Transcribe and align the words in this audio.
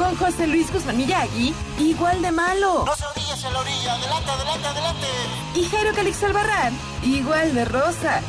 con 0.00 0.16
José 0.16 0.46
Luis 0.46 0.72
Guzmán 0.72 0.96
Miyagi, 0.96 1.54
igual 1.78 2.22
de 2.22 2.32
malo. 2.32 2.84
No 2.86 2.96
se 2.96 3.04
orillas 3.04 3.44
en 3.44 3.52
la 3.52 3.58
orilla. 3.58 3.94
Adelante, 3.94 4.30
adelante, 4.30 4.66
adelante. 4.66 5.06
Y 5.54 5.64
Jairo 5.66 5.92
Calix 5.94 6.22
Albarrán, 6.22 6.72
igual 7.02 7.54
de 7.54 7.66
rosa. 7.66 8.22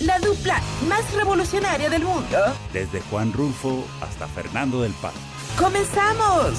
La 0.00 0.18
dupla 0.20 0.58
más 0.88 1.12
revolucionaria 1.12 1.90
del 1.90 2.04
mundo. 2.04 2.38
Desde 2.72 3.02
Juan 3.10 3.34
Rulfo 3.34 3.84
hasta 4.00 4.26
Fernando 4.28 4.80
del 4.80 4.92
Paz. 4.92 5.12
¡Comenzamos! 5.58 6.54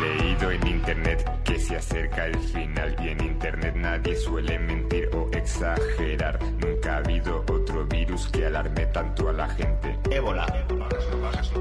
Leído 0.00 0.50
en 0.50 0.66
internet 0.66 1.30
que 1.44 1.58
se 1.58 1.76
acerca 1.76 2.26
el 2.26 2.38
final 2.38 2.96
y 3.02 3.08
en 3.08 3.24
internet 3.24 3.74
nadie 3.76 4.16
suele 4.16 4.58
mentir 4.58 5.08
o 5.14 5.28
exagerar. 5.32 6.38
Nunca 6.58 6.94
ha 6.94 6.96
habido 6.98 7.44
otro 7.48 7.86
virus 7.86 8.28
que 8.28 8.46
alarme 8.46 8.86
tanto 8.86 9.28
a 9.28 9.32
la 9.32 9.48
gente. 9.48 9.98
Ébola. 10.10 10.46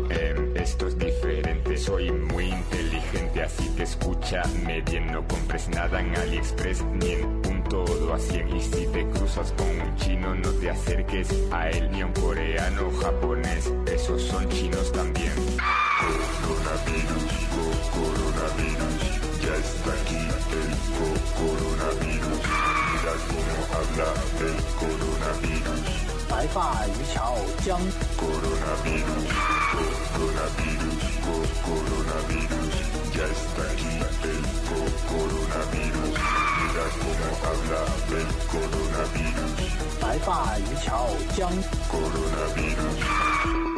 Em, 0.09 0.55
esto 0.55 0.87
es 0.87 0.97
diferente, 0.97 1.77
soy 1.77 2.11
muy 2.11 2.45
inteligente, 2.45 3.43
así 3.43 3.69
que 3.75 3.83
escúchame 3.83 4.81
bien, 4.81 5.11
no 5.11 5.27
compres 5.27 5.67
nada 5.69 5.99
en 5.99 6.15
AliExpress 6.15 6.83
ni 6.93 7.11
en 7.11 7.25
un 7.25 7.63
todo 7.69 8.13
a 8.13 8.19
100 8.19 8.55
y 8.55 8.61
si 8.61 8.87
te 8.87 9.05
cruzas 9.09 9.53
con 9.57 9.67
un 9.67 9.95
chino 9.97 10.33
no 10.35 10.49
te 10.51 10.69
acerques 10.69 11.27
a 11.51 11.69
él 11.69 11.89
ni 11.91 12.01
a 12.01 12.05
un 12.05 12.13
coreano 12.13 12.87
o 12.87 13.01
japonés, 13.01 13.71
esos 13.91 14.21
son 14.21 14.47
chinos 14.49 14.91
también. 14.91 15.33
Coronavirus, 16.47 17.26
está 19.57 19.91
aquí 19.93 20.15
el 20.17 20.71
coronavirus. 21.37 22.41
Mira 22.91 23.13
cómo 23.27 23.55
habla 23.77 24.09
el 24.47 24.57
coronavirus. 24.81 25.83
Bye 26.29 26.49
bye, 26.53 26.91
chao, 27.13 27.37
chao. 27.63 27.81
Coronavirus, 28.17 29.25
coronavirus, 30.13 30.97
coronavirus. 31.67 32.73
Ya 33.15 33.25
está 33.25 33.63
aquí 33.71 33.93
el 34.31 34.41
coronavirus. 35.11 36.13
Mira 36.59 36.85
cómo 37.01 37.27
habla 37.49 37.81
el 38.19 38.29
coronavirus. 38.53 39.53
Bye 40.01 40.19
bye, 40.27 40.61
chao, 40.83 41.09
chao. 41.35 41.53
Coronavirus. 41.89 43.76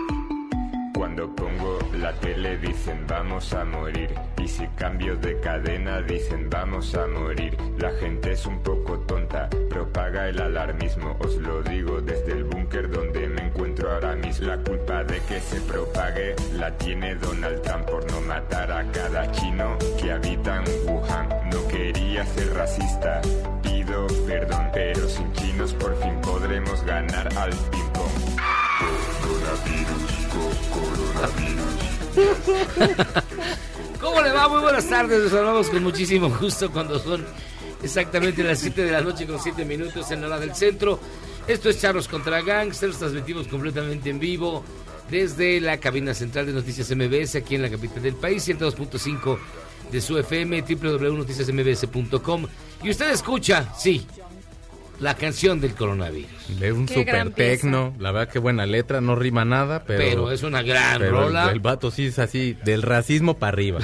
Cuando 0.99 1.33
pongo 1.33 1.79
la 1.97 2.11
tele 2.19 2.57
dicen 2.57 3.05
vamos 3.07 3.53
a 3.53 3.63
morir 3.63 4.13
y 4.37 4.45
si 4.49 4.67
cambio 4.75 5.15
de 5.15 5.39
cadena 5.39 6.01
dicen 6.01 6.49
vamos 6.49 6.93
a 6.93 7.07
morir. 7.07 7.55
La 7.77 7.89
gente 7.91 8.33
es 8.33 8.45
un 8.45 8.59
poco 8.61 8.99
tonta, 9.07 9.47
propaga 9.69 10.27
el 10.27 10.41
alarmismo, 10.41 11.15
os 11.21 11.35
lo 11.37 11.63
digo 11.63 12.01
desde 12.01 12.33
el 12.33 12.43
búnker 12.43 12.91
donde 12.91 13.29
me 13.29 13.43
encuentro 13.47 13.89
ahora 13.93 14.13
mismo. 14.17 14.47
La 14.47 14.57
culpa 14.57 15.05
de 15.05 15.21
que 15.21 15.39
se 15.39 15.61
propague 15.61 16.35
la 16.55 16.77
tiene 16.77 17.15
Donald 17.15 17.61
Trump 17.61 17.85
por 17.85 18.11
no 18.11 18.19
matar 18.19 18.69
a 18.69 18.83
cada 18.91 19.31
chino 19.31 19.77
que 20.01 20.11
habita 20.11 20.61
en 20.65 20.89
Wuhan. 20.89 21.29
No 21.49 21.65
quería 21.69 22.25
ser 22.25 22.53
racista, 22.55 23.21
pido 23.63 24.05
perdón, 24.27 24.67
pero 24.73 25.07
sin 25.07 25.31
chinos 25.31 25.73
por 25.75 25.95
fin 26.01 26.19
podremos 26.21 26.83
ganar 26.83 27.29
al 27.37 27.51
ping 27.51 27.89
pong. 27.93 28.09
Coronavirus, 28.79 29.17
co- 29.21 29.27
coronavirus. 29.27 30.08
¿Cómo 33.99 34.21
le 34.21 34.31
va? 34.31 34.47
Muy 34.47 34.61
buenas 34.61 34.87
tardes. 34.87 35.19
Los 35.23 35.31
saludamos 35.31 35.69
con 35.69 35.83
muchísimo 35.83 36.29
gusto 36.39 36.71
cuando 36.71 36.99
son 36.99 37.25
exactamente 37.83 38.43
las 38.43 38.59
7 38.59 38.83
de 38.83 38.91
la 38.91 39.01
noche 39.01 39.25
con 39.25 39.39
7 39.39 39.65
minutos 39.65 40.09
en 40.11 40.21
la 40.21 40.27
hora 40.27 40.39
del 40.39 40.55
centro. 40.55 40.99
Esto 41.47 41.69
es 41.69 41.81
Charros 41.81 42.07
contra 42.07 42.41
Gangsters. 42.41 42.97
Transmitimos 42.97 43.47
completamente 43.47 44.09
en 44.09 44.19
vivo 44.19 44.63
desde 45.09 45.59
la 45.59 45.79
cabina 45.79 46.13
central 46.13 46.45
de 46.45 46.53
Noticias 46.53 46.89
MBS 46.95 47.35
aquí 47.35 47.55
en 47.55 47.63
la 47.63 47.69
capital 47.69 48.03
del 48.03 48.15
país, 48.15 48.47
102.5 48.47 49.37
de 49.91 50.01
su 50.01 50.17
FM, 50.17 50.61
www.noticiasmbs.com. 50.61 52.45
Y 52.83 52.91
usted 52.91 53.09
escucha, 53.11 53.73
sí, 53.77 54.05
la 54.99 55.15
canción 55.15 55.61
del 55.61 55.73
coronavirus. 55.75 56.29
Es 56.61 56.73
un 56.73 56.85
Qué 56.85 56.93
super 56.95 57.31
tecno, 57.31 57.95
la 57.99 58.11
verdad 58.11 58.31
que 58.31 58.39
buena 58.39 58.65
letra, 58.65 58.99
no 59.01 59.15
rima 59.15 59.45
nada, 59.45 59.83
pero, 59.85 59.99
Pero, 59.99 60.31
es 60.31 60.43
una 60.43 60.61
gran 60.61 60.99
pero 60.99 61.19
el- 61.19 61.25
rola. 61.27 61.51
El, 61.51 61.59
vato 61.59 61.89
sí 61.91 62.05
es 62.07 62.19
así, 62.19 62.57
del 62.65 62.81
racismo 62.81 63.37
para 63.37 63.53
arriba. 63.53 63.79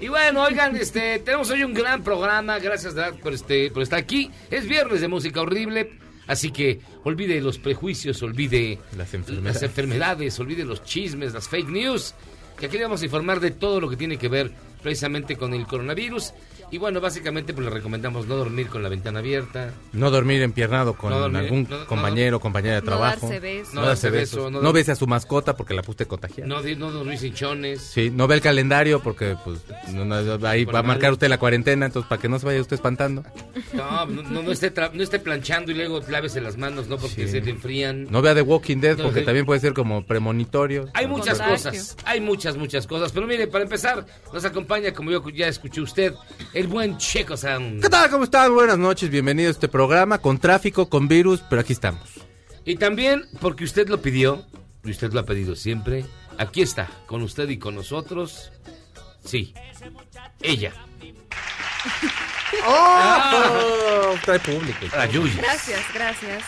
Y 0.00 0.06
bueno, 0.08 0.44
oigan, 0.44 0.76
este, 0.76 1.18
tenemos 1.18 1.50
hoy 1.50 1.64
un 1.64 1.74
gran 1.74 2.04
programa, 2.04 2.58
gracias 2.60 2.94
por, 3.20 3.32
este, 3.32 3.70
por 3.72 3.82
estar 3.82 3.98
aquí. 3.98 4.30
Es 4.50 4.68
viernes 4.68 5.00
de 5.00 5.08
música 5.08 5.40
horrible, 5.40 5.90
así 6.28 6.52
que 6.52 6.78
olvide 7.02 7.40
los 7.40 7.58
prejuicios, 7.58 8.22
olvide 8.22 8.78
Las 8.96 9.12
enfermedades. 9.14 9.54
las 9.54 9.62
enfermedades, 9.64 10.38
olvide 10.38 10.64
los 10.64 10.84
chismes, 10.84 11.32
las 11.34 11.48
fake 11.48 11.68
news, 11.70 12.14
que 12.60 12.66
aquí 12.66 12.76
le 12.76 12.84
vamos 12.84 13.02
a 13.02 13.06
informar 13.06 13.40
de 13.40 13.50
todo 13.50 13.80
lo 13.80 13.90
que 13.90 13.96
tiene 13.96 14.18
que 14.18 14.28
ver 14.28 14.52
precisamente 14.84 15.34
con 15.36 15.52
el 15.52 15.66
coronavirus. 15.66 16.32
Y 16.70 16.78
bueno, 16.78 17.00
básicamente 17.00 17.54
pues 17.54 17.64
le 17.64 17.70
recomendamos 17.70 18.26
no 18.26 18.36
dormir 18.36 18.68
con 18.68 18.82
la 18.82 18.88
ventana 18.88 19.20
abierta, 19.20 19.72
No 19.92 20.10
dormir 20.10 20.42
empiernado 20.42 20.94
con 20.94 21.10
No 21.10 21.18
dormir, 21.18 21.40
algún 21.42 21.66
no- 21.68 21.78
no- 21.78 21.86
compañero 21.86 22.36
o 22.36 22.40
compañera 22.40 22.74
de 22.76 22.80
No 22.82 22.86
trabajo. 22.86 23.20
darse 23.26 23.40
besos. 23.40 23.74
No 23.74 23.82
darse 23.82 24.10
beso, 24.10 24.50
no 24.50 24.60
No, 24.60 24.72
bese 24.72 24.92
a 24.92 24.96
su 24.96 25.06
mascota 25.06 25.56
porque 25.56 25.72
la 25.74 25.82
puse 25.82 26.06
contagiada. 26.06 26.46
no, 26.46 26.60
no 26.62 26.90
dormir 26.90 27.18
sin 27.18 27.32
chones. 27.34 27.80
Sí, 27.80 28.10
no 28.10 28.26
ve 28.28 28.34
el 28.36 28.40
calendario 28.42 29.00
porque 29.02 29.36
pues 29.44 29.60
no- 29.94 30.04
no- 30.04 30.46
ahí 30.46 30.64
Por 30.66 30.74
va 30.74 30.80
a 30.80 30.82
marcar 30.82 31.12
usted 31.12 31.28
la 31.28 31.38
cuarentena, 31.38 31.86
entonces 31.86 32.08
para 32.08 32.20
que 32.20 32.28
no 32.28 32.38
se 32.38 32.44
vaya 32.46 32.60
usted 32.60 32.74
espantando. 32.74 33.24
No, 33.72 34.04
no, 34.06 34.22
no, 34.22 34.42
no 34.42 34.52
esté 34.52 34.72
tra- 34.74 34.92
no 34.92 35.02
esté 35.02 35.18
planchando 35.18 35.72
y 35.72 35.74
luego 35.74 36.00
lávese 36.08 36.40
las 36.40 36.56
manos, 36.58 36.88
¿no? 36.88 36.98
Porque 36.98 37.26
Sí. 37.26 37.28
se 37.28 37.40
le 37.40 37.50
enfrían. 37.50 38.08
No 38.10 38.20
vea 38.22 38.34
The 38.34 38.42
Walking 38.42 38.76
Dead 38.80 38.96
No, 38.98 39.04
porque 39.04 39.22
también 39.22 39.46
puede 39.46 39.60
ser 39.60 39.72
como 39.72 40.04
premonitorio. 40.04 40.88
Hay 40.94 41.06
muchas 41.06 41.38
Contagio. 41.38 41.70
cosas, 41.70 41.96
hay 42.04 42.20
muchas, 42.20 42.56
muchas 42.56 42.86
cosas. 42.86 43.12
Pero 43.12 43.26
mire, 43.26 43.46
para 43.46 43.64
empezar, 43.64 44.04
nos 44.32 44.44
acompaña, 44.44 44.92
como 44.92 45.10
yo 45.10 45.22
ya 45.30 45.48
escuché 45.48 45.80
usted, 45.80 46.12
el 46.58 46.66
buen 46.66 46.98
Checo 46.98 47.36
Sound. 47.36 47.80
¿Qué 47.80 47.88
tal? 47.88 48.10
¿Cómo 48.10 48.24
están? 48.24 48.52
Buenas 48.52 48.78
noches, 48.78 49.08
bienvenido 49.10 49.48
a 49.48 49.52
este 49.52 49.68
programa 49.68 50.18
con 50.18 50.38
tráfico, 50.38 50.88
con 50.88 51.06
virus, 51.06 51.40
pero 51.48 51.60
aquí 51.60 51.72
estamos. 51.72 52.14
Y 52.64 52.74
también, 52.74 53.26
porque 53.40 53.62
usted 53.62 53.88
lo 53.88 54.02
pidió, 54.02 54.44
y 54.82 54.90
usted 54.90 55.12
lo 55.12 55.20
ha 55.20 55.22
pedido 55.24 55.54
siempre, 55.54 56.04
aquí 56.36 56.60
está, 56.62 56.90
con 57.06 57.22
usted 57.22 57.48
y 57.48 57.58
con 57.58 57.76
nosotros. 57.76 58.50
Sí, 59.24 59.54
ella, 60.42 60.72
¡Oh! 62.66 64.16
Trae 64.24 64.40
público. 64.40 64.86
la 64.96 65.06
Yuya. 65.06 65.34
Gracias, 65.36 65.80
gracias. 65.94 66.42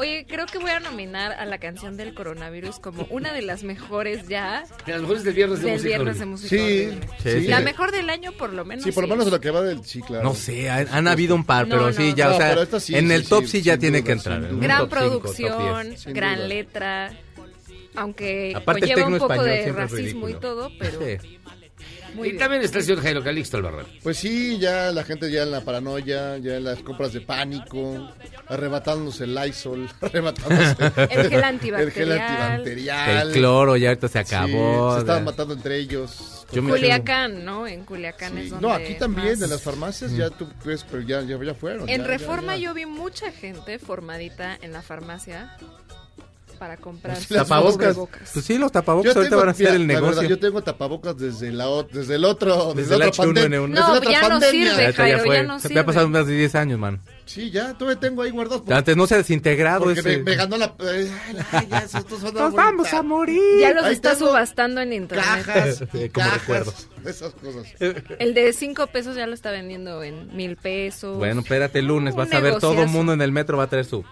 Oye, 0.00 0.24
creo 0.26 0.46
que 0.46 0.56
voy 0.58 0.70
a 0.70 0.80
nominar 0.80 1.32
a 1.32 1.44
la 1.44 1.58
canción 1.58 1.96
del 1.98 2.14
coronavirus 2.14 2.78
como 2.78 3.06
una 3.10 3.32
de 3.34 3.42
las 3.42 3.62
mejores 3.64 4.26
ya 4.28 4.64
De 4.86 4.92
las 4.92 5.02
mejores 5.02 5.24
del 5.24 5.34
viernes 5.34 5.58
de 5.60 5.64
del 5.66 5.72
música. 5.74 5.88
viernes 5.88 6.18
de 6.18 6.24
música. 6.26 6.48
Sí. 6.48 6.90
Sí, 7.22 7.40
sí. 7.42 7.46
La 7.48 7.60
mejor 7.60 7.92
del 7.92 8.08
año 8.08 8.32
por 8.32 8.52
lo 8.54 8.64
menos. 8.64 8.82
Sí, 8.84 8.92
por 8.92 9.04
lo 9.06 9.10
menos 9.14 9.30
lo 9.30 9.38
que 9.40 9.50
va 9.50 9.60
del... 9.60 9.84
Sí, 9.84 10.00
claro. 10.00 10.24
No 10.24 10.34
sé, 10.34 10.70
han, 10.70 10.88
han 10.88 11.06
habido 11.06 11.34
un 11.34 11.44
par, 11.44 11.68
No, 11.68 11.74
pero 11.76 11.86
no. 11.88 11.92
sí, 11.92 12.14
ya, 12.16 12.28
No, 12.28 12.34
o 12.34 12.38
sea, 12.38 12.48
pero 12.48 12.62
esta 12.62 12.80
sí, 12.80 12.96
en 12.96 13.08
sí, 13.08 13.12
el 13.14 13.28
top 13.28 13.42
sí, 13.44 13.50
sí, 13.50 13.62
ya 13.62 13.76
tiene 13.76 13.98
duda, 13.98 14.06
que 14.06 14.12
entrar. 14.12 14.42
un 14.42 14.60
Gran 14.60 14.78
top 14.78 14.88
cinco, 14.88 15.10
top 15.10 15.20
producción. 15.36 15.96
Sin 15.98 16.12
gran 16.14 16.36
duda. 16.36 16.46
letra, 16.48 17.12
aunque 17.94 18.52
Aparte, 18.56 18.80
conlleva 18.80 19.06
un 19.08 19.18
poco 19.18 19.32
español 19.34 19.64
de 19.64 19.72
racismo 19.72 20.28
y 20.28 20.34
todo, 20.34 20.70
pero 20.78 20.98
Sí. 21.00 21.39
Muy 22.14 22.28
y 22.28 22.30
bien. 22.32 22.38
también 22.42 22.62
está 22.62 22.78
el 22.78 22.84
señor 22.84 23.02
Jairo 23.02 23.22
Calixto 23.22 23.56
Albarrán. 23.56 23.86
Pues 24.02 24.18
sí, 24.18 24.58
ya 24.58 24.90
la 24.92 25.04
gente 25.04 25.30
ya 25.30 25.42
en 25.44 25.50
la 25.50 25.60
paranoia, 25.62 26.38
ya 26.38 26.56
en 26.56 26.64
las 26.64 26.80
compras 26.80 27.12
de 27.12 27.20
pánico, 27.20 28.10
arrebatándose 28.48 29.24
el 29.24 29.34
Lysol, 29.34 29.88
arrebatándose 30.00 30.76
El 30.96 31.08
gel 31.08 31.32
el 31.32 31.44
antibacterial. 31.44 31.92
gel 31.92 32.12
antibacterial. 32.12 33.26
El 33.28 33.32
cloro 33.34 33.76
ya 33.76 33.88
ahorita 33.90 34.08
se 34.08 34.24
Sí, 34.24 34.34
acabó. 34.34 34.94
se 34.94 35.00
estaban 35.00 35.24
matando 35.24 35.54
entre 35.54 35.76
ellos. 35.78 36.46
Yo 36.52 36.62
me- 36.62 36.70
Culiacán, 36.70 37.44
¿no? 37.44 37.66
En 37.66 37.84
Culiacán 37.84 38.32
Sí. 38.34 38.40
es 38.40 38.50
donde 38.50 38.66
No, 38.66 38.74
aquí 38.74 38.94
también, 38.94 39.34
más- 39.34 39.42
en 39.42 39.50
las 39.50 39.62
farmacias 39.62 40.12
ya 40.16 40.30
tú 40.30 40.48
ves, 40.64 40.84
pero 40.90 41.02
ya, 41.02 41.22
ya, 41.22 41.38
ya 41.42 41.54
fueron. 41.54 41.88
En 41.88 42.00
ya, 42.00 42.06
Reforma 42.06 42.54
ya, 42.56 42.58
ya. 42.58 42.64
yo 42.66 42.74
vi 42.74 42.86
mucha 42.86 43.30
gente 43.30 43.78
formadita 43.78 44.58
en 44.60 44.72
la 44.72 44.82
farmacia 44.82 45.56
para 46.60 46.76
comprar 46.76 47.16
Pues 47.16 47.26
Tapabocas. 47.28 47.96
Pues 48.34 48.44
sí, 48.44 48.58
los 48.58 48.70
tapabocas 48.70 49.14
Yo 49.14 49.18
ahorita 49.18 49.30
tengo- 49.30 49.40
van 49.40 49.48
a 49.48 49.54
ser 49.54 49.66
mira, 49.66 49.76
el 49.76 49.86
la 49.88 49.94
verdad, 49.94 50.08
negocio. 50.10 50.28
yo 50.28 50.38
tengo 50.38 50.62
tapabocas 50.62 51.16
desde, 51.16 51.50
la, 51.52 51.66
desde 51.90 52.16
el 52.16 52.24
otro, 52.26 52.74
Desde 52.74 52.82
desde, 52.82 52.94
el 52.94 53.00
la 53.00 53.08
otra 53.08 53.24
H1N1. 53.24 53.34
pandemia. 53.34 53.58
No, 53.80 53.94
desde 54.00 54.12
ya 54.12 54.28
no 54.28 54.40
sirve. 54.42 54.70
Ahorita 54.70 54.90
ya 54.90 54.92
Jairo, 54.92 55.18
fue. 55.24 55.36
ya 55.36 55.42
no 55.42 55.58
Se 55.58 55.64
me 55.64 55.68
sirve. 55.68 55.80
ha 55.80 55.86
pasado 55.86 56.08
más 56.10 56.26
de 56.26 56.34
10 56.36 56.54
años, 56.54 56.78
man. 56.78 57.00
Sí, 57.24 57.50
ya, 57.50 57.72
todavía 57.78 57.98
tengo 57.98 58.20
ahí 58.22 58.30
guardados. 58.30 58.60
por- 58.62 58.74
Antes 58.74 58.94
no 58.96 59.06
se 59.06 59.14
ha 59.14 59.18
desintegrado 59.18 59.84
Porque 59.84 60.00
ese. 60.00 60.18
me, 60.18 60.22
me 60.24 60.34
ganó 60.36 60.58
la... 60.58 60.74
ay, 60.80 61.10
ay, 61.52 61.66
ya, 61.70 61.78
estos 61.78 62.20
son 62.20 62.34
Nos 62.34 62.52
vamos 62.52 62.92
a 62.92 63.02
morir. 63.02 63.40
Ya 63.58 63.72
los 63.72 63.84
Ahí 63.84 63.94
está 63.94 64.14
subastando 64.14 64.82
en 64.82 64.92
internet. 64.92 65.26
Cajas, 65.46 65.76
Sí, 65.92 66.08
como 66.10 66.26
cajas, 66.26 66.40
recuerdo. 66.42 66.74
esas 67.06 67.32
cosas. 67.32 67.66
El 68.18 68.34
de 68.34 68.52
5 68.52 68.86
pesos 68.88 69.16
ya 69.16 69.26
lo 69.26 69.32
está 69.32 69.50
vendiendo 69.50 70.02
en 70.02 70.36
mil 70.36 70.56
pesos. 70.56 71.16
Bueno, 71.16 71.40
espérate 71.40 71.78
el 71.78 71.86
lunes, 71.86 72.12
Un 72.12 72.18
vas 72.18 72.32
a 72.34 72.40
ver 72.40 72.58
todo 72.58 72.82
el 72.82 72.88
mundo 72.88 73.14
en 73.14 73.22
el 73.22 73.32
metro 73.32 73.56
va 73.56 73.64
a 73.64 73.68
traer 73.68 73.86
su. 73.86 74.04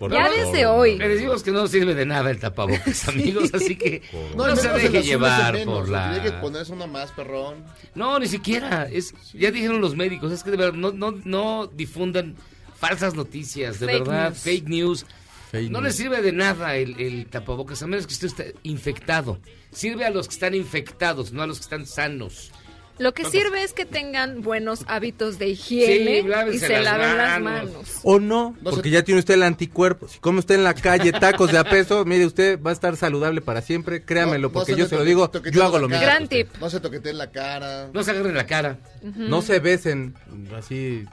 Por 0.00 0.10
Ya 0.12 0.24
favor. 0.24 0.46
desde 0.46 0.64
hoy. 0.66 0.96
Le 0.98 1.08
decimos 1.08 1.42
que 1.42 1.50
no 1.52 1.66
sirve 1.68 1.94
de 1.94 2.06
nada 2.06 2.30
el 2.30 2.38
tapabocas, 2.40 3.06
amigos, 3.08 3.50
así 3.52 3.76
que 3.76 4.00
no, 4.34 4.50
y 4.50 4.56
se 4.56 4.68
deje 4.70 5.02
llevar 5.02 5.52
menos, 5.52 5.74
por 5.80 5.88
la... 5.90 6.10
Tiene 6.14 6.24
que 6.24 6.32
ponerse 6.38 6.72
una 6.72 6.86
más, 6.86 7.12
perrón. 7.12 7.62
No, 7.94 8.18
ni 8.18 8.26
siquiera. 8.26 8.88
Es, 8.90 9.12
ya 9.34 9.50
dijeron 9.50 9.82
los 9.82 9.94
médicos, 9.94 10.32
es 10.32 10.42
que 10.42 10.50
de 10.52 10.56
verdad 10.56 10.72
no, 10.72 10.90
no, 10.92 11.12
no 11.24 11.66
difundan 11.66 12.34
falsas 12.78 13.14
noticias, 13.14 13.78
de 13.78 13.86
Fake 13.88 13.98
verdad, 13.98 14.28
news. 14.30 14.38
fake 14.38 14.68
news. 14.68 15.06
Fake 15.52 15.70
no 15.70 15.80
news. 15.80 15.84
les 15.88 15.96
sirve 15.96 16.22
de 16.22 16.32
nada 16.32 16.76
el, 16.76 16.98
el 16.98 17.26
tapabocas, 17.26 17.82
a 17.82 17.86
menos 17.86 18.06
que 18.06 18.14
usted 18.14 18.28
esté 18.28 18.54
infectado. 18.62 19.38
Sirve 19.70 20.06
a 20.06 20.10
los 20.10 20.28
que 20.28 20.32
están 20.34 20.54
infectados, 20.54 21.30
no 21.32 21.42
a 21.42 21.46
los 21.46 21.58
que 21.58 21.64
están 21.64 21.84
sanos. 21.86 22.52
Lo 23.00 23.14
que 23.14 23.24
sirve 23.24 23.62
es 23.64 23.72
que 23.72 23.86
tengan 23.86 24.42
buenos 24.42 24.84
hábitos 24.86 25.38
de 25.38 25.48
higiene 25.48 26.22
Sí, 26.22 26.56
y 26.56 26.58
se 26.58 26.80
laven 26.80 27.16
las 27.16 27.40
manos. 27.40 27.72
O 28.02 28.20
no, 28.20 28.54
porque 28.62 28.90
ya 28.90 29.02
tiene 29.02 29.18
usted 29.20 29.34
el 29.34 29.42
anticuerpo. 29.42 30.06
Si 30.06 30.18
come 30.18 30.38
usted 30.40 30.56
en 30.56 30.64
la 30.64 30.74
calle 30.74 31.10
tacos 31.10 31.50
de 31.50 31.56
a 31.58 31.64
peso, 31.64 32.04
mire 32.06 32.26
usted, 32.26 32.60
va 32.62 32.70
a 32.70 32.72
estar 32.74 32.96
saludable 32.96 33.40
para 33.40 33.62
siempre. 33.62 34.04
Créamelo, 34.04 34.48
No- 34.48 34.48
no 34.48 34.52
porque 34.52 34.74
se 34.74 34.78
yo 34.78 34.86
se 34.86 34.96
lo 34.96 35.04
digo, 35.04 35.30
yo 35.50 35.64
hago 35.64 35.78
lo 35.78 35.88
mismo. 35.88 36.02
Gran 36.02 36.28
tip. 36.28 36.48
No 36.60 36.68
se 36.68 36.78
toqueteen 36.78 37.16
la 37.16 37.30
cara. 37.30 37.88
No 37.92 38.02
se 38.02 38.10
agarren 38.10 38.34
la 38.34 38.46
cara. 38.46 38.78
No 39.02 39.40
se 39.40 39.60
besen, 39.60 40.14
así. 40.56 41.04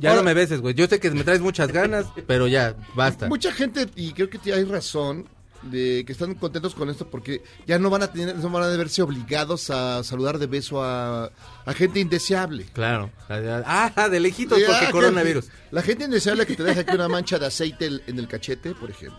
Ya 0.00 0.10
Ahora- 0.10 0.22
no 0.22 0.24
me 0.24 0.34
beses, 0.34 0.60
güey. 0.60 0.74
Yo 0.74 0.88
sé 0.88 0.98
que 0.98 1.10
me 1.12 1.22
traes 1.22 1.40
muchas 1.40 1.70
ganas, 1.72 2.06
pero 2.26 2.48
ya, 2.48 2.74
basta. 2.96 3.28
Mucha 3.28 3.52
gente, 3.52 3.86
y 3.94 4.12
creo 4.12 4.28
que 4.28 4.38
hay 4.52 4.64
razón, 4.64 5.28
de 5.70 6.04
que 6.06 6.12
están 6.12 6.34
contentos 6.34 6.74
con 6.74 6.88
esto 6.90 7.08
porque 7.08 7.42
ya 7.66 7.78
no 7.78 7.90
van 7.90 8.02
a 8.02 8.12
tener, 8.12 8.36
no 8.36 8.50
van 8.50 8.62
a 8.64 8.68
verse 8.76 9.02
obligados 9.02 9.70
a 9.70 10.02
saludar 10.04 10.38
de 10.38 10.46
beso 10.46 10.82
a, 10.82 11.30
a 11.64 11.72
gente 11.74 12.00
indeseable. 12.00 12.66
Claro. 12.72 13.10
Ah, 13.28 14.08
de 14.10 14.20
lejitos, 14.20 14.58
porque 14.66 14.86
que- 14.86 14.92
coronavirus. 14.92 15.46
La 15.70 15.82
gente 15.82 16.04
indeseable 16.04 16.46
que 16.46 16.56
te 16.56 16.62
deja 16.62 16.80
aquí 16.80 16.94
una 16.94 17.08
mancha 17.08 17.38
de 17.38 17.46
aceite 17.46 17.86
en 18.06 18.18
el 18.18 18.28
cachete, 18.28 18.74
por 18.74 18.90
ejemplo. 18.90 19.18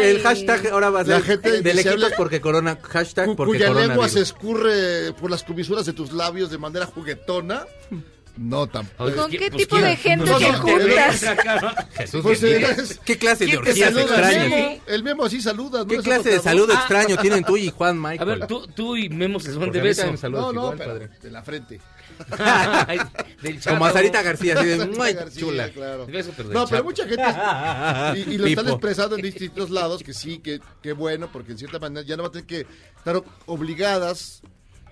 El, 0.00 0.22
hashtag 0.22 0.68
ahora 0.68 0.88
va 0.88 1.00
a 1.00 1.04
La 1.04 1.16
ser 1.16 1.24
gente 1.24 1.60
de 1.62 1.74
lejitos 1.74 2.12
porque 2.16 2.40
corona. 2.40 2.78
Hashtag 2.82 3.36
porque 3.36 3.58
cuya 3.58 3.74
lengua 3.74 4.08
se 4.08 4.20
escurre 4.20 5.12
por 5.20 5.30
las 5.30 5.42
comisuras 5.42 5.84
de 5.84 5.92
tus 5.92 6.12
labios 6.12 6.50
de 6.50 6.56
manera 6.58 6.86
juguetona. 6.86 7.66
No 8.36 8.66
tampoco. 8.66 9.14
¿Con 9.14 9.30
¿quién- 9.30 9.42
qué 9.42 9.50
pues, 9.50 9.62
tipo 9.62 9.76
quién- 9.76 9.88
de 9.88 9.96
gente 9.96 10.24
pues, 10.26 10.38
te 10.38 10.44
¿quién 10.44 10.56
juntas? 10.56 11.24
Jesús 11.94 12.22
Pues, 12.22 12.40
¿Qué 13.04 13.16
clase 13.18 13.44
de 13.44 13.50
¿quién 13.52 13.62
te 13.64 13.70
orgías 13.70 13.96
extrañas? 13.96 14.48
Memo? 14.50 14.80
El 14.88 15.02
memo 15.04 15.24
así 15.24 15.40
saluda. 15.40 15.78
¿no? 15.80 15.86
¿Qué 15.86 15.98
clase 15.98 16.18
no 16.18 16.22
te 16.24 16.28
de 16.30 16.34
hago. 16.36 16.44
salud 16.44 16.70
extraño 16.70 17.16
tienen 17.18 17.44
tú 17.44 17.56
y 17.56 17.70
Juan 17.70 17.98
A 18.04 18.08
Michael? 18.10 18.28
ver, 18.40 18.46
tú, 18.48 18.66
tú 18.66 18.96
y 18.96 19.08
Memo 19.08 19.38
se 19.38 19.50
son 19.52 19.60
Porque 19.60 19.72
de 19.74 19.80
a 19.80 19.82
beso. 19.84 20.28
No, 20.30 20.52
no, 20.52 20.62
igual, 20.62 20.74
pero 20.78 20.90
padre. 20.92 21.08
de 21.22 21.30
la 21.30 21.42
frente. 21.44 21.80
Ay, 22.38 22.98
del 23.42 23.60
Como 23.62 23.86
a 23.86 23.92
Sarita 23.92 24.22
García, 24.22 24.54
así 24.58 24.66
de 24.66 24.84
muy 24.86 25.16
chula. 25.36 25.68
claro. 25.70 26.06
Beso, 26.06 26.32
pero 26.36 26.48
No, 26.50 26.66
pero 26.66 26.82
mucha 26.84 27.04
gente 27.06 27.22
y, 28.30 28.34
y 28.34 28.38
lo 28.38 28.46
están 28.46 28.68
expresando 28.68 29.16
en 29.16 29.22
distintos 29.22 29.70
lados 29.70 30.02
que 30.02 30.12
sí, 30.12 30.38
que, 30.38 30.60
que 30.82 30.92
bueno, 30.92 31.28
porque 31.32 31.52
en 31.52 31.58
cierta 31.58 31.78
manera 31.78 32.04
ya 32.06 32.16
no 32.16 32.24
va 32.24 32.28
a 32.30 32.32
tener 32.32 32.46
que 32.46 32.66
estar 32.96 33.22
obligadas 33.46 34.42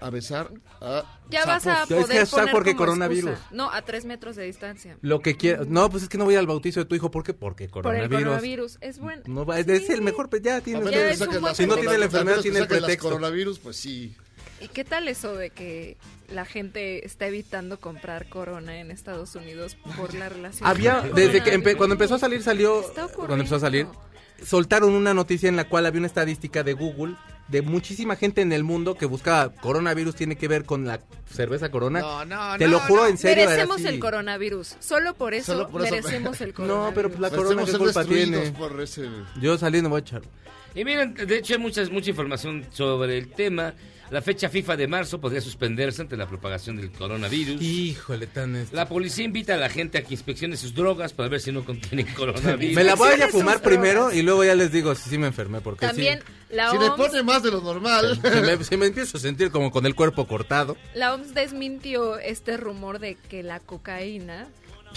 a 0.04 0.10
besar 0.10 0.50
a 0.80 1.04
Ya 1.30 1.44
vas 1.46 1.66
a 1.66 1.82
Es 1.82 1.88
que 1.88 1.94
poder 1.94 2.22
está 2.22 2.36
poner 2.38 2.52
porque 2.52 2.70
como 2.72 2.78
coronavirus. 2.86 3.30
excusa. 3.30 3.48
No, 3.54 3.70
a 3.70 3.82
tres 3.82 4.04
metros 4.04 4.36
de 4.36 4.44
distancia. 4.44 4.96
Lo 5.00 5.20
que 5.20 5.36
quieras. 5.36 5.66
No, 5.68 5.88
pues 5.90 6.02
es 6.02 6.08
que 6.08 6.18
no 6.18 6.24
voy 6.24 6.36
al 6.36 6.46
bautizo 6.46 6.80
de 6.80 6.86
tu 6.86 6.94
hijo. 6.94 7.10
¿Por 7.10 7.22
qué? 7.24 7.34
Porque 7.34 7.68
Por 7.68 7.86
el 7.94 8.08
coronavirus. 8.08 8.22
coronavirus. 8.24 8.78
Es 8.80 8.98
bueno. 8.98 9.22
No 9.26 9.44
va, 9.46 9.58
es, 9.58 9.68
es 9.68 9.88
el 9.90 10.02
mejor, 10.02 10.28
pues 10.28 10.42
ya 10.42 10.60
tiene. 10.60 10.80
Si 11.54 11.66
no 11.66 11.76
tiene 11.76 11.98
la 11.98 12.04
enfermedad, 12.06 12.40
tiene 12.40 12.58
el 12.60 12.66
pretexto. 12.68 13.08
coronavirus, 13.08 13.58
pues 13.58 13.76
sí. 13.76 14.16
¿Y 14.60 14.68
qué 14.68 14.84
tal 14.84 15.08
eso 15.08 15.34
de 15.34 15.50
que 15.50 15.96
la 16.28 16.44
gente 16.44 17.04
está 17.04 17.26
evitando 17.26 17.80
comprar 17.80 18.28
corona 18.28 18.78
en 18.78 18.92
Estados 18.92 19.34
Unidos 19.34 19.76
por 19.96 20.14
la 20.14 20.28
relación? 20.28 20.68
Había, 20.68 21.00
desde 21.00 21.42
que 21.42 21.50
empe- 21.50 21.74
coronavirus? 21.74 21.76
cuando 21.78 21.94
empezó 21.94 22.14
a 22.14 22.18
salir, 22.20 22.42
salió. 22.42 22.82
Cuando 23.16 23.34
empezó 23.34 23.56
a 23.56 23.60
salir, 23.60 23.88
soltaron 24.44 24.92
una 24.92 25.14
noticia 25.14 25.48
en 25.48 25.56
la 25.56 25.68
cual 25.68 25.86
había 25.86 25.98
una 25.98 26.06
estadística 26.06 26.62
de 26.62 26.74
Google 26.74 27.16
de 27.48 27.62
muchísima 27.62 28.16
gente 28.16 28.40
en 28.40 28.52
el 28.52 28.64
mundo 28.64 28.94
que 28.96 29.06
buscaba 29.06 29.52
coronavirus 29.52 30.14
tiene 30.14 30.36
que 30.36 30.48
ver 30.48 30.64
con 30.64 30.86
la 30.86 31.00
cerveza 31.30 31.70
corona. 31.70 32.00
No, 32.00 32.24
no, 32.24 32.56
Te 32.58 32.64
no, 32.66 32.72
lo 32.72 32.80
juro 32.80 33.02
no. 33.02 33.08
en 33.08 33.18
serio. 33.18 33.44
Merecemos 33.46 33.76
así. 33.78 33.86
el 33.88 33.98
coronavirus. 34.00 34.76
Solo 34.80 35.14
por 35.14 35.34
eso, 35.34 35.52
Solo 35.52 35.68
por 35.68 35.84
eso. 35.84 35.94
merecemos 35.94 36.40
el 36.40 36.52
coronavirus. 36.54 36.88
No, 36.88 36.94
pero 36.94 37.08
pues 37.08 37.20
la 37.20 37.30
corona 37.30 37.64
qué 37.64 37.72
culpa 37.78 38.04
tiene. 38.04 38.50
por 38.52 38.80
ese... 38.80 39.08
Yo 39.40 39.58
saliendo 39.58 39.90
voy 39.90 39.98
a 39.98 40.00
echar. 40.00 40.22
Y 40.74 40.84
miren, 40.84 41.14
de 41.14 41.38
hecho 41.38 41.54
hay 41.54 41.60
muchas, 41.60 41.90
mucha 41.90 42.10
información 42.10 42.64
sobre 42.70 43.18
el 43.18 43.28
tema. 43.28 43.74
La 44.12 44.20
fecha 44.20 44.50
FIFA 44.50 44.76
de 44.76 44.86
marzo 44.88 45.18
podría 45.20 45.40
suspenderse 45.40 46.02
ante 46.02 46.18
la 46.18 46.28
propagación 46.28 46.76
del 46.76 46.92
coronavirus. 46.92 47.62
Híjole, 47.62 48.26
tan 48.26 48.54
este. 48.56 48.76
La 48.76 48.86
policía 48.86 49.24
invita 49.24 49.54
a 49.54 49.56
la 49.56 49.70
gente 49.70 49.96
a 49.96 50.02
que 50.02 50.12
inspeccione 50.12 50.56
sus 50.58 50.74
drogas 50.74 51.14
para 51.14 51.30
ver 51.30 51.40
si 51.40 51.50
no 51.50 51.64
contienen 51.64 52.06
coronavirus. 52.14 52.76
Me 52.76 52.84
la 52.84 52.94
voy 52.94 53.08
a 53.08 53.16
ir 53.16 53.22
a 53.22 53.24
Inspeccione 53.24 53.42
fumar 53.54 53.62
primero 53.62 54.00
drogas. 54.00 54.16
y 54.16 54.22
luego 54.22 54.44
ya 54.44 54.54
les 54.54 54.70
digo 54.70 54.94
si 54.94 55.08
sí 55.08 55.16
me 55.16 55.28
enfermé. 55.28 55.62
Porque 55.62 55.86
También 55.86 56.18
sí, 56.20 56.54
la 56.54 56.70
Si 56.70 56.78
le 56.78 56.84
OMS, 56.90 56.96
pone 56.98 57.22
más 57.22 57.42
de 57.42 57.50
lo 57.52 57.62
normal. 57.62 58.20
si 58.22 58.40
me, 58.40 58.64
si 58.64 58.76
me 58.76 58.86
empiezo 58.86 59.16
a 59.16 59.20
sentir 59.20 59.50
como 59.50 59.70
con 59.70 59.86
el 59.86 59.94
cuerpo 59.94 60.26
cortado. 60.26 60.76
la 60.94 61.14
OMS 61.14 61.32
desmintió 61.32 62.18
este 62.18 62.58
rumor 62.58 62.98
de 62.98 63.14
que 63.14 63.42
la 63.42 63.60
cocaína 63.60 64.46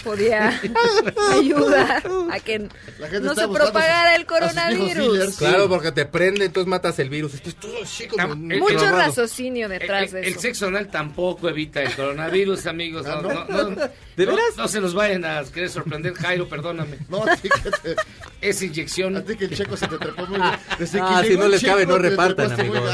podía 0.02 0.60
ayudar 1.32 2.02
a 2.30 2.40
que 2.40 2.68
La 2.98 3.08
gente 3.08 3.20
no 3.26 3.34
se 3.34 3.48
propagara 3.48 4.14
el 4.16 4.26
coronavirus. 4.26 5.36
Claro, 5.36 5.68
porque 5.68 5.92
te 5.92 6.06
prende, 6.06 6.44
entonces 6.46 6.68
matas 6.68 6.98
el 6.98 7.10
virus. 7.10 7.34
Esto 7.34 7.48
es 7.50 7.56
todo 7.56 7.72
el- 7.78 8.58
Mucho 8.60 8.90
raciocinio 8.90 9.68
detrás 9.68 10.04
el, 10.04 10.10
de 10.12 10.20
el 10.20 10.32
eso. 10.32 10.40
sexo 10.40 10.66
anal 10.68 10.88
tampoco 10.88 11.48
evita 11.48 11.82
el 11.82 11.92
coronavirus, 11.94 12.66
amigos. 12.66 13.06
Ah, 13.06 13.20
No, 13.22 13.28
¿no? 13.32 13.44
no, 13.46 13.70
no, 13.70 13.76
¿De 14.16 14.26
no- 14.26 14.32
veras? 14.36 14.56
no 14.56 14.68
se 14.68 14.80
nos 14.80 14.94
vayan 14.94 15.24
a 15.24 15.44
querer 15.44 15.68
sorprender, 15.70 16.14
Jairo, 16.14 16.48
perdóname. 16.48 16.98
No, 17.08 17.24
ti 17.42 17.48
que, 17.48 17.70
te- 17.70 17.96
Esa 18.40 18.64
inyección 18.64 19.16
a 19.16 19.22
ti 19.24 19.36
que 19.36 19.46
el 19.46 19.56
checo 19.56 19.76
se 19.76 19.86
te 19.88 19.98
trepó 19.98 20.26
muy 20.26 20.38
Ah, 20.40 20.58
que 20.78 20.86
si 20.86 20.96
no 21.36 21.44
el 21.44 21.50
les 21.50 21.62
cabe, 21.64 21.86
no 21.86 21.98
repartan, 21.98 22.52
amigos. 22.52 22.90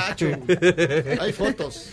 Hay 1.21 1.33
fotos. 1.33 1.89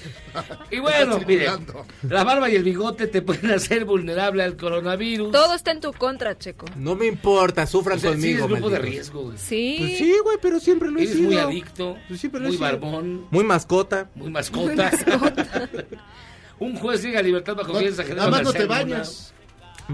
Y 0.72 0.80
bueno, 0.80 1.16
Está 1.16 1.28
mire, 1.28 1.46
circulando. 1.50 1.86
la 2.04 2.24
barba 2.24 2.50
y 2.50 2.56
el 2.56 2.64
bigote 2.64 3.08
te 3.08 3.22
pueden 3.22 3.52
hacer 3.52 3.86
vulnerable 3.86 4.44
al 4.44 4.56
coronavirus. 4.56 4.99
Todo 5.32 5.54
está 5.56 5.72
en 5.72 5.80
tu 5.82 5.94
contra, 5.94 6.38
Checo. 6.38 6.66
No 6.76 6.96
me 6.96 7.06
importa, 7.08 7.66
sufran 7.66 7.98
O 7.98 8.02
sea, 8.02 8.12
sí 8.12 8.18
conmigo. 8.18 8.46
es 8.46 8.52
grupo 8.52 8.70
de 8.70 8.80
riesgo. 8.80 9.22
güey. 9.24 9.38
Sí. 9.38 9.76
Pues 9.80 9.98
sí, 9.98 10.16
güey, 10.24 10.38
pero 10.42 10.60
siempre 10.60 10.92
lo 10.92 11.00
he 11.00 11.04
Eres 11.04 11.16
sido. 11.16 11.28
muy 11.28 11.38
adicto, 11.38 11.98
Pues 12.08 12.20
sí, 12.20 12.30
pero 12.30 12.42
lo 12.44 12.46
he 12.46 12.50
muy 12.50 12.58
sido. 12.58 12.70
barbón, 12.72 13.26
Muy 13.32 13.44
mascota. 13.44 14.10
muy 14.16 14.30
mascota. 14.30 14.92
Un 16.60 16.76
juez 16.76 17.02
llega 17.02 17.20
a 17.20 17.24
libertad 17.24 17.56
bajo 17.56 17.72
No, 17.74 17.80
fianza 17.80 18.02
nada 18.04 18.08
general. 18.10 18.32
más 18.32 18.42
no 18.44 18.54
te 18.54 18.66
bañas. 18.66 19.34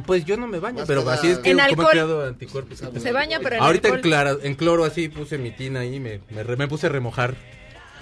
Pues 0.05 0.25
yo 0.25 0.35
no 0.35 0.45
me 0.47 0.59
baño, 0.59 0.83
pero 0.87 1.07
así 1.09 1.27
es 1.27 1.37
que 1.39 1.51
En 1.51 1.57
como 1.57 1.67
he 1.67 1.71
alcohol. 1.71 1.87
creado 1.91 2.25
anticuerpos. 2.27 2.81
Se 3.01 3.11
baña, 3.13 3.39
pero 3.41 3.55
en 3.57 3.61
Ahorita 3.61 3.87
en, 3.89 4.01
clara- 4.01 4.35
en 4.41 4.55
cloro 4.55 4.83
así 4.83 5.07
puse 5.07 5.37
mi 5.37 5.51
tina 5.51 5.81
ahí, 5.81 5.99
me, 6.01 6.19
me 6.31 6.67
puse 6.67 6.87
a 6.87 6.89
remojar. 6.89 7.35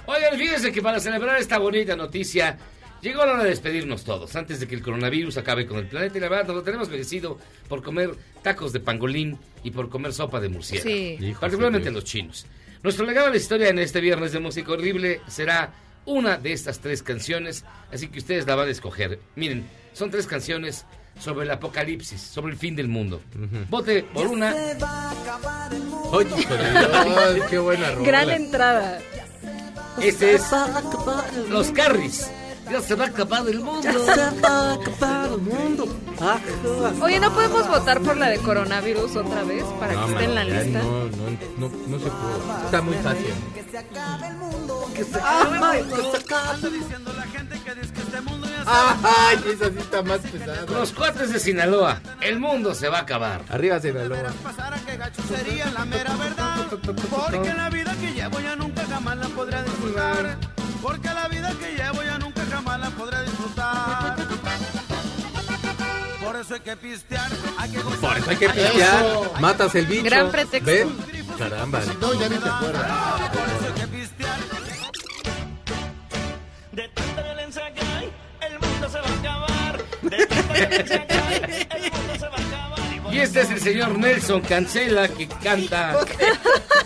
Oigan, 0.07 0.37
fíjense 0.37 0.71
que 0.71 0.81
para 0.81 0.99
celebrar 0.99 1.39
esta 1.39 1.59
bonita 1.59 1.95
noticia, 1.95 2.57
llegó 3.03 3.25
la 3.25 3.33
hora 3.33 3.43
de 3.43 3.49
despedirnos 3.49 4.03
todos, 4.03 4.35
antes 4.35 4.59
de 4.59 4.67
que 4.67 4.75
el 4.75 4.81
coronavirus 4.81 5.37
acabe 5.37 5.67
con 5.67 5.77
el 5.77 5.87
planeta. 5.87 6.17
Y 6.17 6.21
la 6.21 6.29
verdad, 6.29 6.47
nos 6.47 6.55
lo 6.57 6.63
tenemos 6.63 6.89
merecido 6.89 7.37
por 7.67 7.83
comer 7.83 8.15
tacos 8.41 8.73
de 8.73 8.79
pangolín 8.79 9.37
y 9.63 9.71
por 9.71 9.89
comer 9.89 10.13
sopa 10.13 10.39
de 10.39 10.49
murciélago. 10.49 10.89
Sí. 10.89 11.17
Hijo, 11.19 11.41
Particularmente 11.41 11.91
los 11.91 12.05
chinos. 12.05 12.45
Nuestro 12.81 13.05
legado 13.05 13.27
a 13.27 13.29
la 13.29 13.37
historia 13.37 13.69
en 13.69 13.79
este 13.79 14.01
viernes 14.01 14.31
de 14.31 14.39
música 14.39 14.71
horrible 14.71 15.21
será 15.27 15.73
una 16.05 16.37
de 16.37 16.51
estas 16.51 16.79
tres 16.79 17.03
canciones, 17.03 17.63
así 17.91 18.07
que 18.07 18.19
ustedes 18.19 18.45
la 18.47 18.55
van 18.55 18.67
a 18.67 18.71
escoger. 18.71 19.19
Miren, 19.35 19.65
son 19.93 20.09
tres 20.09 20.27
canciones 20.27 20.85
sobre 21.19 21.45
el 21.45 21.51
apocalipsis, 21.51 22.19
sobre 22.19 22.53
el 22.53 22.57
fin 22.57 22.75
del 22.75 22.87
mundo. 22.87 23.21
Vote 23.69 24.03
por 24.13 24.27
una. 24.27 24.53
Oye, 26.11 26.29
ay, 26.49 27.41
qué 27.49 27.59
buena 27.59 27.91
rola. 27.91 28.07
Gran 28.07 28.29
entrada. 28.31 28.99
Este 30.01 30.35
es 30.35 30.43
Los 31.49 31.71
Carris. 31.71 32.29
Ya 32.73 32.81
se 32.81 32.95
va 32.95 33.05
a 33.05 33.07
acabar 33.09 33.47
el 33.47 33.59
mundo. 33.59 33.87
va 34.43 34.49
a 34.49 34.73
acabar 34.73 35.29
el 35.31 35.37
mundo. 35.37 35.85
Ah, 36.19 36.39
Oye, 37.03 37.19
¿no 37.19 37.31
podemos 37.31 37.67
votar 37.67 38.01
por 38.01 38.17
la 38.17 38.29
de 38.29 38.39
coronavirus 38.39 39.15
otra 39.15 39.43
vez 39.43 39.63
para 39.79 39.93
No, 39.93 40.07
que 40.07 40.11
esté 40.13 40.23
en 40.23 40.33
la 40.33 40.43
lista? 40.43 40.79
No, 40.81 41.05
no, 41.05 41.09
no, 41.59 41.71
no 41.87 41.99
se 41.99 42.09
puede. 42.09 42.65
Está 42.65 42.81
muy 42.81 42.95
fácil. 42.95 43.33
Ay, 48.65 49.43
esa 49.53 49.69
sí 49.69 49.77
está 49.77 50.01
más 50.01 50.19
pesada. 50.21 50.65
Los 50.71 50.93
cuates 50.93 51.31
de 51.31 51.39
Sinaloa. 51.39 52.01
El 52.21 52.39
mundo 52.39 52.73
se 52.73 52.89
va 52.89 52.97
a 52.97 53.01
acabar. 53.01 53.43
Arriba 53.49 53.79
Sinaloa. 53.79 54.33
pasara 54.41 54.77
que 54.83 54.97
gacho 54.97 55.21
sería 55.27 55.69
la 55.71 55.85
mera 55.85 56.15
verdad. 56.15 56.67
Porque 56.71 57.53
la 57.53 57.69
vida 57.69 57.95
que 58.01 58.13
llevo 58.13 58.39
ya 58.39 58.55
nunca 58.55 58.83
jamás 58.89 59.17
la 59.17 59.27
podré 59.27 59.61
disfrutar. 59.61 60.37
Porque 60.81 61.07
la 61.07 61.27
vida 61.29 61.53
que 61.59 61.75
llevo 61.75 62.03
ya 62.03 62.12
eso 66.43 66.55
hay 66.55 66.59
que 66.59 66.75
pistear, 66.75 67.31
hay 67.57 67.71
que 67.71 67.81
gozar. 67.81 67.99
Por 67.99 68.17
eso 68.17 68.29
hay 68.29 68.35
que 68.35 68.49
pistear. 68.49 69.05
Matas 69.39 69.75
el 69.75 69.85
bicho. 69.85 70.03
Gran 70.03 70.29
pretexto. 70.29 70.69
¿Ven? 70.69 70.97
Caramba. 71.37 71.81
No, 72.01 72.13
ya 72.13 72.29
ni 72.29 72.35
te 72.35 72.49
acuerdas. 72.49 73.31
Por 73.31 73.49
eso 73.49 73.65
hay 73.67 73.81
que 73.81 73.87
pistear. 73.87 74.39
De 76.71 76.87
tanta 76.89 77.21
violencia 77.21 77.73
que 77.73 77.81
hay, 77.81 78.11
el 78.41 78.59
mundo 78.59 78.89
se 78.89 78.99
va 78.99 79.07
a 79.07 79.19
acabar. 79.19 79.83
De 80.01 80.25
tanta 80.25 80.53
violencia 80.53 81.07
que 81.07 81.13
hay, 81.13 81.85
el 81.85 81.91
mundo 81.91 82.13
se 82.13 82.27
va 82.27 82.35
a 82.35 82.47
acabar. 82.47 82.72
Y 83.13 83.19
este 83.19 83.41
es 83.41 83.51
el 83.51 83.59
señor 83.59 83.97
Nelson 83.97 84.41
Cancela 84.41 85.07
que 85.07 85.27
canta. 85.27 85.99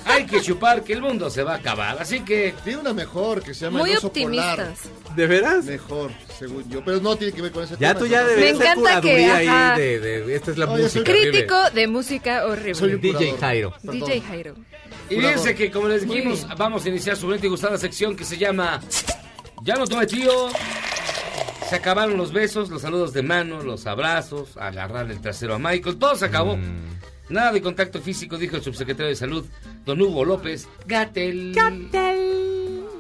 Hay 0.06 0.26
que 0.26 0.42
chupar 0.42 0.84
que 0.84 0.94
el 0.94 1.02
mundo 1.02 1.30
se 1.30 1.42
va 1.44 1.54
a 1.54 1.58
acabar. 1.58 1.98
Así 2.02 2.20
que. 2.22 2.54
Tiene 2.64 2.80
una 2.80 2.94
mejor 2.94 3.42
que 3.42 3.54
se 3.54 3.66
llama 3.66 3.80
Muy 3.80 3.92
El 3.92 3.98
oso 3.98 4.12
polar. 4.12 4.60
optimistas. 4.60 4.92
¿De 5.16 5.28
veras? 5.28 5.66
Mejor, 5.66 6.12
según 6.38 6.70
yo. 6.70 6.84
Pero 6.84 7.00
no 7.00 7.16
tiene 7.16 7.34
que 7.34 7.42
ver 7.42 7.52
con 7.52 7.64
ese 7.64 7.76
Ya 7.80 7.90
tema. 7.94 8.00
tú 8.00 8.06
ya 8.08 8.20
sino- 8.20 8.30
deberías 8.30 8.58
Me 8.58 8.66
ser 8.66 8.78
encanta 8.78 9.02
que, 9.02 9.32
ahí 9.32 9.80
de, 9.82 10.00
de, 10.00 10.36
esta 10.36 10.52
es 10.52 10.58
la 10.58 10.66
soy 10.68 10.82
música. 10.84 11.00
horrible. 11.12 11.30
Crítico 11.32 11.70
de 11.72 11.88
música 11.88 12.46
horrible. 12.46 12.76
Soy 12.76 12.94
un 12.96 13.02
DJ. 13.02 13.38
Jairo. 13.40 13.72
Perdón. 13.84 14.00
DJ 14.00 14.22
Jairo. 14.22 14.56
Y 15.10 15.16
fíjense 15.16 15.56
que, 15.56 15.72
como 15.72 15.88
les 15.88 16.08
dijimos, 16.08 16.46
vamos 16.58 16.84
a 16.86 16.90
iniciar 16.90 17.16
su 17.16 17.26
bonita 17.28 17.46
y 17.46 17.50
gustada 17.50 17.78
sección 17.78 18.16
que 18.18 18.26
se 18.26 18.38
llama 18.38 18.82
Ya 19.64 19.76
no 19.76 19.88
tome 19.88 20.06
tío. 20.08 20.50
Se 21.70 21.76
acabaron 21.76 22.18
los 22.18 22.32
besos, 22.32 22.70
los 22.70 22.82
saludos 22.82 23.12
de 23.14 23.24
mano, 23.24 23.62
los 23.62 23.88
abrazos, 23.88 24.56
agarrar 24.58 25.12
el 25.12 25.20
trasero 25.20 25.56
a 25.56 25.60
Michael. 25.60 25.98
Todo 25.98 26.16
se 26.16 26.26
acabó. 26.26 26.56
Mm. 26.56 26.98
Nada 27.30 27.52
de 27.52 27.62
contacto 27.62 28.00
físico, 28.02 28.38
dijo 28.38 28.56
el 28.56 28.62
subsecretario 28.64 29.10
de 29.10 29.16
Salud, 29.16 29.46
don 29.86 30.02
Hugo 30.02 30.24
López. 30.24 30.68
Gatel. 30.86 31.54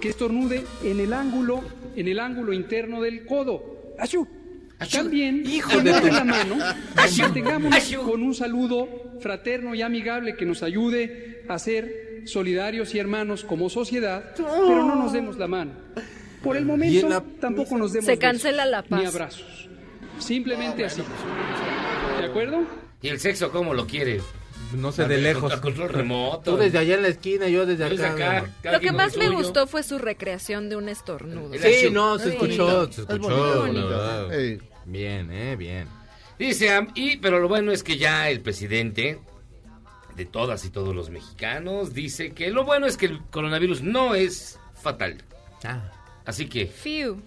que 0.02 0.10
estornude 0.10 0.66
en 0.84 1.00
el 1.00 1.14
ángulo, 1.14 1.64
en 1.96 2.10
el 2.10 2.20
ángulo 2.20 2.52
interno 2.52 3.02
del 3.02 3.26
codo. 3.26 3.64
¡Achú! 3.98 4.28
También, 4.92 5.44
Hijo 5.48 5.72
con 5.72 5.86
de 5.86 6.12
la 6.12 6.24
mano, 6.24 6.58
¡Achú! 6.98 7.22
mantengamos 7.22 7.74
¡Achú! 7.74 8.04
con 8.04 8.22
un 8.22 8.36
saludo 8.36 8.88
fraterno 9.22 9.74
y 9.74 9.82
amigable 9.82 10.36
que 10.36 10.46
nos 10.46 10.62
ayude 10.62 11.44
a 11.48 11.58
ser 11.58 12.22
solidarios 12.26 12.94
y 12.94 13.00
hermanos 13.00 13.44
como 13.44 13.70
sociedad, 13.70 14.34
pero 14.36 14.86
no 14.86 14.96
nos 14.98 15.14
demos 15.14 15.38
la 15.38 15.48
mano. 15.48 15.72
Por 16.44 16.56
el 16.58 16.66
momento, 16.66 17.10
la- 17.10 17.24
tampoco 17.42 17.78
nos 17.78 17.92
demos 17.94 18.06
Se 18.06 18.12
besos, 18.12 18.22
cancela 18.22 18.66
la 18.66 18.84
paz. 18.84 19.00
ni 19.00 19.06
abrazos. 19.06 19.70
Simplemente 20.20 20.86
así. 20.86 21.02
¿De 22.20 22.26
acuerdo? 22.26 22.64
¿Y 23.02 23.10
el 23.10 23.20
sexo 23.20 23.52
cómo 23.52 23.74
lo 23.74 23.86
quieres? 23.88 24.24
No 24.76 24.92
sé, 24.92 25.08
de 25.08 25.18
lejos. 25.20 25.52
A 25.54 25.62
control 25.62 25.90
remoto. 25.90 26.52
Tú 26.52 26.58
desde 26.58 26.80
allá 26.80 26.96
en 26.96 27.02
la 27.04 27.08
esquina, 27.10 27.48
yo 27.48 27.66
desde 27.66 27.86
acá. 27.86 28.50
Lo 28.64 28.80
que 28.80 28.92
más 28.92 29.16
me 29.18 29.30
gustó 29.30 29.66
fue 29.68 29.84
su 29.84 29.98
recreación 29.98 30.70
de 30.70 30.76
un 30.76 30.90
estornudo. 30.90 31.54
Sí, 31.58 31.90
no, 31.92 32.18
se 32.20 32.30
Es 32.30 32.34
escuchó, 32.34 32.66
bonito, 32.66 32.92
se 32.92 33.02
es 33.02 33.10
escuchó, 33.10 33.68
la. 33.68 34.28
Bien, 34.86 35.32
eh, 35.32 35.56
bien. 35.58 35.88
Dice, 36.40 36.72
am- 36.72 36.90
y, 36.96 37.18
pero 37.18 37.40
lo 37.40 37.48
bueno 37.48 37.72
es 37.72 37.84
que 37.84 37.98
ya 37.98 38.30
el 38.30 38.42
presidente 38.42 39.20
de 40.16 40.26
todas 40.26 40.64
y 40.66 40.70
todos 40.70 40.96
los 40.96 41.10
mexicanos 41.10 41.94
dice 41.94 42.32
que 42.32 42.50
lo 42.52 42.64
bueno 42.64 42.86
es 42.88 42.96
que 42.98 43.06
el 43.08 43.22
coronavirus 43.32 43.82
no 43.82 44.16
es 44.16 44.60
fatal. 44.82 45.18
Ah, 45.64 45.92
Así 46.28 46.48
que, 46.48 46.68
Fiu. 46.68 47.18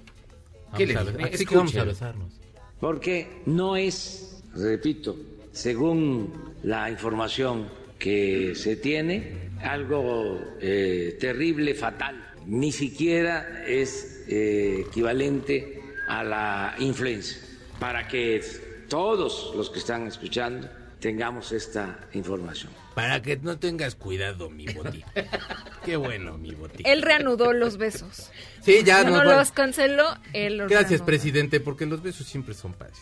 ¿qué 0.77 0.87
vamos 0.95 1.15
le 1.15 1.25
a. 1.25 1.27
Así 1.27 1.47
que 1.47 1.57
vamos 1.57 1.75
a 1.75 1.85
besarnos. 1.85 2.33
porque 2.79 3.43
no 3.47 3.77
es, 3.77 4.43
repito, 4.55 5.17
según 5.53 6.55
la 6.63 6.91
información 6.91 7.69
que 7.99 8.55
se 8.55 8.77
tiene, 8.77 9.51
algo 9.63 10.39
eh, 10.61 11.17
terrible, 11.19 11.75
fatal. 11.75 12.27
Ni 12.47 12.73
siquiera 12.73 13.65
es 13.67 14.25
eh, 14.29 14.85
equivalente 14.87 15.81
a 16.07 16.23
la 16.23 16.75
influenza. 16.79 17.37
Para 17.79 18.07
que 18.07 18.43
todos 18.89 19.53
los 19.57 19.71
que 19.71 19.79
están 19.79 20.07
escuchando 20.07 20.69
tengamos 21.01 21.53
esta 21.53 21.99
información. 22.13 22.73
Para 22.95 23.23
que 23.23 23.37
no 23.39 23.59
tengas 23.59 23.95
cuidado, 23.95 24.51
mi 24.51 24.67
boti. 24.67 25.05
Qué 25.85 25.97
bueno, 25.97 26.39
mi 26.39 26.53
boti. 26.53 26.83
Él 26.87 27.03
reanudó 27.03 27.53
los 27.53 27.77
besos. 27.79 28.31
Sí, 28.61 28.83
ya 28.85 29.03
no. 29.03 29.11
no 29.11 29.17
bueno. 29.17 29.37
los 29.39 29.51
canceló, 29.51 30.07
él 30.33 30.59
los 30.59 30.69
Gracias, 30.69 30.91
reanudó. 30.91 31.07
presidente, 31.07 31.61
porque 31.61 31.87
los 31.87 32.03
besos 32.03 32.27
siempre 32.27 32.55
son 32.55 32.75
padres. 32.75 32.99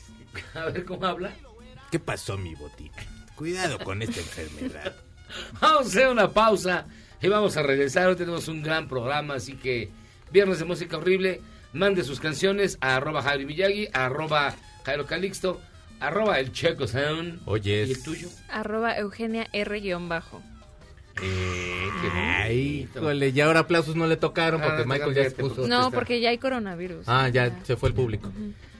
A 0.54 0.66
ver 0.66 0.84
cómo 0.84 1.06
habla. 1.06 1.32
¿Qué 1.90 1.98
pasó, 1.98 2.38
mi 2.38 2.54
boti? 2.54 2.90
Cuidado 3.34 3.78
con 3.78 4.02
esta 4.02 4.20
enfermedad. 4.20 4.94
Vamos 5.60 5.86
a 5.86 5.88
hacer 5.88 6.08
una 6.08 6.32
pausa 6.32 6.86
y 7.20 7.28
vamos 7.28 7.56
a 7.56 7.62
regresar. 7.62 8.08
Hoy 8.08 8.16
tenemos 8.16 8.48
un 8.48 8.62
gran 8.62 8.88
programa, 8.88 9.34
así 9.34 9.56
que 9.56 9.90
Viernes 10.30 10.58
de 10.58 10.64
Música 10.64 10.96
Horrible, 10.96 11.40
mande 11.72 12.02
sus 12.04 12.18
canciones 12.20 12.78
a 12.80 12.96
arroba 12.96 13.22
Jairo 13.22 13.46
Miyagi, 13.46 13.88
a 13.92 14.06
arroba 14.06 14.54
Jairo 14.84 15.06
Calixto, 15.06 15.60
arroba 16.00 16.38
el 16.40 16.52
Checo 16.52 16.86
Sound. 16.86 17.40
Oye, 17.46 17.84
¿Y 17.86 17.92
el 17.92 18.02
tuyo? 18.02 18.28
Arroba 18.50 18.96
Eugenia 18.98 19.46
R-bajo. 19.52 20.42
Eh, 21.20 21.88
qué 22.00 22.08
Ay, 22.12 22.76
bonito. 22.86 22.98
híjole, 23.00 23.32
ya 23.32 23.46
ahora 23.46 23.60
aplausos 23.60 23.96
no 23.96 24.06
le 24.06 24.16
tocaron 24.16 24.62
Ah, 24.62 24.66
porque 24.66 24.82
no, 24.84 24.88
Michael 24.94 25.14
ya 25.14 25.24
se 25.24 25.30
fíjate, 25.30 25.42
puso. 25.48 25.66
No, 25.66 25.90
porque 25.90 26.20
ya 26.20 26.30
hay 26.30 26.38
coronavirus. 26.38 27.08
Ah, 27.08 27.28
ya 27.28 27.58
se 27.64 27.76
fue 27.76 27.88
el 27.88 27.94
público. 27.94 28.30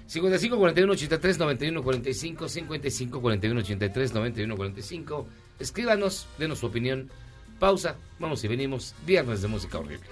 55 0.07 0.57
41 0.57 0.93
83 0.93 1.39
91 1.39 1.83
45 1.83 2.49
55 2.49 3.21
41 3.21 3.61
83 3.61 4.15
91 4.15 4.57
45 4.57 5.29
Escríbanos, 5.59 6.29
denos 6.39 6.61
su 6.61 6.67
opinión. 6.67 7.11
Pausa, 7.59 7.97
vamos 8.21 8.43
y 8.45 8.49
venimos. 8.49 8.95
Viernes 9.05 9.43
de 9.43 9.49
música 9.49 9.79
horrible. 9.79 10.07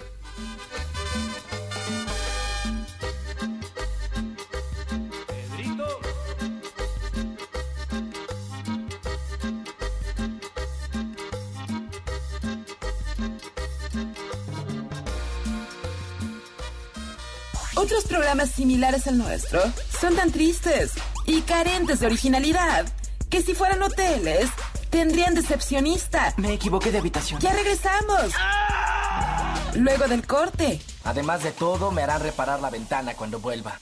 Otros 17.77 18.05
programas 18.05 18.49
similares 18.49 19.05
al 19.05 19.19
nuestro 19.19 19.61
son 20.01 20.15
tan 20.15 20.31
tristes 20.31 20.93
y 21.27 21.41
carentes 21.41 21.99
de 21.99 22.07
originalidad 22.07 22.87
que 23.29 23.43
si 23.43 23.53
fueran 23.53 23.83
hoteles 23.83 24.49
tendrían 24.89 25.35
decepcionista. 25.35 26.33
Me 26.37 26.53
equivoqué 26.53 26.91
de 26.91 26.97
habitación. 26.97 27.39
Ya 27.39 27.53
regresamos. 27.53 28.33
Luego 29.75 30.07
del 30.07 30.25
corte. 30.25 30.81
Además 31.03 31.43
de 31.43 31.51
todo, 31.51 31.91
me 31.91 32.01
harán 32.01 32.21
reparar 32.21 32.61
la 32.61 32.71
ventana 32.71 33.13
cuando 33.13 33.39
vuelva. 33.39 33.79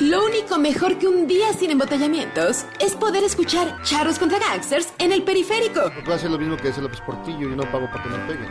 Lo 0.00 0.26
único 0.26 0.58
mejor 0.58 0.98
que 0.98 1.08
un 1.08 1.26
día 1.26 1.54
sin 1.54 1.70
embotellamientos 1.70 2.66
es 2.78 2.94
poder 2.94 3.24
escuchar 3.24 3.80
Charros 3.84 4.18
contra 4.18 4.38
Gangsters 4.38 4.88
en 4.98 5.12
el 5.12 5.22
periférico. 5.22 5.90
Puedo 6.04 6.14
hacer 6.14 6.30
lo 6.30 6.38
mismo 6.38 6.58
que 6.58 6.68
hace 6.68 6.82
López 6.82 7.00
Portillo 7.00 7.52
y 7.52 7.56
no 7.56 7.62
pago 7.72 7.86
para 7.90 8.02
que 8.02 8.08
me 8.10 8.18
peguen. 8.26 8.48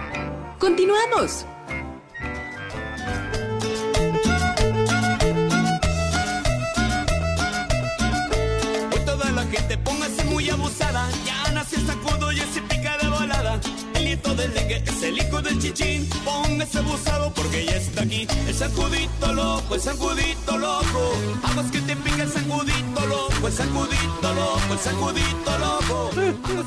Continuamos. 0.57 1.45
El 12.07 12.13
sacudo 12.13 12.31
y 12.31 12.39
ese 12.39 12.61
pica 12.61 12.97
de 12.97 13.09
volada. 13.09 13.59
El 13.95 14.05
nieto 14.05 14.35
del 14.35 14.53
dengue 14.53 14.83
es 14.85 15.03
el 15.03 15.17
hijo 15.17 15.41
del 15.41 15.59
chichín. 15.59 16.09
Póngase 16.23 16.77
abusado 16.79 17.33
porque 17.33 17.65
ya 17.65 17.75
está 17.75 18.03
aquí. 18.03 18.27
El 18.47 18.53
sacudito 18.53 19.33
loco, 19.33 19.75
el 19.75 19.81
sacudito 19.81 20.57
loco. 20.57 21.13
Vamos 21.43 21.71
que 21.71 21.81
te 21.81 21.95
pica 21.95 22.23
el 22.23 22.31
sacudito 22.31 23.05
loco, 23.07 23.47
el 23.47 23.53
sacudito 23.53 24.33
loco, 24.33 24.73
el 24.73 24.79
sacudito 24.79 25.57
loco. 25.59 26.11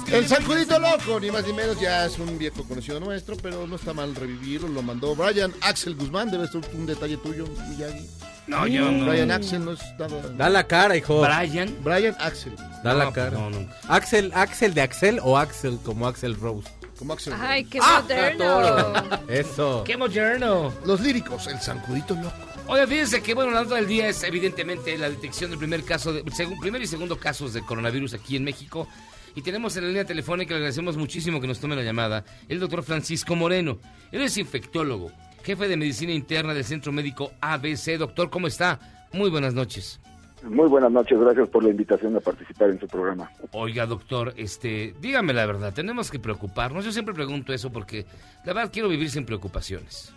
El 0.07 0.27
Sacudito 0.27 0.79
Loco, 0.79 1.21
ni 1.21 1.31
más 1.31 1.47
ni 1.47 1.53
menos, 1.53 1.81
ya 1.81 2.07
es 2.07 2.19
un 2.19 2.37
viejo 2.39 2.65
conocido 2.65 2.99
nuestro, 2.99 3.37
pero 3.37 3.67
no 3.67 3.77
está 3.77 3.93
mal 3.93 4.15
revivirlo. 4.15 4.69
Lo 4.69 4.83
mandó 4.83 5.15
Brian 5.15 5.53
Axel 5.61 5.95
Guzmán, 5.95 6.31
debe 6.31 6.49
ser 6.49 6.63
un 6.75 6.87
detalle 6.87 7.17
tuyo, 7.17 7.47
Miyagi. 7.69 8.09
No, 8.51 8.67
yo 8.67 8.91
no. 8.91 9.07
Brian 9.07 9.31
Axel 9.31 9.65
no 9.65 9.73
es 9.73 9.81
nada. 9.99 10.29
Da 10.37 10.49
la 10.49 10.67
cara, 10.67 10.97
hijo. 10.97 11.21
Brian. 11.23 11.75
Brian 11.83 12.17
Axel, 12.19 12.55
Da 12.83 12.95
la 12.95 13.13
cara. 13.13 13.31
no, 13.31 13.51
no. 13.51 13.67
Axel, 13.89 14.33
Axel 14.35 14.75
de 14.75 14.83
Axel 14.83 15.21
o 15.23 15.39
Axel 15.39 15.79
como 15.85 16.07
Axel 16.09 16.35
Rose. 16.35 16.69
como 16.99 17.13
Axel. 17.15 17.33
Ay, 17.39 17.65
qué 17.65 17.79
Ah, 17.83 18.03
moderno. 18.03 18.93
Eso. 19.29 19.85
¡Qué 19.85 19.97
moderno! 19.97 20.73
Los 20.85 21.01
líricos, 21.01 21.47
el 21.47 21.59
Sacudito 21.61 22.15
Loco. 22.15 22.33
Oye, 22.67 22.87
fíjense 22.87 23.23
que 23.23 23.35
bueno, 23.35 23.51
la 23.53 23.63
nota 23.63 23.77
del 23.77 23.87
día 23.87 24.09
es 24.09 24.23
evidentemente 24.23 24.97
la 24.99 25.09
detección 25.11 25.51
del 25.51 25.59
primer 25.59 25.83
caso, 25.85 26.13
de, 26.13 26.23
segun- 26.27 26.59
primer 26.61 26.83
y 26.83 26.87
segundo 26.87 27.19
casos 27.19 27.53
de 27.53 27.63
coronavirus 27.63 28.15
aquí 28.15 28.37
en 28.37 28.45
México. 28.45 28.87
Y 29.35 29.43
tenemos 29.43 29.77
en 29.77 29.85
la 29.85 29.89
línea 29.89 30.05
telefónica, 30.05 30.51
le 30.55 30.57
agradecemos 30.59 30.97
muchísimo 30.97 31.41
que 31.41 31.47
nos 31.47 31.59
tome 31.61 31.75
la 31.77 31.83
llamada, 31.83 32.25
el 32.49 32.59
doctor 32.61 32.83
Francisco 32.83 33.35
Moreno. 33.37 33.79
Él 34.13 34.23
es 34.23 34.37
infectólogo, 34.37 35.11
jefe 35.43 35.69
de 35.69 35.77
medicina 35.77 36.13
interna 36.13 36.55
del 36.55 36.65
Centro 36.65 36.93
Médico 36.93 37.33
ABC. 37.41 37.97
Doctor, 37.99 38.31
¿cómo 38.31 38.47
está? 38.47 38.79
Muy 39.13 39.31
buenas 39.31 39.55
noches. 39.55 40.01
Muy 40.43 40.69
buenas 40.69 40.91
noches, 40.91 41.19
gracias 41.21 41.49
por 41.51 41.63
la 41.63 41.71
invitación 41.71 42.17
a 42.17 42.21
participar 42.21 42.71
en 42.71 42.81
su 42.81 42.89
programa. 42.89 43.31
Oiga, 43.53 43.85
doctor, 43.85 44.33
este, 44.37 44.95
dígame 45.01 45.35
la 45.35 45.45
verdad, 45.45 45.75
tenemos 45.75 46.11
que 46.11 46.19
preocuparnos. 46.19 46.85
Yo 46.85 46.93
siempre 46.93 47.13
pregunto 47.13 47.53
eso 47.53 47.71
porque 47.71 48.07
la 48.47 48.55
verdad 48.55 48.71
quiero 48.73 48.89
vivir 48.89 49.11
sin 49.11 49.27
preocupaciones. 49.27 50.15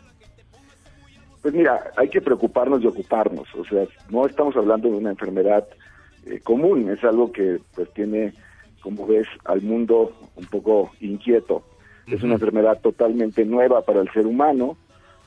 Pues 1.41 1.53
mira, 1.53 1.91
hay 1.97 2.07
que 2.07 2.21
preocuparnos 2.21 2.81
y 2.81 2.87
ocuparnos, 2.87 3.53
o 3.53 3.65
sea, 3.65 3.85
no 4.09 4.25
estamos 4.25 4.55
hablando 4.55 4.89
de 4.89 4.95
una 4.95 5.09
enfermedad 5.09 5.67
eh, 6.25 6.39
común, 6.39 6.89
es 6.89 7.03
algo 7.03 7.33
que 7.33 7.59
pues 7.75 7.91
tiene, 7.93 8.33
como 8.81 9.05
ves, 9.05 9.27
al 9.43 9.61
mundo 9.61 10.13
un 10.37 10.45
poco 10.45 10.91
inquieto. 11.01 11.65
Es 12.07 12.23
una 12.23 12.35
enfermedad 12.35 12.79
totalmente 12.81 13.43
nueva 13.43 13.81
para 13.81 14.01
el 14.01 14.11
ser 14.11 14.25
humano, 14.25 14.77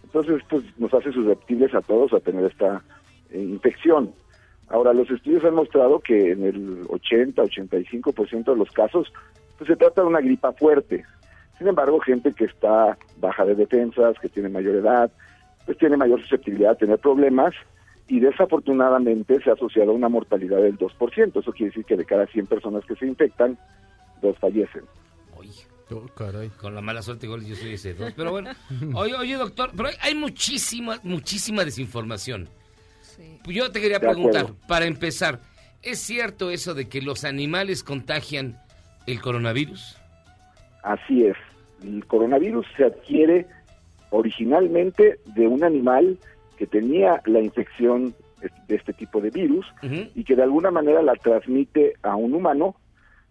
entonces 0.07 0.43
pues 0.49 0.65
nos 0.79 0.95
hace 0.95 1.13
susceptibles 1.13 1.75
a 1.75 1.83
todos 1.83 2.13
a 2.13 2.21
tener 2.21 2.45
esta 2.45 2.83
eh, 3.31 3.41
infección. 3.41 4.13
Ahora, 4.69 4.93
los 4.93 5.11
estudios 5.11 5.45
han 5.45 5.55
mostrado 5.55 6.01
que 6.01 6.33
en 6.33 6.45
el 6.45 6.87
80-85% 6.89 8.45
de 8.45 8.57
los 8.57 8.71
casos 8.71 9.13
pues 9.59 9.69
se 9.69 9.77
trata 9.77 10.03
de 10.03 10.09
una 10.09 10.21
gripa 10.21 10.53
fuerte. 10.53 11.05
Sin 11.59 11.69
embargo, 11.69 11.99
gente 12.01 12.33
que 12.33 12.45
está 12.45 12.99
baja 13.19 13.45
de 13.45 13.55
defensas, 13.55 14.19
que 14.21 14.29
tiene 14.29 14.49
mayor 14.49 14.77
edad, 14.77 15.11
pues 15.65 15.79
tiene 15.79 15.97
mayor 15.97 16.21
susceptibilidad 16.21 16.73
a 16.73 16.77
tener 16.77 16.99
problemas 16.99 17.55
y 18.09 18.21
desafortunadamente 18.21 19.41
se 19.41 19.51
ha 19.51 19.55
asociado 19.55 19.91
a 19.91 19.95
una 19.95 20.09
mortalidad 20.09 20.63
del 20.63 20.79
2%. 20.79 21.41
Eso 21.41 21.53
quiere 21.53 21.71
decir 21.71 21.85
que 21.85 21.97
de 21.97 22.05
cada 22.05 22.27
100 22.27 22.47
personas 22.47 22.85
que 22.85 22.95
se 22.97 23.07
infectan, 23.07 23.59
dos 24.21 24.39
fallecen. 24.39 24.85
Con 26.61 26.75
la 26.75 26.81
mala 26.81 27.01
suerte 27.01 27.27
igual 27.27 27.45
yo 27.45 27.55
soy 27.55 27.75
ese 27.75 27.95
dos. 27.95 28.13
Pero 28.17 28.33
bueno, 28.33 28.51
oye, 28.95 29.15
oye 29.15 29.35
doctor, 29.35 29.71
pero 29.77 29.91
hay, 30.01 30.15
muchísima, 30.15 30.99
muchísima 31.05 31.65
desinformación. 31.65 32.49
Pues 33.45 33.57
Yo 33.57 33.71
te 33.71 33.81
quería 33.81 34.01
preguntar, 34.01 34.47
para 34.69 34.87
empezar, 34.87 35.41
¿es 35.83 36.01
cierto 36.01 36.51
eso 36.51 36.75
de 36.75 36.89
que 36.89 37.01
los 37.01 37.25
animales 37.25 37.83
contagian 37.83 38.59
el 39.07 39.21
coronavirus? 39.21 39.97
Así 40.83 41.25
es. 41.25 41.37
El 41.83 42.05
coronavirus 42.07 42.67
se 42.77 42.85
adquiere 42.85 43.47
originalmente 44.11 45.19
de 45.35 45.47
un 45.47 45.63
animal 45.65 46.19
que 46.59 46.67
tenía 46.67 47.23
la 47.27 47.41
infección 47.41 48.15
de 48.69 48.75
este 48.75 48.93
tipo 48.93 49.21
de 49.21 49.31
virus 49.31 49.67
y 50.15 50.25
que 50.25 50.37
de 50.37 50.43
alguna 50.43 50.71
manera 50.71 51.03
la 51.03 51.15
transmite 51.15 51.95
a 52.03 52.17
un 52.17 52.35
humano 52.35 52.77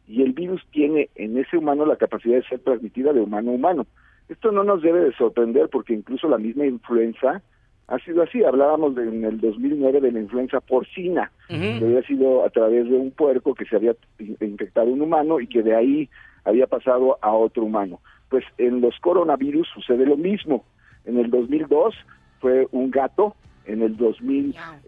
y 0.07 0.21
el 0.21 0.33
virus 0.33 0.62
tiene 0.71 1.09
en 1.15 1.38
ese 1.38 1.57
humano 1.57 1.85
la 1.85 1.95
capacidad 1.95 2.35
de 2.38 2.43
ser 2.43 2.59
transmitida 2.59 3.12
de 3.13 3.21
humano 3.21 3.51
a 3.51 3.53
humano. 3.55 3.88
Esto 4.29 4.51
no 4.51 4.63
nos 4.63 4.81
debe 4.81 5.00
de 5.01 5.13
sorprender 5.13 5.69
porque 5.69 5.93
incluso 5.93 6.27
la 6.27 6.38
misma 6.38 6.65
influenza 6.65 7.41
ha 7.88 8.00
sido 8.00 8.24
así. 8.24 8.43
Hablábamos 8.43 8.95
de- 8.95 9.03
en 9.07 9.24
el 9.24 9.39
2009 9.39 10.01
de 10.01 10.12
la 10.12 10.19
influenza 10.19 10.59
porcina, 10.62 11.31
que 11.47 11.85
había 11.85 12.01
sido 12.03 12.43
a 12.43 12.50
través 12.50 12.89
de 12.89 12.95
un 12.97 13.12
puerco 13.12 13.53
que 13.53 13.65
se 13.65 13.75
había 13.75 13.95
in- 14.19 14.38
infectado 14.41 14.88
un 14.91 15.01
humano 15.01 15.39
y 15.39 15.47
que 15.47 15.62
de 15.62 15.75
ahí 15.75 16.09
había 16.43 16.65
pasado 16.67 17.17
a 17.21 17.31
otro 17.33 17.63
humano. 17.63 18.00
Pues 18.29 18.43
en 18.57 18.81
los 18.81 19.00
coronavirus 19.00 19.67
sucede 19.74 20.05
lo 20.05 20.17
mismo. 20.17 20.65
En 21.05 21.17
el 21.19 21.29
2002 21.29 21.93
fue 22.39 22.67
un 22.71 22.89
gato, 22.89 23.35
en 23.65 23.83
el 23.83 23.95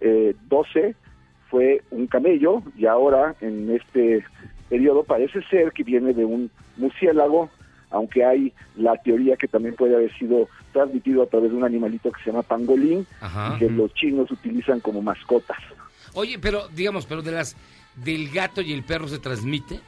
2012 0.02 0.96
fue 1.50 1.82
un 1.92 2.08
camello 2.08 2.62
y 2.76 2.86
ahora 2.86 3.36
en 3.42 3.70
este 3.72 4.24
periodo 4.70 5.04
parece 5.04 5.42
ser 5.44 5.72
que 5.72 5.84
viene 5.84 6.14
de 6.14 6.26
un 6.26 6.50
murciélago, 6.78 7.50
aunque 7.90 8.24
hay 8.26 8.54
la 8.76 8.96
teoría 8.98 9.36
que 9.38 9.48
también 9.48 9.76
puede 9.76 9.96
haber 9.96 10.16
sido 10.18 10.50
transmitido 10.74 11.24
a 11.24 11.28
través 11.28 11.52
de 11.52 11.58
un 11.58 11.64
animalito 11.64 12.12
que 12.12 12.22
se 12.24 12.32
llama 12.32 12.44
pangolín 12.44 13.06
Ajá. 13.22 13.58
que 13.58 13.70
los 13.70 13.94
chinos 13.94 14.30
utilizan 14.32 14.80
como 14.80 15.02
mascotas. 15.02 15.58
Oye, 16.14 16.38
pero 16.40 16.68
digamos, 16.70 17.06
pero 17.06 17.22
de 17.22 17.32
las 17.32 17.56
del 17.96 18.30
gato 18.30 18.62
y 18.62 18.74
el 18.74 18.84
perro 18.84 19.08
se 19.08 19.20
transmite. 19.20 19.80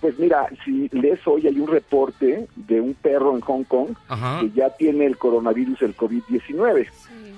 Pues 0.00 0.16
mira, 0.18 0.48
si 0.64 0.88
lees 0.92 1.18
hoy 1.26 1.46
hay 1.48 1.58
un 1.58 1.66
reporte 1.66 2.46
de 2.54 2.80
un 2.80 2.94
perro 2.94 3.34
en 3.34 3.40
Hong 3.40 3.64
Kong 3.64 3.90
Ajá. 4.06 4.40
que 4.40 4.50
ya 4.52 4.70
tiene 4.70 5.06
el 5.06 5.18
coronavirus, 5.18 5.82
el 5.82 5.96
COVID-19. 5.96 6.86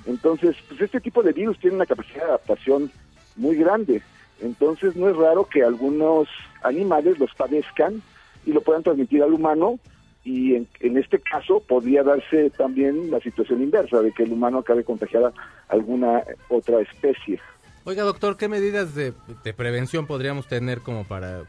Entonces, 0.07 0.57
pues 0.69 0.81
este 0.83 1.01
tipo 1.01 1.23
de 1.23 1.33
virus 1.33 1.59
tiene 1.59 1.77
una 1.77 1.87
capacidad 1.87 2.17
de 2.25 2.29
adaptación 2.29 2.91
muy 3.37 3.57
grande. 3.57 4.03
Entonces, 4.41 4.97
no 4.97 5.09
es 5.09 5.17
raro 5.17 5.45
que 5.45 5.63
algunos 5.63 6.29
animales 6.63 7.19
los 7.19 7.35
padezcan 7.35 8.03
y 8.47 8.53
lo 8.53 8.61
puedan 8.61 8.83
transmitir 8.83 9.23
al 9.23 9.33
humano. 9.33 9.79
Y 10.23 10.55
en, 10.55 10.69
en 10.81 10.99
este 10.99 11.19
caso 11.19 11.61
podría 11.61 12.03
darse 12.03 12.51
también 12.51 13.11
la 13.11 13.21
situación 13.21 13.63
inversa, 13.63 14.03
de 14.03 14.13
que 14.13 14.25
el 14.25 14.33
humano 14.33 14.59
acabe 14.59 14.85
contagiada 14.85 15.33
a 15.69 15.73
alguna 15.73 16.23
otra 16.51 16.81
especie. 16.81 17.41
Oiga, 17.85 18.03
doctor, 18.03 18.37
¿qué 18.37 18.47
medidas 18.47 18.95
de, 18.95 19.15
de 19.43 19.55
prevención 19.55 20.07
podríamos 20.07 20.47
tener 20.47 20.81
como 20.81 21.05
para, 21.05 21.45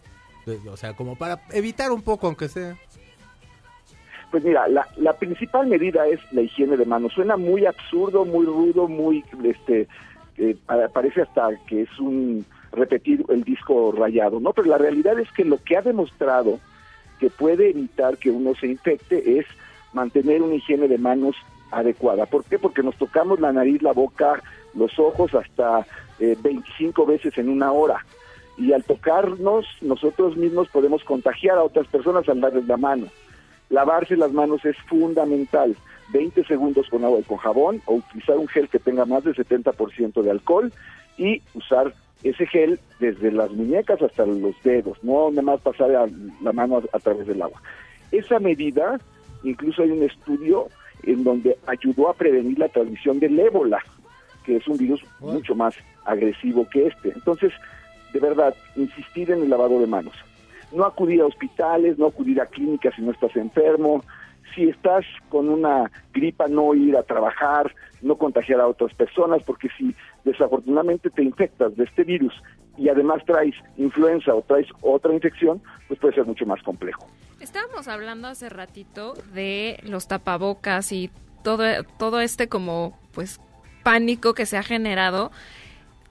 o 0.69 0.77
sea, 0.77 0.95
como 0.95 1.17
para 1.17 1.41
evitar 1.51 1.91
un 1.91 2.01
poco, 2.01 2.27
aunque 2.27 2.47
sea? 2.47 2.77
Pues 4.32 4.45
mira, 4.45 4.65
la, 4.69 4.88
la 4.95 5.12
principal 5.17 5.67
medida 5.67 6.08
es 6.08 6.21
la 6.32 6.41
higiene 6.41 6.77
de 6.77 6.86
manos. 6.86 7.12
Suena 7.12 7.36
muy 7.36 7.65
absurdo, 7.65 8.23
muy 8.23 8.45
rudo, 8.45 8.88
muy, 8.88 9.25
este, 9.43 9.89
eh, 10.38 10.56
pa- 10.65 10.88
parece 10.88 11.23
hasta 11.23 11.49
que 11.67 11.82
es 11.82 11.99
un 11.99 12.45
repetir 12.71 13.25
el 13.29 13.43
disco 13.43 13.91
rayado, 13.91 14.39
¿no? 14.39 14.53
Pero 14.53 14.67
la 14.67 14.77
realidad 14.77 15.19
es 15.19 15.31
que 15.31 15.43
lo 15.43 15.57
que 15.63 15.77
ha 15.77 15.81
demostrado 15.81 16.60
que 17.19 17.29
puede 17.29 17.69
evitar 17.69 18.17
que 18.17 18.31
uno 18.31 18.55
se 18.55 18.67
infecte 18.67 19.39
es 19.39 19.45
mantener 19.93 20.41
una 20.41 20.55
higiene 20.55 20.88
de 20.88 20.97
manos 20.97 21.36
adecuada. 21.71 22.25
¿Por 22.25 22.43
qué? 22.45 22.60
Porque 22.60 22.84
nos 22.84 22.95
tocamos 22.95 23.39
la 23.39 23.51
nariz, 23.51 23.81
la 23.81 23.93
boca, 23.93 24.41
los 24.73 24.97
ojos 24.99 25.34
hasta 25.36 25.86
eh, 26.19 26.36
25 26.41 27.05
veces 27.05 27.38
en 27.38 27.49
una 27.49 27.71
hora. 27.71 28.05
Y 28.57 28.73
al 28.73 28.84
tocarnos, 28.84 29.65
nosotros 29.81 30.38
mismos 30.38 30.67
podemos 30.69 31.03
contagiar 31.03 31.57
a 31.57 31.63
otras 31.63 31.88
personas 31.88 32.27
al 32.27 32.41
darles 32.41 32.67
la 32.67 32.77
mano. 32.77 33.07
Lavarse 33.69 34.17
las 34.17 34.31
manos 34.34 34.65
es 34.65 34.75
fundamental. 34.88 35.75
20 36.12 36.43
segundos 36.43 36.88
con 36.89 37.05
agua 37.05 37.19
y 37.19 37.23
con 37.23 37.38
jabón 37.38 37.81
o 37.86 37.95
utilizar 37.95 38.38
un 38.38 38.47
gel 38.47 38.67
que 38.67 38.79
tenga 38.79 39.05
más 39.05 39.23
del 39.23 39.36
70% 39.36 40.21
de 40.21 40.31
alcohol 40.31 40.73
y 41.17 41.41
usar 41.53 41.93
ese 42.23 42.45
gel 42.47 42.79
desde 42.99 43.31
las 43.31 43.51
muñecas 43.51 44.01
hasta 44.01 44.25
los 44.25 44.55
dedos, 44.63 44.97
no 45.03 45.29
nada 45.31 45.41
más 45.41 45.62
pasar 45.62 45.95
a- 45.95 46.07
la 46.41 46.51
mano 46.53 46.77
a, 46.77 46.95
a 46.95 46.99
través 46.99 47.25
del 47.27 47.41
agua. 47.41 47.62
Esa 48.12 48.39
medida, 48.39 48.99
incluso 49.43 49.81
hay 49.84 49.91
un 49.91 50.03
estudio 50.03 50.67
en 51.03 51.23
donde 51.23 51.57
ayudó 51.67 52.10
a 52.10 52.13
prevenir 52.13 52.60
la 52.60 52.69
transmisión 52.69 53.19
del 53.19 53.39
ébola, 53.39 53.79
que 54.45 54.57
es 54.57 54.67
un 54.67 54.77
virus 54.77 55.03
mucho 55.19 55.55
más 55.55 55.75
agresivo 56.05 56.67
que 56.69 56.88
este. 56.88 57.10
Entonces, 57.10 57.51
de 58.13 58.19
verdad, 58.19 58.55
insistir 58.75 59.31
en 59.31 59.43
el 59.43 59.49
lavado 59.49 59.79
de 59.79 59.88
manos. 59.88 60.13
No 60.75 60.86
acudir 60.86 61.21
a 61.21 61.25
hospitales, 61.25 61.97
no 61.97 62.07
acudir 62.07 62.39
a 62.41 62.45
clínicas 62.45 62.93
si 62.95 63.01
no 63.01 63.12
estás 63.12 63.36
enfermo. 63.36 64.03
Si 64.55 64.69
estás 64.69 65.05
con 65.29 65.49
una 65.49 65.89
gripa, 66.13 66.47
no 66.47 66.73
ir 66.73 66.97
a 66.97 67.03
trabajar, 67.03 67.73
no 68.01 68.15
contagiar 68.17 68.59
a 68.59 68.67
otras 68.67 68.93
personas, 68.93 69.41
porque 69.43 69.69
si 69.77 69.95
desafortunadamente 70.23 71.09
te 71.09 71.23
infectas 71.23 71.75
de 71.77 71.83
este 71.83 72.03
virus 72.03 72.33
y 72.77 72.89
además 72.89 73.23
traes 73.25 73.55
influenza 73.77 74.33
o 74.33 74.41
traes 74.41 74.67
otra 74.81 75.13
infección, 75.13 75.61
pues 75.87 75.99
puede 75.99 76.15
ser 76.15 76.25
mucho 76.25 76.45
más 76.45 76.61
complejo. 76.63 77.07
Estábamos 77.39 77.87
hablando 77.87 78.27
hace 78.27 78.49
ratito 78.49 79.13
de 79.33 79.79
los 79.83 80.07
tapabocas 80.07 80.91
y 80.91 81.09
todo, 81.43 81.63
todo 81.97 82.21
este 82.21 82.47
como 82.47 82.97
pues 83.13 83.39
pánico 83.83 84.33
que 84.33 84.45
se 84.45 84.57
ha 84.57 84.63
generado. 84.63 85.31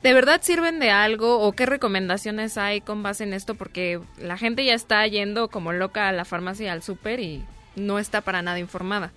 ¿De 0.02 0.14
verdad 0.14 0.40
sirven 0.42 0.80
de 0.80 0.90
algo 0.90 1.40
o 1.40 1.52
qué 1.52 1.66
recomendaciones 1.66 2.56
hay 2.56 2.80
con 2.80 3.02
base 3.02 3.24
en 3.24 3.34
esto? 3.34 3.54
Porque 3.54 4.00
la 4.18 4.38
gente 4.38 4.64
ya 4.64 4.74
está 4.74 5.06
yendo 5.06 5.48
como 5.48 5.72
loca 5.72 6.08
a 6.08 6.12
la 6.12 6.24
farmacia 6.24 6.72
al 6.72 6.82
súper 6.82 7.20
y 7.20 7.44
no 7.76 7.98
está 7.98 8.20
para 8.20 8.42
nada 8.42 8.58
informada. 8.58 9.12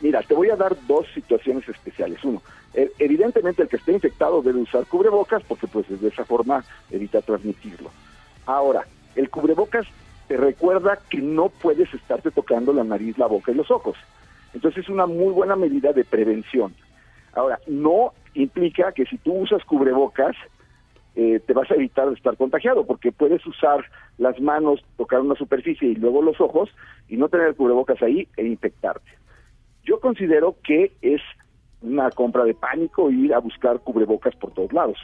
Mira, 0.00 0.22
te 0.22 0.34
voy 0.34 0.50
a 0.50 0.56
dar 0.56 0.76
dos 0.86 1.06
situaciones 1.14 1.68
especiales. 1.68 2.22
Uno, 2.24 2.42
e- 2.74 2.90
evidentemente 2.98 3.62
el 3.62 3.68
que 3.68 3.76
esté 3.76 3.92
infectado 3.92 4.42
debe 4.42 4.58
usar 4.58 4.86
cubrebocas 4.86 5.42
porque 5.44 5.68
pues 5.68 5.86
de 5.88 6.08
esa 6.08 6.24
forma 6.24 6.64
evita 6.90 7.22
transmitirlo. 7.22 7.90
Ahora, 8.46 8.84
el 9.14 9.30
cubrebocas 9.30 9.86
te 10.26 10.36
recuerda 10.36 10.98
que 11.08 11.18
no 11.18 11.50
puedes 11.50 11.92
estarte 11.94 12.30
tocando 12.30 12.72
la 12.72 12.84
nariz, 12.84 13.16
la 13.18 13.26
boca 13.26 13.52
y 13.52 13.54
los 13.54 13.70
ojos. 13.70 13.96
Entonces 14.54 14.84
es 14.84 14.88
una 14.90 15.06
muy 15.06 15.32
buena 15.32 15.56
medida 15.56 15.92
de 15.92 16.04
prevención. 16.04 16.74
Ahora, 17.34 17.58
no 17.66 18.12
implica 18.34 18.92
que 18.92 19.04
si 19.06 19.18
tú 19.18 19.32
usas 19.34 19.64
cubrebocas 19.64 20.34
eh, 21.14 21.40
te 21.46 21.52
vas 21.52 21.70
a 21.70 21.74
evitar 21.74 22.08
de 22.08 22.14
estar 22.14 22.36
contagiado, 22.36 22.86
porque 22.86 23.12
puedes 23.12 23.44
usar 23.46 23.84
las 24.18 24.40
manos, 24.40 24.82
tocar 24.96 25.20
una 25.20 25.34
superficie 25.34 25.88
y 25.88 25.94
luego 25.94 26.22
los 26.22 26.40
ojos 26.40 26.70
y 27.08 27.16
no 27.16 27.28
tener 27.28 27.54
cubrebocas 27.54 28.02
ahí 28.02 28.26
e 28.36 28.46
infectarte. 28.46 29.10
Yo 29.84 30.00
considero 30.00 30.56
que 30.62 30.92
es 31.02 31.20
una 31.82 32.10
compra 32.10 32.44
de 32.44 32.54
pánico 32.54 33.10
ir 33.10 33.34
a 33.34 33.38
buscar 33.40 33.80
cubrebocas 33.80 34.34
por 34.36 34.52
todos 34.52 34.72
lados. 34.72 34.98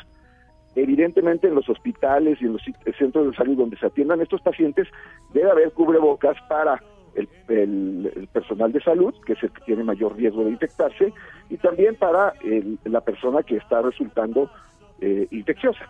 Evidentemente 0.76 1.48
en 1.48 1.56
los 1.56 1.68
hospitales 1.68 2.40
y 2.40 2.44
en 2.44 2.52
los 2.52 2.62
centros 2.96 3.30
de 3.30 3.36
salud 3.36 3.56
donde 3.56 3.76
se 3.76 3.86
atiendan 3.86 4.20
estos 4.20 4.40
pacientes 4.42 4.86
debe 5.34 5.50
haber 5.50 5.72
cubrebocas 5.72 6.36
para 6.48 6.80
el 7.48 8.28
personal 8.32 8.70
de 8.70 8.80
salud, 8.80 9.12
que 9.26 9.32
es 9.32 9.42
el 9.42 9.50
que 9.50 9.60
tiene 9.62 9.82
mayor 9.82 10.14
riesgo 10.16 10.44
de 10.44 10.50
infectarse, 10.50 11.12
y 11.50 11.56
también 11.56 11.96
para 11.96 12.34
el- 12.44 12.78
la 12.84 13.00
persona 13.00 13.42
que 13.42 13.56
está 13.56 13.82
resultando 13.82 14.48
eh, 15.00 15.28
infecciosa. 15.30 15.88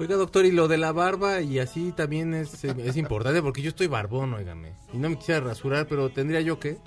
Oiga, 0.00 0.16
doctor, 0.16 0.46
y 0.46 0.50
lo 0.50 0.66
de 0.66 0.78
la 0.78 0.92
barba 0.92 1.42
y 1.42 1.58
así 1.58 1.92
también 1.92 2.32
es, 2.32 2.64
eh, 2.64 2.74
es 2.86 2.96
importante 2.96 3.42
porque 3.42 3.60
yo 3.60 3.68
estoy 3.68 3.86
barbón, 3.86 4.32
óigame. 4.32 4.72
Y 4.94 4.96
no 4.96 5.10
me 5.10 5.16
quisiera 5.16 5.40
rasurar, 5.40 5.86
pero 5.86 6.08
¿tendría 6.08 6.40
yo 6.40 6.58
que? 6.58 6.78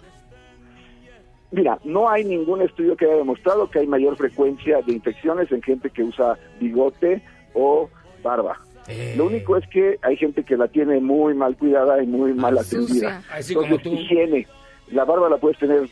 Mira, 1.52 1.78
no 1.84 2.10
hay 2.10 2.24
ningún 2.24 2.64
estudio 2.64 2.98
que 2.98 3.06
haya 3.06 3.18
demostrado 3.18 3.70
que 3.70 3.78
hay 3.78 3.86
mayor 3.86 4.18
frecuencia 4.18 4.82
de 4.82 4.94
infecciones 4.94 5.52
en 5.52 5.62
gente 5.62 5.92
que 5.92 6.02
usa 6.02 6.40
bigote 6.60 7.22
o 7.54 7.88
barba. 8.24 8.60
Eh. 8.88 9.14
Lo 9.16 9.28
único 9.28 9.58
es 9.58 9.68
que 9.68 10.00
hay 10.02 10.18
gente 10.18 10.44
que 10.44 10.58
la 10.58 10.68
tiene 10.68 11.00
muy 11.00 11.36
mal 11.36 11.56
cuidada 11.56 12.02
y 12.02 12.08
muy 12.08 12.34
mal 12.34 12.58
atendida. 12.58 13.22
Así 13.32 13.54
como 13.54 13.68
Entonces, 13.68 13.92
tú. 13.92 13.96
higiene. 13.96 14.48
La 14.92 15.06
barba 15.06 15.30
la 15.30 15.38
puedes 15.38 15.60
tener 15.60 15.88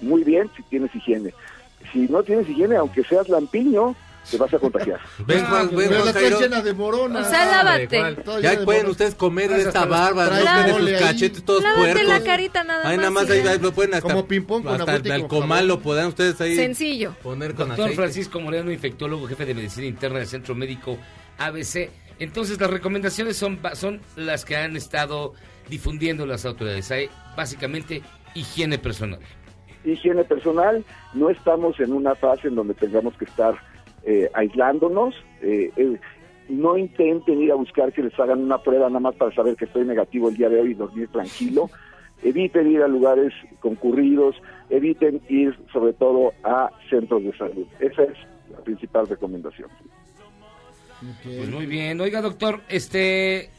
muy 0.00 0.22
bien 0.22 0.48
si 0.56 0.62
tienes 0.62 0.94
higiene. 0.94 1.34
Si 1.92 2.06
no 2.06 2.22
tienes 2.22 2.48
higiene, 2.48 2.76
aunque 2.76 3.02
seas 3.02 3.28
lampiño, 3.28 3.96
te 4.28 4.36
vas 4.36 4.52
a 4.52 4.58
contagiar. 4.58 5.00
Ven, 5.26 5.44
Juan, 5.46 5.70
ven, 5.74 5.88
Juan 5.88 6.04
la 6.06 6.12
Jairo. 6.12 6.40
llena 6.40 6.60
de 6.62 6.72
morona. 6.72 7.20
O 7.20 7.24
sea, 7.24 7.46
lávate. 7.62 7.98
Ya 8.42 8.50
de 8.50 8.64
pueden 8.64 8.82
morona. 8.82 8.90
ustedes 8.90 9.14
comer 9.14 9.50
de 9.50 9.62
esta 9.62 9.84
barba, 9.86 10.26
¿no? 10.26 10.62
De 10.64 10.72
sus 10.74 10.88
ahí. 10.88 10.98
cachetes 10.98 11.44
todos 11.44 11.62
Lávate 11.62 11.80
puercos. 11.94 12.08
la 12.08 12.20
carita 12.24 12.64
nada 12.64 12.80
Ahí 12.88 12.96
más. 12.96 13.04
nada 13.04 13.10
más 13.10 13.30
ahí, 13.30 13.40
ahí 13.46 13.58
lo 13.58 13.72
pueden 13.72 13.94
hasta, 13.94 14.08
Como 14.08 14.26
ping-pong 14.26 14.64
con 14.64 14.80
hasta 14.80 14.96
el 14.96 15.26
comal 15.26 15.68
lo 15.68 15.80
podrán 15.80 16.08
ustedes 16.08 16.40
ahí 16.40 16.56
Sencillo. 16.56 17.14
poner 17.22 17.54
con 17.54 17.68
Doctor 17.68 17.86
aceite. 17.86 17.96
Francisco 18.02 18.40
Moreno, 18.40 18.70
infectólogo, 18.70 19.26
jefe 19.26 19.46
de 19.46 19.54
medicina 19.54 19.86
interna 19.86 20.18
del 20.18 20.28
Centro 20.28 20.54
Médico 20.54 20.98
ABC. 21.38 21.90
Entonces, 22.18 22.60
las 22.60 22.68
recomendaciones 22.70 23.36
son, 23.38 23.58
son 23.72 24.00
las 24.16 24.44
que 24.44 24.54
han 24.56 24.76
estado 24.76 25.32
difundiendo 25.70 26.26
las 26.26 26.44
autoridades. 26.44 26.90
Hay 26.90 27.08
básicamente 27.36 28.02
higiene 28.34 28.78
personal. 28.78 29.20
higiene 29.84 30.24
personal, 30.24 30.84
no 31.14 31.30
estamos 31.30 31.80
en 31.80 31.92
una 31.94 32.14
fase 32.14 32.48
en 32.48 32.56
donde 32.56 32.74
tengamos 32.74 33.16
que 33.16 33.24
estar 33.24 33.54
eh, 34.04 34.30
aislándonos, 34.34 35.14
eh, 35.42 35.70
eh, 35.76 35.98
no 36.48 36.76
intenten 36.76 37.40
ir 37.40 37.52
a 37.52 37.56
buscar 37.56 37.92
que 37.92 38.02
les 38.02 38.18
hagan 38.18 38.40
una 38.42 38.58
prueba 38.58 38.88
nada 38.88 39.00
más 39.00 39.14
para 39.14 39.34
saber 39.34 39.56
que 39.56 39.66
estoy 39.66 39.84
negativo 39.84 40.28
el 40.28 40.36
día 40.36 40.48
de 40.48 40.60
hoy 40.60 40.70
y 40.72 40.74
dormir 40.74 41.08
tranquilo, 41.08 41.70
eviten 42.22 42.70
ir 42.70 42.82
a 42.82 42.88
lugares 42.88 43.32
concurridos, 43.60 44.36
eviten 44.68 45.20
ir 45.28 45.56
sobre 45.72 45.92
todo 45.92 46.32
a 46.44 46.70
centros 46.88 47.22
de 47.22 47.36
salud, 47.36 47.66
esa 47.78 48.02
es 48.02 48.16
la 48.50 48.58
principal 48.58 49.06
recomendación. 49.06 49.68
Pues 51.22 51.48
muy 51.48 51.66
bien. 51.66 52.00
Oiga, 52.00 52.20
doctor, 52.20 52.60
este... 52.68 53.50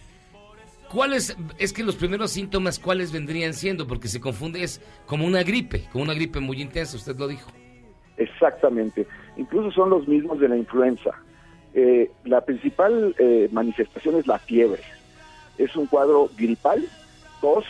¿Cuáles, 0.92 1.38
es 1.58 1.72
que 1.72 1.84
los 1.84 1.96
primeros 1.96 2.32
síntomas, 2.32 2.78
cuáles 2.78 3.14
vendrían 3.14 3.54
siendo? 3.54 3.88
Porque 3.88 4.10
se 4.10 4.20
confunde, 4.20 4.62
es 4.62 4.82
como 5.06 5.26
una 5.26 5.42
gripe, 5.42 5.86
como 5.90 6.04
una 6.04 6.14
gripe 6.14 6.42
muy 6.42 6.62
intensa, 6.62 6.98
usted 6.98 7.16
lo 7.16 7.30
dijo. 7.30 7.50
Exactamente. 8.18 9.08
Incluso 9.38 9.72
son 9.72 9.90
los 9.90 10.08
mismos 10.08 10.40
de 10.40 10.50
la 10.50 10.58
influenza. 10.58 11.12
Eh, 11.74 12.12
la 12.26 12.42
principal 12.42 13.16
eh, 13.18 13.50
manifestación 13.52 14.16
es 14.16 14.28
la 14.28 14.40
fiebre. 14.40 14.82
Es 15.58 15.76
un 15.76 15.88
cuadro 15.88 16.30
gripal, 16.38 16.84
tos 17.40 17.66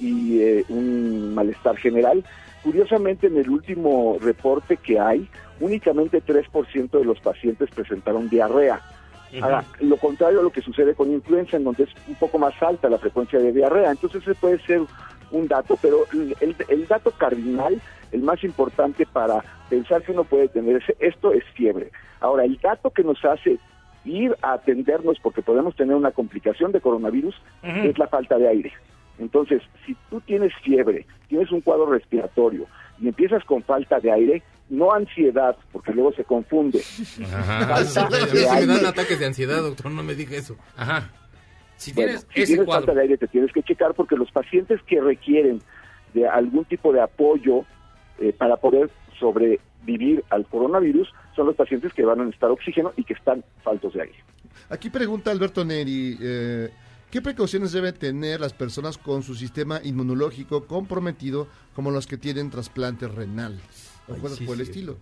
y 0.00 0.40
eh, 0.40 0.64
un 0.68 1.34
malestar 1.34 1.76
general. 1.76 2.24
Curiosamente, 2.62 3.26
en 3.26 3.36
el 3.36 3.48
último 3.48 4.18
reporte 4.20 4.76
que 4.76 4.98
hay, 4.98 5.28
únicamente 5.60 6.22
3% 6.22 6.90
de 6.90 7.04
los 7.04 7.20
pacientes 7.20 7.70
presentaron 7.70 8.28
diarrea. 8.28 8.80
Ahora, 9.42 9.64
lo 9.80 9.96
contrario 9.96 10.38
a 10.38 10.42
lo 10.44 10.50
que 10.50 10.62
sucede 10.62 10.94
con 10.94 11.10
influenza, 11.10 11.56
en 11.56 11.64
donde 11.64 11.84
es 11.84 11.90
un 12.06 12.14
poco 12.14 12.38
más 12.38 12.54
alta 12.62 12.88
la 12.88 12.98
frecuencia 12.98 13.40
de 13.40 13.52
diarrea. 13.52 13.90
Entonces, 13.90 14.22
ese 14.22 14.34
puede 14.36 14.60
ser 14.60 14.82
un 15.32 15.48
dato, 15.48 15.76
pero 15.82 16.04
el, 16.40 16.56
el 16.68 16.86
dato 16.86 17.10
cardinal, 17.10 17.80
el 18.12 18.22
más 18.22 18.42
importante 18.44 19.06
para 19.06 19.44
pensar 19.70 20.02
que 20.02 20.12
uno 20.12 20.24
puede 20.24 20.48
tener 20.48 20.76
ese- 20.76 20.96
esto 21.00 21.32
es 21.32 21.44
fiebre. 21.54 21.90
Ahora, 22.20 22.44
el 22.44 22.58
dato 22.58 22.90
que 22.90 23.02
nos 23.04 23.22
hace 23.24 23.58
ir 24.04 24.36
a 24.42 24.54
atendernos 24.54 25.18
porque 25.22 25.42
podemos 25.42 25.74
tener 25.76 25.96
una 25.96 26.10
complicación 26.10 26.72
de 26.72 26.80
coronavirus 26.80 27.34
es 27.62 27.98
la 27.98 28.06
falta 28.08 28.36
de 28.38 28.48
aire. 28.48 28.72
Entonces, 29.18 29.62
si 29.86 29.96
tú 30.10 30.20
tienes 30.20 30.52
fiebre, 30.62 31.06
tienes 31.28 31.50
un 31.52 31.60
cuadro 31.60 31.86
respiratorio 31.86 32.66
y 33.00 33.08
empiezas 33.08 33.44
con 33.44 33.62
falta 33.62 34.00
de 34.00 34.10
aire, 34.10 34.42
no 34.68 34.92
ansiedad, 34.92 35.56
porque 35.72 35.92
luego 35.92 36.12
se 36.12 36.24
confunde. 36.24 36.80
Ajá. 37.24 37.76
Falta 37.84 38.16
de 38.18 38.26
sí 38.26 38.66
me 38.66 38.74
dan 38.74 38.86
ataques 38.86 39.18
de 39.18 39.26
ansiedad, 39.26 39.62
doctor, 39.62 39.90
no 39.90 40.02
me 40.02 40.14
diga 40.14 40.36
eso. 40.36 40.56
Ajá. 40.76 41.10
Si 41.76 41.92
Bueno, 41.92 42.08
tienes 42.10 42.26
si 42.34 42.40
ese 42.42 42.46
tienes 42.52 42.66
cuadro. 42.66 42.86
falta 42.86 42.94
de 42.98 43.02
aire 43.02 43.18
te 43.18 43.26
tienes 43.28 43.52
que 43.52 43.62
checar 43.62 43.94
porque 43.94 44.16
los 44.16 44.30
pacientes 44.30 44.80
que 44.86 45.00
requieren 45.00 45.60
de 46.14 46.26
algún 46.28 46.64
tipo 46.64 46.92
de 46.92 47.00
apoyo 47.00 47.64
eh, 48.18 48.32
para 48.32 48.56
poder 48.56 48.90
sobrevivir 49.18 50.24
al 50.30 50.46
coronavirus 50.46 51.12
son 51.34 51.46
los 51.46 51.56
pacientes 51.56 51.92
que 51.92 52.04
van 52.04 52.20
a 52.20 52.24
necesitar 52.24 52.50
oxígeno 52.50 52.92
y 52.96 53.04
que 53.04 53.14
están 53.14 53.44
faltos 53.62 53.94
de 53.94 54.02
aire. 54.02 54.16
Aquí 54.70 54.90
pregunta 54.90 55.30
Alberto 55.30 55.64
Neri, 55.64 56.16
eh, 56.20 56.70
¿qué 57.10 57.20
precauciones 57.20 57.72
deben 57.72 57.94
tener 57.94 58.40
las 58.40 58.52
personas 58.52 58.98
con 58.98 59.22
su 59.22 59.34
sistema 59.34 59.80
inmunológico 59.82 60.66
comprometido 60.66 61.48
como 61.74 61.90
los 61.90 62.06
que 62.06 62.16
tienen 62.16 62.50
trasplante 62.50 63.08
renal? 63.08 63.58
O 64.08 64.14
cosas 64.16 64.38
sí, 64.38 64.44
por 64.44 64.54
el 64.54 64.64
sí. 64.64 64.70
estilo. 64.70 64.96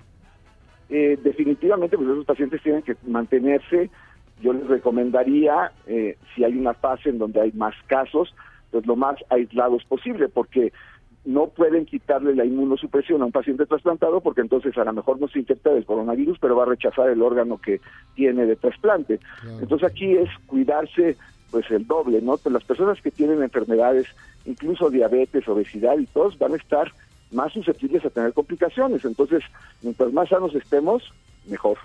Eh, 0.88 1.18
definitivamente, 1.22 1.96
pues 1.96 2.08
esos 2.08 2.24
pacientes 2.24 2.62
tienen 2.62 2.82
que 2.82 2.96
mantenerse. 3.06 3.90
Yo 4.42 4.52
les 4.52 4.66
recomendaría, 4.66 5.72
eh, 5.86 6.18
si 6.34 6.44
hay 6.44 6.56
una 6.56 6.74
fase 6.74 7.08
en 7.08 7.18
donde 7.18 7.40
hay 7.40 7.52
más 7.52 7.74
casos, 7.86 8.34
pues 8.70 8.86
lo 8.86 8.96
más 8.96 9.16
aislados 9.30 9.84
posible, 9.84 10.28
porque 10.28 10.72
no 11.24 11.48
pueden 11.48 11.86
quitarle 11.86 12.34
la 12.34 12.44
inmunosupresión 12.44 13.22
a 13.22 13.26
un 13.26 13.32
paciente 13.32 13.66
trasplantado, 13.66 14.20
porque 14.20 14.40
entonces 14.40 14.76
a 14.76 14.84
lo 14.84 14.92
mejor 14.92 15.20
no 15.20 15.28
se 15.28 15.38
infecta 15.38 15.70
del 15.70 15.84
coronavirus, 15.84 16.38
pero 16.40 16.56
va 16.56 16.64
a 16.64 16.66
rechazar 16.66 17.08
el 17.10 17.22
órgano 17.22 17.58
que 17.58 17.80
tiene 18.14 18.44
de 18.46 18.56
trasplante. 18.56 19.20
Entonces 19.60 19.88
aquí 19.88 20.16
es 20.16 20.28
cuidarse 20.46 21.16
pues 21.50 21.70
el 21.70 21.86
doble, 21.86 22.20
¿no? 22.22 22.38
Pues 22.38 22.52
las 22.52 22.64
personas 22.64 23.00
que 23.00 23.10
tienen 23.10 23.42
enfermedades, 23.42 24.06
incluso 24.46 24.90
diabetes, 24.90 25.46
obesidad 25.46 25.98
y 25.98 26.06
todos 26.06 26.38
van 26.38 26.54
a 26.54 26.56
estar 26.56 26.92
más 27.30 27.52
susceptibles 27.52 28.04
a 28.04 28.10
tener 28.10 28.32
complicaciones. 28.32 29.04
Entonces, 29.04 29.42
mientras 29.82 30.12
más 30.12 30.28
sanos 30.28 30.54
estemos, 30.54 31.12
mejor. 31.46 31.78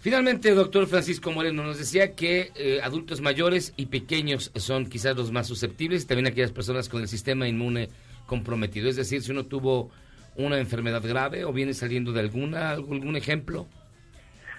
Finalmente, 0.00 0.54
doctor 0.54 0.86
Francisco 0.86 1.32
Moreno 1.32 1.64
nos 1.64 1.78
decía 1.78 2.14
que 2.14 2.52
eh, 2.54 2.80
adultos 2.82 3.20
mayores 3.20 3.72
y 3.76 3.86
pequeños 3.86 4.52
son 4.54 4.86
quizás 4.86 5.16
los 5.16 5.32
más 5.32 5.46
susceptibles 5.48 6.04
y 6.04 6.06
también 6.06 6.28
aquellas 6.28 6.52
personas 6.52 6.88
con 6.88 7.02
el 7.02 7.08
sistema 7.08 7.48
inmune 7.48 7.88
comprometido. 8.26 8.88
Es 8.88 8.96
decir, 8.96 9.22
si 9.22 9.32
uno 9.32 9.46
tuvo 9.46 9.90
una 10.36 10.58
enfermedad 10.58 11.02
grave 11.02 11.44
o 11.44 11.52
viene 11.52 11.74
saliendo 11.74 12.12
de 12.12 12.20
alguna, 12.20 12.70
algún 12.70 13.16
ejemplo. 13.16 13.66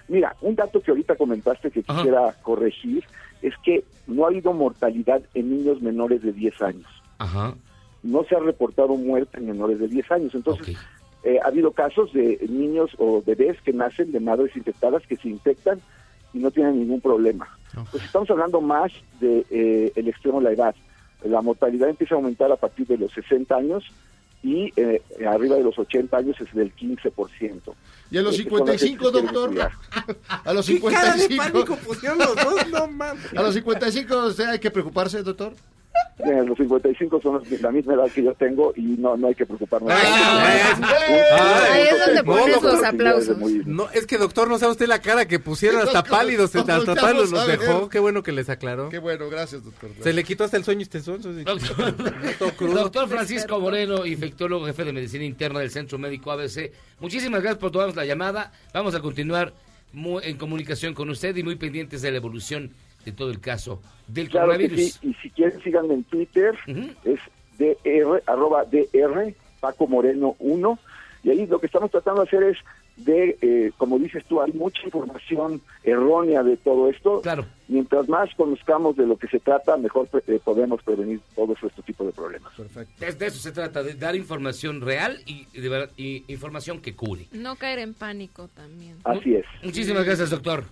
Mira, 0.08 0.34
un 0.40 0.54
dato 0.56 0.80
que 0.80 0.90
ahorita 0.90 1.16
comentaste 1.16 1.70
que 1.70 1.84
Ajá. 1.86 1.98
quisiera 1.98 2.34
corregir 2.42 3.04
es 3.42 3.54
que 3.64 3.84
no 4.06 4.24
ha 4.24 4.28
habido 4.28 4.52
mortalidad 4.52 5.22
en 5.34 5.50
niños 5.50 5.80
menores 5.80 6.22
de 6.22 6.32
10 6.32 6.62
años. 6.62 6.86
Ajá. 7.18 7.54
No 8.02 8.24
se 8.24 8.34
ha 8.34 8.40
reportado 8.40 8.96
muerte 8.96 9.38
en 9.38 9.46
menores 9.46 9.78
de 9.78 9.88
10 9.88 10.10
años. 10.10 10.34
Entonces, 10.34 10.76
eh, 11.24 11.38
ha 11.42 11.48
habido 11.48 11.72
casos 11.72 12.12
de 12.12 12.38
niños 12.48 12.90
o 12.98 13.22
bebés 13.24 13.60
que 13.62 13.72
nacen 13.72 14.12
de 14.12 14.20
madres 14.20 14.56
infectadas 14.56 15.06
que 15.06 15.16
se 15.16 15.28
infectan 15.28 15.80
y 16.32 16.38
no 16.38 16.50
tienen 16.50 16.78
ningún 16.78 17.00
problema. 17.00 17.48
Pues 17.90 18.02
estamos 18.02 18.30
hablando 18.30 18.60
más 18.60 18.90
de 19.20 19.44
eh, 19.50 19.92
el 19.94 20.08
extremo 20.08 20.38
de 20.38 20.44
la 20.44 20.52
edad. 20.52 20.74
La 21.24 21.42
mortalidad 21.42 21.88
empieza 21.88 22.14
a 22.14 22.18
aumentar 22.18 22.50
a 22.52 22.56
partir 22.56 22.86
de 22.86 22.98
los 22.98 23.12
60 23.12 23.54
años 23.56 23.84
y 24.42 24.72
eh, 24.76 25.02
arriba 25.26 25.56
de 25.56 25.64
los 25.64 25.78
80 25.78 26.16
años 26.16 26.36
es 26.40 26.52
del 26.54 26.74
15%. 26.74 27.74
¿Y 28.10 28.18
a 28.18 28.22
los 28.22 28.38
Eh, 28.38 28.44
que 28.44 28.50
son 28.50 28.66
las 28.66 28.70
que 28.70 28.78
55, 28.78 29.04
se 29.04 29.10
quieren 29.12 29.32
doctor? 29.32 29.70
A 30.44 30.52
los 30.52 30.66
¿Qué 30.66 30.80
cara 30.80 31.14
de 31.16 31.22
55. 31.22 31.52
pánico 31.52 31.76
pusieron 31.76 32.18
los 32.18 32.36
dos? 32.36 32.68
No 32.68 32.86
mames. 32.86 33.32
A 33.36 33.42
los 33.42 33.54
55, 33.54 34.26
¿usted 34.26 34.44
hay 34.44 34.58
que 34.58 34.70
preocuparse, 34.70 35.22
doctor? 35.22 35.54
Los 36.46 36.58
55 36.58 37.20
son 37.22 37.34
los- 37.34 37.60
la 37.62 37.70
misma 37.70 37.94
edad 37.94 38.10
que 38.12 38.22
yo 38.24 38.34
tengo 38.34 38.72
y 38.76 38.82
no, 38.82 39.16
no 39.16 39.28
hay 39.28 39.34
que 39.34 39.46
preocuparnos. 39.46 39.90
Ahí 39.92 41.82
es 41.90 42.06
donde 42.06 42.24
pones 42.24 42.60
los 42.62 42.82
aplausos. 42.84 43.38
No, 43.66 43.88
es 43.90 44.06
que 44.06 44.18
doctor, 44.18 44.48
no 44.48 44.58
sabe 44.58 44.72
usted 44.72 44.86
la 44.88 45.00
cara 45.00 45.26
que 45.28 45.38
pusieron 45.38 45.80
hasta 45.82 46.02
pálidos, 46.02 46.54
Nos 46.54 46.68
hasta 46.68 46.94
pálidos 46.96 47.46
ver. 47.46 47.58
dejó. 47.60 47.88
Qué 47.88 47.98
bueno 48.00 48.22
que 48.22 48.32
les 48.32 48.48
aclaró. 48.48 48.88
Qué 48.88 48.98
bueno, 48.98 49.28
gracias, 49.30 49.64
doctor. 49.64 49.90
Se 50.02 50.12
le 50.12 50.24
quitó 50.24 50.44
hasta 50.44 50.56
el 50.56 50.64
sueño 50.64 50.82
este 50.82 51.00
son. 51.00 51.20
Doctor 52.58 53.08
Francisco 53.08 53.60
Moreno, 53.60 54.04
infectólogo, 54.06 54.66
jefe 54.66 54.84
de 54.84 54.92
medicina 54.92 55.24
interna 55.24 55.60
del 55.60 55.70
Centro 55.70 55.98
Médico 55.98 56.30
ABC. 56.32 56.72
Muchísimas 57.00 57.40
gracias 57.42 57.60
por 57.60 57.70
tomarnos 57.70 57.96
la 57.96 58.04
llamada. 58.04 58.52
Vamos 58.74 58.94
a 58.94 59.00
continuar 59.00 59.52
en 60.22 60.36
comunicación 60.36 60.94
con 60.94 61.08
usted 61.10 61.34
y 61.36 61.42
muy 61.42 61.56
pendientes 61.56 62.02
de 62.02 62.10
la 62.10 62.18
evolución 62.18 62.72
de 63.10 63.16
todo 63.16 63.30
el 63.30 63.40
caso 63.40 63.80
del 64.06 64.28
Claro 64.28 64.48
coronavirus. 64.48 64.92
sí, 64.94 65.08
y 65.10 65.14
si 65.14 65.30
quieren 65.30 65.60
síganme 65.62 65.94
en 65.94 66.04
Twitter, 66.04 66.54
es 67.04 67.20
dr, 67.58 68.22
arroba 68.26 68.64
dr, 68.64 69.34
Paco 69.60 69.86
Moreno 69.86 70.36
1, 70.38 70.78
Y 71.24 71.30
ahí 71.30 71.46
lo 71.46 71.58
que 71.58 71.66
estamos 71.66 71.90
tratando 71.90 72.22
de 72.22 72.28
hacer 72.28 72.42
es 72.44 72.58
de, 72.96 73.38
eh, 73.40 73.72
como 73.76 73.98
dices 73.98 74.24
tú, 74.28 74.40
hay 74.40 74.52
mucha 74.52 74.82
información 74.84 75.60
errónea 75.84 76.42
de 76.42 76.56
todo 76.56 76.88
esto. 76.88 77.20
Claro. 77.20 77.46
Mientras 77.68 78.08
más 78.08 78.28
conozcamos 78.36 78.96
de 78.96 79.06
lo 79.06 79.16
que 79.16 79.28
se 79.28 79.38
trata, 79.38 79.76
mejor 79.76 80.08
eh, 80.26 80.40
podemos 80.44 80.82
prevenir 80.82 81.20
todos 81.36 81.56
estos 81.62 81.84
tipos 81.84 82.06
de 82.06 82.12
problemas. 82.12 82.52
De, 82.98 83.12
de 83.12 83.26
eso 83.26 83.38
se 83.38 83.52
trata, 83.52 83.82
de 83.82 83.94
dar 83.94 84.16
información 84.16 84.80
real 84.80 85.20
y, 85.26 85.46
de 85.58 85.68
verdad, 85.68 85.90
y 85.96 86.24
información 86.32 86.80
que 86.80 86.94
cure. 86.94 87.26
No 87.32 87.56
caer 87.56 87.80
en 87.80 87.94
pánico 87.94 88.48
también. 88.48 88.96
Así 89.04 89.34
es. 89.34 89.44
Muchísimas 89.62 90.04
gracias, 90.04 90.30
doctor. 90.30 90.64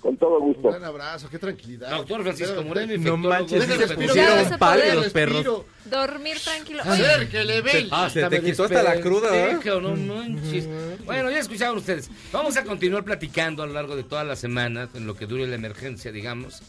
Con 0.00 0.16
todo 0.18 0.38
gusto. 0.40 0.68
Un 0.68 0.70
gran 0.70 0.84
abrazo, 0.84 1.28
qué 1.28 1.38
tranquilidad. 1.38 1.90
Doctor 1.90 2.22
Francisco 2.22 2.62
Moreno, 2.62 2.94
No 2.98 3.16
manches, 3.16 3.64
se 3.64 3.94
pusieron 3.94 4.58
pálidos 4.58 4.58
puede. 4.58 4.94
los 4.94 5.12
perros. 5.12 5.62
Dormir 5.86 6.38
tranquilo. 6.38 6.82
Oye, 6.88 7.06
Acérquele, 7.06 7.60
ven. 7.62 7.88
Ah, 7.90 8.08
se 8.10 8.24
te 8.28 8.40
quitó 8.42 8.64
hasta 8.64 8.82
la 8.82 9.00
cruda, 9.00 9.36
¿eh? 9.36 9.54
despejo, 9.54 9.80
no 9.80 9.96
manches. 9.96 10.68
Bueno, 11.04 11.30
ya 11.30 11.38
escucharon 11.38 11.78
ustedes. 11.78 12.10
Vamos 12.32 12.56
a 12.56 12.64
continuar 12.64 13.04
platicando 13.04 13.62
a 13.62 13.66
lo 13.66 13.72
largo 13.72 13.96
de 13.96 14.04
todas 14.04 14.26
las 14.26 14.38
semanas, 14.38 14.90
en 14.94 15.06
lo 15.06 15.16
que 15.16 15.26
dure 15.26 15.46
la 15.46 15.54
emergencia, 15.56 16.12
digamos, 16.12 16.62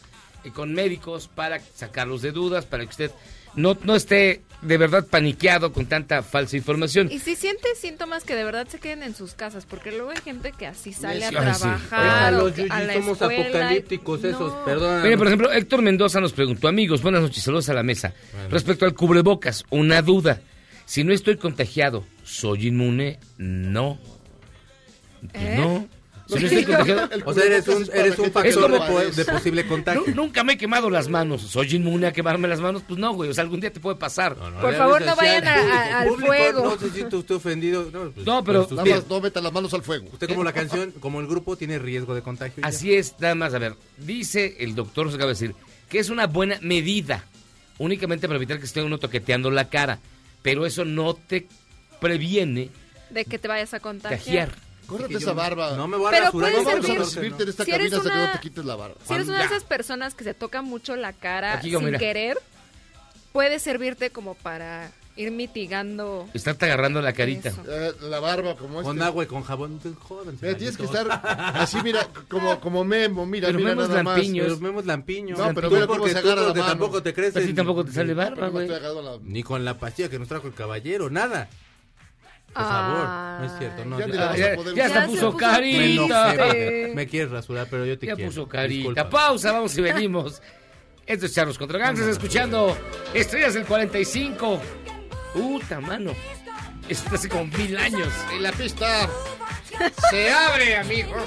y 0.44 0.50
con 0.52 0.74
médicos 0.74 1.28
para 1.28 1.60
sacarlos 1.60 2.22
de 2.22 2.32
dudas, 2.32 2.66
para 2.66 2.84
que 2.86 2.90
usted 2.90 3.12
no, 3.58 3.78
no 3.84 3.96
esté 3.96 4.42
de 4.62 4.78
verdad 4.78 5.06
paniqueado 5.06 5.72
con 5.72 5.86
tanta 5.86 6.24
falsa 6.24 6.58
información. 6.58 7.10
Y 7.12 7.20
si 7.20 7.36
siente 7.36 7.68
síntomas 7.80 8.24
que 8.24 8.34
de 8.36 8.44
verdad 8.44 8.68
se 8.68 8.80
queden 8.80 9.04
en 9.04 9.14
sus 9.14 9.34
casas, 9.36 9.66
porque 9.68 9.92
luego 9.92 10.10
hay 10.10 10.18
gente 10.18 10.52
que 10.52 10.66
así 10.66 10.94
sale 10.94 11.24
a 11.26 11.28
Ay, 11.28 11.36
sí. 11.54 11.60
trabajar 11.62 12.34
o 12.34 12.50
Déjalos, 12.50 12.54
que- 12.54 12.62
a 12.62 12.66
Yuyi, 12.80 12.88
la 12.88 12.94
somos 12.94 13.22
escuela 13.22 13.36
y- 13.44 13.48
apocalípticos 13.50 14.24
esos, 14.24 14.54
No. 14.54 14.66
perdón. 14.66 15.04
Mire, 15.04 15.18
por 15.18 15.28
ejemplo, 15.28 15.52
Héctor 15.52 15.82
Mendoza 15.84 16.20
nos 16.20 16.34
preguntó, 16.34 16.68
amigos, 16.68 17.02
buenas 17.04 17.22
noches, 17.22 17.44
saludos 17.44 17.70
a 17.70 17.74
la 17.76 17.84
mesa. 17.84 18.14
Respecto 18.50 18.86
al 18.86 18.94
cubrebocas, 18.96 19.64
una 19.70 20.02
duda. 20.02 20.42
Si 20.86 21.04
no 21.04 21.14
estoy 21.14 21.38
contagiado, 21.38 22.06
¿soy 22.24 22.68
inmune? 22.68 23.20
No. 23.38 24.00
¿Eh? 25.34 25.56
No. 25.58 25.88
Si 26.28 26.34
no 26.36 26.40
estoy 26.48 26.66
contagiado, 26.66 27.10
O 27.26 27.34
sea, 27.34 27.44
eres 27.46 27.68
un, 27.68 27.90
eres 27.94 28.20
un 28.20 28.26
Es 28.26 28.32
factor 28.34 28.62
como- 28.62 28.74
de, 29.00 29.06
po- 29.10 29.16
de 29.16 29.26
posible 29.26 29.66
contagio. 29.68 30.04
Nu- 30.08 30.16
nunca 30.16 30.44
me 30.44 30.54
he 30.54 30.58
quemado 30.58 30.90
las 30.90 31.08
manos. 31.08 31.42
¿Soy 31.42 31.76
inmune 31.76 32.08
a 32.08 32.12
quemarme 32.12 32.48
las 32.48 32.60
manos? 32.60 32.84
Pues 32.88 33.00
no, 33.00 33.14
güey. 33.14 33.30
O 33.30 33.34
sea, 33.34 33.44
algún 33.44 33.60
día 33.62 33.72
te 33.72 33.80
puede 33.80 33.96
pasar. 33.96 34.38
No, 34.38 34.60
Por 34.60 34.76
favor, 34.76 35.02
no 35.06 35.16
vayan 35.16 35.48
a- 35.48 35.54
a- 35.56 36.00
al 36.02 36.10
fuego. 36.10 36.64
No 36.64 36.78
se 36.78 36.90
siente 36.90 37.16
usted 37.16 37.36
ofendido. 37.36 37.90
No, 37.92 38.12
pues, 38.12 38.26
pero... 38.46 38.68
pues, 38.68 38.72
Nada 38.72 38.84
más 38.96 39.08
no 39.10 39.20
metan 39.22 39.44
las 39.44 39.54
manos 39.54 39.74
al 39.74 39.84
fuego. 39.84 40.08
Usted 40.12 40.28
como 40.28 40.44
la 40.44 40.54
canción, 40.54 40.92
como 41.00 41.20
el 41.22 41.28
grupo, 41.28 41.56
tiene 41.56 41.80
riesgo 41.80 42.14
de 42.14 42.22
contagio. 42.22 42.62
ya. 42.62 42.68
Así 42.68 42.94
es, 42.94 43.16
nada 43.20 43.36
más. 43.36 43.54
A 43.54 43.60
ver, 43.60 43.76
dice 43.98 44.58
el 44.60 44.76
doctor, 44.76 45.10
se 45.10 45.16
acaba 45.16 45.28
de 45.30 45.34
decir, 45.34 45.56
que 45.90 46.00
es 46.00 46.10
una 46.10 46.28
buena 46.28 46.58
medida. 46.62 47.24
Únicamente 47.80 48.28
para 48.28 48.38
evitar 48.38 48.60
que 48.60 48.66
esté 48.66 48.82
uno 48.82 48.98
toqueteando 48.98 49.50
la 49.52 49.70
cara. 49.70 50.00
Pero 50.42 50.66
eso 50.66 50.84
no 50.84 51.14
te 51.14 51.48
previene 52.00 52.70
de 53.10 53.26
que 53.26 53.40
te 53.40 53.48
vayas 53.48 53.74
a 53.74 53.80
contagiar. 53.80 54.50
Córrete 54.88 55.16
esa 55.18 55.34
barba. 55.34 55.76
No 55.76 55.88
me 55.88 55.98
voy 55.98 56.08
a 56.08 56.12
Pero 56.12 56.26
rasurar. 56.26 56.52
puede 56.52 56.64
no, 56.64 56.70
Vamos 56.70 56.86
a 56.86 56.88
servir- 56.88 57.00
recibirte 57.00 57.44
en 57.44 57.50
esta 57.50 57.66
Si 57.66 57.72
eres 57.72 57.90
cabina 57.92 57.98
hasta 57.98 58.10
que 58.10 58.16
una- 58.18 58.26
no 58.28 58.32
te 58.34 58.40
quites 58.40 58.66
la 58.66 58.76
barba. 58.76 58.96
Si 59.06 59.14
eres 59.14 59.28
una 59.28 59.38
de 59.38 59.44
Ya. 59.44 59.50
esas 59.50 59.64
personas 59.66 60.16
que 60.16 60.24
se 60.24 60.34
toca 60.34 60.62
mucho 60.62 60.96
la 60.96 61.14
cara 61.14 61.54
Aquí 61.54 61.70
yo, 61.70 61.80
sin 61.80 61.88
mira. 61.88 62.00
querer, 62.00 62.38
puede 63.32 63.60
servirte 63.60 64.10
como 64.10 64.34
para 64.36 64.92
ir 65.16 65.32
mitigando. 65.32 66.28
Estarte 66.34 66.66
agarrando 66.66 67.02
la 67.02 67.12
carita. 67.14 67.50
Eso. 67.50 67.64
Eh, 67.68 67.92
la 68.04 68.20
barba 68.20 68.56
como 68.56 68.84
Con 68.84 68.98
este. 68.98 69.06
agua 69.08 69.24
y 69.24 69.28
con 69.28 69.44
jabón. 69.44 69.80
Jódanse, 70.00 70.46
Mira, 70.46 70.58
tienes 70.58 70.78
que 70.78 70.84
estar 70.84 71.08
así, 71.56 71.78
mira, 71.84 72.08
como, 72.30 72.60
como 72.60 72.84
Memo, 72.84 73.26
mira, 73.26 73.48
Pero 73.48 73.58
mira 73.60 73.72
Memo 73.72 73.82
es 73.84 73.90
nada 73.90 74.04
más. 74.04 74.16
lampiño. 74.18 74.44
Pero 74.44 74.60
vemos 74.60 74.86
lampiño. 74.86 75.36
No, 75.36 75.54
pero 75.56 75.70
Tú 75.70 75.76
mira 75.76 75.88
cómo 75.88 76.00
porque 76.00 76.14
se 76.14 76.22
tú 76.22 76.28
agarra 76.28 76.42
la 76.42 76.48
porque 76.50 76.60
mano. 76.62 76.72
tampoco 76.72 77.02
te 77.04 77.14
crees. 77.16 77.36
A 77.36 77.40
ti 77.42 77.50
en- 77.50 77.56
tampoco 77.56 77.84
te 77.84 77.92
sale 77.94 78.14
barba, 78.14 78.36
Pero 78.36 78.46
no 78.48 78.52
güey. 78.54 78.66
estoy 78.66 78.78
agarrado 78.80 79.00
a 79.00 79.12
la- 79.18 79.24
Ni 79.24 79.42
con 79.44 79.66
la 79.66 79.78
pastilla 79.80 80.08
que 80.10 80.20
nos 80.20 80.28
trajo 80.28 80.48
el 80.48 80.54
caballero, 80.54 81.10
nada. 81.10 81.50
Por 82.54 82.64
favor, 82.64 83.08
no 83.40 83.46
es 83.46 83.52
cierto. 83.60 83.86
No, 83.86 84.00
Ya 84.00 84.08
Ya, 84.08 84.56
poder 84.56 84.76
ya 84.76 84.88
Ya 84.88 85.02
se 85.02 85.08
puso 85.08 85.26
puso 85.32 85.38
carita. 85.38 85.78
me 85.78 85.94
enojé. 85.94 86.86
Sí. 86.90 86.96
Me 86.96 87.08
quieres 87.08 87.32
rasurar, 87.32 87.68
pero 87.70 87.86
yo 87.86 88.00
te 88.00 88.08
Ya 88.08 88.16
quiero. 88.16 88.30
puso 88.32 88.48
carita. 88.48 88.78
Disculpa. 88.78 89.10
Pausa, 89.10 89.52
vamos 89.52 89.78
y 89.78 89.82
venimos. 89.82 90.42
Esto 91.06 91.26
es 91.28 91.34
Charlos 91.34 91.58
contra 91.58 91.80
escuchando 92.10 92.78
Estrellas 93.14 93.54
del 93.54 93.66
45. 93.66 94.60
Puta 95.34 95.80
mano. 95.80 96.12
Esto 96.90 97.16
hace 97.16 97.30
como 97.30 97.46
mil 97.46 97.78
años. 97.78 98.10
Y 98.36 98.40
la 98.42 98.52
pista 98.52 99.08
se 100.10 100.32
abre, 100.32 100.78
amigos. 100.78 101.24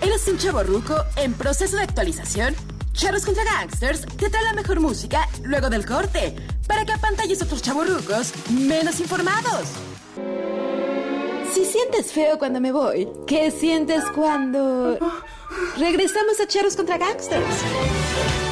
¿Eres 0.00 0.28
un 0.28 0.38
chavo 0.38 0.62
ruco 0.62 0.96
en 1.16 1.34
proceso 1.34 1.76
de 1.76 1.82
actualización? 1.82 2.54
Charros 2.98 3.24
contra 3.24 3.44
Gangsters 3.44 4.04
te 4.16 4.28
trae 4.28 4.42
la 4.42 4.54
mejor 4.54 4.80
música 4.80 5.28
luego 5.44 5.70
del 5.70 5.86
corte 5.86 6.34
para 6.66 6.84
que 6.84 6.92
apantalles 6.92 7.40
a 7.40 7.44
otros 7.44 7.62
chavorrucos 7.62 8.32
menos 8.50 8.98
informados. 8.98 9.68
Si 11.54 11.64
sientes 11.64 12.10
feo 12.10 12.40
cuando 12.40 12.60
me 12.60 12.72
voy, 12.72 13.08
¿qué 13.28 13.52
sientes 13.52 14.02
cuando 14.16 14.98
regresamos 15.78 16.40
a 16.40 16.48
Charros 16.48 16.74
contra 16.74 16.98
Gangsters? 16.98 18.47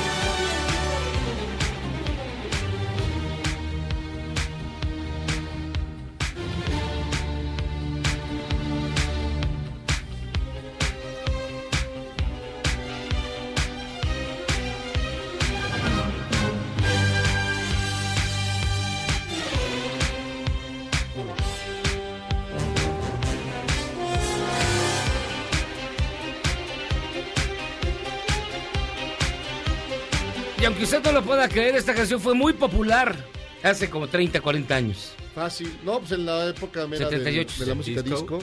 Usted 30.87 31.03
no 31.03 31.13
lo 31.13 31.23
pueda 31.25 31.49
creer, 31.49 31.75
esta 31.77 31.95
canción 31.95 32.21
fue 32.21 32.35
muy 32.35 32.53
popular 32.53 33.17
hace 33.63 33.91
como 33.91 34.07
30, 34.09 34.41
40 34.41 34.75
años. 34.77 35.13
Fácil. 35.35 35.77
No, 35.85 35.99
pues 35.99 36.13
en 36.13 36.25
la 36.25 36.47
época 36.47 36.87
mira, 36.87 37.09
de- 37.09 37.19
78, 37.19 37.55
de, 37.59 37.67
la 37.67 37.75
música 37.75 38.03
disco. 38.03 38.39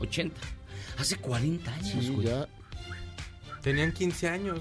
80. 0.00 0.40
Hace 0.98 1.16
40 1.16 1.72
años, 1.72 2.04
Sí, 2.04 2.08
güey. 2.10 2.26
ya. 2.28 2.46
Tenían 3.62 3.92
15 3.92 4.28
años. 4.28 4.60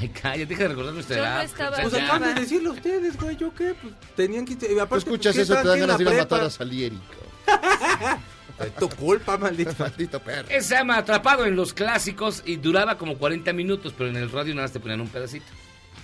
Ay, 0.00 0.08
cállate, 0.08 0.46
deja 0.46 0.62
de 0.64 0.68
recordar 0.68 0.92
nuestra 0.94 1.16
Yo 1.16 1.22
no 1.22 1.28
edad. 1.28 1.44
estaba 1.44 1.76
Pues 1.78 1.94
acaban 1.94 2.34
de 2.34 2.40
decirlo 2.40 2.72
ustedes, 2.72 3.16
güey. 3.18 3.36
¿Yo 3.36 3.54
qué? 3.54 3.74
Pues 3.80 3.94
tenían 4.14 4.44
15. 4.44 4.66
Y 4.66 4.74
Tú 4.74 4.80
aparte, 4.80 5.04
escuchas 5.04 5.34
¿qué 5.34 5.42
eso 5.42 5.54
y 5.54 5.62
te 5.62 5.68
dan 5.68 5.80
ganas 5.80 5.98
de 5.98 6.04
ir 6.04 6.08
a 6.08 6.12
la 6.12 6.18
matar 6.18 6.40
a 6.42 6.50
Salieri. 6.50 6.98
Es 8.58 8.74
tu 8.76 8.88
culpa, 8.88 9.36
maldito. 9.38 9.72
Maldito 9.78 10.20
perro. 10.20 10.48
Ese 10.48 10.68
se 10.68 10.74
llama 10.74 10.96
Atrapado 10.98 11.44
en 11.44 11.56
los 11.56 11.72
clásicos 11.72 12.42
y 12.46 12.56
duraba 12.56 12.96
como 12.98 13.16
40 13.18 13.52
minutos, 13.52 13.94
pero 13.96 14.10
en 14.10 14.16
el 14.16 14.30
radio 14.30 14.54
nada 14.54 14.64
más 14.66 14.72
te 14.72 14.80
ponían 14.80 15.00
un 15.00 15.08
pedacito. 15.08 15.46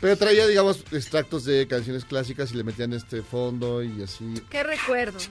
Pero 0.02 0.16
traía, 0.18 0.48
digamos, 0.48 0.84
extractos 0.90 1.44
de 1.44 1.68
canciones 1.68 2.04
clásicas 2.04 2.50
y 2.52 2.56
le 2.56 2.64
metían 2.64 2.92
este 2.92 3.22
fondo 3.22 3.84
y 3.84 4.02
así. 4.02 4.34
Qué 4.50 4.64
recuerdos. 4.64 5.28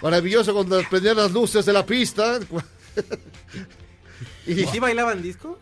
Maravilloso 0.00 0.54
cuando 0.54 0.80
prendían 0.88 1.16
las 1.16 1.32
luces 1.32 1.66
de 1.66 1.72
la 1.72 1.84
pista. 1.84 2.38
¿Y 4.46 4.64
si 4.66 4.78
bailaban 4.78 5.20
disco? 5.22 5.58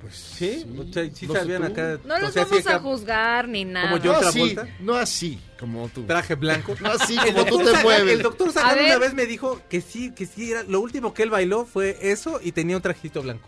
Pues 0.00 0.16
sí. 0.16 0.64
O 0.78 0.92
sea, 0.92 1.10
sí 1.14 1.26
No 1.26 1.34
sabían 1.34 1.64
acá. 1.64 1.98
No 2.04 2.14
o 2.14 2.18
los 2.20 2.32
sea, 2.32 2.44
vamos 2.46 2.66
a 2.66 2.78
juzgar 2.80 3.48
ni 3.48 3.66
nada. 3.66 3.90
Como 3.90 4.02
yo 4.02 4.12
no 4.12 4.16
otra 4.18 4.30
así, 4.30 4.38
vuelta. 4.38 4.68
no 4.80 4.94
así 4.94 5.38
como 5.60 5.88
tú. 5.90 6.04
Traje 6.04 6.34
blanco. 6.34 6.74
No 6.80 6.88
así 6.90 7.16
como 7.16 7.44
tú 7.44 7.58
te 7.58 7.64
Sagan- 7.66 7.82
mueves. 7.82 8.14
El 8.14 8.22
doctor 8.22 8.50
Sagan 8.50 8.82
una 8.84 8.98
vez 8.98 9.12
me 9.12 9.26
dijo 9.26 9.60
que 9.68 9.82
sí, 9.82 10.10
que 10.12 10.24
sí 10.24 10.52
era. 10.52 10.62
Lo 10.64 10.80
último 10.80 11.12
que 11.14 11.22
él 11.22 11.30
bailó 11.30 11.66
fue 11.66 11.98
eso 12.00 12.40
y 12.42 12.52
tenía 12.52 12.76
un 12.76 12.82
trajito 12.82 13.20
blanco. 13.22 13.46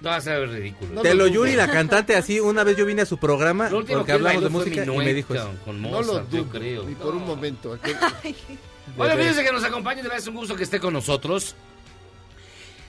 No, 0.00 0.08
va 0.10 0.16
a 0.16 0.20
ser 0.20 0.48
ridículo. 0.48 0.94
No 0.94 1.02
Te 1.02 1.14
lo. 1.14 1.26
Yuri, 1.26 1.54
la 1.56 1.70
cantante, 1.70 2.16
así, 2.16 2.40
una 2.40 2.64
vez 2.64 2.76
yo 2.76 2.86
vine 2.86 3.02
a 3.02 3.06
su 3.06 3.18
programa 3.18 3.68
Lo 3.68 3.80
porque 3.84 4.04
que 4.06 4.12
hablamos 4.12 4.42
de 4.42 4.48
música 4.48 4.84
y 4.84 4.88
me 4.96 5.12
dijo 5.14 5.34
eso. 5.34 5.52
con 5.64 5.80
No 5.82 6.00
lo 6.02 6.28
yo 6.30 6.46
creo. 6.48 6.84
ni 6.84 6.94
por 6.94 7.14
un 7.14 7.26
momento. 7.26 7.74
Aquel- 7.74 7.96
Bueno, 8.96 9.14
fíjense 9.16 9.44
que 9.44 9.52
nos 9.52 9.62
acompañe, 9.62 9.96
de 9.98 10.08
verdad 10.08 10.18
es 10.18 10.26
un 10.26 10.34
gusto 10.34 10.56
que 10.56 10.64
esté 10.64 10.80
con 10.80 10.92
nosotros. 10.94 11.54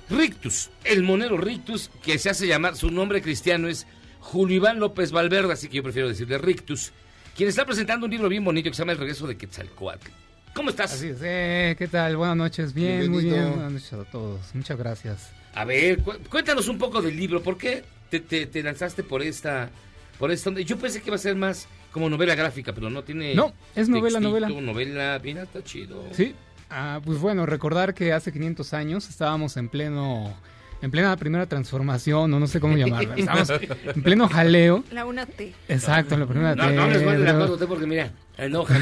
Rictus, 0.09 0.69
el 0.83 1.03
monero 1.03 1.37
Rictus, 1.37 1.89
que 2.03 2.17
se 2.17 2.29
hace 2.29 2.47
llamar, 2.47 2.75
su 2.75 2.89
nombre 2.91 3.21
cristiano 3.21 3.67
es 3.69 3.87
Julio 4.19 4.57
Iván 4.57 4.79
López 4.79 5.11
Valverde, 5.11 5.53
así 5.53 5.69
que 5.69 5.77
yo 5.77 5.83
prefiero 5.83 6.09
decirle 6.09 6.37
Rictus, 6.37 6.91
quien 7.35 7.47
está 7.47 7.65
presentando 7.65 8.05
un 8.05 8.11
libro 8.11 8.27
bien 8.27 8.43
bonito 8.43 8.69
que 8.69 8.75
se 8.75 8.81
llama 8.81 8.91
El 8.93 8.97
regreso 8.97 9.25
de 9.27 9.37
Quetzalcoatl. 9.37 10.09
¿Cómo 10.53 10.69
estás? 10.69 10.93
Así 10.93 11.07
es, 11.09 11.17
eh, 11.21 11.75
¿qué 11.77 11.87
tal? 11.87 12.17
Buenas 12.17 12.35
noches, 12.35 12.73
bien, 12.73 13.09
muy 13.09 13.23
bien. 13.23 13.51
Buenas 13.51 13.71
noches 13.71 13.93
a 13.93 14.03
todos, 14.03 14.39
muchas 14.53 14.77
gracias. 14.77 15.29
A 15.53 15.65
ver, 15.65 15.99
cu- 15.99 16.17
cuéntanos 16.29 16.67
un 16.67 16.77
poco 16.77 17.01
del 17.01 17.15
libro, 17.17 17.41
¿por 17.41 17.57
qué 17.57 17.83
te, 18.09 18.19
te- 18.19 18.45
te 18.45 18.63
lanzaste 18.63 19.03
por 19.03 19.21
esta, 19.21 19.69
por 20.17 20.31
esta? 20.31 20.51
Yo 20.51 20.77
pensé 20.77 21.01
que 21.01 21.09
iba 21.09 21.15
a 21.15 21.19
ser 21.19 21.35
más 21.35 21.67
como 21.91 22.09
novela 22.09 22.35
gráfica, 22.35 22.73
pero 22.73 22.89
no 22.89 23.03
tiene... 23.03 23.35
No, 23.35 23.51
es 23.75 23.89
novela, 23.89 24.19
textito, 24.19 24.29
novela. 24.29 24.49
novela, 24.49 25.19
mira, 25.23 25.43
está 25.43 25.61
chido. 25.63 26.03
Sí, 26.11 26.33
ah, 26.69 27.01
pues 27.03 27.19
bueno, 27.19 27.45
recordar 27.45 27.93
que 27.93 28.13
hace 28.13 28.31
500 28.31 28.73
años 28.73 29.09
estábamos 29.09 29.57
en 29.57 29.67
pleno 29.69 30.33
en 30.81 30.89
plena 30.89 31.15
primera 31.15 31.45
transformación, 31.45 32.33
o 32.33 32.39
no 32.39 32.47
sé 32.47 32.59
cómo 32.59 32.75
llamarla. 32.75 33.15
Estamos 33.15 33.49
en 33.95 34.01
pleno 34.01 34.27
jaleo. 34.27 34.83
La 34.91 35.05
una 35.05 35.27
T. 35.27 35.53
Exacto, 35.67 36.17
la 36.17 36.25
primera 36.25 36.55
No, 36.55 36.67
T, 36.69 36.73
no 36.73 36.87
les 36.87 37.03
guarde 37.03 37.23
la 37.23 37.31
a 37.33 37.51
usted 37.51 37.67
porque 37.67 37.85
mira, 37.85 38.09
enoja. 38.37 38.79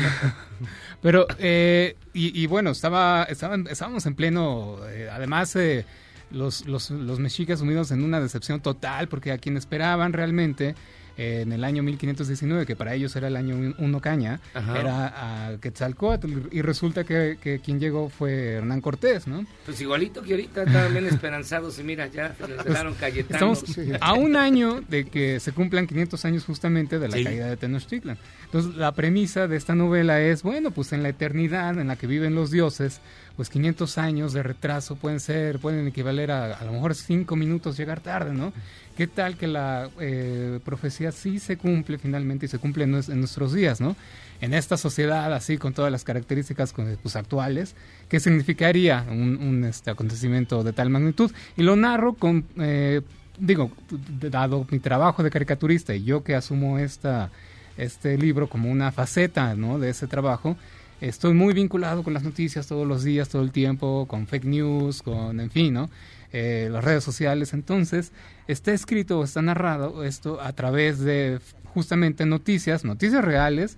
Pero, 1.01 1.27
eh, 1.39 1.97
y, 2.13 2.41
y 2.41 2.45
bueno, 2.47 2.69
estaba, 2.71 3.23
estaban- 3.23 3.67
estábamos 3.69 4.05
en 4.05 4.15
pleno, 4.15 4.77
eh, 4.89 5.09
además, 5.11 5.53
eh, 5.57 5.83
los, 6.31 6.65
los, 6.67 6.91
los 6.91 7.19
mexicas 7.19 7.61
unidos 7.61 7.91
en 7.91 8.03
una 8.03 8.19
decepción 8.19 8.61
total, 8.61 9.07
porque 9.07 9.31
a 9.31 9.37
quien 9.37 9.57
esperaban 9.57 10.13
realmente 10.13 10.75
eh, 11.17 11.41
en 11.41 11.51
el 11.51 11.65
año 11.65 11.83
1519, 11.83 12.65
que 12.65 12.77
para 12.77 12.93
ellos 12.93 13.13
era 13.17 13.27
el 13.27 13.35
año 13.35 13.53
un- 13.55 13.75
uno 13.77 13.99
caña, 13.99 14.39
Ajá. 14.53 14.79
era 14.79 15.47
a 15.49 15.57
Quetzalcóatl, 15.57 16.47
y 16.51 16.61
resulta 16.61 17.03
que, 17.03 17.37
que 17.41 17.59
quien 17.59 17.77
llegó 17.79 18.07
fue 18.09 18.53
Hernán 18.53 18.79
Cortés, 18.79 19.27
¿no? 19.27 19.45
Pues 19.65 19.81
igualito 19.81 20.21
que 20.21 20.31
ahorita 20.33 20.63
estaban 20.63 20.93
bien 20.93 21.05
esperanzados 21.07 21.77
y 21.77 21.83
mira, 21.83 22.07
ya 22.07 22.33
se 22.35 22.47
les 22.47 22.63
quedaron 22.63 22.93
Cayetano. 22.93 23.51
Estamos 23.53 23.99
a 23.99 24.13
un 24.13 24.37
año 24.37 24.79
de 24.87 25.05
que 25.05 25.41
se 25.41 25.51
cumplan 25.51 25.87
500 25.87 26.23
años 26.23 26.45
justamente 26.45 26.99
de 26.99 27.09
la 27.09 27.17
Sí. 27.17 27.23
caída 27.25 27.47
de 27.47 27.57
Tenochtitlan. 27.57 28.17
Entonces, 28.45 28.75
la 28.75 28.93
premisa 28.93 29.47
de 29.49 29.57
esta 29.57 29.75
novela 29.75 30.21
es, 30.21 30.41
bueno, 30.41 30.71
pues 30.71 30.93
en 30.93 31.03
la 31.03 31.09
eternidad 31.09 31.77
en 31.79 31.87
la 31.87 31.97
que 31.97 32.07
viven 32.07 32.33
los 32.33 32.49
dioses, 32.49 33.01
pues 33.39 33.49
500 33.51 33.97
años 33.99 34.33
de 34.33 34.43
retraso 34.43 34.97
pueden 34.97 35.21
ser, 35.21 35.59
pueden 35.59 35.87
equivaler 35.87 36.29
a 36.29 36.57
a 36.57 36.65
lo 36.65 36.73
mejor 36.73 36.93
5 36.93 37.37
minutos 37.37 37.77
llegar 37.77 38.01
tarde, 38.01 38.33
¿no? 38.33 38.51
¿Qué 38.97 39.07
tal 39.07 39.37
que 39.37 39.47
la 39.47 39.89
eh, 40.01 40.59
profecía 40.65 41.13
sí 41.13 41.39
se 41.39 41.55
cumple 41.55 41.97
finalmente 41.97 42.47
y 42.47 42.49
se 42.49 42.59
cumple 42.59 42.83
en, 42.83 42.95
en 42.95 43.19
nuestros 43.19 43.53
días, 43.53 43.79
¿no? 43.79 43.95
En 44.41 44.53
esta 44.53 44.75
sociedad 44.75 45.33
así 45.33 45.57
con 45.57 45.73
todas 45.73 45.89
las 45.89 46.03
características 46.03 46.73
pues, 47.01 47.15
actuales, 47.15 47.75
¿qué 48.09 48.19
significaría 48.19 49.05
un, 49.09 49.37
un, 49.37 49.63
este, 49.63 49.89
acontecimiento 49.89 50.61
de 50.61 50.73
tal 50.73 50.89
magnitud? 50.89 51.31
Y 51.55 51.63
lo 51.63 51.77
narro 51.77 52.15
con, 52.15 52.43
eh, 52.57 52.99
digo, 53.37 53.71
dado 54.19 54.67
mi 54.69 54.79
trabajo 54.79 55.23
de 55.23 55.29
caricaturista 55.29 55.95
y 55.95 56.03
yo 56.03 56.25
que 56.25 56.35
asumo 56.35 56.77
esta, 56.77 57.29
este 57.77 58.17
libro 58.17 58.49
como 58.49 58.69
una 58.69 58.91
faceta 58.91 59.55
¿no? 59.55 59.79
de 59.79 59.91
ese 59.91 60.07
trabajo, 60.07 60.57
estoy 61.01 61.33
muy 61.33 61.53
vinculado 61.53 62.03
con 62.03 62.13
las 62.13 62.23
noticias 62.23 62.67
todos 62.67 62.87
los 62.87 63.03
días, 63.03 63.29
todo 63.29 63.41
el 63.41 63.51
tiempo, 63.51 64.05
con 64.07 64.27
fake 64.27 64.45
news, 64.45 65.01
con, 65.01 65.39
en 65.39 65.49
fin, 65.51 65.73
¿no? 65.73 65.89
Eh, 66.31 66.69
las 66.71 66.83
redes 66.83 67.03
sociales. 67.03 67.53
Entonces, 67.53 68.11
está 68.47 68.71
escrito, 68.73 69.23
está 69.23 69.41
narrado 69.41 70.03
esto 70.03 70.39
a 70.41 70.53
través 70.53 70.99
de 70.99 71.39
justamente 71.73 72.25
noticias, 72.25 72.83
noticias 72.85 73.23
reales, 73.23 73.77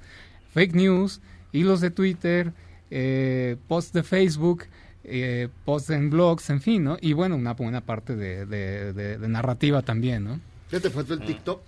fake 0.54 0.74
news, 0.76 1.22
hilos 1.54 1.80
de 1.82 1.92
Twitter, 1.92 2.52
eh, 2.90 3.56
posts 3.68 3.94
de 3.94 4.04
Facebook, 4.04 4.64
eh, 5.04 5.48
posts 5.66 5.90
en 5.92 6.10
blogs, 6.10 6.50
en 6.50 6.62
fin, 6.62 6.84
¿no? 6.84 6.98
Y 7.02 7.14
bueno, 7.14 7.36
una 7.36 7.54
buena 7.54 7.82
parte 7.82 8.16
de, 8.16 8.46
de- 8.46 8.94
de- 8.94 9.18
de 9.18 9.28
narrativa 9.28 9.82
también, 9.82 10.24
¿no? 10.26 10.40
¿Ya 10.72 10.80
te 10.80 10.90
faltó 10.90 11.14
el 11.14 11.22
TikTok? 11.22 11.62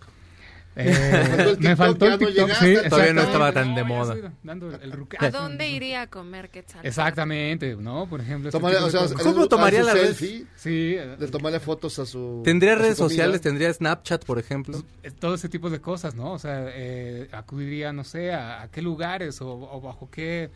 Eh, 0.75 0.91
faltó 1.29 1.49
el 1.51 1.57
me 1.59 1.75
TikTok, 1.75 1.77
faltó 1.77 2.05
ya 2.05 2.13
el 2.13 2.19
no 2.19 2.27
TikTok, 2.27 2.35
llegaste. 2.47 2.83
sí, 2.83 2.89
Todavía 2.89 3.13
no 3.13 3.21
estaba 3.21 3.51
tan 3.51 3.75
de 3.75 3.83
moda. 3.83 4.15
el 4.15 5.07
¿A 5.19 5.29
dónde 5.29 5.69
iría 5.69 6.01
a 6.01 6.07
comer 6.07 6.49
Quetzalcóatl? 6.49 6.87
Exactamente, 6.87 7.75
¿no? 7.75 8.07
Por 8.09 8.21
ejemplo. 8.21 8.49
este 8.49 8.57
o 8.99 9.07
sea. 9.07 9.17
¿Cómo 9.23 9.47
tomaría 9.47 9.83
la 9.83 9.93
red? 9.93 10.15
Sí, 10.55 10.95
de 10.95 11.27
tomarle 11.29 11.59
fotos 11.59 11.99
a 11.99 12.05
su 12.05 12.41
¿Tendría 12.43 12.73
a 12.73 12.75
redes 12.77 12.97
sociales? 12.97 13.41
¿Tendría 13.41 13.71
Snapchat, 13.73 14.25
por 14.25 14.39
ejemplo? 14.39 14.81
eh, 15.03 15.11
todo 15.11 15.35
ese 15.35 15.49
tipo 15.49 15.69
de 15.69 15.79
cosas, 15.79 16.15
¿no? 16.15 16.31
O 16.33 16.39
sea, 16.39 16.65
eh, 16.69 17.29
acudiría, 17.31 17.93
no 17.93 18.03
sé, 18.03 18.33
a, 18.33 18.63
a 18.63 18.71
qué 18.71 18.81
lugares 18.81 19.41
o, 19.41 19.49
o 19.51 19.81
bajo 19.81 20.09
qué... 20.09 20.49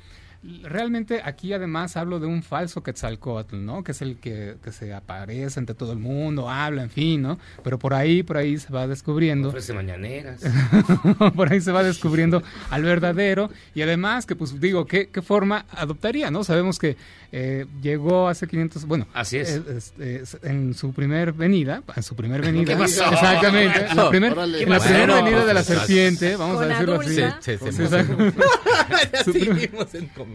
Realmente 0.64 1.22
aquí 1.24 1.52
además 1.54 1.98
hablo 1.98 2.20
de 2.20 2.28
un 2.28 2.42
falso 2.44 2.82
Quetzalcóatl, 2.84 3.58
¿no? 3.66 3.84
Que 3.84 3.92
es 3.92 4.02
el 4.02 4.18
que, 4.18 4.56
que 4.64 4.72
se 4.72 4.94
aparece 4.94 5.60
ante 5.60 5.74
todo 5.74 5.92
el 5.92 6.00
mundo, 6.00 6.50
habla, 6.50 6.84
en 6.84 6.90
fin, 6.90 7.22
¿no? 7.22 7.38
Pero 7.64 7.78
por 7.78 7.94
ahí, 7.94 8.24
por 8.24 8.38
ahí 8.38 8.58
se 8.58 8.72
va 8.72 8.88
descubriendo... 8.88 9.50
Ofrece 9.50 9.74
mañaneras. 9.74 10.42
por 11.36 11.52
ahí 11.52 11.60
se 11.60 11.72
va 11.72 11.84
descubriendo 11.84 12.44
al 12.70 12.84
verdadero 12.84 13.50
y 13.76 13.82
además 13.82 14.26
que 14.26 14.36
pues 14.36 14.60
digo 14.60 14.86
qué, 14.86 15.10
qué 15.10 15.22
forma 15.22 15.66
adoptaría 15.72 16.32
no 16.32 16.44
sabemos 16.44 16.80
que 16.80 16.96
eh, 17.32 17.66
llegó 17.82 18.28
hace 18.30 18.48
500 18.48 18.86
bueno 18.86 19.06
Así 19.14 19.38
es. 19.38 19.50
es- 19.50 19.94
es- 20.00 20.38
en 20.44 20.74
su 20.74 20.94
primer 20.94 21.34
venida 21.34 21.84
en 21.96 22.04
su 22.04 22.16
primer 22.16 22.42
venida 22.42 22.74
¿Qué 22.74 22.80
pasó? 22.80 23.04
exactamente 23.12 23.86
en 23.90 23.98
la, 23.98 24.10
primer- 24.10 24.32
Órale. 24.32 24.64
en 24.64 24.70
la 24.70 24.80
¿Qué 24.80 24.86
primera 24.86 25.16
venida 25.22 25.46
de 25.46 25.54
la 25.54 25.64
Pues, 25.64 25.66
serpiente 25.66 26.36
vamos 26.38 26.56
Con 26.56 26.64
a 26.64 26.68
decirlo 26.68 26.96
así 27.02 27.22
adulta. 27.22 27.38
Sí, 27.42 27.52
sí, 27.58 27.66
Sí, 27.66 27.72
sí. 27.76 27.84
exacto. 27.84 28.18
Ya 29.14 29.24
Su 29.24 29.34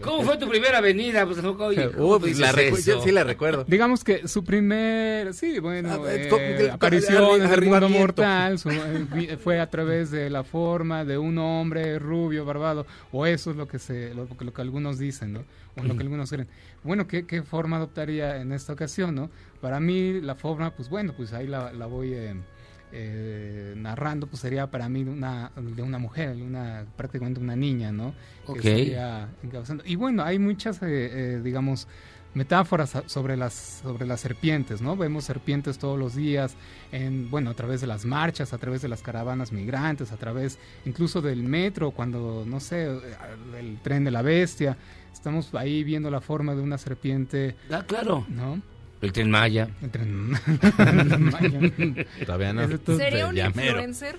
¿Cómo 0.03 0.23
fue 0.23 0.37
tu 0.37 0.47
primera 0.49 0.77
avenida? 0.79 1.25
Pues, 1.25 1.43
oye, 1.43 1.91
¿cómo 1.91 2.15
Uh, 2.15 2.19
pues 2.19 2.37
la 2.39 2.51
yo 2.85 3.01
sí 3.01 3.11
la 3.11 3.23
recuerdo. 3.23 3.63
Digamos 3.65 4.03
que 4.03 4.27
su 4.27 4.43
primer, 4.43 5.33
sí, 5.33 5.59
bueno, 5.59 5.89
Ah, 5.91 6.11
eh, 6.11 6.29
de- 6.57 6.71
aparición 6.71 7.41
en 7.41 7.51
el 7.51 7.61
mundo 7.63 7.89
mortal 7.89 8.59
su- 8.59 8.69
eh, 9.15 9.37
fue 9.41 9.59
a 9.59 9.69
través 9.69 10.11
de 10.11 10.29
la 10.29 10.43
forma 10.43 11.05
de 11.05 11.17
un 11.17 11.37
hombre 11.37 11.97
rubio, 11.99 12.45
barbado, 12.45 12.85
o 13.11 13.25
eso 13.25 13.51
es 13.51 13.57
lo 13.57 13.67
que 13.67 13.79
se, 13.79 14.13
lo, 14.13 14.27
que- 14.27 14.45
lo 14.45 14.53
que 14.53 14.61
algunos 14.61 14.97
dicen, 14.99 15.33
¿no? 15.33 15.43
O 15.75 15.83
lo 15.83 15.95
que 15.95 16.03
algunos 16.03 16.29
creen. 16.29 16.47
Bueno, 16.83 17.07
¿qué, 17.07 17.25
qué 17.25 17.41
forma 17.41 17.77
adoptaría 17.77 18.37
en 18.41 18.51
esta 18.51 18.73
ocasión, 18.73 19.15
no? 19.15 19.31
Para 19.61 19.79
mí 19.79 20.21
la 20.21 20.35
forma, 20.35 20.71
pues 20.75 20.87
bueno, 20.89 21.13
pues 21.17 21.33
ahí 21.33 21.47
la, 21.47 21.73
la 21.73 21.85
voy 21.87 22.13
eh, 22.95 23.73
narrando, 23.75 24.27
pues 24.27 24.39
sería 24.41 24.69
para 24.69 24.87
mí 24.87 25.03
de 25.03 25.09
una, 25.09 25.51
de 25.55 25.81
una 25.81 25.97
mujer, 25.97 26.35
una 26.35 26.85
prácticamente 26.95 27.39
una 27.39 27.55
niña, 27.55 27.91
¿no? 27.91 28.13
Que 28.45 28.51
Ok. 28.51 28.57
estaría 28.57 29.29
encabezando. 29.43 29.83
Y 29.85 29.95
bueno, 29.95 30.23
hay 30.23 30.37
muchas, 30.39 30.77
eh, 30.83 30.85
eh, 30.87 31.41
digamos, 31.43 31.87
metáforas 32.35 32.97
sobre 33.05 33.37
las 33.37 33.53
sobre 33.83 34.05
las 34.07 34.19
serpientes, 34.21 34.81
¿no? 34.81 34.95
Vemos 34.97 35.23
serpientes 35.23 35.77
todos 35.77 35.99
los 35.99 36.15
días 36.15 36.55
en 36.91 37.29
bueno, 37.29 37.51
a 37.51 37.53
través 37.53 37.81
de 37.81 37.87
las 37.87 38.05
marchas, 38.05 38.53
a 38.53 38.57
través 38.57 38.81
de 38.81 38.87
las 38.87 39.01
caravanas 39.03 39.51
migrantes, 39.51 40.11
a 40.11 40.17
través 40.17 40.57
incluso 40.85 41.21
del 41.21 41.43
metro 41.43 41.91
cuando 41.91 42.43
no 42.47 42.59
sé, 42.59 42.85
eh, 42.85 42.99
el 43.59 43.77
tren 43.83 44.03
de 44.03 44.11
la 44.11 44.21
bestia, 44.23 44.77
estamos 45.11 45.53
ahí 45.53 45.83
viendo 45.83 46.09
la 46.09 46.21
forma 46.21 46.55
de 46.55 46.61
una 46.63 46.77
serpiente, 46.79 47.55
Ah, 47.71 47.83
claro. 47.87 48.25
¿no? 48.29 48.61
El 49.03 49.11
tren 49.13 49.29
Maya. 49.29 49.67
El 49.81 49.91
tren- 49.91 50.33
Todavía 52.25 52.53
no. 52.53 52.67
¿Sería 52.97 53.27
un 53.27 53.37
influencer? 53.37 54.17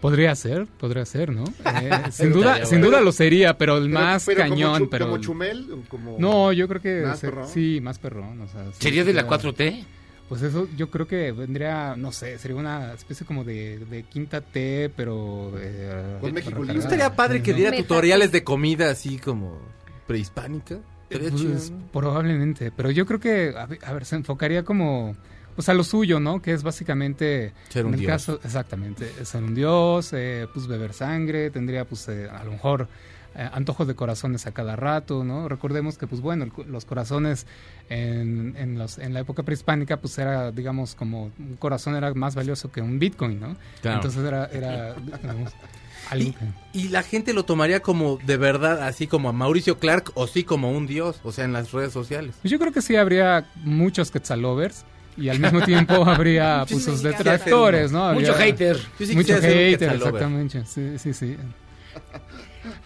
Podría 0.00 0.34
ser, 0.34 0.66
podría 0.66 1.04
ser, 1.06 1.30
¿no? 1.30 1.44
Eh, 1.82 1.90
sin 2.10 2.32
duda, 2.32 2.66
sin 2.66 2.80
duda 2.82 3.00
lo 3.00 3.10
sería, 3.12 3.56
pero 3.56 3.78
el 3.78 3.84
Pero- 3.84 3.94
más 3.94 4.24
pero 4.26 4.42
como 4.42 4.50
cañón, 4.54 4.82
Chu- 4.82 4.88
pero 4.90 5.06
como 5.06 5.18
Chumel, 5.22 5.66
como 5.88 6.16
no, 6.18 6.52
yo 6.52 6.68
creo 6.68 6.82
que 6.82 7.02
¿Más 7.06 7.18
se- 7.18 7.28
perrón? 7.28 7.48
sí, 7.48 7.80
más 7.82 7.98
perrón, 7.98 8.40
o 8.42 8.48
sea, 8.48 8.64
sí, 8.72 8.76
¿Sería 8.80 9.04
de 9.04 9.14
la 9.14 9.22
sería- 9.22 9.38
4T? 9.38 9.84
Pues 10.28 10.42
eso 10.42 10.68
yo 10.76 10.90
creo 10.90 11.06
que 11.06 11.32
vendría, 11.32 11.96
no 11.96 12.10
sé, 12.12 12.38
sería 12.38 12.56
una 12.56 12.92
especie 12.94 13.26
como 13.26 13.44
de, 13.44 13.78
de 13.78 14.02
quinta 14.04 14.40
T, 14.40 14.90
pero... 14.96 15.52
Eh, 15.58 16.16
Con 16.20 16.32
México. 16.32 16.64
¿No 16.64 16.72
estaría 16.72 17.14
padre 17.14 17.42
que 17.42 17.52
diera 17.54 17.76
tutoriales 17.76 18.32
de 18.32 18.42
comida 18.42 18.90
así 18.90 19.18
como 19.18 19.58
prehispánica? 20.06 20.78
Pues. 21.08 21.72
Probablemente, 21.92 22.70
pero 22.70 22.90
yo 22.90 23.06
creo 23.06 23.20
que, 23.20 23.54
a 23.56 23.92
ver, 23.92 24.04
se 24.04 24.16
enfocaría 24.16 24.64
como, 24.64 25.16
pues 25.54 25.68
a 25.68 25.74
lo 25.74 25.84
suyo, 25.84 26.18
¿no? 26.20 26.42
Que 26.42 26.52
es 26.52 26.62
básicamente, 26.62 27.52
Ser 27.68 27.84
un 27.86 27.94
en 27.94 27.94
el 27.94 28.00
dios. 28.00 28.10
caso, 28.12 28.40
exactamente, 28.42 29.24
ser 29.24 29.42
un 29.42 29.54
dios, 29.54 30.12
eh, 30.12 30.48
pues 30.52 30.66
beber 30.66 30.92
sangre, 30.92 31.50
tendría 31.50 31.84
pues 31.84 32.08
eh, 32.08 32.28
a 32.28 32.42
lo 32.44 32.52
mejor 32.52 32.88
eh, 33.36 33.48
antojos 33.52 33.86
de 33.86 33.94
corazones 33.94 34.46
a 34.46 34.52
cada 34.52 34.76
rato, 34.76 35.24
¿no? 35.24 35.48
Recordemos 35.48 35.98
que 35.98 36.06
pues 36.06 36.20
bueno, 36.20 36.44
el 36.44 36.52
los 36.72 36.84
corazones 36.84 37.46
en, 37.88 38.54
en, 38.56 38.78
los, 38.78 38.98
en 38.98 39.12
la 39.12 39.20
época 39.20 39.42
prehispánica 39.42 39.98
pues 39.98 40.18
era, 40.18 40.50
digamos, 40.52 40.94
como 40.94 41.30
un 41.38 41.56
corazón 41.58 41.94
era 41.96 42.12
más 42.14 42.34
valioso 42.34 42.70
que 42.72 42.80
un 42.80 42.98
bitcoin, 42.98 43.40
¿no? 43.40 43.56
Claro. 43.82 43.96
Entonces 43.98 44.24
era, 44.24 44.46
era 44.46 44.94
digamos, 45.22 45.52
Y, 46.16 46.34
y 46.72 46.88
la 46.88 47.02
gente 47.02 47.32
lo 47.32 47.44
tomaría 47.44 47.80
como 47.80 48.18
de 48.24 48.36
verdad, 48.36 48.82
así 48.86 49.06
como 49.06 49.28
a 49.28 49.32
Mauricio 49.32 49.78
Clark 49.78 50.10
o 50.14 50.26
sí 50.26 50.44
como 50.44 50.70
un 50.70 50.86
dios, 50.86 51.20
o 51.24 51.32
sea, 51.32 51.44
en 51.44 51.52
las 51.52 51.72
redes 51.72 51.92
sociales. 51.92 52.34
Pues 52.42 52.50
yo 52.50 52.58
creo 52.58 52.72
que 52.72 52.82
sí 52.82 52.96
habría 52.96 53.46
muchos 53.64 54.10
Quetzalovers 54.10 54.84
y 55.16 55.28
al 55.28 55.38
mismo 55.40 55.62
tiempo 55.62 55.94
habría 56.06 56.64
pues, 56.68 56.84
sus 56.84 57.02
detractores, 57.02 57.92
¿no? 57.92 58.12
Mucho 58.14 58.32
Habría- 58.32 58.46
hater. 58.46 58.76
Yo 58.98 59.06
sí 59.06 59.14
Mucho 59.14 59.34
hater, 59.40 59.92
exactamente. 59.94 60.64
Sí, 60.66 60.98
sí, 60.98 61.12
sí. 61.14 61.36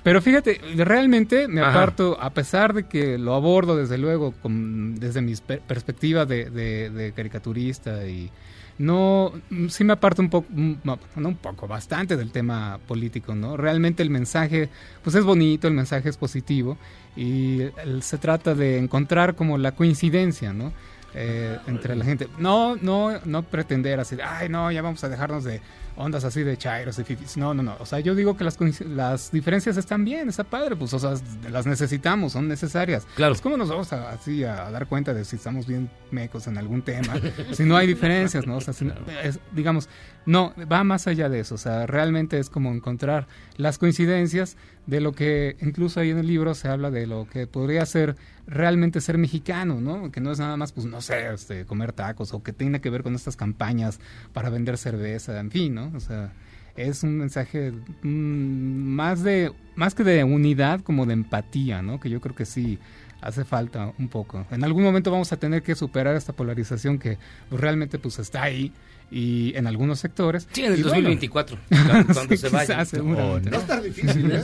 Pero 0.03 0.21
fíjate, 0.21 0.61
realmente 0.77 1.47
me 1.49 1.61
Ajá. 1.61 1.71
aparto, 1.71 2.19
a 2.21 2.31
pesar 2.31 2.75
de 2.75 2.87
que 2.87 3.17
lo 3.19 3.35
abordo 3.35 3.77
desde 3.77 3.97
luego 3.97 4.33
con- 4.43 4.97
desde 4.97 5.21
mi 5.23 5.35
per- 5.37 5.61
perspectiva 5.61 6.27
de, 6.27 6.51
de- 6.51 6.91
de 6.91 7.13
caricaturista 7.13 8.05
y 8.07 8.31
no, 8.79 9.33
mm, 9.51 9.69
sí 9.69 9.85
me 9.85 9.93
aparto 9.93 10.23
un 10.23 10.31
poco, 10.31 10.47
mm, 10.51 10.75
no 10.85 11.29
un 11.29 11.37
poco, 11.37 11.67
bastante 11.67 12.17
del 12.17 12.31
tema 12.31 12.79
político, 12.87 13.35
¿no? 13.35 13.57
Realmente 13.57 14.03
el 14.03 14.11
mensaje, 14.11 14.69
pues 15.03 15.17
es 15.17 15.25
bonito, 15.25 15.69
el 15.69 15.75
mensaje 15.75 16.09
es 16.09 16.17
positivo 16.17 16.79
y 17.17 17.63
se 18.01 18.19
trata 18.19 18.55
de 18.55 18.79
encontrar 18.79 19.35
como 19.35 19.59
la 19.59 19.73
coincidencia, 19.73 20.53
¿no? 20.53 20.73
Eh, 21.21 21.59
entre 21.67 21.97
la 21.97 22.05
gente. 22.05 22.29
No, 22.39 22.77
no, 22.77 23.19
no 23.25 23.43
pretender 23.43 23.99
así, 23.99 24.15
de, 24.15 24.23
ay, 24.23 24.49
no, 24.49 24.71
ya 24.71 24.83
vamos 24.83 25.03
a 25.03 25.09
dejarnos 25.09 25.43
de 25.43 25.61
ondas 25.97 26.23
así 26.23 26.45
de 26.45 26.57
chairos 26.57 26.97
y 27.01 27.03
fifis. 27.03 27.37
No, 27.37 27.55
no, 27.55 27.65
no. 27.65 27.75
O 27.81 27.87
sea, 27.87 27.99
yo 27.99 28.15
digo 28.15 28.37
que 28.37 28.45
las, 28.45 28.57
las 28.83 29.33
diferencias 29.33 29.77
están 29.77 30.05
bien, 30.05 30.29
está 30.29 30.45
padre, 30.45 30.77
pues, 30.77 30.95
o 30.95 30.99
sea, 31.01 31.15
las 31.51 31.67
necesitamos, 31.67 32.35
son 32.35 32.47
necesarias. 32.47 33.05
Claro. 33.17 33.33
Pues, 33.33 33.41
¿cómo 33.41 33.57
nos 33.57 33.69
vamos 33.69 33.93
a, 33.93 34.11
así 34.11 34.45
a 34.45 34.71
dar 34.71 34.87
cuenta 34.87 35.13
de 35.13 35.25
si 35.25 35.35
estamos 35.35 35.67
bien 35.67 35.91
mecos 36.13 36.47
en 36.47 36.57
algún 36.57 36.83
tema? 36.83 37.15
si 37.53 37.65
no 37.65 37.77
hay 37.77 37.89
diferencias, 37.89 38.47
¿no? 38.47 38.59
O 38.59 38.61
sea, 38.61 38.73
si 38.73 38.85
no- 38.85 38.95
es- 39.25 39.41
digamos, 39.53 39.89
no, 40.25 40.55
va 40.71 40.85
más 40.85 41.09
allá 41.09 41.29
de 41.29 41.41
eso. 41.41 41.57
O 41.57 41.59
sea, 41.59 41.85
realmente 41.89 42.39
es 42.39 42.49
como 42.49 42.71
encontrar 42.71 43.27
las 43.57 43.79
coincidencias 43.79 44.57
de 44.87 45.01
lo 45.01 45.11
que 45.13 45.57
incluso 45.63 45.99
ahí 45.99 46.11
en 46.11 46.19
el 46.19 46.29
libro 46.29 46.55
se 46.55 46.69
habla 46.69 46.93
de 46.93 47.09
lo 47.09 47.27
que 47.29 47.49
podría 47.49 47.85
ser 47.87 48.15
realmente 48.49 49.01
ser 49.01 49.19
mexicano, 49.19 49.81
¿no? 49.81 50.11
Que 50.11 50.21
no 50.21 50.33
es 50.33 50.39
nada 50.39 50.57
más, 50.57 50.73
pues, 50.73 50.87
no 50.87 51.01
sé, 51.01 51.33
este, 51.33 51.67
comer 51.67 51.93
tacos 51.93 52.33
o 52.33 52.43
que 52.43 52.53
tiene 52.53 52.81
que 52.81 52.91
ver 52.91 53.03
con 53.03 53.15
estas 53.15 53.37
campañas 53.37 54.01
para 54.33 54.49
vender 54.51 54.79
cerveza, 54.79 55.39
en 55.39 55.51
fin, 55.51 55.75
¿no? 55.75 55.93
O 55.95 56.01
sea, 56.01 56.33
es 56.75 57.03
un 57.03 57.19
mensaje 57.19 57.73
mm, 58.03 58.09
más 58.09 59.23
de 59.23 59.53
más 59.75 59.95
que 59.95 60.05
de 60.05 60.25
unidad 60.25 60.81
como 60.81 61.07
de 61.07 61.13
empatía 61.13 61.83
no 61.83 61.99
que 61.99 62.09
yo 62.09 62.21
creo 62.21 62.37
que 62.37 62.45
sí 62.45 62.79
hace 63.21 63.45
falta 63.45 63.93
un 63.99 64.09
poco 64.09 64.47
en 64.51 64.63
algún 64.65 64.83
momento 64.85 65.11
vamos 65.11 65.33
a 65.33 65.37
tener 65.39 65.63
que 65.63 65.75
superar 65.75 66.15
esta 66.17 66.33
polarización 66.33 66.99
que 66.99 67.19
pues, 67.49 67.61
realmente 67.61 67.99
pues 67.99 68.19
está 68.19 68.43
ahí 68.45 68.73
y 69.11 69.57
en 69.57 69.67
algunos 69.67 69.99
sectores 70.01 70.47
Sí, 70.53 70.63
en 70.65 70.75
el 70.75 70.81
Y 70.81 70.83
bueno, 70.83 70.97
2024, 71.09 71.59
cuando- 71.69 72.15
cuando 72.15 72.23
sí, 72.37 72.37
se 72.37 72.49
vaya. 72.51 72.79
a 72.79 72.83
estar 72.83 73.83
difícil, 73.83 74.31
¿eh? 74.31 74.43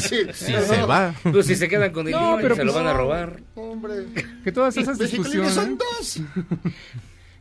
Sí, 0.00 0.16
Está 0.50 0.62
se 0.74 0.82
va. 0.82 1.14
Pues 1.22 1.46
si 1.46 1.54
se 1.54 1.68
quedan 1.72 1.92
con 1.92 2.06
el 2.06 2.12
No, 2.12 2.38
pero 2.40 2.56
se 2.56 2.64
lo 2.64 2.72
pues- 2.72 2.82
van 2.84 2.94
a 2.94 2.96
robar. 2.96 3.40
Hombre. 3.54 4.06
que 4.42 4.52
todas 4.52 4.76
esas 4.76 4.98
discusiones 4.98 5.52
son 5.52 5.76
dos. 5.78 6.20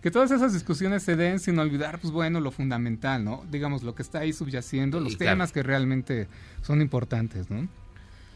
que 0.02 0.12
todas 0.12 0.32
esas 0.32 0.54
discusiones 0.54 1.02
se 1.04 1.16
den 1.16 1.40
sin 1.40 1.58
olvidar, 1.60 2.00
pues 2.00 2.12
bueno, 2.12 2.40
lo 2.42 2.52
fundamental, 2.52 3.24
¿no? 3.24 3.44
Digamos, 3.50 3.84
lo 3.84 3.96
que 3.96 4.04
está 4.04 4.20
ahí 4.20 4.34
subyaciendo, 4.34 5.00
los 5.00 5.16
claro. 5.16 5.32
temas 5.34 5.52
que 5.52 5.64
realmente 5.64 6.28
son 6.62 6.82
importantes, 6.82 7.50
¿no? 7.50 7.68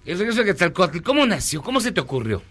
El 0.06 0.18
regreso 0.18 0.40
de 0.40 0.46
Quetzalcóatl, 0.46 1.02
¿cómo 1.02 1.26
nació? 1.26 1.62
¿Cómo 1.62 1.80
se 1.80 1.92
te 1.92 2.02
ocurrió? 2.02 2.42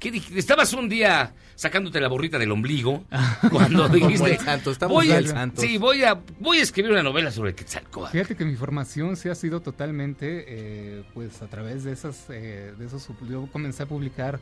¿Qué 0.00 0.10
dijiste? 0.10 0.38
Estabas 0.38 0.72
un 0.72 0.88
día 0.88 1.34
sacándote 1.54 2.00
la 2.00 2.08
borrita 2.08 2.38
del 2.38 2.50
ombligo 2.50 3.04
cuando 3.50 3.88
dijiste, 3.88 4.32
el 4.32 4.38
santo, 4.38 4.70
estamos 4.70 4.94
voy 4.94 5.12
a, 5.12 5.16
del 5.16 5.28
santo. 5.28 5.60
sí, 5.60 5.76
voy 5.76 6.02
a, 6.02 6.18
voy 6.40 6.58
a 6.58 6.62
escribir 6.62 6.90
una 6.90 7.02
novela 7.02 7.30
sobre 7.30 7.54
Quetzalcóatl. 7.54 8.12
Fíjate 8.12 8.34
que 8.34 8.44
mi 8.44 8.56
formación 8.56 9.16
sí 9.16 9.28
ha 9.28 9.34
sido 9.34 9.60
totalmente, 9.60 10.44
eh, 10.48 11.04
pues 11.14 11.42
a 11.42 11.46
través 11.46 11.84
de 11.84 11.92
esas, 11.92 12.24
eh, 12.30 12.72
de 12.76 12.86
esos, 12.86 13.08
yo 13.28 13.46
comencé 13.52 13.82
a 13.84 13.86
publicar 13.86 14.40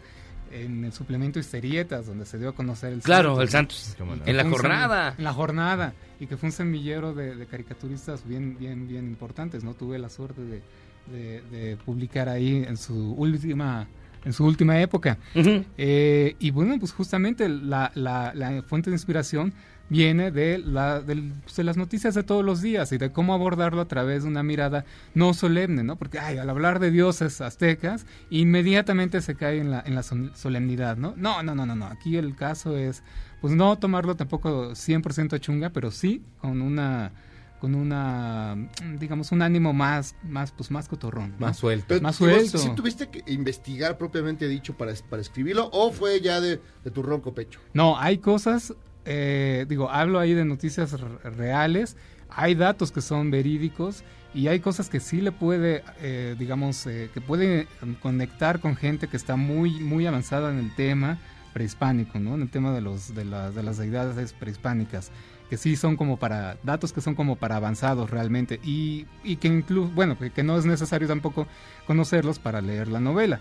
en 0.50 0.84
el 0.84 0.92
suplemento 0.94 1.38
Histerietas, 1.38 2.06
donde 2.06 2.24
se 2.24 2.38
dio 2.38 2.48
a 2.48 2.54
conocer 2.54 2.92
el 2.92 3.02
Claro, 3.02 3.42
el 3.42 3.50
Santos. 3.50 3.94
En 4.24 4.36
la 4.36 4.48
jornada. 4.48 5.14
En 5.18 5.24
la 5.24 5.34
jornada. 5.34 5.92
Y 6.20 6.26
que 6.26 6.38
fue 6.38 6.48
un 6.48 6.52
semillero 6.52 7.12
de, 7.12 7.36
de 7.36 7.46
caricaturistas 7.46 8.26
bien, 8.26 8.56
bien, 8.58 8.88
bien 8.88 9.06
importantes, 9.06 9.62
¿no? 9.62 9.74
Tuve 9.74 9.98
la 9.98 10.08
suerte 10.08 10.40
de, 10.40 10.62
de- 11.08 11.42
de 11.50 11.76
publicar 11.76 12.28
ahí 12.28 12.64
en 12.66 12.76
su 12.76 13.12
última 13.14 13.86
en 14.24 14.32
su 14.32 14.44
última 14.44 14.80
época. 14.80 15.16
Eh, 15.78 16.34
y 16.38 16.50
bueno, 16.50 16.76
pues 16.78 16.92
justamente 16.92 17.48
la, 17.48 17.90
la- 17.94 18.32
la 18.34 18.62
fuente 18.62 18.90
de 18.90 18.96
inspiración 18.96 19.54
viene 19.88 20.30
de, 20.32 20.58
la, 20.58 21.00
del- 21.00 21.32
pues, 21.44 21.56
de 21.56 21.64
las 21.64 21.76
noticias 21.78 22.14
de 22.14 22.22
todos 22.24 22.44
los 22.44 22.60
días 22.60 22.92
y 22.92 22.98
de 22.98 23.10
cómo 23.10 23.32
abordarlo 23.32 23.80
a 23.80 23.88
través 23.88 24.24
de 24.24 24.28
una 24.28 24.42
mirada 24.42 24.84
no 25.14 25.32
solemne, 25.34 25.82
¿no? 25.84 25.96
Porque 25.96 26.18
ay, 26.18 26.36
al 26.36 26.50
hablar 26.50 26.78
de 26.80 26.90
dioses 26.90 27.40
aztecas, 27.40 28.04
inmediatamente 28.28 29.20
se 29.22 29.34
cae 29.34 29.60
en 29.60 29.70
la, 29.70 29.82
en 29.86 29.94
la 29.94 30.02
sol- 30.02 30.32
solemnidad, 30.34 30.96
¿no? 30.96 31.14
No, 31.16 31.42
no, 31.42 31.54
no, 31.54 31.64
no, 31.64 31.76
no. 31.76 31.86
Aquí 31.86 32.16
el 32.16 32.34
caso 32.34 32.76
es, 32.76 33.02
pues 33.40 33.54
no 33.54 33.78
tomarlo 33.78 34.16
tampoco 34.16 34.72
100% 34.74 35.36
a 35.36 35.38
chunga, 35.38 35.70
pero 35.70 35.90
sí 35.90 36.22
con 36.40 36.60
una 36.60 37.12
con 37.58 37.74
una 37.74 38.56
digamos 38.98 39.32
un 39.32 39.42
ánimo 39.42 39.72
más 39.72 40.14
más 40.22 40.52
pues 40.52 40.70
más 40.70 40.88
cotorrón 40.88 41.32
¿no? 41.32 41.38
Pero, 41.88 42.00
más 42.02 42.16
suelto 42.16 42.58
¿Sí 42.58 42.70
tuviste 42.76 43.08
que 43.08 43.22
investigar 43.32 43.98
propiamente 43.98 44.46
dicho 44.48 44.76
para, 44.76 44.92
para 45.10 45.20
escribirlo 45.22 45.68
o 45.72 45.90
fue 45.92 46.20
ya 46.20 46.40
de, 46.40 46.60
de 46.84 46.90
tu 46.90 47.02
ronco 47.02 47.34
pecho? 47.34 47.60
No, 47.72 47.98
hay 47.98 48.18
cosas, 48.18 48.74
eh, 49.04 49.66
digo, 49.68 49.90
hablo 49.90 50.18
ahí 50.18 50.34
de 50.34 50.44
noticias 50.44 50.92
r- 50.92 51.04
reales, 51.30 51.96
hay 52.30 52.54
datos 52.54 52.92
que 52.92 53.00
son 53.00 53.30
verídicos 53.30 54.04
y 54.34 54.48
hay 54.48 54.60
cosas 54.60 54.88
que 54.90 55.00
sí 55.00 55.20
le 55.20 55.32
puede, 55.32 55.82
eh, 56.00 56.36
digamos, 56.38 56.86
eh, 56.86 57.10
que 57.14 57.20
puede 57.20 57.66
mm, 57.80 57.92
conectar 57.94 58.60
con 58.60 58.76
gente 58.76 59.08
que 59.08 59.16
está 59.16 59.36
muy, 59.36 59.80
muy 59.80 60.06
avanzada 60.06 60.50
en 60.52 60.58
el 60.58 60.74
tema 60.76 61.18
prehispánico, 61.54 62.20
¿no? 62.20 62.34
En 62.34 62.42
el 62.42 62.50
tema 62.50 62.72
de, 62.72 62.82
los, 62.82 63.14
de, 63.14 63.24
las, 63.24 63.54
de 63.54 63.62
las 63.62 63.78
deidades 63.78 64.32
prehispánicas, 64.34 65.10
que 65.48 65.56
sí 65.56 65.76
son 65.76 65.96
como 65.96 66.18
para, 66.18 66.58
datos 66.62 66.92
que 66.92 67.00
son 67.00 67.14
como 67.14 67.36
para 67.36 67.56
avanzados 67.56 68.10
realmente 68.10 68.60
y, 68.62 69.06
y 69.24 69.36
que 69.36 69.48
incluso, 69.48 69.90
bueno, 69.94 70.18
que, 70.18 70.30
que 70.30 70.42
no 70.42 70.58
es 70.58 70.66
necesario 70.66 71.08
tampoco 71.08 71.46
conocerlos 71.86 72.38
para 72.38 72.60
leer 72.60 72.88
la 72.88 73.00
novela. 73.00 73.40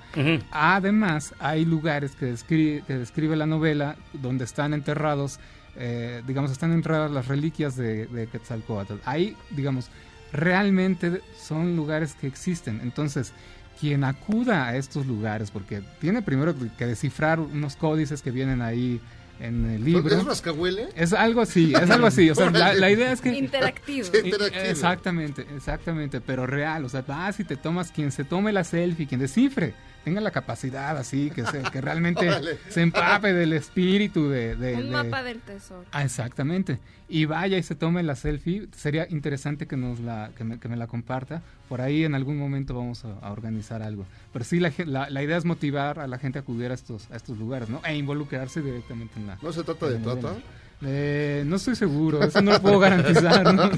Además, 0.52 1.34
hay 1.40 1.66
lugares 1.66 2.16
que 2.16 2.28
describe, 2.28 2.84
que 2.88 2.98
describe 2.98 3.36
la 3.36 3.46
novela 3.46 3.98
donde 4.14 4.46
están 4.46 4.74
enterrados, 4.74 5.40
eh, 5.76 6.24
digamos, 6.26 6.52
están 6.52 6.72
enterradas 6.72 7.12
las 7.12 7.28
reliquias 7.28 7.76
de, 7.76 8.08
de 8.08 8.28
Quetzalcóatl. 8.28 8.96
Ahí, 9.06 9.36
digamos, 9.52 9.90
realmente 10.32 11.22
son 11.38 11.76
lugares 11.76 12.16
que 12.16 12.28
existen. 12.28 12.80
Entonces, 12.82 13.34
quien 13.80 14.04
acuda 14.04 14.68
a 14.68 14.78
estos 14.78 15.06
lugares, 15.06 15.52
porque 15.52 15.82
tiene 16.00 16.22
primero 16.22 16.56
que 16.78 16.86
descifrar 16.86 17.40
unos 17.40 17.76
códices 17.76 18.22
que 18.22 18.32
vienen 18.32 18.62
ahí 18.62 19.00
en 19.40 19.70
el 19.70 19.84
libro. 19.84 20.16
¿Es 20.16 20.26
rascahuele? 20.26 20.90
Es 20.96 21.14
algo 21.14 21.42
así, 21.42 21.74
es 21.74 21.90
algo 21.90 22.08
así. 22.08 22.30
O 22.30 22.36
sea, 22.36 22.50
la, 22.50 22.74
la 22.74 22.90
idea 22.90 23.12
es 23.12 23.22
que... 23.22 23.30
Interactivo. 23.38 24.06
Sí, 24.12 24.18
interactivo. 24.26 24.64
Exactamente, 24.66 25.46
exactamente, 25.56 26.22
pero 26.22 26.48
real. 26.48 26.86
O 26.86 26.90
sea, 26.90 27.02
vas 27.02 27.40
y 27.40 27.44
te 27.44 27.56
tomas, 27.56 27.92
quien 27.92 28.12
se 28.12 28.24
tome 28.24 28.52
la 28.54 28.64
selfie, 28.64 29.08
quien 29.08 29.20
descifre, 29.20 29.74
tenga 30.04 30.22
la 30.22 30.32
capacidad 30.32 30.98
así, 30.98 31.30
que, 31.32 31.46
se- 31.46 31.62
que 31.72 31.82
realmente 31.82 32.30
se 32.70 32.82
empape 32.82 33.34
del 33.34 33.54
espíritu 33.54 34.30
de... 34.30 34.56
de- 34.56 34.76
Un 34.76 34.84
de- 34.84 34.90
mapa 34.90 35.22
del 35.24 35.40
tesoro. 35.42 35.86
Ah, 35.92 36.04
exactamente. 36.04 36.80
Y 37.10 37.26
vaya 37.26 37.58
y 37.58 37.64
se 37.64 37.76
tome 37.76 38.04
la 38.04 38.16
selfie. 38.16 38.68
Sería 38.76 39.08
interesante 39.10 39.68
que 39.68 39.78
nos 39.78 40.00
la, 40.00 40.32
que 40.38 40.44
me, 40.44 40.60
que 40.60 40.68
me 40.68 40.76
la 40.78 40.88
comparta. 40.88 41.42
Por 41.68 41.82
ahí 41.82 42.04
en 42.04 42.16
algún 42.16 42.38
momento 42.38 42.74
vamos 42.74 43.04
a, 43.06 43.14
a 43.20 43.32
organizar 43.32 43.82
algo. 43.82 44.06
Pero 44.34 44.46
sí, 44.46 44.60
la, 44.60 44.72
la, 44.86 45.10
la 45.10 45.24
idea 45.24 45.38
es 45.38 45.46
motivar 45.46 46.00
a 46.00 46.08
la 46.08 46.18
gente 46.18 46.40
a 46.40 46.42
acudir 46.42 46.72
a 46.72 46.74
estos, 46.74 47.10
a 47.12 47.16
estos 47.16 47.38
lugares, 47.38 47.70
¿no? 47.70 47.82
E 47.86 47.96
involucrarse 47.96 48.62
directamente 48.62 49.20
en 49.20 49.28
la. 49.28 49.38
¿No 49.42 49.52
se 49.52 49.64
trata 49.64 49.88
de 49.88 49.98
trata? 49.98 50.36
Eh, 50.82 51.44
no 51.46 51.56
estoy 51.56 51.76
seguro, 51.76 52.24
eso 52.24 52.42
no 52.42 52.52
lo 52.52 52.62
puedo 52.62 52.78
garantizar, 52.80 53.54
¿no? 53.54 53.64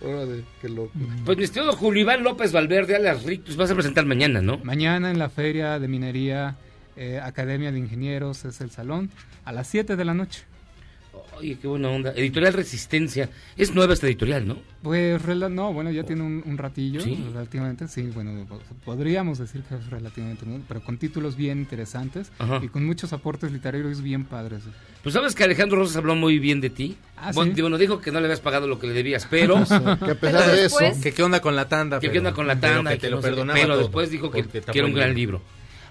Órale, 0.00 0.44
qué 0.60 0.68
loco. 0.68 0.90
Pues 1.24 1.38
mi 1.38 1.44
estimado 1.44 1.72
Julio 1.74 2.02
Iván 2.02 2.22
López 2.24 2.52
Valverde, 2.52 2.96
alias 2.96 3.22
Rictus, 3.22 3.56
vas 3.56 3.70
a 3.70 3.74
presentar 3.74 4.04
mañana, 4.04 4.42
¿no? 4.42 4.58
Mañana 4.58 5.10
en 5.10 5.18
la 5.18 5.28
Feria 5.30 5.78
de 5.78 5.88
Minería, 5.88 6.56
eh, 6.96 7.20
Academia 7.22 7.72
de 7.72 7.78
Ingenieros, 7.78 8.44
es 8.44 8.60
el 8.60 8.70
salón, 8.70 9.10
a 9.44 9.52
las 9.52 9.68
7 9.68 9.96
de 9.96 10.04
la 10.04 10.14
noche. 10.14 10.42
Oye, 11.38 11.58
qué 11.60 11.66
buena 11.66 11.88
onda. 11.88 12.12
Editorial 12.14 12.52
Resistencia. 12.52 13.28
Es 13.56 13.74
nueva 13.74 13.94
esta 13.94 14.06
editorial, 14.06 14.46
¿no? 14.46 14.56
Pues, 14.82 15.20
no, 15.50 15.72
bueno, 15.72 15.90
ya 15.90 16.04
tiene 16.04 16.22
un, 16.22 16.42
un 16.44 16.58
ratillo, 16.58 17.00
¿Sí? 17.00 17.18
relativamente, 17.32 17.88
sí, 17.88 18.02
bueno, 18.14 18.46
po- 18.46 18.60
podríamos 18.84 19.38
decir 19.38 19.62
que 19.62 19.74
es 19.76 19.88
relativamente 19.90 20.44
nuevo, 20.46 20.62
pero 20.68 20.82
con 20.82 20.98
títulos 20.98 21.36
bien 21.36 21.58
interesantes 21.58 22.30
Ajá. 22.38 22.60
y 22.62 22.68
con 22.68 22.84
muchos 22.84 23.12
aportes 23.12 23.50
literarios 23.52 24.02
bien 24.02 24.24
padres. 24.24 24.62
Pues 25.02 25.14
sabes 25.14 25.34
que 25.34 25.44
Alejandro 25.44 25.78
Rosas 25.78 25.96
habló 25.96 26.14
muy 26.14 26.38
bien 26.38 26.60
de 26.60 26.70
ti. 26.70 26.96
Ah, 27.16 27.30
bueno, 27.34 27.54
¿sí? 27.54 27.60
bueno, 27.62 27.78
dijo 27.78 28.00
que 28.00 28.12
no 28.12 28.20
le 28.20 28.26
habías 28.26 28.40
pagado 28.40 28.66
lo 28.66 28.78
que 28.78 28.86
le 28.86 28.92
debías, 28.92 29.26
pero... 29.30 29.56
Que 30.04 30.10
a 30.12 30.20
pesar 30.20 30.50
de 30.52 30.64
eso, 30.66 30.78
que 31.02 31.12
qué 31.12 31.22
onda 31.22 31.40
con 31.40 31.56
la 31.56 31.68
tanda. 31.68 32.00
Que 32.00 32.10
qué 32.10 32.18
onda 32.18 32.32
con 32.32 32.46
la 32.46 32.60
pero 32.60 32.74
tanda, 32.76 32.90
que 32.92 32.96
y 32.96 33.00
te 33.00 33.10
lo 33.10 33.16
no 33.16 33.22
perdonaba 33.22 33.58
pero 33.58 33.68
todo, 33.74 33.78
después 33.82 34.10
dijo 34.10 34.30
que, 34.30 34.44
que 34.44 34.78
era 34.78 34.86
un 34.86 34.94
gran 34.94 35.14
libro. 35.14 35.40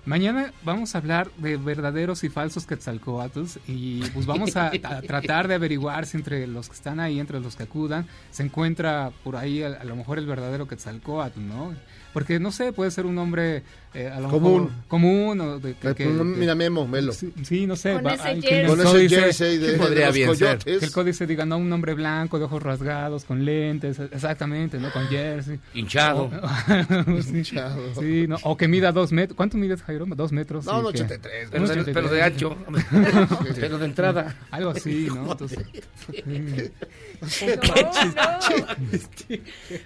Mañana 0.05 0.51
vamos 0.63 0.95
a 0.95 0.97
hablar 0.97 1.31
de 1.37 1.55
verdaderos 1.55 2.25
y 2.25 2.29
falsos 2.29 2.65
quetzalcoatls 2.65 3.59
y 3.67 4.01
pues 4.09 4.25
vamos 4.25 4.57
a, 4.57 4.67
a 4.67 5.01
tratar 5.07 5.47
de 5.47 5.55
averiguar 5.55 6.05
si 6.05 6.17
entre 6.17 6.45
los 6.45 6.67
que 6.67 6.75
están 6.75 6.99
ahí, 6.99 7.21
entre 7.21 7.39
los 7.39 7.55
que 7.55 7.63
acudan, 7.63 8.05
se 8.29 8.43
encuentra 8.43 9.11
por 9.23 9.37
ahí 9.37 9.63
a, 9.63 9.67
a 9.67 9.83
lo 9.85 9.95
mejor 9.95 10.17
el 10.17 10.25
verdadero 10.25 10.67
quetzalcoatl, 10.67 11.39
¿no? 11.39 11.73
Porque 12.11 12.37
no 12.39 12.51
sé, 12.51 12.73
puede 12.73 12.91
ser 12.91 13.05
un 13.05 13.17
hombre 13.17 13.63
eh, 13.93 14.07
a 14.07 14.19
lo 14.19 14.29
Común. 14.29 14.63
mejor 14.63 14.71
común 14.87 15.41
o 15.41 15.59
de 15.59 15.75
que, 15.75 15.93
que- 15.95 16.07
un- 16.07 16.33
que- 16.33 16.39
mira, 16.39 16.55
Memo, 16.55 16.87
Melo. 16.87 17.11
Sí, 17.13 17.31
sí, 17.43 17.67
no 17.67 17.75
sé. 17.75 17.93
Con 17.93 18.07
ese 18.07 18.23
hay 18.23 18.41
jersey. 18.41 18.49
quien 18.49 18.67
Con 18.67 18.79
el 18.79 18.85
ese 18.87 18.95
códice- 18.95 19.15
jersey 19.21 19.57
de- 19.57 19.65
que 19.67 19.71
de 19.73 19.77
podría 19.77 20.05
los 20.07 20.15
bien 20.15 20.35
ser. 20.35 20.47
coyotes. 20.47 20.79
Que 20.79 20.85
el 20.85 20.91
códice 20.91 21.27
diga, 21.27 21.45
no, 21.45 21.57
un 21.57 21.71
hombre 21.71 21.93
blanco, 21.93 22.39
de 22.39 22.45
ojos 22.45 22.63
rasgados, 22.63 23.23
con 23.25 23.45
lentes, 23.45 23.99
exactamente, 23.99 24.79
¿no? 24.79 24.91
Con 24.91 25.07
jersey. 25.07 25.59
Hinchado. 25.73 26.23
O- 26.23 26.31
sí, 27.21 27.37
Hinchado. 27.37 27.93
sí, 27.99 28.25
no, 28.27 28.37
o 28.43 28.57
que 28.57 28.67
mida 28.67 28.91
dos 28.91 29.11
metros. 29.11 29.35
¿Cuánto 29.37 29.57
mides, 29.57 29.81
Jairo? 29.83 30.05
Dos 30.07 30.31
metros. 30.31 30.65
No, 30.65 30.81
que- 30.83 30.87
83, 31.03 31.49
Pero 31.51 31.63
de, 31.67 31.71
83. 31.71 31.93
pero 31.93 32.09
de 32.09 32.21
ancho. 32.23 32.57
pero 33.59 33.77
de 33.77 33.85
entrada. 33.85 34.35
Algo 34.51 34.71
así, 34.71 35.07
¿no? 35.13 35.31
Entonces, 35.31 35.59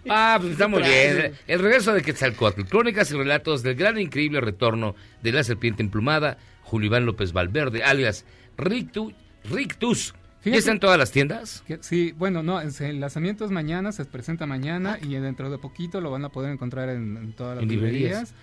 Ah, 0.10 0.38
pues 0.40 0.54
está 0.54 0.68
muy 0.68 0.82
bien. 0.82 1.34
El 1.48 1.60
regreso 1.60 1.94
de 1.94 2.02
Quetzalcóatl. 2.02 2.64
Crónicas 2.64 3.12
y 3.12 3.16
relatos 3.16 3.64
del 3.64 3.76
gran 3.76 3.97
e 3.98 4.04
increíble 4.04 4.42
retorno 4.42 4.96
de 5.24 5.32
la 5.32 5.44
serpiente 5.44 5.82
emplumada, 5.84 6.38
Julio 6.64 6.88
Iván 6.88 7.06
López 7.06 7.34
Valverde, 7.34 7.84
alias 7.84 8.26
Rictu, 8.58 9.14
Rictus. 9.50 10.14
¿Ya 10.46 10.56
está 10.56 10.72
en 10.72 10.80
todas 10.80 10.98
las 10.98 11.12
tiendas? 11.12 11.64
Que- 11.68 11.80
sí, 11.82 12.14
bueno, 12.18 12.42
no, 12.42 12.62
el 12.62 13.00
lanzamiento 13.02 13.44
es 13.44 13.52
mañana, 13.52 13.92
se 13.92 14.06
presenta 14.06 14.46
mañana 14.46 14.98
y 15.02 15.14
dentro 15.16 15.50
de 15.50 15.58
poquito 15.58 16.00
lo 16.00 16.10
van 16.10 16.24
a 16.24 16.30
poder 16.30 16.52
encontrar 16.54 16.88
en, 16.90 17.18
en 17.18 17.34
todas 17.34 17.56
las 17.56 17.64
En 17.64 17.70
librerías. 17.70 18.34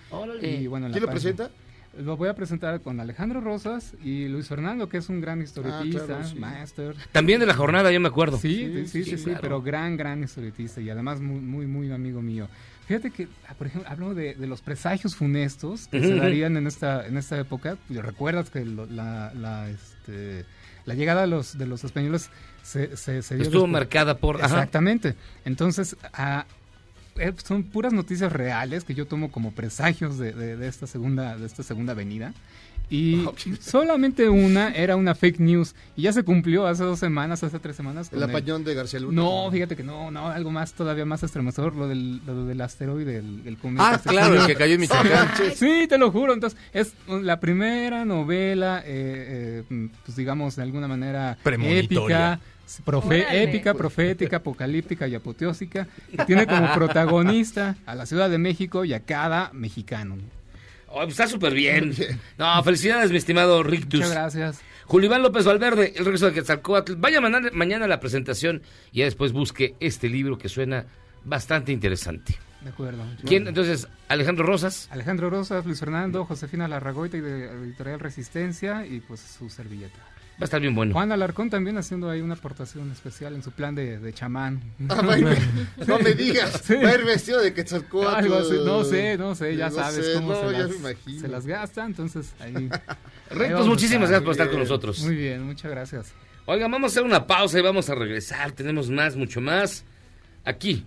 Y 0.41 0.67
bueno, 0.67 0.85
en 0.85 0.91
la 0.91 0.97
¿Quién 0.97 1.05
lo 1.05 1.11
página. 1.11 1.11
presenta? 1.35 1.49
Lo 1.97 2.17
voy 2.17 2.27
a 2.27 2.35
presentar 2.35 2.81
con 2.81 2.99
Alejandro 2.99 3.39
Rosas 3.39 3.93
y 4.03 4.27
Luis 4.27 4.49
Fernando, 4.49 4.89
que 4.89 4.97
es 4.97 5.07
un 5.09 5.21
gran 5.21 5.41
historietista, 5.41 6.01
Ah, 6.03 6.05
claro, 6.07 6.27
sí. 6.27 6.35
master. 6.37 6.95
También 7.13 7.39
de 7.39 7.45
la 7.45 7.53
jornada, 7.53 7.89
yo 7.91 8.01
me 8.01 8.09
acuerdo. 8.09 8.37
Sí, 8.37 8.85
sí, 8.85 8.87
sí, 8.87 9.03
sí, 9.11 9.17
sí, 9.17 9.23
claro. 9.23 9.39
pero 9.41 9.61
gran, 9.61 9.95
gran 9.95 10.21
historietista 10.21 10.81
y 10.81 10.89
además 10.89 11.21
muy, 11.21 11.39
muy, 11.39 11.65
muy 11.65 11.89
amigo 11.91 12.21
mío. 12.21 12.49
Fíjate 12.87 13.09
que, 13.11 13.27
ah, 13.47 13.53
por 13.57 13.67
ejemplo, 13.67 13.89
hablo 13.89 14.13
de, 14.13 14.35
de 14.35 14.47
los 14.47 14.61
presagios 14.61 15.15
funestos 15.15 15.87
que 15.87 15.99
se 16.01 16.15
darían 16.15 16.55
en 16.57 16.67
esta, 16.67 17.07
en 17.07 17.17
esta 17.17 17.37
época. 17.39 17.77
¿Recuerdas 17.89 18.49
que 18.49 18.63
lo- 18.63 18.85
la, 18.85 19.33
la, 19.33 19.69
este, 19.69 20.45
la 20.85 20.93
llegada 20.93 21.21
de 21.21 21.27
los, 21.27 21.57
de 21.57 21.65
los 21.65 21.83
españoles 21.83 22.29
se, 22.61 22.95
se, 22.95 23.21
se 23.23 23.35
dio 23.35 23.43
Estuvo 23.43 23.61
después? 23.63 23.71
marcada 23.71 24.17
por... 24.17 24.37
ajá. 24.37 24.45
Exactamente. 24.45 25.15
Entonces, 25.45 25.95
ah, 26.13 26.45
eh, 27.17 27.33
son 27.43 27.63
puras 27.63 27.93
noticias 27.93 28.31
reales 28.31 28.83
que 28.83 28.93
yo 28.93 29.07
tomo 29.07 29.31
como 29.31 29.51
presagios 29.53 30.17
de, 30.19 30.33
de- 30.33 30.57
de 30.57 30.67
esta 30.67 30.85
segunda 30.85 31.37
de 31.37 31.45
esta 31.45 31.63
segunda 31.63 31.93
venida 31.93 32.33
y 32.89 33.25
solamente 33.61 34.29
una 34.29 34.71
era 34.71 34.95
una 34.95 35.15
fake 35.15 35.39
news 35.39 35.75
y 35.95 36.03
ya 36.03 36.13
se 36.13 36.23
cumplió 36.23 36.67
hace 36.67 36.83
dos 36.83 36.99
semanas 36.99 37.43
hace 37.43 37.57
tres 37.59 37.75
semanas 37.75 38.11
El 38.13 38.21
apañón 38.23 38.63
de 38.63 38.73
García 38.75 38.99
Luna. 38.99 39.21
no 39.21 39.49
fíjate 39.51 39.75
que 39.75 39.83
no 39.83 40.11
no 40.11 40.27
algo 40.27 40.51
más 40.51 40.73
todavía 40.73 41.05
más 41.05 41.23
estremecedor 41.23 41.75
lo 41.75 41.87
del, 41.87 42.21
lo 42.25 42.45
del 42.45 42.61
asteroide 42.61 43.17
el, 43.17 43.41
el 43.45 43.57
cometa 43.57 43.89
Ah, 43.89 43.95
este 43.95 44.09
claro, 44.09 44.35
el 44.39 44.45
que 44.45 44.55
cayó 44.55 44.75
en 44.75 44.81
Michoacán. 44.81 45.29
sí 45.55 45.85
te 45.89 45.97
lo 45.97 46.11
juro 46.11 46.33
entonces 46.33 46.59
es 46.73 46.93
la 47.07 47.39
primera 47.39 48.05
novela 48.05 48.83
eh, 48.85 49.63
eh, 49.71 49.87
pues 50.05 50.15
digamos 50.15 50.55
de 50.55 50.63
alguna 50.63 50.87
manera 50.87 51.37
Premonitoria. 51.43 52.33
épica 52.33 52.39
profe- 52.85 53.21
Órale. 53.23 53.43
épica, 53.43 53.73
profética, 53.75 54.37
apocalíptica 54.37 55.07
y 55.07 55.13
apoteósica, 55.13 55.87
que 56.09 56.25
tiene 56.25 56.47
como 56.47 56.73
protagonista 56.73 57.75
a 57.85 57.93
la 57.93 58.07
Ciudad 58.07 58.27
de 58.29 58.39
México 58.39 58.85
y 58.85 58.93
a 58.93 59.01
cada 59.01 59.51
mexicano. 59.53 60.17
Oh, 60.97 60.99
pues 60.99 61.11
está 61.11 61.27
súper 61.27 61.53
bien. 61.53 61.93
No, 62.37 62.63
felicidades, 62.63 63.11
mi 63.11 63.17
estimado 63.17 63.63
Rictus. 63.63 63.99
Muchas 63.99 64.13
gracias. 64.13 64.61
Julio 64.85 65.07
Iván 65.07 65.23
López 65.23 65.43
Valverde, 65.45 65.93
el 65.95 66.05
regreso 66.05 66.27
de 66.27 66.33
Quetzalcóatl. 66.33 66.95
Vaya 66.95 67.19
mañana, 67.19 67.49
mañana 67.51 67.85
a 67.85 67.87
la 67.89 67.99
presentación 67.99 68.61
y 68.93 68.99
ya 68.99 69.05
después 69.05 69.33
busque 69.33 69.75
este 69.81 70.07
libro 70.07 70.37
que 70.37 70.47
suena 70.47 70.85
bastante 71.25 71.73
interesante. 71.73 72.37
De 72.61 72.69
acuerdo. 72.69 73.03
¿Quién? 73.25 73.45
Entonces, 73.45 73.89
Alejandro 74.07 74.45
Rosas. 74.45 74.87
Alejandro 74.89 75.29
Rosas, 75.29 75.65
Luis 75.65 75.79
Fernando, 75.81 76.23
Josefina 76.23 76.67
Larragoita 76.67 77.17
y 77.17 77.21
de 77.21 77.45
Editorial 77.45 77.99
Resistencia 77.99 78.85
y 78.85 79.01
pues 79.01 79.19
su 79.19 79.49
servilleta. 79.49 79.99
Va 80.37 80.41
a 80.41 80.43
estar 80.45 80.59
bien 80.59 80.75
bueno. 80.75 80.91
Juan 80.93 81.13
Alarcón 81.13 81.49
también 81.49 81.77
haciendo 81.77 82.09
ahí 82.09 82.19
una 82.19 82.33
aportación 82.33 82.91
especial 82.91 83.35
en 83.35 83.41
su 83.43 83.51
plan 83.51 83.73
de, 83.73 83.99
de 83.99 84.13
chamán. 84.13 84.61
Ah, 84.89 85.01
no 85.87 85.99
me 85.99 86.13
digas, 86.13 86.61
Sí. 86.65 86.75
va 86.75 86.89
a 86.89 86.95
ir 86.95 87.05
vestido 87.05 87.41
de 87.41 87.53
Quetzalcóatl. 87.53 88.15
Algo 88.15 88.35
así, 88.35 88.53
no 88.65 88.83
sé, 88.83 89.17
no 89.17 89.33
sé, 89.35 89.55
ya 89.55 89.69
No 89.69 89.75
sabes 89.75 90.05
sé, 90.05 90.13
cómo 90.15 90.33
no, 90.33 90.41
se, 90.49 90.51
ya 90.51 90.59
las, 90.59 90.69
me 90.71 90.75
imagino. 90.75 91.21
se 91.21 91.27
las 91.29 91.45
gasta, 91.45 91.85
entonces 91.85 92.33
ahí... 92.41 92.53
ahí 93.29 93.51
pues 93.53 93.65
muchísimas 93.65 94.09
gracias 94.09 94.23
por 94.23 94.31
estar 94.31 94.47
con 94.49 94.57
Muy 94.57 94.65
bien, 94.65 94.69
nosotros. 94.69 94.99
Muy 95.03 95.15
bien, 95.15 95.43
muchas 95.43 95.71
gracias. 95.71 96.13
Oigan, 96.47 96.69
vamos 96.69 96.91
a 96.91 96.93
hacer 96.93 97.03
una 97.03 97.25
pausa 97.25 97.57
y 97.57 97.61
vamos 97.61 97.89
a 97.89 97.95
regresar. 97.95 98.51
Tenemos 98.51 98.89
más, 98.89 99.15
mucho 99.15 99.39
más. 99.41 99.83
Aquí, 100.43 100.85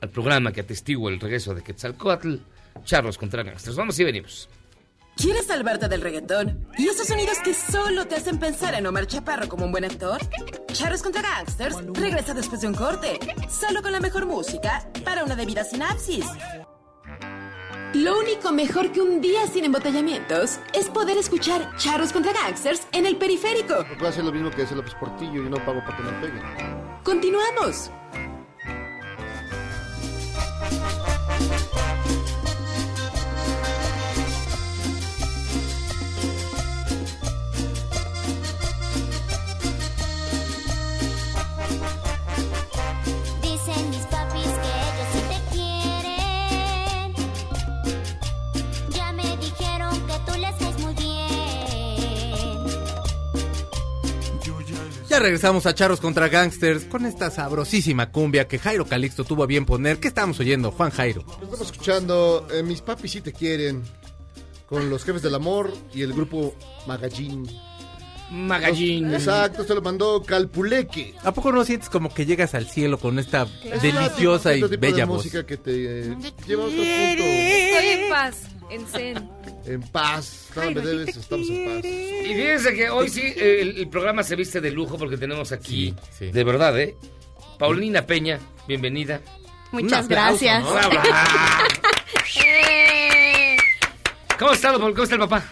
al 0.00 0.10
programa 0.10 0.52
que 0.52 0.60
atestigua 0.60 1.10
el 1.10 1.18
regreso 1.18 1.54
de 1.54 1.62
Quetzalcóatl, 1.62 2.36
Charlos 2.84 3.16
contra 3.18 3.42
Gangsters. 3.42 3.74
Vamos 3.76 3.98
y 3.98 4.04
venimos. 4.04 4.48
¿Quieres 5.18 5.46
salvarte 5.46 5.88
del 5.88 6.00
reggaetón? 6.00 6.68
¿Y 6.78 6.86
esos 6.86 7.08
sonidos 7.08 7.38
que 7.42 7.52
solo 7.52 8.06
te 8.06 8.14
hacen 8.14 8.38
pensar 8.38 8.74
en 8.74 8.86
Omar 8.86 9.08
Chaparro 9.08 9.48
como 9.48 9.64
un 9.64 9.72
buen 9.72 9.84
actor? 9.84 10.20
Charros 10.72 11.02
contra 11.02 11.22
Gangsters 11.22 11.76
regresa 11.92 12.34
después 12.34 12.60
de 12.60 12.68
un 12.68 12.74
corte, 12.74 13.18
solo 13.50 13.82
con 13.82 13.90
la 13.90 13.98
mejor 13.98 14.26
música 14.26 14.88
para 15.04 15.24
una 15.24 15.34
debida 15.34 15.64
sinapsis. 15.64 16.24
Lo 17.94 18.16
único 18.20 18.52
mejor 18.52 18.92
que 18.92 19.00
un 19.00 19.20
día 19.20 19.44
sin 19.48 19.64
embotellamientos 19.64 20.60
es 20.72 20.88
poder 20.88 21.18
escuchar 21.18 21.76
Charros 21.78 22.12
contra 22.12 22.32
Gangsters 22.32 22.86
en 22.92 23.04
el 23.04 23.16
periférico. 23.16 23.74
A 23.74 24.08
hacer 24.08 24.22
lo 24.24 24.30
mismo 24.30 24.52
que 24.52 24.62
hace 24.62 24.76
López 24.76 24.94
Portillo 24.94 25.44
y 25.44 25.50
no 25.50 25.56
pago 25.64 25.80
para 25.84 25.96
que 25.96 26.02
me 26.04 26.12
peguen. 26.20 26.42
Continuamos. 27.02 27.90
Ya 55.18 55.24
regresamos 55.24 55.66
a 55.66 55.74
Charros 55.74 55.98
contra 56.00 56.28
Gangsters 56.28 56.84
con 56.84 57.04
esta 57.04 57.28
sabrosísima 57.28 58.12
cumbia 58.12 58.46
que 58.46 58.60
Jairo 58.60 58.86
Calixto 58.86 59.24
tuvo 59.24 59.42
a 59.42 59.46
bien 59.46 59.66
poner. 59.66 59.98
¿Qué 59.98 60.06
estamos 60.06 60.38
oyendo, 60.38 60.70
Juan 60.70 60.92
Jairo? 60.92 61.24
Estamos 61.28 61.60
escuchando 61.60 62.46
eh, 62.52 62.62
Mis 62.62 62.82
papis 62.82 63.10
sí 63.10 63.20
te 63.20 63.32
quieren 63.32 63.82
con 64.66 64.88
los 64.88 65.02
jefes 65.02 65.20
del 65.22 65.34
amor 65.34 65.72
y 65.92 66.02
el 66.02 66.12
grupo 66.12 66.54
Magallín. 66.86 67.48
Magallín. 68.30 69.12
Exacto, 69.12 69.64
se 69.64 69.74
lo 69.74 69.82
mandó 69.82 70.22
Calpuleque. 70.22 71.16
¿A 71.24 71.32
poco 71.34 71.50
no 71.50 71.64
sientes 71.64 71.88
como 71.88 72.14
que 72.14 72.24
llegas 72.24 72.54
al 72.54 72.68
cielo 72.68 72.96
con 72.96 73.18
esta 73.18 73.48
Es 73.64 73.82
deliciosa 73.82 74.54
y 74.54 74.62
otro 74.62 74.76
tipo 74.76 74.80
de 74.86 74.92
bella 74.92 75.04
voz? 75.04 75.16
música 75.24 75.44
que 75.44 75.56
te 75.56 75.72
eh, 76.12 76.16
lleva 76.46 76.62
a 76.62 76.66
otro 76.66 76.76
punto. 76.76 77.22
Estoy 77.24 77.86
en 77.88 78.08
paz, 78.08 78.36
en 78.70 78.86
zen. 78.86 79.30
En 79.64 79.82
paz. 79.82 80.48
No 80.56 80.62
me 80.70 80.80
debes, 80.80 81.16
estamos 81.16 81.48
en 81.48 81.64
paz. 81.64 81.84
Y 81.84 82.34
fíjense 82.34 82.74
que 82.74 82.90
hoy 82.90 83.08
sí 83.08 83.22
eh, 83.22 83.58
el, 83.62 83.78
el 83.78 83.88
programa 83.88 84.22
se 84.22 84.36
viste 84.36 84.60
de 84.60 84.70
lujo 84.70 84.98
porque 84.98 85.16
tenemos 85.16 85.52
aquí, 85.52 85.94
de 86.20 86.44
verdad, 86.44 86.78
¿eh? 86.78 86.96
Paulina 87.58 88.06
Peña, 88.06 88.38
bienvenida. 88.66 89.20
Muchas 89.72 90.06
Un 90.06 90.12
aplauso, 90.12 90.44
gracias. 90.44 90.62
¿no? 90.64 90.78
Aplauso. 90.78 91.12
¿Cómo 94.38 94.52
está, 94.52 94.72
¿Cómo 94.72 95.02
está 95.02 95.14
el 95.14 95.20
papá? 95.20 95.44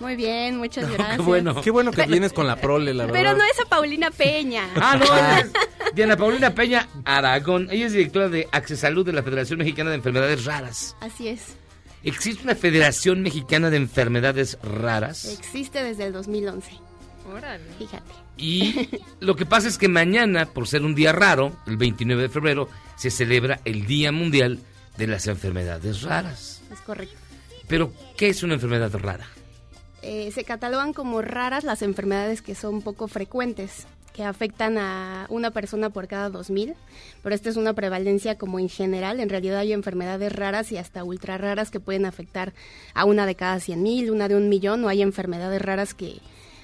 Muy 0.00 0.14
bien, 0.16 0.58
muchas 0.58 0.90
gracias. 0.90 1.16
Qué 1.16 1.22
bueno. 1.22 1.62
Qué 1.62 1.70
bueno 1.70 1.90
que 1.90 2.04
vienes 2.06 2.32
con 2.32 2.46
la 2.46 2.56
prole, 2.56 2.92
la 2.92 3.06
verdad. 3.06 3.18
Pero 3.18 3.36
no 3.36 3.44
es 3.44 3.60
a 3.60 3.64
Paulina 3.64 4.10
Peña. 4.10 4.68
Ah, 4.76 4.96
no, 4.96 5.04
es 5.38 5.50
Diana 5.94 6.16
Paulina 6.16 6.54
Peña 6.54 6.88
Aragón. 7.04 7.68
Ella 7.70 7.86
es 7.86 7.92
directora 7.92 8.28
de 8.28 8.46
Accesalud 8.52 9.06
de 9.06 9.12
la 9.12 9.22
Federación 9.22 9.58
Mexicana 9.58 9.90
de 9.90 9.96
Enfermedades 9.96 10.44
Raras. 10.44 10.96
Así 11.00 11.28
es. 11.28 11.56
¿Existe 12.06 12.44
una 12.44 12.54
Federación 12.54 13.20
Mexicana 13.22 13.68
de 13.68 13.78
Enfermedades 13.78 14.58
Raras? 14.62 15.24
Existe 15.24 15.82
desde 15.82 16.04
el 16.04 16.12
2011. 16.12 16.70
Órale. 17.34 17.64
Fíjate. 17.78 18.12
Y 18.36 18.88
lo 19.20 19.34
que 19.34 19.44
pasa 19.44 19.66
es 19.66 19.76
que 19.76 19.88
mañana, 19.88 20.46
por 20.46 20.68
ser 20.68 20.82
un 20.82 20.94
día 20.94 21.10
raro, 21.12 21.56
el 21.66 21.76
29 21.76 22.22
de 22.22 22.28
febrero, 22.28 22.68
se 22.94 23.10
celebra 23.10 23.60
el 23.64 23.86
Día 23.86 24.12
Mundial 24.12 24.60
de 24.96 25.08
las 25.08 25.26
Enfermedades 25.26 26.02
Raras. 26.02 26.62
Es 26.72 26.80
correcto. 26.82 27.16
Pero, 27.66 27.92
¿qué 28.16 28.28
es 28.28 28.44
una 28.44 28.54
enfermedad 28.54 28.94
rara? 28.94 29.26
Eh, 30.02 30.30
se 30.32 30.44
catalogan 30.44 30.92
como 30.92 31.22
raras 31.22 31.64
las 31.64 31.82
enfermedades 31.82 32.40
que 32.40 32.54
son 32.54 32.82
poco 32.82 33.08
frecuentes, 33.08 33.88
que 34.16 34.24
afectan 34.24 34.78
a 34.78 35.26
una 35.28 35.50
persona 35.50 35.90
por 35.90 36.08
cada 36.08 36.30
2000, 36.30 36.74
pero 37.22 37.34
esta 37.34 37.50
es 37.50 37.56
una 37.56 37.74
prevalencia 37.74 38.38
como 38.38 38.58
en 38.58 38.70
general. 38.70 39.20
En 39.20 39.28
realidad 39.28 39.58
hay 39.58 39.74
enfermedades 39.74 40.32
raras 40.32 40.72
y 40.72 40.78
hasta 40.78 41.04
ultra 41.04 41.36
raras 41.36 41.70
que 41.70 41.80
pueden 41.80 42.06
afectar 42.06 42.54
a 42.94 43.04
una 43.04 43.26
de 43.26 43.34
cada 43.34 43.60
100 43.60 43.82
mil, 43.82 44.10
una 44.10 44.28
de 44.28 44.34
un 44.36 44.48
millón, 44.48 44.82
o 44.84 44.88
hay 44.88 45.02
enfermedades 45.02 45.60
raras 45.60 45.92
que 45.92 46.20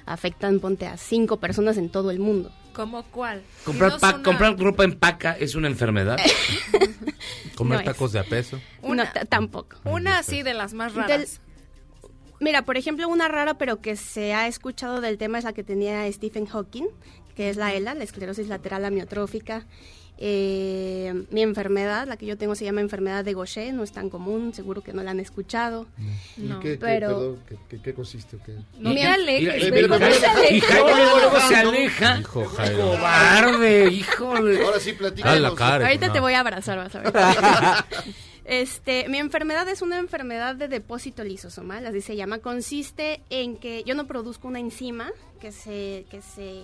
afectan, 0.06 0.60
ponte, 0.60 0.86
a 0.86 0.96
cinco 0.96 1.36
personas 1.40 1.76
en 1.76 1.90
todo 1.90 2.10
el 2.10 2.20
mundo. 2.20 2.50
¿Cómo 2.72 3.02
cuál? 3.10 3.42
Comprar, 3.66 3.98
pa- 4.00 4.14
una- 4.14 4.22
comprar 4.22 4.58
ropa 4.58 4.84
en 4.84 4.98
paca 4.98 5.32
es 5.38 5.54
una 5.54 5.68
enfermedad. 5.68 6.16
Comer 7.54 7.74
No 7.76 7.80
es. 7.80 7.84
tacos 7.84 8.12
de 8.12 8.18
a 8.18 8.24
peso. 8.24 8.58
no, 8.82 9.04
t- 9.12 9.26
tampoco. 9.26 9.76
Una 9.84 10.18
así 10.18 10.42
de 10.42 10.54
las 10.54 10.72
más 10.72 10.94
Del- 10.94 11.02
raras. 11.04 11.40
Mira, 12.40 12.62
por 12.64 12.76
ejemplo, 12.76 13.08
una 13.08 13.28
rara 13.28 13.54
pero 13.54 13.80
que 13.80 13.94
se 13.94 14.34
ha 14.34 14.48
escuchado 14.48 15.00
del 15.00 15.16
tema 15.16 15.38
es 15.38 15.44
la 15.44 15.52
que 15.52 15.62
tenía 15.62 16.10
Stephen 16.10 16.46
Hawking, 16.46 16.86
que 17.36 17.50
es 17.50 17.56
la 17.56 17.72
ELA, 17.74 17.94
la 17.94 18.04
esclerosis 18.04 18.48
lateral 18.48 18.84
amiotrófica. 18.84 19.66
Eh, 20.24 21.24
mi 21.30 21.42
enfermedad, 21.42 22.06
la 22.06 22.16
que 22.16 22.26
yo 22.26 22.36
tengo, 22.38 22.54
se 22.54 22.64
llama 22.64 22.80
enfermedad 22.80 23.24
de 23.24 23.34
Gaucher, 23.34 23.74
no 23.74 23.82
es 23.82 23.90
tan 23.90 24.08
común, 24.08 24.54
seguro 24.54 24.80
que 24.80 24.92
no 24.92 25.02
la 25.02 25.10
han 25.10 25.18
escuchado. 25.18 25.88
¿Y 26.36 26.42
No, 26.42 26.60
qué, 26.60 26.72
qué- 26.72 26.78
pero- 26.78 27.08
perdón, 27.08 27.38
¿qué, 27.48 27.56
qué- 27.68 27.82
qué 27.82 27.94
consiste? 27.94 28.36
qué? 28.46 28.54
No 28.78 28.94
te 28.94 29.02
alejes. 29.04 29.64
Y 30.50 30.60
Jairo 30.60 30.86
luego, 30.86 31.18
luego 31.18 31.40
se 31.48 31.56
aleja. 31.56 32.18
Hijo, 32.20 32.44
Jairo. 32.44 32.90
Cobarde, 32.92 33.88
híjole. 33.90 34.64
Ahora 34.64 34.78
sí, 34.78 34.92
cara. 35.56 35.86
Ahorita 35.86 36.06
no. 36.08 36.12
te 36.12 36.20
voy 36.20 36.34
a 36.34 36.40
abrazar, 36.40 36.78
vas 36.78 36.94
a 36.94 37.00
ver. 37.00 37.12
Este, 38.44 39.08
mi 39.08 39.18
enfermedad 39.18 39.68
es 39.68 39.82
una 39.82 39.98
enfermedad 39.98 40.56
de 40.56 40.66
depósito 40.66 41.22
lisosomal, 41.22 41.86
así 41.86 42.00
se 42.00 42.16
llama. 42.16 42.38
Consiste 42.38 43.22
en 43.30 43.56
que 43.56 43.84
yo 43.84 43.94
no 43.94 44.08
produzco 44.08 44.48
una 44.48 44.58
enzima 44.58 45.10
que 45.42 45.50
se, 45.50 46.06
que 46.08 46.22
se 46.22 46.62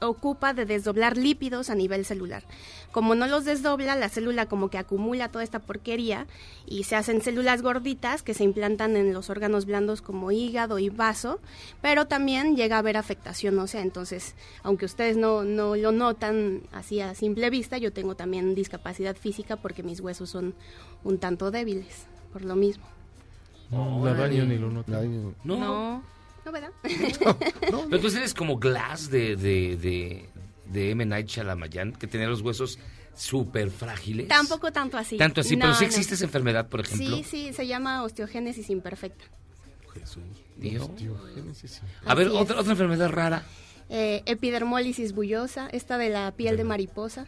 ocupa 0.00 0.54
de 0.54 0.64
desdoblar 0.64 1.18
lípidos 1.18 1.68
a 1.68 1.74
nivel 1.74 2.06
celular. 2.06 2.42
Como 2.90 3.14
no 3.14 3.26
los 3.26 3.44
desdobla, 3.44 3.94
la 3.96 4.08
célula 4.08 4.46
como 4.46 4.70
que 4.70 4.78
acumula 4.78 5.28
toda 5.28 5.44
esta 5.44 5.58
porquería 5.58 6.26
y 6.64 6.84
se 6.84 6.96
hacen 6.96 7.20
células 7.20 7.60
gorditas 7.60 8.22
que 8.22 8.32
se 8.32 8.44
implantan 8.44 8.96
en 8.96 9.12
los 9.12 9.28
órganos 9.28 9.66
blandos 9.66 10.00
como 10.00 10.32
hígado 10.32 10.78
y 10.78 10.88
vaso, 10.88 11.38
pero 11.82 12.06
también 12.06 12.56
llega 12.56 12.76
a 12.76 12.78
haber 12.78 12.96
afectación 12.96 13.58
ósea. 13.58 13.82
Entonces, 13.82 14.36
aunque 14.62 14.86
ustedes 14.86 15.18
no, 15.18 15.44
no 15.44 15.76
lo 15.76 15.92
notan 15.92 16.62
así 16.72 17.02
a 17.02 17.14
simple 17.14 17.50
vista, 17.50 17.76
yo 17.76 17.92
tengo 17.92 18.14
también 18.14 18.54
discapacidad 18.54 19.16
física 19.16 19.56
porque 19.56 19.82
mis 19.82 20.00
huesos 20.00 20.30
son 20.30 20.54
un 21.04 21.18
tanto 21.18 21.50
débiles, 21.50 22.06
por 22.32 22.42
lo 22.42 22.56
mismo. 22.56 22.84
No, 23.70 24.02
la 24.02 24.28
yo 24.28 24.46
ni 24.46 24.56
lo 24.56 24.70
noto. 24.70 24.92
No. 25.44 25.56
No, 25.56 26.02
no, 26.44 26.52
¿verdad? 26.52 26.70
Pero 26.82 27.84
entonces 27.84 28.14
eres 28.14 28.34
como 28.34 28.58
Glass 28.58 29.10
de, 29.10 29.36
de, 29.36 29.76
de, 29.76 30.28
de 30.66 30.90
M. 30.90 31.04
Night 31.06 31.28
Shyamalan, 31.28 31.92
que 31.92 32.06
tenía 32.06 32.28
los 32.28 32.40
huesos 32.40 32.78
súper 33.14 33.70
frágiles. 33.70 34.28
Tampoco 34.28 34.72
tanto 34.72 34.96
así. 34.96 35.16
Tanto 35.16 35.40
así, 35.40 35.56
pero 35.56 35.74
sí 35.74 35.84
no. 35.84 35.86
existe 35.86 36.14
esa 36.14 36.24
enfermedad, 36.24 36.68
por 36.68 36.80
ejemplo. 36.80 37.16
Sí, 37.16 37.24
sí, 37.24 37.52
se 37.52 37.66
llama 37.66 38.02
osteogénesis 38.02 38.70
imperfecta. 38.70 39.24
Dios. 40.56 40.88
Osteogénesis. 40.88 41.82
A 42.04 42.14
ver, 42.14 42.28
otra, 42.28 42.58
otra 42.58 42.72
enfermedad 42.72 43.10
rara. 43.10 43.44
Eh, 43.88 44.22
epidermólisis 44.26 45.12
bullosa, 45.12 45.68
esta 45.70 45.98
de 45.98 46.08
la 46.08 46.32
piel 46.32 46.56
de 46.56 46.64
mariposa. 46.64 47.26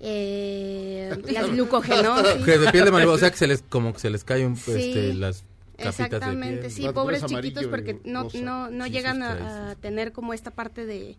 Eh, 0.00 1.16
las 1.30 1.50
glucogenosis. 1.50 2.44
Que 2.44 2.58
de 2.58 2.70
piel 2.72 2.84
de 2.84 2.90
mariposa, 2.90 3.14
o 3.14 3.18
sea 3.18 3.30
que 3.30 3.36
se 3.36 3.46
les, 3.46 3.62
como 3.62 3.92
que 3.92 4.00
se 4.00 4.10
les 4.10 4.24
cae 4.24 4.46
un, 4.46 4.56
Sí, 4.56 4.72
este, 4.72 5.14
las 5.14 5.44
de 5.84 5.88
Exactamente, 5.90 6.60
piel. 6.68 6.72
sí, 6.72 6.88
pobres 6.92 7.24
chiquitos 7.24 7.66
porque 7.66 8.00
no, 8.04 8.28
no, 8.42 8.70
no 8.70 8.84
Sí, 8.84 8.90
llegan 8.90 9.22
a, 9.22 9.70
a 9.70 9.74
tener 9.76 10.12
como 10.12 10.34
esta 10.34 10.50
parte 10.50 10.86
de... 10.86 11.16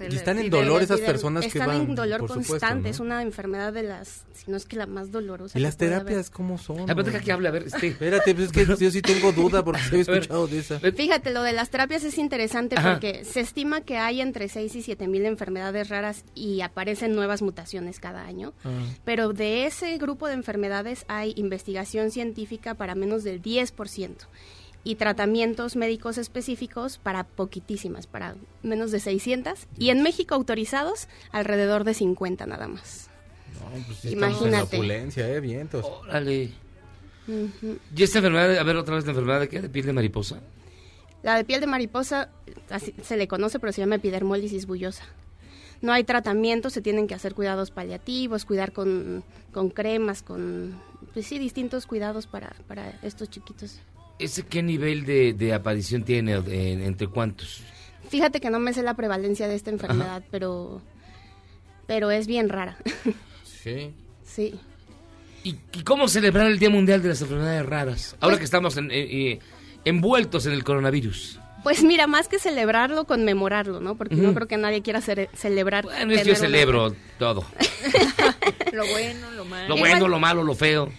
Y 0.00 0.16
están 0.16 0.38
en 0.38 0.50
dolor 0.50 0.82
esas 0.82 1.00
personas 1.00 1.42
que 1.42 1.58
Están 1.58 1.66
van, 1.68 1.80
en 1.82 1.94
dolor 1.94 2.20
por 2.20 2.28
supuesto, 2.28 2.52
constante, 2.52 2.88
es 2.88 3.00
una 3.00 3.22
enfermedad 3.22 3.72
de 3.72 3.82
las, 3.82 4.24
si 4.32 4.50
no 4.50 4.56
es 4.56 4.64
que 4.64 4.76
la 4.76 4.86
más 4.86 5.10
dolorosa. 5.10 5.58
¿Y 5.58 5.62
las 5.62 5.76
terapias 5.76 6.30
cómo 6.30 6.58
son? 6.58 6.88
A 6.90 6.94
ver, 6.94 7.04
deja 7.04 7.20
que 7.20 7.32
hable, 7.32 7.48
a 7.48 7.50
ver, 7.50 7.64
este. 7.64 7.88
Espérate, 7.88 8.34
pues 8.34 8.46
es 8.46 8.52
que 8.52 8.84
yo 8.84 8.90
sí 8.90 9.02
tengo 9.02 9.32
duda 9.32 9.62
porque 9.64 9.82
se 9.90 9.96
he 9.96 10.00
escuchado 10.00 10.46
de 10.46 10.58
esa. 10.58 10.80
Fíjate, 10.80 11.30
lo 11.30 11.42
de 11.42 11.52
las 11.52 11.70
terapias 11.70 12.04
es 12.04 12.18
interesante 12.18 12.76
porque 12.82 13.24
se 13.24 13.40
estima 13.40 13.82
que 13.82 13.98
hay 13.98 14.20
entre 14.20 14.48
6 14.48 14.74
y 14.76 14.82
7 14.82 15.08
mil 15.08 15.26
enfermedades 15.26 15.88
raras 15.88 16.24
y 16.34 16.62
aparecen 16.62 17.14
nuevas 17.14 17.42
mutaciones 17.42 18.00
cada 18.00 18.24
año. 18.24 18.54
Ah. 18.64 18.70
Pero 19.04 19.32
de 19.32 19.66
ese 19.66 19.98
grupo 19.98 20.26
de 20.28 20.34
enfermedades 20.34 21.04
hay 21.08 21.34
investigación 21.36 22.10
científica 22.10 22.74
para 22.74 22.94
menos 22.94 23.24
del 23.24 23.42
10% 23.42 24.16
y 24.84 24.96
tratamientos 24.96 25.76
médicos 25.76 26.18
específicos 26.18 26.98
para 26.98 27.24
poquitísimas, 27.24 28.06
para 28.06 28.34
menos 28.62 28.90
de 28.90 29.00
600 29.00 29.66
y 29.78 29.90
en 29.90 30.02
México 30.02 30.34
autorizados 30.34 31.08
alrededor 31.30 31.84
de 31.84 31.94
50 31.94 32.46
nada 32.46 32.68
más. 32.68 33.08
No, 33.54 33.84
pues 33.86 33.98
sí 33.98 34.08
estamos 34.08 34.42
en 34.42 34.50
la 34.50 34.58
Imagínate. 34.58 34.76
opulencia, 34.76 35.28
eh, 35.28 35.40
vientos. 35.40 35.84
Órale. 35.84 36.50
¿Y 37.96 38.02
esta 38.02 38.18
enfermedad, 38.18 38.58
a 38.58 38.62
ver 38.64 38.76
otra 38.76 38.96
vez 38.96 39.04
la 39.04 39.10
enfermedad 39.10 39.40
de 39.40 39.48
qué? 39.48 39.60
¿De 39.60 39.68
piel 39.68 39.86
de 39.86 39.92
mariposa? 39.92 40.40
La 41.22 41.36
de 41.36 41.44
piel 41.44 41.60
de 41.60 41.68
mariposa 41.68 42.30
así 42.68 42.94
se 43.02 43.16
le 43.16 43.28
conoce, 43.28 43.60
pero 43.60 43.72
se 43.72 43.80
llama 43.80 43.94
epidermólisis 43.96 44.66
bullosa. 44.66 45.04
No 45.80 45.92
hay 45.92 46.04
tratamiento, 46.04 46.70
se 46.70 46.80
tienen 46.82 47.06
que 47.06 47.14
hacer 47.14 47.34
cuidados 47.34 47.70
paliativos, 47.70 48.44
cuidar 48.44 48.72
con, 48.72 49.24
con 49.52 49.70
cremas, 49.70 50.22
con, 50.22 50.80
pues 51.12 51.26
sí, 51.26 51.38
distintos 51.38 51.86
cuidados 51.86 52.26
para, 52.26 52.54
para 52.66 52.98
estos 53.02 53.30
chiquitos. 53.30 53.80
¿Ese 54.22 54.44
qué 54.44 54.62
nivel 54.62 55.04
de, 55.04 55.32
de 55.32 55.52
aparición 55.54 56.02
tiene? 56.04 56.34
¿En- 56.34 56.82
¿Entre 56.82 57.06
cuántos? 57.08 57.62
Fíjate 58.08 58.40
que 58.40 58.50
no 58.50 58.58
me 58.58 58.72
sé 58.72 58.82
la 58.82 58.94
prevalencia 58.94 59.48
de 59.48 59.54
esta 59.54 59.70
enfermedad, 59.70 60.22
pero, 60.30 60.80
pero 61.86 62.10
es 62.10 62.26
bien 62.26 62.48
rara. 62.48 62.76
Sí. 63.44 63.92
sí. 64.24 64.54
¿Y, 65.44 65.56
y 65.72 65.82
cómo 65.82 66.08
celebrar 66.08 66.46
el 66.46 66.58
Día 66.58 66.70
Mundial 66.70 67.02
de 67.02 67.08
las 67.08 67.20
Enfermedades 67.22 67.64
Raras? 67.66 68.16
Ahora 68.20 68.38
que 68.38 68.44
estamos 68.44 68.76
en- 68.76 68.90
eh, 68.90 69.30
eh, 69.32 69.38
envueltos 69.84 70.46
en 70.46 70.52
el 70.52 70.62
coronavirus. 70.62 71.38
Pues 71.62 71.82
mira, 71.84 72.06
más 72.08 72.26
que 72.28 72.38
celebrarlo, 72.40 73.04
conmemorarlo, 73.04 73.80
¿no? 73.80 73.94
Porque 73.96 74.16
no 74.16 74.34
creo 74.34 74.48
que 74.48 74.56
nadie 74.56 74.82
quiera 74.82 75.00
celebrar. 75.00 75.84
Bueno, 75.84 76.12
yo 76.14 76.20
una- 76.22 76.34
celebro 76.34 76.94
todo. 77.20 77.44
Lo 78.72 78.84
bueno, 78.86 79.30
lo 79.32 79.44
malo. 79.44 79.68
Lo 79.68 79.76
bueno, 79.76 80.08
lo 80.08 80.18
malo, 80.18 80.42
lo 80.42 80.54
feo. 80.54 80.90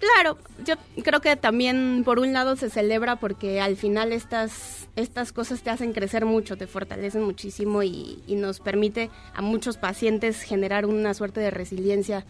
Claro, 0.00 0.38
yo 0.64 0.76
creo 1.04 1.20
que 1.20 1.36
también 1.36 2.02
por 2.06 2.20
un 2.20 2.32
lado 2.32 2.56
se 2.56 2.70
celebra 2.70 3.16
porque 3.16 3.60
al 3.60 3.76
final 3.76 4.12
estas, 4.12 4.88
estas 4.96 5.30
cosas 5.30 5.60
te 5.60 5.68
hacen 5.68 5.92
crecer 5.92 6.24
mucho, 6.24 6.56
te 6.56 6.66
fortalecen 6.66 7.22
muchísimo 7.22 7.82
y, 7.82 8.22
y 8.26 8.36
nos 8.36 8.60
permite 8.60 9.10
a 9.34 9.42
muchos 9.42 9.76
pacientes 9.76 10.40
generar 10.40 10.86
una 10.86 11.12
suerte 11.12 11.40
de 11.40 11.50
resiliencia 11.50 12.24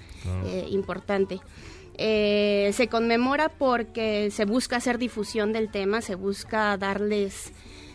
eh, 0.47 0.67
importante. 0.71 1.39
Eh, 1.95 2.73
se 2.75 2.89
conmemora 2.89 3.51
porque 3.51 4.33
se 4.33 4.47
busca 4.47 4.77
hacer 4.77 4.99
difusión 4.99 5.53
del 5.53 5.71
tema, 5.71 6.01
se 6.01 6.17
busca 6.17 6.77
darles 6.77 7.53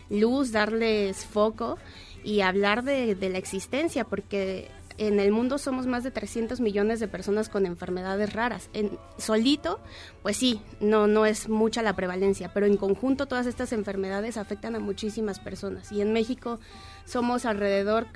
luz, 0.08 0.52
darles 0.52 1.26
foco 1.26 1.76
y 2.24 2.40
hablar 2.40 2.82
de, 2.82 3.14
de 3.14 3.28
la 3.28 3.36
existencia, 3.36 4.04
porque 4.04 4.70
en 4.98 5.20
el 5.20 5.32
mundo 5.32 5.58
somos 5.58 5.86
más 5.86 6.04
de 6.04 6.10
300 6.10 6.60
millones 6.60 7.00
de 7.00 7.08
personas 7.08 7.48
con 7.48 7.66
enfermedades 7.66 8.32
raras. 8.32 8.70
En, 8.72 8.98
solito, 9.18 9.80
pues 10.22 10.36
sí, 10.36 10.60
no, 10.80 11.06
no 11.06 11.26
es 11.26 11.48
mucha 11.48 11.82
la 11.82 11.94
prevalencia, 11.94 12.52
pero 12.52 12.66
en 12.66 12.76
conjunto 12.76 13.26
todas 13.26 13.46
estas 13.46 13.72
enfermedades 13.72 14.36
afectan 14.36 14.74
a 14.74 14.80
muchísimas 14.80 15.38
personas. 15.38 15.92
Y 15.92 16.00
en 16.00 16.12
México 16.12 16.58
somos 17.04 17.44
alrededor, 17.44 18.06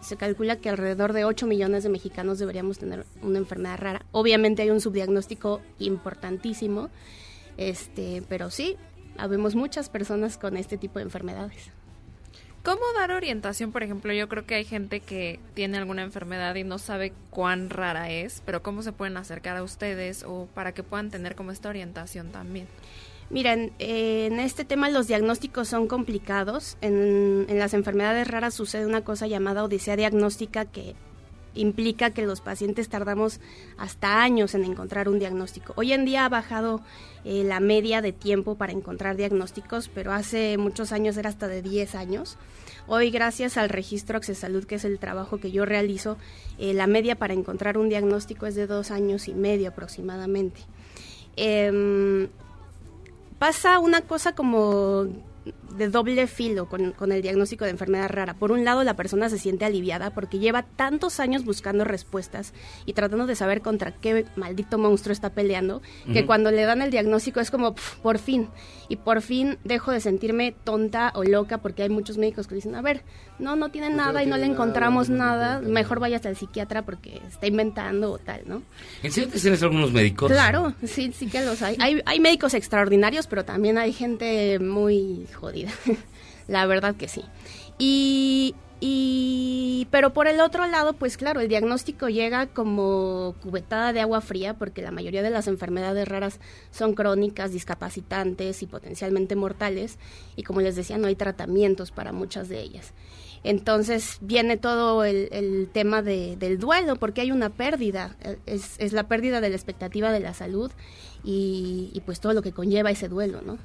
se 0.00 0.16
calcula 0.16 0.56
que 0.56 0.68
alrededor 0.68 1.12
de 1.12 1.24
8 1.24 1.46
millones 1.46 1.82
de 1.82 1.88
mexicanos 1.88 2.38
deberíamos 2.38 2.78
tener 2.78 3.04
una 3.22 3.38
enfermedad 3.38 3.78
rara. 3.78 4.06
Obviamente 4.12 4.62
hay 4.62 4.70
un 4.70 4.80
subdiagnóstico 4.80 5.60
importantísimo, 5.78 6.90
este, 7.56 8.22
pero 8.28 8.50
sí, 8.50 8.76
habemos 9.18 9.54
muchas 9.54 9.88
personas 9.88 10.38
con 10.38 10.56
este 10.56 10.78
tipo 10.78 10.98
de 10.98 11.04
enfermedades. 11.04 11.70
¿Cómo 12.62 12.80
dar 12.94 13.10
orientación? 13.12 13.72
Por 13.72 13.82
ejemplo, 13.82 14.12
yo 14.12 14.28
creo 14.28 14.44
que 14.44 14.54
hay 14.54 14.64
gente 14.64 15.00
que 15.00 15.40
tiene 15.54 15.78
alguna 15.78 16.02
enfermedad 16.02 16.54
y 16.56 16.64
no 16.64 16.78
sabe 16.78 17.14
cuán 17.30 17.70
rara 17.70 18.10
es, 18.10 18.42
pero 18.44 18.62
¿cómo 18.62 18.82
se 18.82 18.92
pueden 18.92 19.16
acercar 19.16 19.56
a 19.56 19.62
ustedes 19.62 20.24
o 20.24 20.46
para 20.52 20.72
que 20.72 20.82
puedan 20.82 21.10
tener 21.10 21.34
como 21.34 21.52
esta 21.52 21.70
orientación 21.70 22.32
también? 22.32 22.68
Miren, 23.30 23.72
eh, 23.78 24.26
en 24.26 24.40
este 24.40 24.66
tema 24.66 24.90
los 24.90 25.06
diagnósticos 25.06 25.68
son 25.68 25.86
complicados. 25.86 26.76
En, 26.82 27.46
en 27.48 27.58
las 27.58 27.72
enfermedades 27.72 28.28
raras 28.28 28.52
sucede 28.52 28.84
una 28.84 29.04
cosa 29.04 29.26
llamada 29.26 29.64
odisea 29.64 29.96
diagnóstica 29.96 30.66
que 30.66 30.94
implica 31.60 32.10
que 32.10 32.26
los 32.26 32.40
pacientes 32.40 32.88
tardamos 32.88 33.40
hasta 33.76 34.22
años 34.22 34.54
en 34.54 34.64
encontrar 34.64 35.08
un 35.08 35.18
diagnóstico. 35.18 35.72
Hoy 35.76 35.92
en 35.92 36.04
día 36.04 36.24
ha 36.24 36.28
bajado 36.28 36.80
eh, 37.24 37.44
la 37.44 37.60
media 37.60 38.00
de 38.00 38.12
tiempo 38.12 38.56
para 38.56 38.72
encontrar 38.72 39.16
diagnósticos, 39.16 39.88
pero 39.88 40.12
hace 40.12 40.56
muchos 40.58 40.92
años 40.92 41.16
era 41.16 41.28
hasta 41.28 41.48
de 41.48 41.62
10 41.62 41.94
años. 41.94 42.38
Hoy, 42.86 43.10
gracias 43.10 43.56
al 43.56 43.68
registro 43.68 44.16
Accesalud, 44.16 44.64
que 44.64 44.76
es 44.76 44.84
el 44.84 44.98
trabajo 44.98 45.38
que 45.38 45.52
yo 45.52 45.64
realizo, 45.64 46.16
eh, 46.58 46.72
la 46.72 46.86
media 46.86 47.16
para 47.16 47.34
encontrar 47.34 47.78
un 47.78 47.88
diagnóstico 47.88 48.46
es 48.46 48.54
de 48.54 48.66
dos 48.66 48.90
años 48.90 49.28
y 49.28 49.34
medio 49.34 49.68
aproximadamente. 49.68 50.60
Em, 51.36 52.28
pasa 53.38 53.78
una 53.78 54.00
cosa 54.00 54.34
como 54.34 55.06
de 55.76 55.88
doble 55.88 56.26
filo 56.26 56.68
con, 56.68 56.92
con 56.92 57.12
el 57.12 57.22
diagnóstico 57.22 57.64
de 57.64 57.70
enfermedad 57.70 58.08
rara. 58.08 58.34
Por 58.34 58.52
un 58.52 58.64
lado, 58.64 58.84
la 58.84 58.94
persona 58.96 59.28
se 59.28 59.38
siente 59.38 59.64
aliviada 59.64 60.10
porque 60.10 60.38
lleva 60.38 60.62
tantos 60.62 61.20
años 61.20 61.44
buscando 61.44 61.84
respuestas 61.84 62.52
y 62.86 62.92
tratando 62.92 63.26
de 63.26 63.36
saber 63.36 63.60
contra 63.62 63.92
qué 63.92 64.26
maldito 64.36 64.78
monstruo 64.78 65.12
está 65.12 65.30
peleando, 65.30 65.82
que 66.12 66.18
Ujú. 66.20 66.26
cuando 66.26 66.50
le 66.50 66.62
dan 66.62 66.82
el 66.82 66.90
diagnóstico 66.90 67.40
es 67.40 67.50
como, 67.50 67.74
"Pf, 67.74 68.00
por 68.02 68.18
fin. 68.18 68.48
Y 68.88 68.96
por 68.96 69.22
fin 69.22 69.58
dejo 69.62 69.92
de 69.92 70.00
sentirme 70.00 70.52
tonta 70.64 71.12
o 71.14 71.22
loca 71.22 71.58
porque 71.58 71.84
hay 71.84 71.88
muchos 71.88 72.18
médicos 72.18 72.48
que 72.48 72.56
dicen, 72.56 72.74
a 72.74 72.82
ver, 72.82 73.04
no, 73.38 73.54
no 73.54 73.68
tiene 73.70 73.88
nada 73.90 74.22
y 74.24 74.26
no 74.26 74.36
le 74.36 74.42
nada, 74.42 74.52
encontramos 74.52 75.08
no 75.08 75.16
nada, 75.16 75.60
mejor 75.60 76.00
vaya 76.00 76.16
hasta 76.16 76.28
el 76.28 76.36
psiquiatra 76.36 76.82
porque 76.82 77.20
está 77.28 77.46
inventando 77.46 78.10
o 78.10 78.18
tal, 78.18 78.42
¿no? 78.46 78.62
¿En 79.02 79.12
serio 79.12 79.30
tienes 79.32 79.62
algunos 79.62 79.92
médicos? 79.92 80.30
Claro, 80.32 80.74
sí, 80.84 81.12
sí 81.14 81.28
que 81.28 81.40
los 81.44 81.62
hay. 81.62 81.76
hay. 81.78 82.02
Hay 82.04 82.18
médicos 82.20 82.54
extraordinarios, 82.54 83.28
pero 83.28 83.44
también 83.44 83.78
hay 83.78 83.92
gente 83.92 84.58
muy 84.58 85.26
jodida. 85.34 85.59
La 86.48 86.66
verdad 86.66 86.96
que 86.96 87.08
sí. 87.08 87.22
Y, 87.78 88.54
pero 89.90 90.12
por 90.12 90.26
el 90.26 90.40
otro 90.40 90.66
lado, 90.66 90.94
pues 90.94 91.16
claro, 91.16 91.40
el 91.40 91.48
diagnóstico 91.48 92.08
llega 92.08 92.46
como 92.46 93.34
cubetada 93.42 93.92
de 93.92 94.00
agua 94.00 94.20
fría 94.20 94.54
porque 94.54 94.82
la 94.82 94.90
mayoría 94.90 95.22
de 95.22 95.30
las 95.30 95.46
enfermedades 95.48 96.08
raras 96.08 96.40
son 96.70 96.94
crónicas, 96.94 97.52
discapacitantes 97.52 98.62
y 98.62 98.66
potencialmente 98.66 99.36
mortales. 99.36 99.98
Y 100.36 100.44
como 100.44 100.60
les 100.60 100.76
decía, 100.76 100.98
no 100.98 101.08
hay 101.08 101.14
tratamientos 101.14 101.90
para 101.90 102.12
muchas 102.12 102.48
de 102.48 102.60
ellas. 102.60 102.92
Entonces 103.44 104.18
viene 104.20 104.56
todo 104.56 105.04
el, 105.04 105.68
tema 105.72 106.02
de- 106.02 106.36
del 106.36 106.58
duelo, 106.58 106.96
porque 106.96 107.22
hay 107.22 107.32
una 107.32 107.50
pérdida, 107.50 108.16
eh, 108.22 108.38
es, 108.46 108.92
la 108.92 109.08
pérdida 109.08 109.40
de 109.40 109.48
la 109.50 109.56
expectativa 109.56 110.12
de 110.12 110.20
la 110.20 110.34
salud 110.34 110.70
y 111.22 112.02
pues 112.04 112.20
todo 112.20 112.32
lo 112.34 112.42
que 112.42 112.52
conlleva 112.52 112.90
ese 112.90 113.08
duelo, 113.08 113.40
¿no? 113.42 113.58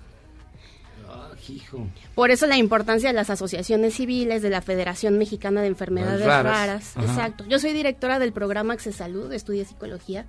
Hijo. 1.50 1.88
Por 2.14 2.32
eso 2.32 2.48
la 2.48 2.58
importancia 2.58 3.10
de 3.10 3.14
las 3.14 3.30
asociaciones 3.30 3.96
civiles, 3.96 4.42
de 4.42 4.50
la 4.50 4.62
Federación 4.62 5.18
Mexicana 5.18 5.62
de 5.62 5.68
Enfermedades 5.68 6.26
Raras. 6.26 6.96
Exacto. 6.98 7.46
Yo 7.48 7.60
soy 7.60 7.74
directora 7.74 8.20
del 8.20 8.34
programa 8.34 8.74
Access 8.74 8.96
Salud, 8.96 9.32
estudio 9.32 9.66
psicología, 9.66 10.26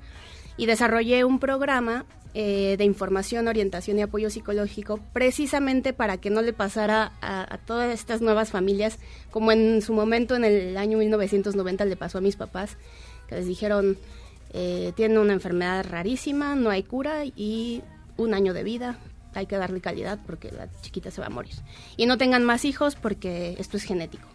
y 0.57 0.67
desarrollé 0.67 1.25
un 1.25 1.39
programa 1.39 2.07
eh, 2.35 2.77
de 2.77 2.85
información, 2.85 3.49
orientación 3.49 3.99
y 3.99 4.03
apoyo 4.03 4.29
psicológico 4.31 5.01
precisamente 5.13 5.93
para 5.93 6.19
que 6.19 6.31
no 6.31 6.43
le 6.43 6.53
pasara 6.53 7.13
a, 7.21 7.55
a 7.55 7.59
todas 7.59 7.93
estas 7.93 8.21
nuevas 8.21 8.51
familias, 8.51 8.99
como 9.31 9.53
en 9.53 9.81
su 9.83 9.95
momento 9.95 10.37
en 10.37 10.45
el 10.45 10.77
año 10.77 10.99
1990 10.99 11.85
le 11.85 11.97
pasó 11.97 12.19
a 12.19 12.21
mis 12.21 12.37
papás, 12.37 12.77
que 13.29 13.37
les 13.37 13.47
dijeron, 13.47 13.97
eh, 14.53 14.93
tienen 14.97 15.19
una 15.19 15.33
enfermedad 15.33 15.85
rarísima, 15.89 16.55
no 16.55 16.71
hay 16.71 16.83
cura 16.83 17.25
y 17.25 17.83
un 18.17 18.35
año 18.35 18.55
de 18.55 18.63
vida, 18.63 18.99
hay 19.39 19.47
que 19.47 19.57
darle 19.57 19.81
calidad 19.81 20.19
porque 20.27 20.51
la 20.51 20.69
chiquita 20.81 21.11
se 21.11 21.21
va 21.21 21.29
a 21.29 21.31
morir. 21.31 21.55
Y 21.97 22.07
no 22.07 22.19
tengan 22.19 22.45
más 22.45 22.65
hijos 22.65 22.97
porque 22.97 23.57
esto 23.59 23.77
es 23.77 23.85
genético. 23.85 24.27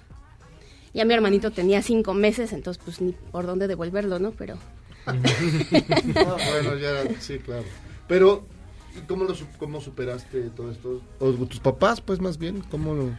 Ya 0.94 1.06
mi 1.06 1.14
hermanito 1.14 1.52
tenía 1.52 1.82
cinco 1.82 2.14
meses, 2.14 2.54
entonces 2.54 2.82
pues 2.84 3.02
ni 3.02 3.14
por 3.14 3.46
dónde 3.46 3.68
devolverlo, 3.68 4.20
¿no? 4.20 4.32
Pero 4.32 4.58
Ah, 5.06 6.38
bueno, 6.52 6.78
ya, 6.78 7.20
sí, 7.20 7.40
claro. 7.40 7.64
Pero, 8.08 8.46
¿y 8.96 9.02
¿cómo, 9.08 9.24
lo, 9.24 9.36
¿cómo 9.58 9.82
superaste 9.82 10.50
todo 10.50 10.72
esto? 10.72 11.02
O 11.20 11.32
tus 11.32 11.60
papás, 11.60 12.02
pues, 12.02 12.20
más 12.20 12.38
bien, 12.38 12.62
¿cómo 12.70 12.94
lo...? 12.94 13.10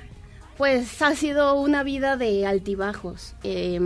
Pues 0.59 1.01
ha 1.03 1.15
sido 1.17 1.55
una 1.55 1.83
vida 1.83 2.17
de 2.17 2.47
altibajos. 2.47 3.35
Eh, 3.43 3.81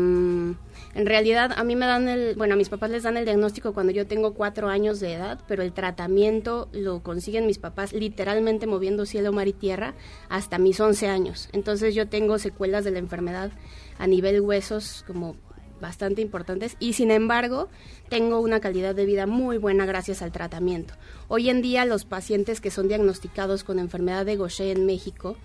en 0.97 1.05
realidad 1.05 1.53
a 1.55 1.63
mí 1.63 1.77
me 1.77 1.85
dan 1.85 2.09
el, 2.09 2.37
bueno, 2.37 2.55
a 2.55 2.57
mis 2.57 2.71
papás 2.71 2.89
les 2.89 3.03
dan 3.03 3.19
el 3.19 3.27
diagnóstico 3.27 3.75
cuando 3.75 3.93
yo 3.93 4.07
tengo 4.07 4.33
cuatro 4.33 4.69
años 4.69 4.99
de 4.99 5.13
edad, 5.13 5.39
pero 5.47 5.63
el 5.63 5.75
tratamiento 5.75 6.71
lo 6.73 7.03
consiguen 7.03 7.47
mis 7.47 7.59
papás 7.59 7.93
literalmente 7.93 8.67
moviendo 8.67 9.05
cielo, 9.05 9.31
mar 9.31 9.47
y 9.47 9.53
tierra 9.53 9.93
hasta 10.31 10.57
mis 10.57 10.81
11 10.81 11.09
años. 11.09 11.51
Entonces 11.53 11.95
yo 11.95 12.09
tengo 12.09 12.39
secuelas 12.39 12.83
de 12.85 12.93
la 12.93 12.99
enfermedad 12.99 13.51
a 13.99 14.07
nivel 14.07 14.41
huesos 14.41 15.05
como 15.07 15.37
bastante 15.83 16.23
importantes 16.23 16.79
y 16.81 16.95
sin 16.95 17.11
embargo 17.11 17.69
tengo 18.09 18.41
una 18.41 18.61
calidad 18.61 18.95
de 18.95 19.05
vida 19.05 19.27
muy 19.27 19.59
buena 19.59 19.85
gracias 19.85 20.23
al 20.23 20.33
tratamiento. 20.33 20.95
Hoy 21.29 21.51
en 21.51 21.61
día 21.61 21.85
los 21.85 22.07
pacientes 22.07 22.63
que 22.63 22.71
son 22.71 22.89
diagnosticados 22.89 23.65
con 23.65 23.79
enfermedad 23.79 24.25
de 24.25 24.37
Gaucher 24.37 24.75
en 24.75 24.87
México 24.87 25.37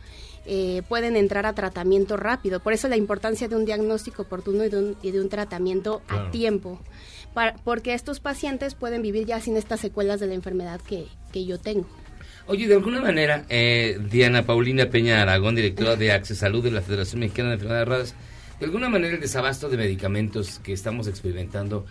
eh, 0.45 0.81
pueden 0.89 1.15
entrar 1.15 1.45
a 1.45 1.53
tratamiento 1.53 2.17
rápido. 2.17 2.59
Por 2.59 2.73
eso 2.73 2.87
la 2.87 2.97
importancia 2.97 3.47
de 3.47 3.55
un 3.55 3.65
diagnóstico 3.65 4.23
oportuno 4.23 4.63
y 4.65 4.69
de 4.69 4.77
un, 4.77 4.97
y 5.01 5.11
de 5.11 5.21
un 5.21 5.29
tratamiento 5.29 6.01
Claro. 6.07 6.27
a 6.27 6.31
tiempo. 6.31 6.79
Para- 7.33 7.55
porque 7.63 7.93
estos 7.93 8.19
pacientes 8.19 8.75
pueden 8.75 9.01
vivir 9.01 9.25
ya 9.25 9.39
sin 9.39 9.55
estas 9.55 9.79
secuelas 9.79 10.19
de 10.19 10.27
la 10.27 10.33
enfermedad 10.33 10.81
que, 10.81 11.05
que 11.31 11.45
yo 11.45 11.59
tengo. 11.59 11.87
Oye, 12.47 12.67
de 12.67 12.73
alguna 12.75 12.99
manera, 12.99 13.45
eh, 13.49 13.99
Diana 14.09 14.43
Paulina 14.45 14.89
Peña 14.89 15.21
Aragón, 15.21 15.55
directora 15.55 15.95
de 15.95 16.11
Access 16.11 16.39
Salud 16.39 16.63
de 16.63 16.71
la 16.71 16.81
Federación 16.81 17.19
Mexicana 17.21 17.49
de 17.49 17.53
Enfermedades 17.55 17.87
Raras, 17.87 18.15
de 18.59 18.65
alguna 18.65 18.89
manera 18.89 19.13
el 19.15 19.21
desabasto 19.21 19.69
de 19.69 19.77
medicamentos 19.77 20.59
que 20.59 20.73
estamos 20.73 21.07
experimentando 21.07 21.85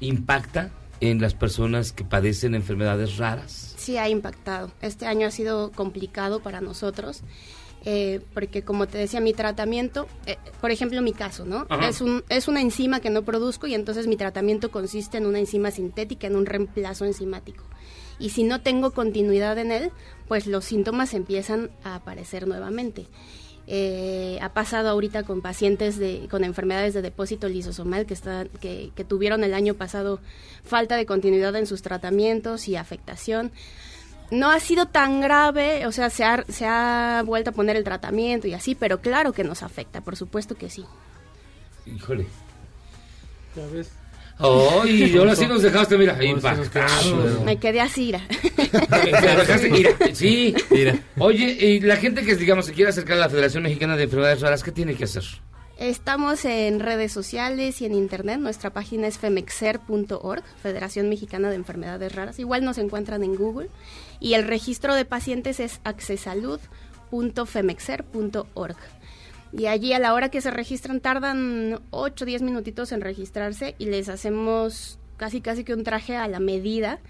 impacta 0.00 0.70
en 1.00 1.20
las 1.20 1.34
personas 1.34 1.92
que 1.92 2.04
padecen 2.04 2.54
enfermedades 2.54 3.16
raras. 3.16 3.74
Sí 3.76 3.96
ha 3.98 4.08
impactado. 4.08 4.70
Este 4.80 5.06
año 5.06 5.26
ha 5.26 5.30
sido 5.30 5.72
complicado 5.72 6.40
para 6.40 6.60
nosotros. 6.60 7.22
Eh, 7.84 8.20
porque 8.32 8.62
como 8.62 8.86
te 8.86 8.98
decía, 8.98 9.20
mi 9.20 9.34
tratamiento, 9.34 10.06
eh, 10.26 10.38
por 10.60 10.70
ejemplo, 10.70 11.02
mi 11.02 11.12
caso, 11.12 11.44
¿no? 11.44 11.66
Ajá. 11.68 11.88
Es, 11.88 12.00
un, 12.00 12.24
es 12.28 12.48
una 12.48 12.62
enzima 12.62 13.00
que 13.00 13.10
no 13.10 13.22
produzco 13.22 13.66
y 13.66 13.74
entonces 13.74 14.06
mi 14.06 14.16
tratamiento 14.16 14.70
consiste 14.70 15.18
en 15.18 15.26
una 15.26 15.38
enzima 15.38 15.70
sintética, 15.70 16.26
en 16.26 16.36
un 16.36 16.46
reemplazo 16.46 17.04
enzimático. 17.04 17.64
Y 18.18 18.30
si 18.30 18.44
no 18.44 18.62
tengo 18.62 18.92
continuidad 18.92 19.58
en 19.58 19.72
él, 19.72 19.90
pues 20.28 20.46
los 20.46 20.64
síntomas 20.64 21.12
empiezan 21.14 21.70
a 21.82 21.96
aparecer 21.96 22.46
nuevamente. 22.46 23.06
Eh, 23.66 24.38
ha 24.42 24.52
pasado 24.52 24.90
ahorita 24.90 25.22
con 25.22 25.40
pacientes 25.40 25.98
de, 25.98 26.26
con 26.30 26.44
enfermedades 26.44 26.92
de 26.92 27.02
depósito 27.02 27.48
lisosomal 27.48 28.04
que, 28.04 28.14
están, 28.14 28.48
que, 28.60 28.92
que 28.94 29.04
tuvieron 29.04 29.42
el 29.42 29.54
año 29.54 29.74
pasado 29.74 30.20
falta 30.64 30.96
de 30.96 31.06
continuidad 31.06 31.56
en 31.56 31.66
sus 31.66 31.82
tratamientos 31.82 32.68
y 32.68 32.76
afectación. 32.76 33.52
No 34.34 34.50
ha 34.50 34.60
sido 34.60 34.86
tan 34.86 35.20
grave, 35.20 35.86
o 35.86 35.92
sea, 35.92 36.10
se 36.10 36.24
ha, 36.24 36.44
se 36.48 36.66
ha 36.66 37.22
vuelto 37.24 37.50
a 37.50 37.52
poner 37.52 37.76
el 37.76 37.84
tratamiento 37.84 38.46
y 38.48 38.54
así, 38.54 38.74
pero 38.74 39.00
claro 39.00 39.32
que 39.32 39.44
nos 39.44 39.62
afecta, 39.62 40.00
por 40.00 40.16
supuesto 40.16 40.54
que 40.56 40.68
sí. 40.70 40.84
Híjole. 41.86 42.26
Ya 43.56 43.66
ves. 43.72 43.92
Ay, 44.38 45.16
ahora 45.18 45.36
sí 45.36 45.46
nos 45.46 45.62
dejaste, 45.62 45.96
mira, 45.96 46.22
impactados. 46.24 47.14
Me 47.44 47.56
quedé 47.58 47.80
así, 47.80 48.08
ira. 48.08 48.20
Te 48.28 48.72
dejaste- 49.12 49.70
mira, 49.70 49.90
sí. 50.12 50.54
Oye, 51.18 51.44
y 51.52 51.80
la 51.80 51.96
gente 51.96 52.24
que, 52.24 52.34
digamos, 52.34 52.66
se 52.66 52.72
quiere 52.72 52.90
acercar 52.90 53.16
a 53.16 53.20
la 53.20 53.28
Federación 53.28 53.62
Mexicana 53.62 53.96
de 53.96 54.04
Enfermedades 54.04 54.40
Raras, 54.40 54.64
¿qué 54.64 54.72
tiene 54.72 54.94
que 54.94 55.04
hacer? 55.04 55.22
Estamos 55.78 56.44
en 56.44 56.78
redes 56.78 57.10
sociales 57.10 57.82
y 57.82 57.86
en 57.86 57.94
internet. 57.94 58.38
Nuestra 58.38 58.70
página 58.70 59.08
es 59.08 59.18
femexer.org, 59.18 60.44
Federación 60.62 61.08
Mexicana 61.08 61.50
de 61.50 61.56
Enfermedades 61.56 62.14
Raras. 62.14 62.38
Igual 62.38 62.64
nos 62.64 62.78
encuentran 62.78 63.24
en 63.24 63.34
Google. 63.34 63.70
Y 64.20 64.34
el 64.34 64.46
registro 64.46 64.94
de 64.94 65.04
pacientes 65.04 65.58
es 65.58 65.80
accesalud.femexer.org. 65.82 68.76
Y 69.52 69.66
allí 69.66 69.92
a 69.92 69.98
la 69.98 70.14
hora 70.14 70.30
que 70.30 70.40
se 70.40 70.52
registran 70.52 71.00
tardan 71.00 71.80
8 71.90 72.24
o 72.24 72.26
10 72.26 72.42
minutitos 72.42 72.92
en 72.92 73.00
registrarse 73.00 73.74
y 73.78 73.86
les 73.86 74.08
hacemos 74.08 75.00
casi 75.16 75.40
casi 75.40 75.64
que 75.64 75.74
un 75.74 75.82
traje 75.82 76.16
a 76.16 76.28
la 76.28 76.38
medida. 76.38 77.00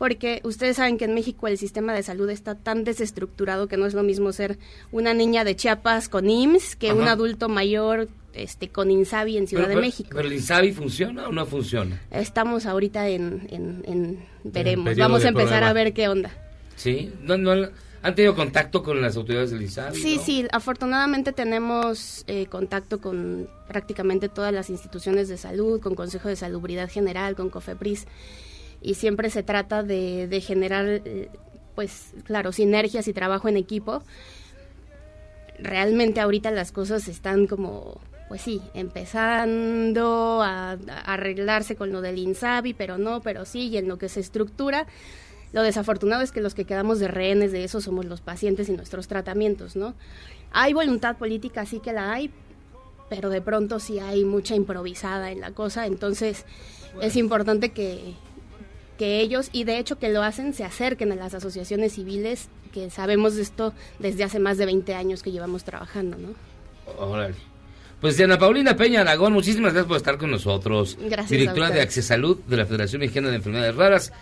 Porque 0.00 0.40
ustedes 0.44 0.76
saben 0.78 0.96
que 0.96 1.04
en 1.04 1.12
México 1.12 1.46
el 1.46 1.58
sistema 1.58 1.92
de 1.92 2.02
salud 2.02 2.30
está 2.30 2.54
tan 2.54 2.84
desestructurado 2.84 3.68
que 3.68 3.76
no 3.76 3.84
es 3.84 3.92
lo 3.92 4.02
mismo 4.02 4.32
ser 4.32 4.58
una 4.92 5.12
niña 5.12 5.44
de 5.44 5.54
Chiapas 5.56 6.08
con 6.08 6.30
IMSS 6.30 6.74
que 6.76 6.94
un 6.94 7.06
adulto 7.06 7.50
mayor 7.50 8.08
este, 8.32 8.70
con 8.70 8.90
INSABI 8.90 9.36
en 9.36 9.46
Ciudad 9.46 9.64
Pero- 9.66 9.74
de 9.78 9.86
México. 9.86 10.08
¿Pero 10.14 10.26
el 10.26 10.32
INSABI 10.32 10.72
funciona 10.72 11.28
o 11.28 11.32
no 11.32 11.44
funciona? 11.44 12.00
Estamos 12.10 12.64
ahorita 12.64 13.08
en, 13.10 13.46
en- 13.50 13.82
en- 13.86 14.24
veremos, 14.42 14.96
vamos 14.96 15.22
a 15.26 15.28
empezar 15.28 15.64
a 15.64 15.72
ver 15.74 15.92
qué 15.92 16.08
onda. 16.08 16.30
¿Sí? 16.76 17.12
¿No, 17.20 17.36
no, 17.36 17.68
¿Han 18.02 18.14
tenido 18.14 18.34
contacto 18.34 18.82
con 18.82 19.02
las 19.02 19.18
autoridades 19.18 19.50
del 19.50 19.60
INSABI? 19.60 20.00
Sí, 20.00 20.16
no? 20.16 20.22
sí, 20.22 20.46
afortunadamente 20.50 21.32
tenemos 21.34 22.24
eh, 22.26 22.46
contacto 22.46 23.02
con 23.02 23.48
prácticamente 23.68 24.30
todas 24.30 24.54
las 24.54 24.70
instituciones 24.70 25.28
de 25.28 25.36
salud, 25.36 25.78
con 25.78 25.94
Consejo 25.94 26.28
de 26.30 26.36
Salubridad 26.36 26.88
General, 26.90 27.36
con 27.36 27.50
COFEPRIS, 27.50 28.06
y 28.82 28.94
siempre 28.94 29.30
se 29.30 29.42
trata 29.42 29.82
de, 29.82 30.26
de 30.28 30.40
generar, 30.40 30.86
eh, 30.88 31.28
pues 31.74 32.12
claro, 32.24 32.52
sinergias 32.52 33.08
y 33.08 33.12
trabajo 33.12 33.48
en 33.48 33.56
equipo. 33.56 34.02
Realmente 35.58 36.20
ahorita 36.20 36.50
las 36.50 36.72
cosas 36.72 37.08
están 37.08 37.46
como, 37.46 38.00
pues 38.28 38.40
sí, 38.40 38.62
empezando 38.74 40.40
a, 40.42 40.72
a 40.72 41.12
arreglarse 41.12 41.76
con 41.76 41.92
lo 41.92 42.00
del 42.00 42.18
INSABI, 42.18 42.74
pero 42.74 42.96
no, 42.96 43.20
pero 43.20 43.44
sí, 43.44 43.68
y 43.68 43.76
en 43.76 43.88
lo 43.88 43.98
que 43.98 44.08
se 44.08 44.20
estructura. 44.20 44.86
Lo 45.52 45.62
desafortunado 45.62 46.22
es 46.22 46.30
que 46.30 46.40
los 46.40 46.54
que 46.54 46.64
quedamos 46.64 47.00
de 47.00 47.08
rehenes 47.08 47.50
de 47.52 47.64
eso 47.64 47.80
somos 47.80 48.04
los 48.04 48.20
pacientes 48.20 48.68
y 48.68 48.72
nuestros 48.72 49.08
tratamientos, 49.08 49.74
¿no? 49.74 49.94
Hay 50.52 50.72
voluntad 50.72 51.16
política, 51.16 51.66
sí 51.66 51.80
que 51.80 51.92
la 51.92 52.12
hay, 52.12 52.30
pero 53.08 53.28
de 53.28 53.42
pronto 53.42 53.80
sí 53.80 53.98
hay 53.98 54.24
mucha 54.24 54.54
improvisada 54.54 55.32
en 55.32 55.40
la 55.40 55.50
cosa, 55.50 55.86
entonces 55.86 56.46
es 57.02 57.16
importante 57.16 57.70
que, 57.70 58.14
que 59.00 59.20
ellos, 59.20 59.48
y 59.50 59.64
de 59.64 59.78
hecho 59.78 59.98
que 59.98 60.10
lo 60.10 60.22
hacen, 60.22 60.52
se 60.52 60.62
acerquen 60.62 61.10
a 61.10 61.14
las 61.14 61.32
asociaciones 61.32 61.94
civiles, 61.94 62.50
que 62.70 62.90
sabemos 62.90 63.34
de 63.34 63.40
esto 63.40 63.72
desde 63.98 64.24
hace 64.24 64.38
más 64.38 64.58
de 64.58 64.66
20 64.66 64.94
años 64.94 65.22
que 65.22 65.32
llevamos 65.32 65.64
trabajando, 65.64 66.18
¿no? 66.18 66.28
Órale. 66.98 67.34
Pues 68.02 68.18
Diana 68.18 68.38
Paulina 68.38 68.76
Peña 68.76 69.00
Aragón, 69.00 69.32
muchísimas 69.32 69.72
gracias 69.72 69.88
por 69.88 69.96
estar 69.96 70.18
con 70.18 70.30
nosotros. 70.30 70.98
Gracias 71.00 71.32
a 71.32 71.34
Directora 71.34 71.66
de 71.68 71.72
ustedes. 71.72 71.86
Accesalud 71.86 72.38
de 72.46 72.56
la 72.58 72.66
Federación 72.66 73.00
Mexicana 73.00 73.30
de 73.30 73.36
Enfermedades 73.36 73.74
Raras. 73.74 74.12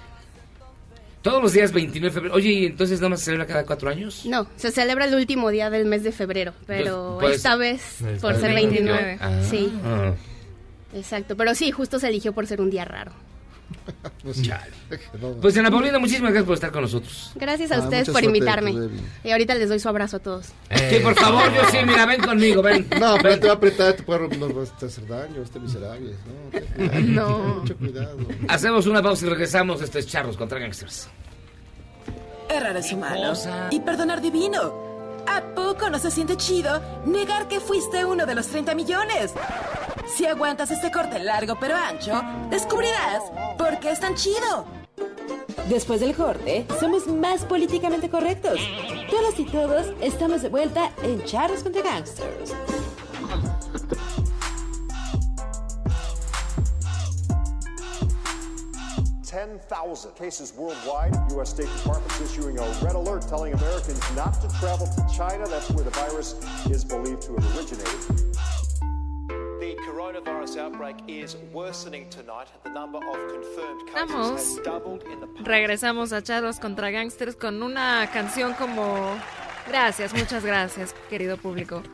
Todos 1.23 1.43
los 1.43 1.53
días 1.53 1.73
29 1.73 2.09
de 2.09 2.15
febrero. 2.15 2.35
Oye, 2.37 2.51
¿y 2.53 2.67
entonces 2.67 3.01
nada 3.01 3.09
más 3.11 3.19
se 3.19 3.25
celebra 3.27 3.47
cada 3.47 3.67
cuatro 3.67 3.91
años? 3.91 4.25
No, 4.27 4.47
se 4.55 4.71
celebra 4.71 5.07
el 5.07 5.15
último 5.17 5.51
día 5.51 5.71
del 5.71 5.87
mes 5.87 6.05
de 6.05 6.13
febrero, 6.13 6.53
pero 6.69 7.19
Pues, 7.21 7.37
esta 7.39 7.57
vez 7.57 7.99
por 8.21 8.37
ser 8.37 8.55
29. 8.55 9.03
29. 9.03 9.19
Ah. 9.21 9.43
Sí, 9.51 9.73
Ah. 9.85 10.15
exacto, 10.95 11.37
pero 11.37 11.57
sí, 11.57 11.73
justo 11.73 11.99
se 11.99 12.07
eligió 12.09 12.33
por 12.33 12.47
ser 12.47 12.61
un 12.61 12.71
día 12.71 12.85
raro. 12.85 13.11
Chale. 14.43 14.73
Pues 15.41 15.55
Diana 15.55 15.71
Paulina, 15.71 15.99
muchísimas 15.99 16.31
gracias 16.33 16.47
por 16.47 16.55
estar 16.55 16.71
con 16.73 16.83
nosotros. 16.83 17.33
Gracias 17.35 17.71
a 17.73 17.77
Ah, 17.77 17.81
ustedes 17.81 18.11
por 18.11 18.23
invitarme. 18.25 18.75
Y 19.25 19.31
ahorita 19.31 19.55
les 19.55 19.69
doy 19.69 19.79
su 19.79 19.89
abrazo 19.89 20.17
a 20.17 20.21
todos. 20.21 20.47
Sí, 20.47 20.97
por 21.03 21.15
favor, 21.15 21.53
yo 21.55 21.63
sí, 21.71 21.79
mira, 21.87 22.07
ven 22.07 22.21
conmigo, 22.21 22.63
ven. 22.63 22.87
No, 23.01 23.17
pero 23.23 23.39
te 23.39 23.47
va 23.47 23.53
a 23.55 23.57
apretar, 23.57 23.95
te 23.95 24.03
puede 24.03 24.27
vas 24.29 24.73
a 24.83 24.87
hacer 24.87 25.07
daño, 25.07 25.43
este 25.43 25.61
miserable. 25.61 26.15
No, 26.77 27.29
No. 27.29 27.39
Mucho 27.61 27.77
cuidado. 27.77 28.19
Hacemos 28.49 28.87
una 28.87 29.03
pausa 29.03 29.27
y 29.27 29.29
regresamos. 29.29 29.81
Esto 29.83 29.99
es 29.99 30.07
Charros 30.07 30.37
contra 30.37 30.59
Gangsters. 30.59 31.09
Errar 32.49 32.77
es 32.77 32.93
humano. 32.93 33.35
Y 33.71 33.81
perdonar 33.81 34.21
divino. 34.23 34.88
¿A 35.31 35.43
poco 35.55 35.91
no 35.91 35.99
se 35.99 36.11
siente 36.11 36.37
chido 36.37 36.81
negar 37.05 37.49
que 37.49 37.61
fuiste 37.61 38.05
uno 38.05 38.25
de 38.25 38.35
los 38.35 38.47
30 38.47 38.75
millones? 38.75 39.35
Si 40.07 40.25
aguantas 40.25 40.71
este 40.71 40.91
corte 40.91 41.19
largo 41.19 41.59
pero 41.61 41.77
ancho, 41.77 42.21
descubrirás 42.49 43.23
por 43.59 43.79
qué 43.79 43.91
es 43.91 44.01
tan 44.01 44.15
chido. 44.15 44.67
Después 45.69 46.01
del 46.01 46.15
corte, 46.15 46.67
somos 46.81 47.07
más 47.07 47.45
políticamente 47.45 48.09
correctos. 48.09 48.59
Todas 49.11 49.39
y 49.39 49.45
todos 49.45 49.93
estamos 50.01 50.41
de 50.41 50.49
vuelta 50.49 50.93
en 51.03 51.23
Charros 51.25 51.63
contra 51.63 51.83
Gangsters. 51.83 52.55
10,000 59.39 60.17
cases 60.17 60.53
worldwide. 60.57 61.15
U.S. 61.31 61.51
State 61.51 61.69
Department's 61.77 62.21
issuing 62.21 62.59
a 62.59 62.63
red 62.83 62.97
alert 62.97 63.23
telling 63.29 63.53
Americans 63.53 64.03
not 64.17 64.35
to 64.41 64.49
travel 64.59 64.89
to 64.89 65.17
China. 65.17 65.47
That's 65.47 65.71
where 65.71 65.85
the 65.85 65.91
virus 65.91 66.35
is 66.69 66.85
believed 66.85 67.23
to 67.23 67.37
have 67.37 67.57
originated. 67.57 68.01
The 69.61 69.77
coronavirus 69.87 70.57
outbreak 70.59 70.97
is 71.07 71.37
worsening 71.53 72.11
tonight. 72.11 72.49
The 72.65 72.71
number 72.71 72.99
of 72.99 73.17
confirmed 73.33 73.87
cases 73.87 74.11
Vamos. 74.11 74.41
has 74.41 74.65
doubled 74.65 75.05
in 75.05 75.21
the 75.21 75.29
Regresamos 75.45 76.11
a 76.11 76.21
Charlos 76.21 76.59
contra 76.59 76.91
Gangsters 76.91 77.37
con 77.37 77.63
una 77.63 78.11
canción 78.13 78.55
como... 78.55 79.17
Gracias, 79.69 80.15
muchas 80.15 80.45
gracias, 80.45 80.97
querido 81.09 81.37
público. 81.37 81.85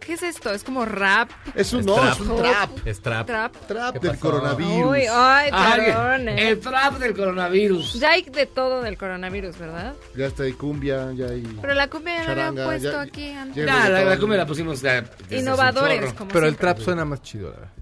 ¿Qué 0.00 0.14
es 0.14 0.22
esto? 0.22 0.50
¿Es 0.50 0.64
como 0.64 0.84
rap? 0.84 1.30
Es 1.54 1.72
un 1.72 1.84
no, 1.84 1.96
es 2.10 2.18
un 2.20 2.36
trap. 2.36 2.70
Es 2.86 3.00
trap. 3.00 3.26
Trap. 3.26 3.56
Trap 3.68 3.92
¿Qué 3.94 3.98
del 4.00 4.10
pasó? 4.10 4.20
coronavirus. 4.20 4.86
Uy, 4.90 5.00
ay, 5.10 5.50
perdón. 5.50 6.28
eh. 6.28 6.48
el 6.48 6.60
trap 6.60 6.98
del 6.98 7.14
coronavirus. 7.14 7.94
Ya 7.94 8.10
hay 8.10 8.22
de 8.22 8.46
todo 8.46 8.82
del 8.82 8.98
coronavirus, 8.98 9.58
¿verdad? 9.58 9.94
Ya 10.16 10.26
está 10.26 10.42
ahí 10.42 10.52
cumbia, 10.52 11.12
ya 11.12 11.26
hay. 11.26 11.42
Pero 11.60 11.74
la 11.74 11.88
cumbia 11.88 12.16
ya 12.16 12.24
la 12.24 12.30
habían 12.32 12.36
Charanga, 12.56 12.64
puesto 12.66 12.90
ya- 12.92 13.00
aquí 13.00 13.30
antes. 13.30 13.66
ya- 13.66 13.88
la, 13.88 14.04
la 14.04 14.18
cumbia 14.18 14.38
la 14.38 14.46
pusimos 14.46 14.82
Innovadores, 15.30 16.12
como 16.14 16.30
Pero 16.32 16.46
el 16.48 16.56
trap 16.56 16.78
suena 16.80 17.04
más 17.04 17.22
chido, 17.22 17.50
la 17.50 17.56
verdad. 17.56 17.72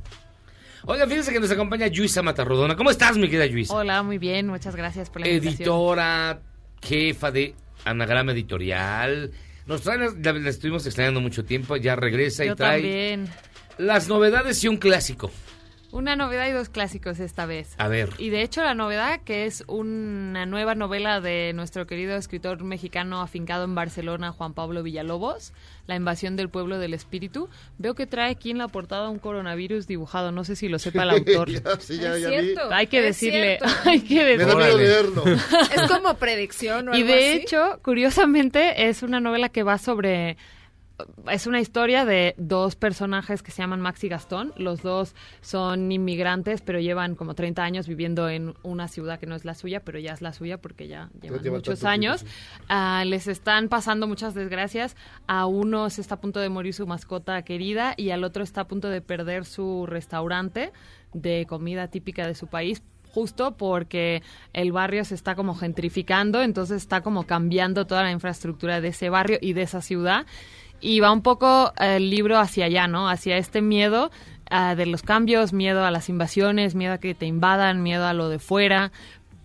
Oiga, 0.86 1.06
fíjense 1.06 1.32
que 1.32 1.40
nos 1.40 1.50
acompaña 1.50 1.86
Luisa 1.88 2.22
Matarrodona. 2.22 2.74
¿Cómo 2.74 2.90
estás, 2.90 3.16
mi 3.16 3.28
querida 3.28 3.46
Luisa? 3.46 3.74
Hola, 3.74 4.02
muy 4.02 4.18
bien, 4.18 4.46
muchas 4.46 4.74
gracias 4.74 5.10
por 5.10 5.20
la 5.20 5.28
invitación. 5.28 5.60
Editora, 5.68 6.40
jefa 6.82 7.30
de 7.30 7.54
Anagrama 7.84 8.32
Editorial. 8.32 9.30
Nos 9.66 9.82
trae, 9.82 9.98
la, 9.98 10.32
la- 10.32 10.48
estuvimos 10.50 10.84
extrañando 10.86 11.20
mucho 11.20 11.44
tiempo, 11.44 11.76
ya 11.76 11.94
regresa 11.96 12.44
y 12.44 12.48
Yo 12.48 12.56
trae 12.56 12.80
también. 12.80 13.28
las 13.78 14.08
novedades 14.08 14.62
y 14.64 14.68
un 14.68 14.76
clásico. 14.78 15.30
Una 15.92 16.14
novedad 16.14 16.46
y 16.48 16.52
dos 16.52 16.68
clásicos 16.68 17.18
esta 17.18 17.46
vez. 17.46 17.74
A 17.78 17.88
ver. 17.88 18.10
Y 18.18 18.30
de 18.30 18.42
hecho 18.42 18.62
la 18.62 18.74
novedad 18.74 19.20
que 19.24 19.46
es 19.46 19.64
una 19.66 20.46
nueva 20.46 20.76
novela 20.76 21.20
de 21.20 21.52
nuestro 21.52 21.86
querido 21.88 22.14
escritor 22.16 22.62
mexicano 22.62 23.20
afincado 23.20 23.64
en 23.64 23.74
Barcelona, 23.74 24.30
Juan 24.30 24.54
Pablo 24.54 24.84
Villalobos, 24.84 25.52
La 25.88 25.96
invasión 25.96 26.36
del 26.36 26.48
pueblo 26.48 26.78
del 26.78 26.94
espíritu. 26.94 27.48
Veo 27.78 27.94
que 27.96 28.06
trae 28.06 28.30
aquí 28.30 28.52
en 28.52 28.58
la 28.58 28.68
portada 28.68 29.08
un 29.08 29.18
coronavirus 29.18 29.88
dibujado, 29.88 30.30
no 30.30 30.44
sé 30.44 30.54
si 30.54 30.68
lo 30.68 30.78
sepa 30.78 31.02
el 31.02 31.10
autor. 31.26 31.50
Ya, 31.50 31.60
sí, 31.80 31.96
ya- 31.98 32.16
ya 32.16 32.28
vi. 32.30 32.38
cierto. 32.52 32.72
Hay 32.72 32.86
que 32.86 32.98
Es 32.98 33.04
decirle, 33.06 33.58
cierto. 33.58 33.76
hay 33.90 34.00
que 34.00 34.14
Me 34.14 34.20
da 34.20 34.26
decirle. 34.26 34.44
miedo 34.46 34.56
Órale. 34.56 34.76
leerlo. 34.76 35.24
Es 35.74 35.82
como 35.90 36.14
predicción 36.14 36.88
o 36.88 36.92
Y 36.96 37.00
algo 37.02 37.12
de 37.12 37.30
así. 37.30 37.38
hecho, 37.40 37.80
curiosamente, 37.82 38.88
es 38.88 39.02
una 39.02 39.18
novela 39.18 39.48
que 39.48 39.64
va 39.64 39.76
sobre... 39.78 40.36
Es 41.30 41.46
una 41.46 41.60
historia 41.60 42.04
de 42.04 42.34
dos 42.38 42.76
personajes 42.76 43.42
que 43.42 43.50
se 43.50 43.62
llaman 43.62 43.80
Max 43.80 44.02
y 44.04 44.08
Gastón. 44.08 44.52
Los 44.56 44.82
dos 44.82 45.14
son 45.40 45.90
inmigrantes, 45.92 46.60
pero 46.62 46.80
llevan 46.80 47.14
como 47.14 47.34
30 47.34 47.62
años 47.62 47.88
viviendo 47.88 48.28
en 48.28 48.54
una 48.62 48.88
ciudad 48.88 49.18
que 49.18 49.26
no 49.26 49.34
es 49.34 49.44
la 49.44 49.54
suya, 49.54 49.80
pero 49.80 49.98
ya 49.98 50.12
es 50.12 50.22
la 50.22 50.32
suya 50.32 50.58
porque 50.58 50.88
ya 50.88 51.10
llevan 51.20 51.42
lleva 51.42 51.56
muchos 51.56 51.84
años. 51.84 52.24
Ah, 52.68 53.04
les 53.06 53.26
están 53.26 53.68
pasando 53.68 54.06
muchas 54.06 54.34
desgracias. 54.34 54.96
A 55.26 55.46
uno 55.46 55.90
se 55.90 56.00
está 56.00 56.16
a 56.16 56.20
punto 56.20 56.40
de 56.40 56.48
morir 56.48 56.74
su 56.74 56.86
mascota 56.86 57.42
querida 57.42 57.94
y 57.96 58.10
al 58.10 58.24
otro 58.24 58.42
está 58.42 58.62
a 58.62 58.68
punto 58.68 58.88
de 58.88 59.00
perder 59.00 59.44
su 59.44 59.86
restaurante 59.86 60.72
de 61.12 61.46
comida 61.48 61.88
típica 61.88 62.26
de 62.26 62.34
su 62.34 62.46
país 62.46 62.82
justo 63.10 63.56
porque 63.56 64.22
el 64.52 64.72
barrio 64.72 65.04
se 65.04 65.14
está 65.14 65.34
como 65.34 65.54
gentrificando, 65.54 66.42
entonces 66.42 66.78
está 66.78 67.02
como 67.02 67.26
cambiando 67.26 67.86
toda 67.86 68.02
la 68.02 68.12
infraestructura 68.12 68.80
de 68.80 68.88
ese 68.88 69.10
barrio 69.10 69.38
y 69.40 69.52
de 69.52 69.62
esa 69.62 69.82
ciudad. 69.82 70.26
Y 70.80 71.00
va 71.00 71.12
un 71.12 71.22
poco 71.22 71.72
eh, 71.78 71.96
el 71.96 72.10
libro 72.10 72.38
hacia 72.38 72.64
allá, 72.66 72.86
¿no? 72.88 73.08
Hacia 73.08 73.36
este 73.36 73.60
miedo 73.62 74.10
ah, 74.50 74.74
de 74.74 74.86
los 74.86 75.02
cambios, 75.02 75.52
miedo 75.52 75.84
a 75.84 75.90
las 75.90 76.08
invasiones, 76.08 76.74
miedo 76.74 76.94
a 76.94 76.98
que 76.98 77.14
te 77.14 77.26
invadan, 77.26 77.82
miedo 77.82 78.06
a 78.06 78.14
lo 78.14 78.28
de 78.28 78.38
fuera. 78.38 78.90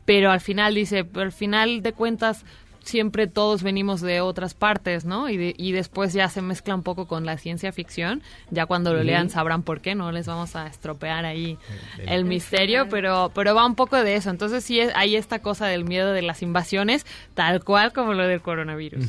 Pero 0.06 0.32
al 0.32 0.40
final 0.40 0.76
dice, 0.76 1.04
pero 1.04 1.26
al 1.26 1.32
final 1.32 1.82
de 1.82 1.92
cuentas 1.94 2.46
siempre 2.84 3.26
todos 3.26 3.64
venimos 3.64 4.00
de 4.02 4.22
otras 4.22 4.54
partes, 4.54 5.06
¿no? 5.06 5.28
Y, 5.28 5.38
de- 5.38 5.56
y 5.58 5.72
después 5.72 6.14
ya 6.14 6.30
se 6.30 6.44
mezcla 6.44 6.76
un 6.76 6.84
poco 6.84 7.08
con 7.08 7.26
la 7.26 7.36
ciencia 7.40 7.72
ficción. 7.72 8.22
Ya 8.52 8.68
cuando 8.68 8.94
lo 8.94 9.00
lean 9.04 9.32
sabrán 9.32 9.64
por 9.64 9.82
qué, 9.82 9.96
no 9.96 10.12
les 10.12 10.28
vamos 10.28 10.56
a 10.56 10.68
estropear 10.68 11.26
ahí 11.26 11.58
el 12.06 12.26
misterio, 12.26 12.88
pero, 12.92 13.32
pero 13.34 13.56
va 13.56 13.66
un 13.66 13.74
poco 13.74 13.96
de 13.98 14.16
eso. 14.16 14.30
Entonces 14.30 14.64
sí 14.64 14.80
es- 14.80 14.92
hay 14.96 15.16
esta 15.16 15.40
cosa 15.40 15.66
del 15.66 15.84
miedo 15.84 16.14
de 16.14 16.22
las 16.22 16.44
invasiones, 16.44 17.08
tal 17.34 17.64
cual 17.64 17.92
como 17.92 18.14
lo 18.14 18.28
del 18.28 18.42
coronavirus. 18.42 19.06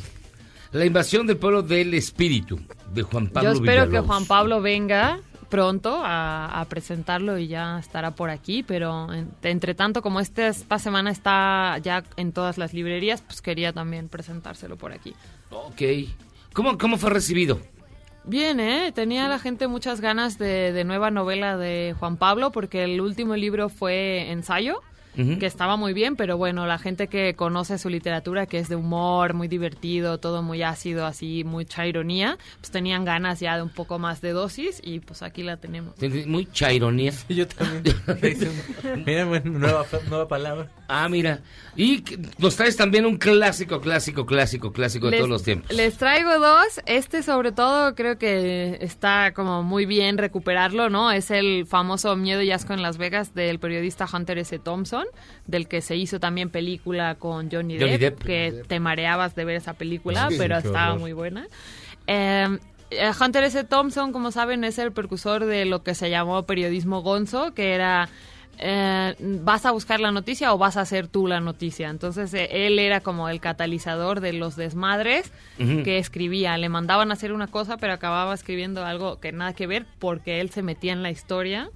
La 0.73 0.85
invasión 0.85 1.27
del 1.27 1.37
pueblo 1.37 1.62
del 1.62 1.95
espíritu 1.95 2.59
de 2.93 3.03
Juan 3.03 3.29
Pablo 3.29 3.55
Yo 3.55 3.61
espero 3.61 3.89
que. 3.91 4.01
Juan 4.01 4.27
Pablo 4.27 4.61
venga 4.61 5.21
pronto 5.49 6.01
a, 6.05 6.61
a 6.61 6.64
presentarlo 6.67 7.39
y 7.39 7.47
ya 7.47 7.79
estará 7.79 8.11
por 8.17 8.31
aquí, 8.31 8.62
pero 8.64 9.12
en- 9.12 9.31
entre 9.43 9.75
tanto 9.75 10.03
como 10.03 10.19
este- 10.21 10.49
esta 10.49 10.79
semana 10.79 11.11
está 11.11 11.79
ya 11.83 12.03
en 12.17 12.33
todas 12.33 12.59
las 12.59 12.75
librerías, 12.75 13.23
pues 13.23 13.41
quería 13.43 13.73
también 13.73 14.09
presentárselo 14.09 14.77
por 14.77 14.93
aquí. 14.93 15.14
Ok. 15.51 15.83
¿Cómo, 16.53 16.77
cómo 16.79 16.99
fue 16.99 17.11
recibido? 17.11 17.61
Bien, 18.25 18.59
¿eh? 18.59 18.91
Tenía 18.93 19.29
la 19.29 19.39
gente 19.39 19.69
muchas 19.69 20.01
ganas 20.01 20.37
de, 20.37 20.73
de 20.73 20.83
nueva 20.85 21.12
novela 21.12 21.57
de 21.57 21.95
Juan 22.01 22.17
Pablo 22.17 22.51
porque 22.51 22.83
el 22.83 23.01
último 23.01 23.37
libro 23.37 23.69
fue 23.69 24.33
Ensayo, 24.33 24.83
Que 25.17 25.47
estaba 25.47 25.77
muy 25.77 25.95
bien, 25.95 26.14
pero 26.17 26.37
bueno, 26.37 26.67
la 26.67 26.79
gente 26.79 27.09
que 27.09 27.35
conoce 27.35 27.79
su 27.79 27.89
literatura, 27.89 28.47
que 28.47 28.59
es 28.59 28.69
de 28.69 28.77
humor, 28.77 29.33
muy 29.35 29.49
divertido, 29.49 30.19
todo 30.19 30.43
muy 30.43 30.62
ácido, 30.62 31.07
así, 31.07 31.43
mucha 31.45 31.87
ironía, 31.87 32.37
pues 32.61 32.71
tenían 32.71 33.05
ganas 33.05 33.41
ya 33.41 33.57
de 33.57 33.62
un 33.62 33.71
poco 33.71 33.99
más 33.99 34.21
de 34.21 34.33
dosis 34.33 34.81
y 34.85 35.01
pues 35.01 35.23
aquí 35.23 35.43
la 35.43 35.57
tenemos. 35.57 35.95
Muy 36.27 36.47
chaironía. 36.53 37.12
yo 37.29 37.47
también. 37.49 37.97
Mira, 39.07 39.25
bueno, 39.25 39.59
nueva, 39.59 39.87
nueva 40.09 40.29
palabra. 40.29 40.71
Ah, 40.89 41.09
mira. 41.09 41.41
Y 41.77 42.05
nos 42.39 42.57
traes 42.57 42.77
también 42.77 43.07
un 43.07 43.17
clásico, 43.17 43.81
clásico, 43.81 44.25
clásico, 44.27 44.73
clásico 44.73 45.07
de 45.07 45.12
Les- 45.12 45.19
todos 45.19 45.31
los 45.31 45.43
tiempos. 45.43 45.73
Les 45.73 45.97
traigo 45.97 46.39
dos. 46.39 46.81
Este, 46.87 47.23
sobre 47.23 47.53
todo, 47.53 47.95
creo 47.95 48.19
que 48.19 48.79
está 48.81 49.33
como 49.33 49.62
muy 49.62 49.87
bien 49.87 50.19
recuperarlo, 50.19 50.89
¿no? 50.91 51.11
Es 51.11 51.31
el 51.31 51.67
famoso 51.67 52.14
Miedo 52.17 52.43
y 52.43 52.51
Asco 52.53 52.73
en 52.73 52.83
Las 52.83 52.99
Vegas 52.99 53.35
del 53.35 53.59
periodista 53.59 54.07
Hunter 54.12 54.39
S. 54.39 54.59
Thompson, 54.59 55.06
del 55.47 55.69
que 55.69 55.81
se 55.81 55.97
hizo 55.97 56.19
también 56.21 56.51
película 56.51 57.15
con 57.17 57.51
Johnny, 57.51 57.79
Johnny 57.79 57.97
Depp, 57.99 58.19
Depp. 58.19 58.23
que 58.27 58.63
te 58.67 58.81
mareabas 58.81 59.35
de 59.35 59.45
ver 59.45 59.57
esa 59.57 59.75
película, 59.75 60.29
Sí, 60.31 60.37
pero 60.39 60.57
estaba 60.59 60.89
horror. 60.91 61.01
muy 61.01 61.13
buena. 61.13 61.47
Eh, 62.07 62.59
eh, 62.91 63.11
Hunter 63.21 63.45
S. 63.45 63.65
Thompson, 63.65 64.13
como 64.13 64.31
saben, 64.33 64.65
es 64.65 64.79
el 64.79 64.93
precursor 64.93 65.45
de 65.45 65.65
lo 65.65 65.83
que 65.83 65.95
se 65.95 66.09
llamó 66.11 66.45
periodismo 66.45 67.03
gonzo, 67.03 67.53
que 67.55 67.75
era 67.75 68.09
eh, 68.59 69.15
vas 69.21 69.67
a 69.67 69.71
buscar 69.73 70.01
la 70.01 70.11
noticia 70.13 70.55
o 70.55 70.59
vas 70.59 70.77
a 70.79 70.81
hacer 70.83 71.09
tú 71.09 71.27
la 71.27 71.41
noticia. 71.41 71.91
Entonces 71.91 72.33
eh, 72.33 72.49
él 72.67 72.79
era 72.79 73.01
como 73.01 73.29
el 73.29 73.41
catalizador 73.41 74.21
de 74.21 74.33
los 74.33 74.57
desmadres 74.57 75.31
que 75.59 75.99
escribía. 75.99 76.57
Le 76.57 76.69
mandaban 76.69 77.11
a 77.11 77.15
hacer 77.15 77.33
una 77.33 77.49
cosa, 77.49 77.77
pero 77.77 77.93
acababa 77.93 78.33
escribiendo 78.33 78.85
algo 78.85 79.21
que 79.21 79.33
nada 79.33 79.53
que 79.53 79.67
ver 79.67 79.85
porque 79.99 80.41
él 80.41 80.51
se 80.51 80.63
metía 80.63 80.93
en 80.93 81.03
la 81.03 81.11
historia. 81.11 81.69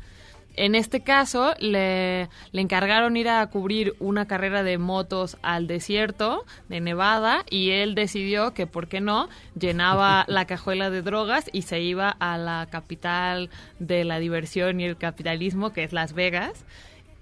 En 0.57 0.75
este 0.75 1.01
caso, 1.01 1.55
le, 1.59 2.29
le 2.53 2.61
encargaron 2.61 3.17
ir 3.17 3.29
a 3.29 3.47
cubrir 3.47 3.95
una 4.01 4.27
carrera 4.27 4.63
de 4.63 4.79
motos 4.79 5.39
al 5.43 5.67
desierto 5.67 6.45
de 6.69 6.81
Nevada 6.81 7.45
y 7.49 7.71
él 7.71 7.95
decidió 7.95 8.53
que, 8.53 8.67
¿por 8.67 8.89
qué 8.89 9.01
no?, 9.01 9.29
llenaba 9.59 10.25
la 10.29 10.47
cajuela 10.47 10.91
de 10.91 11.03
drogas 11.03 11.49
y 11.53 11.63
se 11.63 11.81
iba 11.81 12.11
a 12.11 12.37
la 12.37 12.69
capital 12.71 13.51
de 13.79 14.05
la 14.05 14.19
diversión 14.19 14.81
y 14.81 14.85
el 14.85 14.97
capitalismo, 14.97 15.73
que 15.73 15.85
es 15.85 15.93
Las 15.93 16.13
Vegas, 16.13 16.65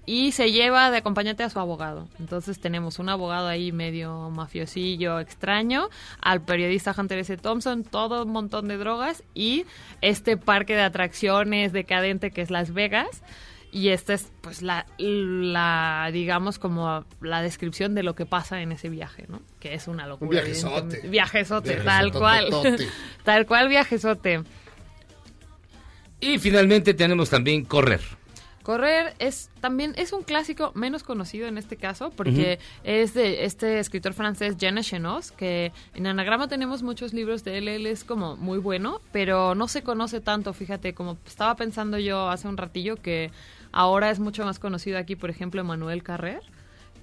y 0.05 0.31
se 0.31 0.51
lleva 0.51 0.89
de 0.91 0.97
acompañante 0.97 1.43
a 1.43 1.49
su 1.49 1.59
abogado. 1.59 2.07
Entonces 2.19 2.59
tenemos 2.59 2.99
un 2.99 3.09
abogado 3.09 3.47
ahí 3.47 3.71
medio 3.71 4.29
mafiosillo, 4.31 5.19
extraño, 5.19 5.89
al 6.19 6.41
periodista 6.41 6.95
Hunter 6.97 7.19
S. 7.19 7.37
Thompson, 7.37 7.83
todo 7.83 8.23
un 8.23 8.31
montón 8.31 8.67
de 8.67 8.77
drogas 8.77 9.23
y 9.33 9.65
este 10.01 10.37
parque 10.37 10.75
de 10.75 10.81
atracciones 10.81 11.73
decadente 11.73 12.31
que 12.31 12.41
es 12.41 12.49
Las 12.49 12.73
Vegas. 12.73 13.23
Y 13.71 13.89
esta 13.89 14.15
es, 14.15 14.31
pues, 14.41 14.63
la, 14.63 14.87
la, 14.97 16.09
digamos, 16.11 16.57
como 16.57 17.05
la 17.21 17.43
descripción 17.43 17.93
de 17.93 18.01
lo 18.01 18.15
que 18.15 18.25
pasa 18.25 18.61
en 18.63 18.71
ese 18.71 18.89
viaje, 18.89 19.25
¿no? 19.27 19.41
Que 19.59 19.75
es 19.75 19.87
una 19.87 20.07
locura. 20.07 20.39
evidentemente. 20.39 21.07
Viajezote, 21.07 21.69
Viajezote, 21.75 21.75
tal 21.85 22.11
cual. 22.11 22.49
tal 23.23 23.45
cual 23.45 23.69
viajezote. 23.69 24.41
Y 26.19 26.39
finalmente 26.39 26.95
tenemos 26.95 27.29
también 27.29 27.63
Correr. 27.63 28.01
Correr 28.69 29.15
es 29.17 29.49
también 29.61 29.95
es 29.97 30.13
un 30.13 30.21
clásico 30.21 30.71
menos 30.75 31.01
conocido 31.01 31.47
en 31.47 31.57
este 31.57 31.75
caso 31.75 32.11
porque 32.11 32.59
es 32.83 33.15
de 33.15 33.45
este 33.45 33.79
escritor 33.79 34.13
francés 34.13 34.57
Jean 34.57 34.77
Chenos 34.83 35.31
que 35.31 35.71
en 35.95 36.05
Anagrama 36.05 36.47
tenemos 36.47 36.83
muchos 36.83 37.11
libros 37.11 37.43
de 37.43 37.57
él, 37.57 37.67
él 37.67 37.87
es 37.87 38.03
como 38.03 38.37
muy 38.37 38.59
bueno, 38.59 39.01
pero 39.11 39.55
no 39.55 39.67
se 39.67 39.81
conoce 39.81 40.21
tanto, 40.21 40.53
fíjate, 40.53 40.93
como 40.93 41.17
estaba 41.25 41.55
pensando 41.55 41.97
yo 41.97 42.29
hace 42.29 42.47
un 42.47 42.57
ratillo 42.57 42.95
que 42.97 43.31
ahora 43.71 44.11
es 44.11 44.19
mucho 44.19 44.45
más 44.45 44.59
conocido 44.59 44.99
aquí, 44.99 45.15
por 45.15 45.31
ejemplo, 45.31 45.63
Manuel 45.63 46.03
Carrer 46.03 46.43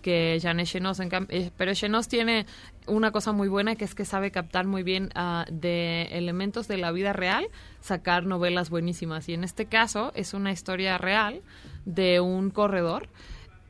que 0.07 0.39
Janet 0.41 0.69
Chenos. 0.69 1.01
En 1.01 1.11
cam- 1.11 1.27
eh, 1.31 1.51
pero 1.57 1.75
Chenos 1.75 2.07
tiene 2.07 2.47
una 2.87 3.11
cosa 3.11 3.33
muy 3.33 3.49
buena 3.49 3.75
que 3.75 3.85
es 3.85 3.97
que 3.97 4.05
sabe 4.05 4.31
captar 4.31 4.65
muy 4.65 4.85
bien 4.85 5.11
ah, 5.17 5.45
de 5.51 6.03
elementos 6.13 6.69
de 6.69 6.77
la 6.77 6.93
vida 6.93 7.13
real, 7.13 7.49
sacar 7.81 8.25
novelas 8.25 8.71
buenísimas. 8.71 9.29
Y 9.29 9.35
en 9.35 9.43
este 9.43 9.67
caso 9.67 10.13
es 10.15 10.33
una 10.33 10.53
historia 10.53 10.97
real 10.97 11.41
de 11.87 12.21
un 12.21 12.51
corredor 12.51 13.09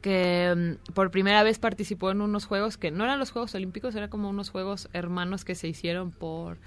que 0.03 0.77
mm, 0.87 0.93
por 0.93 1.11
primera 1.11 1.43
vez 1.43 1.59
participó 1.59 2.11
en 2.11 2.21
unos 2.21 2.45
juegos 2.45 2.77
que 2.77 2.91
no 2.91 3.05
eran 3.05 3.19
los 3.19 3.31
Juegos 3.31 3.55
Olímpicos, 3.55 3.95
eran 3.95 4.11
como 4.11 4.29
unos 4.29 4.51
juegos 4.51 4.91
hermanos 4.93 5.47
que 5.47 5.55
se 5.55 5.69
hicieron 5.69 6.11
por, 6.11 6.59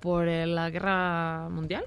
por 0.00 0.28
eh, 0.28 0.46
la 0.46 0.68
Guerra 0.68 1.48
Mundial. 1.48 1.84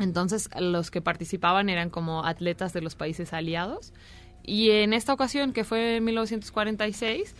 Entonces, 0.00 0.50
los 0.58 0.90
que 0.90 1.00
participaban 1.00 1.68
eran 1.68 1.90
como 1.90 2.24
atletas 2.26 2.72
de 2.72 2.82
los 2.82 2.96
países 2.96 3.32
aliados. 3.32 3.92
Y 4.46 4.70
en 4.70 4.92
esta 4.92 5.12
ocasión, 5.12 5.52
que 5.52 5.64
fue 5.64 5.96
en 5.96 6.04
1946, 6.04 7.34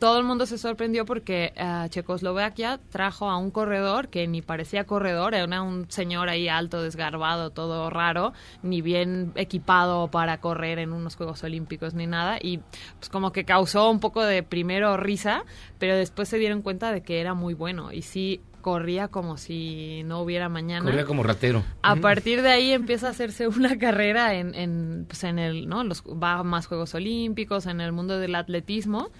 todo 0.00 0.18
el 0.18 0.24
mundo 0.24 0.46
se 0.46 0.56
sorprendió 0.56 1.04
porque 1.04 1.52
eh, 1.54 1.86
Checoslovaquia 1.90 2.80
trajo 2.88 3.28
a 3.28 3.36
un 3.36 3.50
corredor 3.50 4.08
que 4.08 4.26
ni 4.26 4.40
parecía 4.40 4.84
corredor, 4.84 5.34
era 5.34 5.62
un 5.62 5.90
señor 5.90 6.30
ahí 6.30 6.48
alto, 6.48 6.82
desgarbado, 6.82 7.50
todo 7.50 7.90
raro, 7.90 8.32
ni 8.62 8.80
bien 8.80 9.32
equipado 9.34 10.08
para 10.08 10.40
correr 10.40 10.78
en 10.78 10.94
unos 10.94 11.16
Juegos 11.16 11.44
Olímpicos 11.44 11.92
ni 11.92 12.06
nada. 12.06 12.38
Y 12.40 12.60
pues 12.98 13.10
como 13.10 13.30
que 13.30 13.44
causó 13.44 13.90
un 13.90 14.00
poco 14.00 14.24
de 14.24 14.42
primero 14.42 14.96
risa, 14.96 15.44
pero 15.78 15.94
después 15.94 16.30
se 16.30 16.38
dieron 16.38 16.62
cuenta 16.62 16.92
de 16.92 17.02
que 17.02 17.20
era 17.20 17.34
muy 17.34 17.52
bueno. 17.52 17.92
Y 17.92 18.00
sí, 18.00 18.40
corría 18.60 19.08
como 19.08 19.36
si 19.36 20.02
no 20.04 20.20
hubiera 20.20 20.48
mañana. 20.48 20.84
Corría 20.84 21.04
como 21.04 21.22
ratero. 21.22 21.62
A 21.82 21.96
partir 21.96 22.42
de 22.42 22.50
ahí 22.50 22.72
empieza 22.72 23.08
a 23.08 23.10
hacerse 23.10 23.48
una 23.48 23.78
carrera 23.78 24.34
en, 24.34 24.54
en, 24.54 25.04
pues 25.06 25.24
en 25.24 25.38
el, 25.38 25.68
¿no? 25.68 25.84
Los, 25.84 26.02
va 26.02 26.42
más 26.42 26.66
Juegos 26.66 26.94
Olímpicos, 26.94 27.66
en 27.66 27.80
el 27.80 27.92
mundo 27.92 28.18
del 28.18 28.34
atletismo. 28.34 29.10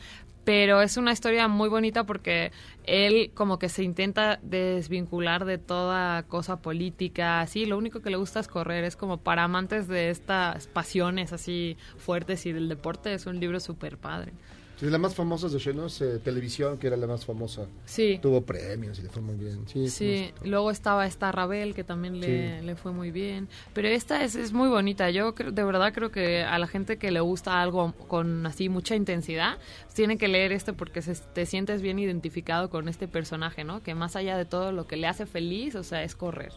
Pero 0.44 0.80
es 0.80 0.96
una 0.96 1.12
historia 1.12 1.48
muy 1.48 1.68
bonita 1.68 2.04
porque 2.04 2.50
él 2.84 3.30
como 3.34 3.58
que 3.58 3.68
se 3.68 3.84
intenta 3.84 4.40
desvincular 4.42 5.44
de 5.44 5.58
toda 5.58 6.22
cosa 6.24 6.62
política, 6.62 7.40
así, 7.40 7.66
lo 7.66 7.76
único 7.76 8.00
que 8.00 8.10
le 8.10 8.16
gusta 8.16 8.40
es 8.40 8.48
correr, 8.48 8.84
es 8.84 8.96
como 8.96 9.18
para 9.18 9.44
amantes 9.44 9.86
de 9.86 10.08
estas 10.08 10.66
pasiones 10.66 11.34
así 11.34 11.76
fuertes 11.98 12.46
y 12.46 12.52
del 12.52 12.68
deporte, 12.70 13.12
es 13.12 13.26
un 13.26 13.38
libro 13.38 13.60
súper 13.60 13.98
padre. 13.98 14.32
Sí, 14.80 14.86
la 14.88 14.96
más 14.96 15.14
famosa 15.14 15.48
de 15.48 15.60
Xenos, 15.60 16.00
eh, 16.00 16.18
Televisión, 16.24 16.78
que 16.78 16.86
era 16.86 16.96
la 16.96 17.06
más 17.06 17.26
famosa. 17.26 17.66
Sí. 17.84 18.18
Tuvo 18.22 18.40
premios 18.40 18.98
y 18.98 19.02
le 19.02 19.10
fue 19.10 19.20
muy 19.20 19.34
bien. 19.36 19.68
Sí, 19.68 19.88
Sí, 19.90 20.32
luego 20.42 20.70
estaba 20.70 21.06
esta 21.06 21.30
Rabel 21.30 21.74
que 21.74 21.84
también 21.84 22.18
le, 22.18 22.60
Sí. 22.60 22.64
le 22.64 22.76
fue 22.76 22.90
muy 22.92 23.10
bien. 23.10 23.46
Pero 23.74 23.88
esta 23.88 24.24
es, 24.24 24.36
es 24.36 24.54
muy 24.54 24.68
bonita. 24.70 25.10
Yo 25.10 25.34
creo- 25.34 25.52
de 25.52 25.62
verdad 25.64 25.92
creo 25.92 26.10
que 26.10 26.42
a 26.44 26.58
la 26.58 26.66
gente 26.66 26.96
que 26.96 27.10
le 27.10 27.20
gusta 27.20 27.60
algo 27.60 27.92
con 28.08 28.46
así 28.46 28.70
mucha 28.70 28.96
intensidad, 28.96 29.58
tiene 29.94 30.16
que 30.16 30.28
leer 30.28 30.50
este 30.52 30.72
porque 30.72 31.02
se- 31.02 31.14
te 31.14 31.44
sientes 31.44 31.82
bien 31.82 31.98
identificado 31.98 32.70
con 32.70 32.88
este 32.88 33.06
personaje, 33.06 33.64
¿no? 33.64 33.82
Que 33.82 33.94
más 33.94 34.16
allá 34.16 34.38
de 34.38 34.46
todo 34.46 34.72
lo 34.72 34.86
que 34.86 34.96
le 34.96 35.08
hace 35.08 35.26
feliz, 35.26 35.74
o 35.74 35.82
sea, 35.82 36.02
es 36.04 36.16
correr. 36.16 36.52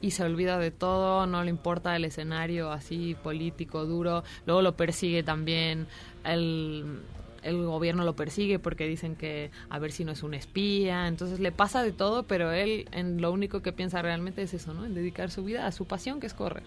Y 0.00 0.12
se 0.12 0.22
olvida 0.22 0.58
de 0.58 0.70
todo, 0.70 1.26
no 1.26 1.42
le 1.44 1.50
importa 1.50 1.94
el 1.96 2.06
escenario 2.06 2.72
así 2.72 3.14
político, 3.22 3.84
duro. 3.84 4.24
Luego 4.46 4.62
lo 4.62 4.74
persigue 4.74 5.22
también 5.22 5.86
el, 6.24 7.00
el 7.42 7.64
gobierno 7.64 8.04
lo 8.04 8.16
persigue 8.16 8.58
porque 8.58 8.86
dicen 8.86 9.16
que 9.16 9.50
a 9.70 9.78
ver 9.78 9.92
si 9.92 10.04
no 10.04 10.12
es 10.12 10.22
un 10.22 10.34
espía, 10.34 11.06
entonces 11.06 11.40
le 11.40 11.52
pasa 11.52 11.82
de 11.82 11.92
todo, 11.92 12.24
pero 12.24 12.52
él 12.52 12.88
en 12.92 13.20
lo 13.20 13.32
único 13.32 13.62
que 13.62 13.72
piensa 13.72 14.02
realmente 14.02 14.42
es 14.42 14.54
eso, 14.54 14.74
¿no? 14.74 14.84
En 14.84 14.94
dedicar 14.94 15.30
su 15.30 15.44
vida 15.44 15.66
a 15.66 15.72
su 15.72 15.86
pasión 15.86 16.20
que 16.20 16.26
es 16.26 16.34
correr. 16.34 16.64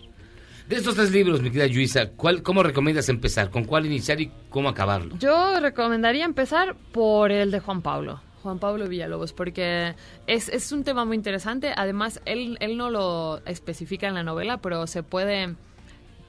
De 0.68 0.78
estos 0.78 0.96
tres 0.96 1.12
libros, 1.12 1.42
mi 1.42 1.50
querida 1.50 1.68
Luisa, 1.74 2.12
¿cuál, 2.12 2.44
¿cómo 2.44 2.64
recomiendas 2.64 3.10
empezar? 3.10 3.50
¿Con 3.50 3.66
cuál 3.66 3.86
iniciar 3.86 4.22
y 4.22 4.32
cómo 4.50 4.70
acabarlo? 4.70 5.18
Yo 5.18 5.60
recomendaría 5.60 6.24
empezar 6.24 6.76
por 6.94 7.32
el 7.32 7.52
de 7.52 7.60
Juan 7.60 7.82
Pablo. 7.82 8.22
Juan 8.42 8.60
Pablo 8.60 8.88
Villalobos, 8.88 9.34
porque 9.34 9.96
es, 10.28 10.50
es 10.50 10.72
un 10.72 10.84
tema 10.84 11.06
muy 11.06 11.16
interesante. 11.16 11.74
Además, 11.76 12.22
él, 12.26 12.58
él 12.60 12.78
no 12.78 12.90
lo 12.90 13.42
especifica 13.46 14.08
en 14.08 14.14
la 14.14 14.24
novela, 14.24 14.62
pero 14.62 14.88
se 14.88 15.04
puede 15.04 15.56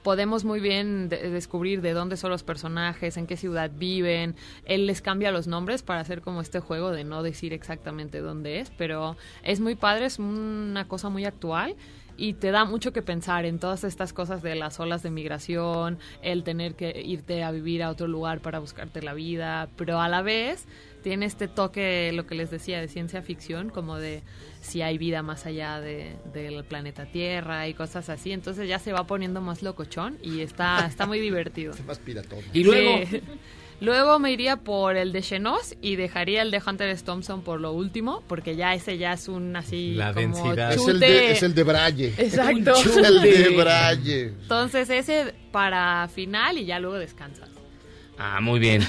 podemos 0.03 0.43
muy 0.43 0.59
bien 0.59 1.09
de- 1.09 1.29
descubrir 1.29 1.81
de 1.81 1.93
dónde 1.93 2.17
son 2.17 2.29
los 2.29 2.43
personajes, 2.43 3.17
en 3.17 3.25
qué 3.27 3.37
ciudad 3.37 3.71
viven. 3.73 4.35
Él 4.65 4.85
les 4.85 5.01
cambia 5.01 5.31
los 5.31 5.47
nombres 5.47 5.81
para 5.83 6.01
hacer 6.01 6.21
como 6.21 6.41
este 6.41 6.59
juego 6.59 6.91
de 6.91 7.03
no 7.03 7.23
decir 7.23 7.53
exactamente 7.53 8.19
dónde 8.19 8.59
es, 8.59 8.69
pero 8.71 9.15
es 9.43 9.59
muy 9.59 9.75
padre, 9.75 10.05
es 10.05 10.19
una 10.19 10.87
cosa 10.87 11.09
muy 11.09 11.25
actual 11.25 11.75
y 12.15 12.33
te 12.33 12.51
da 12.51 12.65
mucho 12.65 12.93
que 12.93 13.01
pensar 13.01 13.45
en 13.45 13.57
todas 13.57 13.83
estas 13.83 14.13
cosas 14.13 14.43
de 14.43 14.53
las 14.53 14.79
olas 14.79 15.01
de 15.01 15.09
migración, 15.09 15.97
el 16.21 16.43
tener 16.43 16.75
que 16.75 17.01
irte 17.03 17.43
a 17.43 17.49
vivir 17.49 17.81
a 17.81 17.89
otro 17.89 18.07
lugar 18.07 18.39
para 18.41 18.59
buscarte 18.59 19.01
la 19.01 19.13
vida, 19.15 19.67
pero 19.77 19.99
a 19.99 20.07
la 20.07 20.21
vez 20.21 20.67
tiene 21.03 21.25
este 21.27 21.47
toque, 21.47 22.11
lo 22.13 22.25
que 22.25 22.33
les 22.35 22.49
decía, 22.49 22.79
de 22.81 22.87
ciencia 22.87 23.21
ficción, 23.21 23.69
como 23.69 23.97
de 23.97 24.23
si 24.61 24.81
hay 24.81 24.97
vida 24.97 25.21
más 25.21 25.45
allá 25.45 25.79
de- 25.81 26.15
del 26.33 26.63
planeta 26.63 27.05
Tierra 27.05 27.67
y 27.67 27.73
cosas 27.73 28.09
así. 28.09 28.31
Entonces 28.31 28.67
ya 28.67 28.79
se 28.79 28.93
va 28.93 29.05
poniendo 29.05 29.41
más 29.41 29.61
locochón 29.61 30.17
y 30.23 30.39
está, 30.39 30.85
está 30.87 31.05
muy 31.05 31.19
divertido. 31.19 31.73
Más 31.85 31.99
piratón. 31.99 32.39
Y 32.53 32.63
luego, 32.63 33.05
Sí. 33.09 33.21
Luego 33.81 34.17
me 34.17 34.31
iría 34.31 34.57
por 34.57 34.95
el 34.95 35.11
de 35.11 35.21
Xenos 35.21 35.75
y 35.81 35.97
dejaría 35.97 36.41
el 36.41 36.51
de 36.51 36.61
Hunter 36.65 36.87
S. 36.89 37.03
Thompson 37.03 37.41
por 37.41 37.59
lo 37.59 37.73
último, 37.73 38.23
porque 38.29 38.55
ya 38.55 38.73
ese 38.73 38.97
ya 38.97 39.11
es 39.11 39.27
un 39.27 39.53
así 39.57 39.95
La 39.95 40.13
como 40.13 40.27
densidad. 40.37 40.71
Es 40.73 40.87
el, 40.87 40.99
de, 41.01 41.31
es 41.31 41.43
el 41.43 41.53
de 41.53 41.63
Braille. 41.63 42.13
Exacto. 42.17 42.75
Es 42.75 42.95
el 42.95 43.21
de 43.21 43.49
Braille. 43.57 44.21
Entonces 44.27 44.89
ese 44.89 45.33
para 45.51 46.07
final 46.07 46.59
y 46.59 46.65
ya 46.65 46.79
luego 46.79 46.95
descansas. 46.97 47.49
Ah, 48.17 48.39
muy 48.39 48.59
bien. 48.59 48.83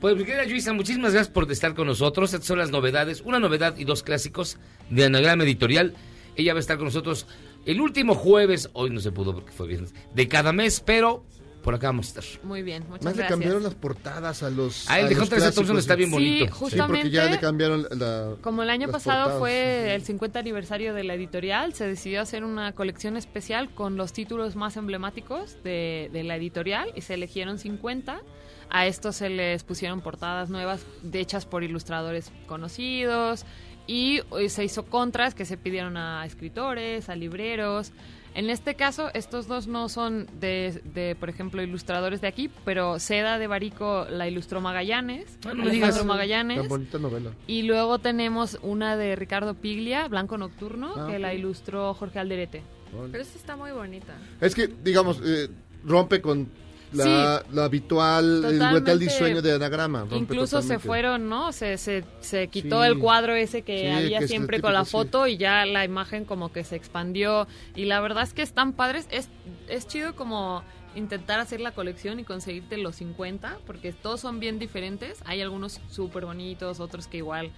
Pues, 0.00 0.16
mi 0.16 0.24
querida 0.24 0.44
Luisa, 0.44 0.72
muchísimas 0.72 1.12
gracias 1.12 1.32
por 1.32 1.50
estar 1.52 1.74
con 1.74 1.86
nosotros. 1.86 2.32
Estas 2.32 2.46
son 2.46 2.58
las 2.58 2.70
novedades, 2.70 3.20
una 3.20 3.38
novedad 3.38 3.76
y 3.76 3.84
dos 3.84 4.02
clásicos 4.02 4.56
de 4.88 5.04
Anagrama 5.04 5.44
Editorial. 5.44 5.94
Ella 6.36 6.54
va 6.54 6.58
a 6.58 6.60
estar 6.60 6.76
con 6.78 6.86
nosotros 6.86 7.26
el 7.66 7.80
último 7.82 8.14
jueves, 8.14 8.70
hoy 8.72 8.88
no 8.90 9.00
se 9.00 9.12
pudo 9.12 9.34
porque 9.34 9.52
fue 9.52 9.66
viernes, 9.66 9.92
de 10.14 10.26
cada 10.28 10.52
mes, 10.54 10.80
pero 10.80 11.22
por 11.62 11.74
acá 11.74 11.88
vamos 11.88 12.06
a 12.06 12.20
estar. 12.20 12.42
Muy 12.44 12.62
bien, 12.62 12.84
muchas 12.88 13.04
Más 13.04 13.12
le 13.14 13.18
gracias. 13.18 13.28
cambiaron 13.28 13.62
las 13.62 13.74
portadas 13.74 14.42
a 14.42 14.48
los. 14.48 14.88
Ah, 14.88 15.00
el 15.00 15.06
a 15.06 15.08
de 15.10 15.18
Hunter 15.20 15.38
S. 15.38 15.52
Thompson 15.52 15.76
está 15.78 15.94
bien 15.96 16.10
bonito. 16.10 16.46
Sí, 16.46 16.50
Sí, 16.70 16.78
porque 16.78 17.10
ya 17.10 17.24
justamente- 17.26 17.30
le 17.32 17.38
cambiaron 17.38 17.86
la. 17.90 18.36
Como 18.40 18.62
el 18.62 18.70
año 18.70 18.88
pasado 18.88 19.24
portadas. 19.24 19.38
fue 19.40 19.94
el 19.94 20.02
50 20.02 20.38
aniversario 20.38 20.94
de 20.94 21.04
la 21.04 21.12
editorial, 21.12 21.74
se 21.74 21.86
decidió 21.86 22.22
hacer 22.22 22.44
una 22.44 22.72
colección 22.72 23.18
especial 23.18 23.68
con 23.74 23.98
los 23.98 24.14
títulos 24.14 24.56
más 24.56 24.78
emblemáticos 24.78 25.62
de, 25.62 26.08
de 26.10 26.24
la 26.24 26.36
editorial 26.36 26.90
y 26.96 27.02
se 27.02 27.12
eligieron 27.12 27.58
50. 27.58 28.22
A 28.70 28.86
estos 28.86 29.16
se 29.16 29.28
les 29.28 29.64
pusieron 29.64 30.00
portadas 30.00 30.48
nuevas 30.50 30.84
de- 31.02 31.20
hechas 31.20 31.44
por 31.46 31.62
ilustradores 31.64 32.32
conocidos 32.46 33.44
y 33.86 34.20
eh, 34.38 34.48
se 34.48 34.64
hizo 34.64 34.86
contras 34.86 35.34
que 35.34 35.44
se 35.44 35.56
pidieron 35.56 35.96
a 35.96 36.24
escritores, 36.24 37.08
a 37.08 37.16
libreros. 37.16 37.92
En 38.32 38.48
este 38.48 38.76
caso, 38.76 39.10
estos 39.12 39.48
dos 39.48 39.66
no 39.66 39.88
son 39.88 40.28
de, 40.38 40.80
de, 40.94 41.16
por 41.16 41.28
ejemplo, 41.28 41.62
ilustradores 41.64 42.20
de 42.20 42.28
aquí, 42.28 42.48
pero 42.64 43.00
Seda 43.00 43.40
de 43.40 43.48
Barico 43.48 44.06
la 44.08 44.28
ilustró 44.28 44.60
Magallanes, 44.60 45.36
Ah, 45.44 45.48
no 45.52 45.64
me 45.64 45.70
Alejandro. 45.72 46.04
Magallanes. 46.04 46.58
Tan 46.60 46.68
bonita 46.68 46.98
novela. 46.98 47.32
Y 47.48 47.62
luego 47.62 47.98
tenemos 47.98 48.56
una 48.62 48.96
de 48.96 49.16
Ricardo 49.16 49.54
Piglia, 49.54 50.06
Blanco 50.06 50.38
Nocturno, 50.38 50.94
Ah, 50.96 51.08
que 51.10 51.18
la 51.18 51.34
ilustró 51.34 51.92
Jorge 51.94 52.20
Alderete. 52.20 52.62
Pero 53.10 53.20
esta 53.22 53.36
está 53.36 53.56
muy 53.56 53.72
bonita. 53.72 54.14
Es 54.40 54.54
que, 54.54 54.68
digamos, 54.68 55.20
eh, 55.24 55.48
rompe 55.84 56.20
con 56.20 56.48
la, 56.92 57.44
la 57.52 57.64
habitual, 57.64 58.44
el 58.44 58.58
brutal 58.58 58.98
diseño 58.98 59.42
de 59.42 59.52
anagrama. 59.52 60.06
Incluso 60.10 60.62
se 60.62 60.78
fueron, 60.78 61.28
¿no? 61.28 61.52
Se, 61.52 61.78
se, 61.78 62.04
se 62.20 62.48
quitó 62.48 62.82
Sí. 62.82 62.88
el 62.88 62.98
cuadro 62.98 63.34
ese 63.34 63.62
que 63.62 63.80
Sí, 63.80 63.86
había 63.86 64.18
que 64.20 64.28
siempre 64.28 64.60
con 64.60 64.72
la 64.72 64.84
foto 64.84 65.26
y 65.26 65.36
ya 65.36 65.64
la 65.66 65.84
imagen 65.84 66.24
como 66.24 66.52
que 66.52 66.64
se 66.64 66.76
expandió. 66.76 67.46
Y 67.74 67.84
la 67.84 68.00
verdad 68.00 68.24
es 68.24 68.34
que 68.34 68.42
están 68.42 68.72
padres. 68.72 69.06
Es, 69.10 69.28
es 69.68 69.86
chido 69.86 70.14
como 70.16 70.62
intentar 70.96 71.38
hacer 71.38 71.60
la 71.60 71.70
colección 71.70 72.18
y 72.18 72.24
conseguirte 72.24 72.76
los 72.76 72.96
50, 72.96 73.58
porque 73.66 73.92
todos 73.92 74.20
son 74.20 74.40
bien 74.40 74.58
diferentes. 74.58 75.18
Hay 75.24 75.40
algunos 75.40 75.80
súper 75.90 76.24
bonitos, 76.24 76.80
otros 76.80 77.06
que 77.06 77.18
igual 77.18 77.52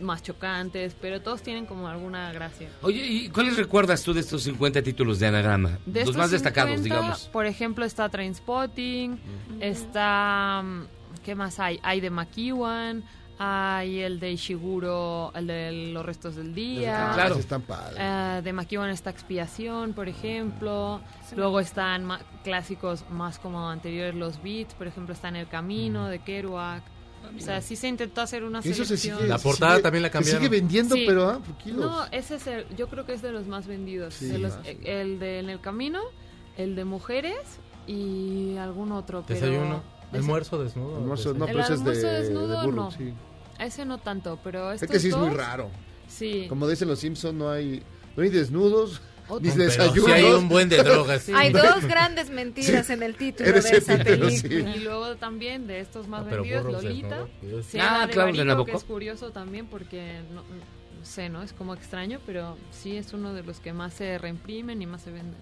más 0.00 0.22
chocantes, 0.22 0.96
pero 1.00 1.20
todos 1.20 1.42
tienen 1.42 1.66
como 1.66 1.86
alguna 1.88 2.32
gracia. 2.32 2.68
Oye, 2.82 3.04
¿y 3.06 3.28
cuáles 3.28 3.56
recuerdas 3.56 4.02
tú 4.02 4.12
de 4.12 4.20
estos 4.20 4.42
50 4.42 4.82
títulos 4.82 5.18
de 5.18 5.26
Anagrama? 5.28 5.78
De 5.86 6.00
Los 6.00 6.08
estos 6.10 6.16
más 6.16 6.30
destacados, 6.30 6.72
50, 6.80 6.82
digamos. 6.94 7.28
Por 7.28 7.46
ejemplo, 7.46 7.84
está 7.84 8.08
Trainspotting, 8.08 9.18
está... 9.60 10.62
mm, 10.64 10.82
¿Qué 11.24 11.34
más 11.34 11.60
hay? 11.60 11.78
Hay 11.84 12.00
de 12.00 12.10
Makiwan, 12.10 13.04
hay 13.38 14.00
el 14.00 14.18
de 14.18 14.32
Ishiguro, 14.32 15.30
el 15.36 15.46
de 15.46 15.90
Los 15.92 16.04
Restos 16.04 16.34
del 16.36 16.52
Día. 16.54 17.10
Ah, 17.10 17.14
Claro. 17.14 17.36
Están 17.36 17.62
padres. 17.62 17.96
Eh, 18.00 18.40
de 18.42 18.52
Makiwan 18.52 18.90
está 18.90 19.10
Expiación, 19.10 19.92
por 19.92 20.08
ejemplo. 20.08 21.00
Luego 21.36 21.60
están 21.60 22.04
ma- 22.04 22.20
clásicos 22.42 23.04
más 23.10 23.38
como 23.38 23.68
anteriores, 23.68 24.14
los 24.16 24.42
Beats, 24.42 24.74
por 24.74 24.86
ejemplo, 24.88 25.14
está 25.14 25.28
En 25.28 25.36
el 25.36 25.48
Camino, 25.48 26.08
de 26.08 26.18
Kerouac. 26.18 26.82
O 27.36 27.40
sea, 27.40 27.60
sí 27.60 27.76
se 27.76 27.88
intentó 27.88 28.20
hacer 28.20 28.44
una 28.44 28.60
Eso 28.60 28.84
se 28.84 28.96
sigue, 28.96 29.26
La 29.26 29.38
se 29.38 29.42
portada 29.44 29.72
sigue- 29.74 29.82
también 29.82 30.02
la 30.02 30.08
se 30.08 30.12
cambiaron. 30.12 30.42
sigue 30.42 30.48
vendiendo, 30.50 30.94
Sí. 30.94 31.04
pero 31.06 31.28
ah, 31.30 31.38
por 31.44 31.56
kilos. 31.58 31.80
No, 31.80 32.04
ese 32.12 32.36
es 32.36 32.46
el, 32.46 32.66
yo 32.76 32.88
creo 32.88 33.04
que 33.06 33.14
es 33.14 33.22
de 33.22 33.32
los 33.32 33.46
más 33.46 33.66
vendidos. 33.66 34.14
Sí, 34.14 34.26
de 34.26 34.38
los- 34.38 34.52
ah, 34.52 34.60
sí. 34.64 34.78
El 34.84 35.18
de 35.18 35.38
En 35.40 35.48
el 35.50 35.60
Camino, 35.60 36.00
el 36.56 36.74
de 36.76 36.84
Mujeres 36.84 37.38
y 37.86 38.56
algún 38.58 38.92
otro. 38.92 39.24
Pero 39.26 39.40
Desayuno. 39.40 39.82
Almuerzo 40.12 40.62
desnudo. 40.62 40.98
Almuerzo- 40.98 41.34
no, 41.34 41.46
el 41.46 41.50
pero 41.52 41.60
ese 41.64 41.72
es 41.74 41.84
de, 41.84 41.90
almuerzo 41.90 42.06
desnudo, 42.08 42.60
de 42.60 42.66
burro, 42.66 42.76
no. 42.84 42.90
sí. 42.90 43.14
Ese 43.58 43.84
no 43.86 43.98
tanto, 43.98 44.38
pero 44.44 44.72
Es 44.72 44.82
que 44.82 44.98
sí 45.00 45.08
es 45.08 45.16
muy 45.16 45.30
raro. 45.30 45.70
Sí. 46.08 46.46
Como 46.48 46.68
dicen 46.68 46.88
los 46.88 46.98
Simpsons, 46.98 47.34
no 47.34 47.50
hay, 47.50 47.82
no 48.16 48.22
hay 48.22 48.28
desnudos, 48.28 49.00
ni 49.40 49.50
Pero 49.50 49.64
desayunos. 49.64 50.04
sí 50.06 50.12
hay 50.12 50.24
un 50.24 50.48
buen 50.48 50.68
de 50.68 50.76
drogas. 50.82 51.22
Sí. 51.26 51.32
Hay 51.34 51.52
dos 51.52 51.84
grandes 51.86 52.30
mentiras 52.30 52.90
en 52.90 53.02
el 53.02 53.16
título 53.16 53.48
Eres 53.48 53.70
de 53.70 53.76
esa 53.78 53.96
película. 54.02 54.76
Y 54.76 54.80
luego 54.80 55.16
también 55.16 55.66
de 55.66 55.80
estos 55.80 56.08
más 56.08 56.22
Ah, 56.22 56.26
pero 56.30 56.42
vendidos, 56.42 56.72
Lolita. 56.72 57.26
Sí, 57.68 57.78
Ah, 57.80 58.06
de 58.06 58.12
claro, 58.12 58.32
de 58.32 58.44
Nabokov. 58.44 58.70
que 58.72 58.76
es 58.76 58.84
curioso 58.84 59.30
también 59.30 59.66
porque 59.66 60.20
no, 60.34 60.42
no 60.42 61.04
sé, 61.04 61.28
¿no? 61.28 61.42
Es 61.42 61.52
como 61.52 61.74
extraño, 61.74 62.20
pero 62.26 62.56
sí 62.70 62.96
es 62.96 63.12
uno 63.12 63.32
de 63.34 63.42
los 63.42 63.60
que 63.60 63.72
más 63.72 63.94
se 63.94 64.18
reimprimen 64.18 64.80
y 64.82 64.86
más 64.86 65.02
se 65.02 65.10
venden. 65.12 65.36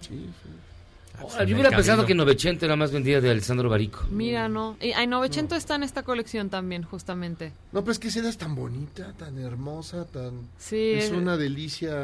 Ahora, 1.19 1.45
yo 1.45 1.55
hubiera 1.55 1.71
pensado 1.71 2.07
que 2.07 2.15
Novecento 2.15 2.65
era 2.65 2.77
más 2.77 2.93
vendida 2.93 3.21
de 3.21 3.31
Alessandro 3.31 3.69
Barico. 3.69 4.05
Mira, 4.11 4.49
no. 4.49 4.77
Y 4.81 4.93
ay, 4.93 5.07
Novecento 5.07 5.55
está 5.55 5.75
en 5.75 5.83
esta 5.83 6.03
colección 6.03 6.49
también, 6.49 6.83
justamente. 6.83 7.53
No, 7.73 7.83
pero 7.83 7.93
es 7.93 7.99
que 7.99 8.09
esa 8.09 8.21
edad 8.21 8.31
es 8.31 8.39
tan 8.39 8.55
bonita, 8.55 9.13
tan 9.19 9.39
hermosa, 9.39 10.07
tan... 10.07 10.49
Sí, 10.59 10.93
Es 10.93 11.05
es- 11.07 11.11
una 11.13 11.37
delicia 11.37 11.95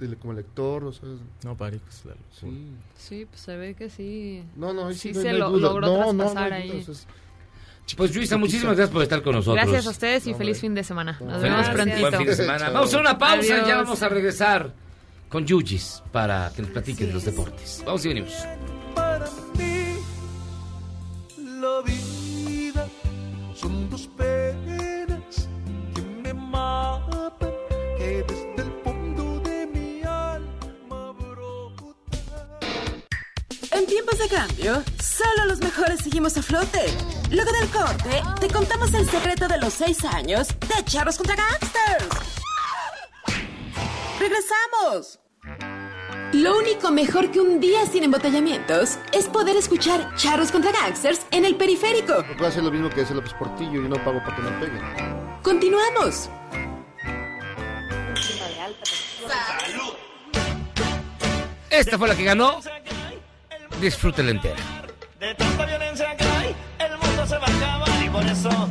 de- 0.00 0.16
como 0.18 0.32
lector, 0.32 0.84
o 0.84 0.92
sea... 0.92 1.08
No, 1.44 1.54
Barico 1.54 1.84
es 1.90 2.04
la 2.06 2.14
Sí. 2.40 2.70
Sí, 2.96 3.26
pues 3.28 3.40
se 3.42 3.56
ve 3.56 3.74
que 3.74 3.90
sí. 3.90 4.42
No, 4.56 4.72
no, 4.72 4.90
sí 4.92 4.98
sí 4.98 5.12
no 5.12 5.20
se 5.20 5.32
no 5.32 5.38
lo- 5.50 5.56
logró 5.58 5.80
No, 5.86 5.98
no, 6.06 6.12
no 6.14 6.24
traspasar 6.24 6.48
duda, 6.48 6.56
ahí. 6.56 6.80
o 6.80 6.82
sea, 6.84 6.94
es- 6.94 7.06
Pues 7.96 8.16
Luisa, 8.16 8.36
muchísimas 8.38 8.74
gracias 8.76 8.92
por 8.92 9.02
estar 9.02 9.22
con 9.22 9.34
nosotros. 9.34 9.62
Gracias 9.64 9.86
a 9.86 9.90
ustedes 9.90 10.26
y 10.26 10.32
No, 10.32 10.38
feliz 10.38 10.58
fin 10.60 10.74
de 10.74 10.82
semana. 10.82 11.12
Nos 11.20 11.20
No, 11.20 11.40
vemos 11.40 11.68
prontito. 11.68 12.00
Buen 12.00 12.14
fin 12.14 12.26
de 12.26 12.34
semana. 12.36 12.70
Vamos 12.70 12.94
a 12.94 12.98
una 13.00 13.18
pausa 13.18 13.44
y 13.44 13.48
ya 13.48 13.56
Adiós. 13.64 13.76
vamos 13.84 14.02
a 14.02 14.08
regresar 14.08 14.72
con 15.28 15.46
Yugis 15.46 16.02
para 16.12 16.52
que 16.54 16.62
nos 16.62 16.70
platique 16.70 17.06
de 17.06 17.12
los 17.12 17.24
deportes. 17.24 17.82
Vamos 17.84 18.04
y 18.04 18.08
venimos. 18.08 18.32
para 18.94 19.26
mí 19.58 19.96
la 21.36 21.82
vida 21.82 22.88
son 23.54 23.90
dos 23.90 24.08
penas 24.16 25.48
que 25.94 26.02
me 26.02 26.32
matan 26.32 27.52
que 27.98 28.24
desde 28.28 28.62
el 28.62 28.72
fondo 28.84 29.40
de 29.40 29.66
mi 29.66 30.02
alma 30.02 31.14
En 33.72 33.86
tiempos 33.86 34.18
de 34.18 34.28
cambio, 34.28 34.82
solo 35.02 35.46
los 35.46 35.58
mejores 35.60 36.00
seguimos 36.00 36.36
a 36.36 36.42
flote. 36.42 36.86
Luego 37.30 37.50
del 37.52 37.68
corte, 37.68 38.22
te 38.40 38.48
contamos 38.48 38.94
el 38.94 39.08
secreto 39.08 39.48
de 39.48 39.58
los 39.58 39.72
seis 39.72 40.04
años 40.04 40.48
de 40.48 40.84
Charros 40.84 41.16
contra 41.16 41.36
Gangsters. 41.36 42.35
¡Regresamos! 44.18 45.20
Lo 46.32 46.58
único 46.58 46.90
mejor 46.90 47.30
que 47.30 47.40
un 47.40 47.60
día 47.60 47.86
sin 47.86 48.02
embotellamientos 48.02 48.98
es 49.12 49.26
poder 49.26 49.56
escuchar 49.56 50.14
Charros 50.16 50.50
contra 50.50 50.72
Gangsters 50.72 51.26
en 51.30 51.44
el 51.44 51.54
periférico. 51.56 52.24
Puedo 52.36 52.46
hacer 52.46 52.62
lo 52.62 52.70
mismo 52.70 52.90
que 52.90 53.02
hace 53.02 53.14
López 53.14 53.32
Portillo 53.34 53.84
y 53.84 53.88
no 53.88 53.96
pago 54.04 54.18
para 54.24 54.36
que 54.36 54.42
me 54.42 54.50
peguen. 54.52 54.82
Continuamos. 55.42 56.28
Esta 61.70 61.98
fue 61.98 62.08
la 62.08 62.16
que 62.16 62.24
ganó. 62.24 62.60
Disfrútela 63.80 64.30
entera. 64.30 64.56
De 65.20 65.34
tanta 65.34 65.66
violencia 65.66 66.16
que 66.16 66.24
hay, 66.24 66.56
el 66.78 66.98
mundo 66.98 67.26
se 67.26 67.38
va 67.38 67.46
a 67.46 67.56
acabar 67.56 68.04
y 68.04 68.08
por 68.10 68.24
eso 68.26 68.68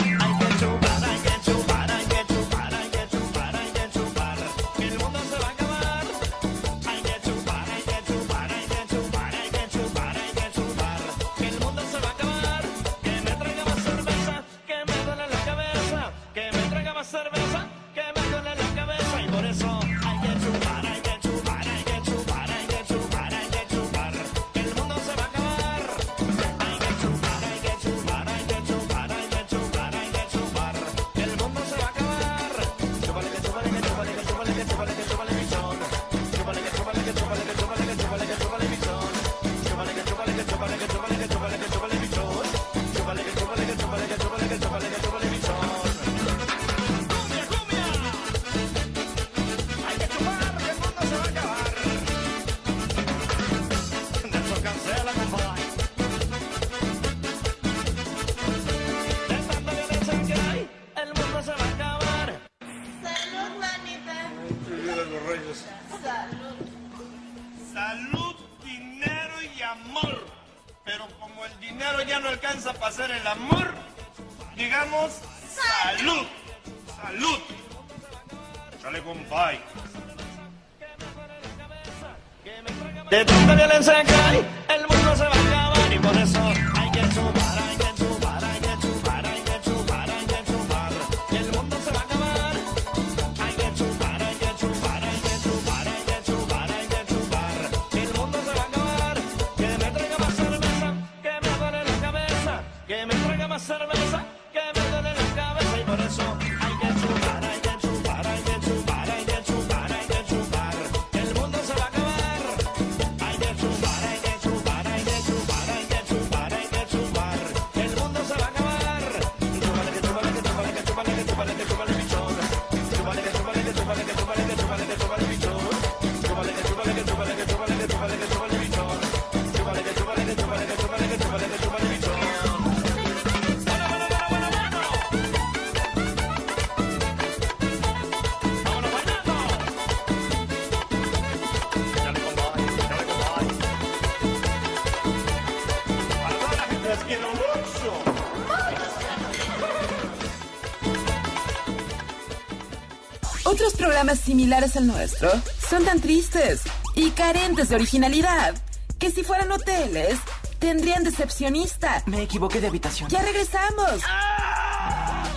programas 154.06 154.20
similares 154.20 154.76
al 154.76 154.86
nuestro 154.86 155.32
son 155.68 155.84
tan 155.84 156.00
tristes 156.00 156.62
y 156.94 157.10
carentes 157.12 157.70
de 157.70 157.76
originalidad 157.76 158.54
que 159.00 159.10
si 159.10 159.24
fueran 159.24 159.52
hoteles 159.52 160.20
tendrían 160.60 161.04
decepcionista. 161.04 162.04
Me 162.06 162.22
equivoqué 162.22 162.62
de 162.62 162.68
habitación. 162.68 163.10
Ya 163.10 163.24
regresamos. 163.24 164.04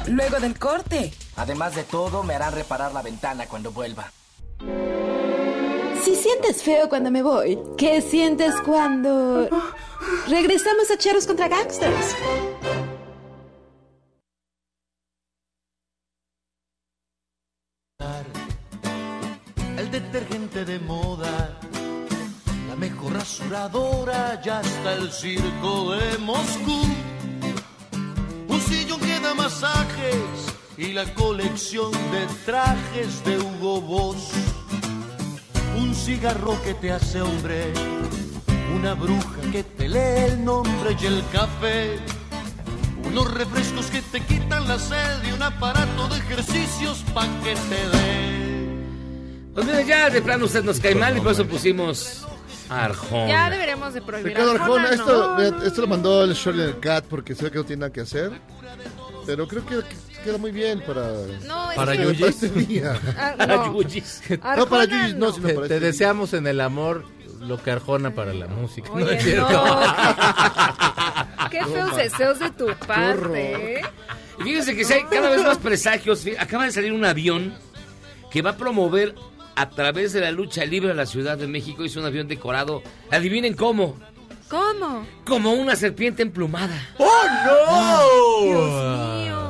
Luego 0.08 0.38
del 0.40 0.58
corte. 0.58 1.14
Además 1.36 1.76
de 1.76 1.84
todo, 1.84 2.22
me 2.22 2.34
harán 2.34 2.52
reparar 2.52 2.92
la 2.92 3.00
ventana 3.00 3.46
cuando 3.46 3.72
vuelva. 3.72 4.12
Si 6.04 6.14
sientes 6.14 6.62
feo 6.62 6.90
cuando 6.90 7.10
me 7.10 7.22
voy, 7.22 7.58
¿qué 7.78 8.02
sientes 8.02 8.54
cuando 8.66 9.48
regresamos 10.28 10.90
a 10.90 10.98
Cheros 10.98 11.26
contra 11.26 11.48
Gangsters? 11.48 12.14
Trajes 32.88 33.24
de 33.24 33.38
Hugo 33.38 33.80
Boss. 33.80 34.30
Un 35.78 35.94
cigarro 35.94 36.60
que 36.62 36.74
te 36.74 36.90
hace 36.90 37.20
hombre, 37.20 37.72
una 38.74 38.94
bruja 38.94 39.40
que 39.52 39.62
te 39.62 39.88
lee 39.88 40.32
el 40.32 40.44
nombre 40.44 40.96
y 41.00 41.06
el 41.06 41.22
café. 41.32 41.98
Unos 43.04 43.32
refrescos 43.32 43.86
que 43.86 44.02
te 44.02 44.20
quitan 44.20 44.68
la 44.68 44.78
sed 44.78 45.24
y 45.28 45.32
un 45.32 45.42
aparato 45.42 46.08
de 46.08 46.18
ejercicios 46.18 47.04
pa' 47.14 47.26
que 47.42 47.54
te 47.54 47.88
dé. 47.96 48.38
Pues 49.54 49.66
mira, 49.66 49.82
ya 49.82 50.10
de 50.10 50.20
plano 50.20 50.44
usted 50.44 50.62
nos 50.62 50.78
cae 50.78 50.94
mal 50.94 51.16
y 51.16 51.20
por 51.20 51.32
eso 51.32 51.46
pusimos 51.46 52.26
Arjona. 52.68 53.28
Ya 53.28 53.50
deberíamos 53.50 53.94
de 53.94 54.02
prohibir 54.02 54.32
Ricardo 54.32 54.52
Arjona, 54.52 54.88
Arjona, 54.88 54.94
esto, 54.94 55.28
¿no? 55.28 55.36
mira, 55.36 55.66
esto 55.66 55.80
lo 55.80 55.86
mandó 55.86 56.24
el 56.24 56.34
Shorty 56.34 56.80
Cat 56.80 57.04
porque 57.08 57.34
ve 57.34 57.50
que 57.50 57.58
no 57.58 57.64
tiene 57.64 57.80
nada 57.80 57.92
que 57.92 58.02
hacer. 58.02 58.32
Pero 59.26 59.48
creo 59.48 59.64
que 59.64 59.82
queda 60.24 60.38
muy 60.38 60.50
bien 60.52 60.80
para, 60.86 61.02
No, 61.46 61.70
es 61.70 61.76
Para 61.76 61.92
que- 61.96 62.02
Yuyis. 62.04 62.18
para 62.20 62.30
este 62.30 62.48
día. 62.48 63.00
Ah, 63.18 63.34
no. 63.46 63.46
No, 64.56 64.66
para 64.68 64.84
Yuyis 64.84 65.14
no, 65.14 65.26
no. 65.28 65.32
sino 65.32 65.46
Te, 65.48 65.54
para 65.54 65.66
te 65.68 65.74
este 65.74 65.80
día. 65.80 65.86
deseamos 65.88 66.32
en 66.34 66.46
el 66.46 66.60
amor 66.60 67.04
lo 67.40 67.62
que 67.62 67.70
Arjona 67.70 68.14
para 68.14 68.34
la 68.34 68.46
música. 68.48 68.90
Oye, 68.92 69.04
no 69.04 69.10
es 69.12 69.22
cierto. 69.22 69.50
no. 69.50 69.80
Qué 71.50 71.64
feos 71.64 71.96
deseos 71.96 72.38
de 72.40 72.50
tu 72.50 72.66
parte. 72.86 73.78
¿eh? 73.78 73.82
Y 74.40 74.42
fíjense 74.42 74.76
que 74.76 74.84
si 74.84 74.92
hay 74.92 75.04
cada 75.04 75.30
vez 75.30 75.42
más 75.44 75.58
presagios. 75.58 76.24
Acaba 76.38 76.64
de 76.64 76.72
salir 76.72 76.92
un 76.92 77.04
avión 77.04 77.54
que 78.30 78.42
va 78.42 78.50
a 78.50 78.56
promover 78.56 79.14
a 79.56 79.70
través 79.70 80.12
de 80.12 80.20
la 80.20 80.30
lucha 80.30 80.64
libre 80.64 80.90
a 80.90 80.94
la 80.94 81.06
Ciudad 81.06 81.38
de 81.38 81.46
México. 81.46 81.84
Es 81.84 81.96
un 81.96 82.04
avión 82.04 82.28
decorado. 82.28 82.82
Adivinen 83.10 83.54
cómo. 83.54 83.96
¿Cómo? 84.48 85.06
Como 85.26 85.52
una 85.52 85.76
serpiente 85.76 86.22
emplumada. 86.22 86.74
¡Oh, 86.98 88.40
Dios 88.44 89.24
mío. 89.24 89.47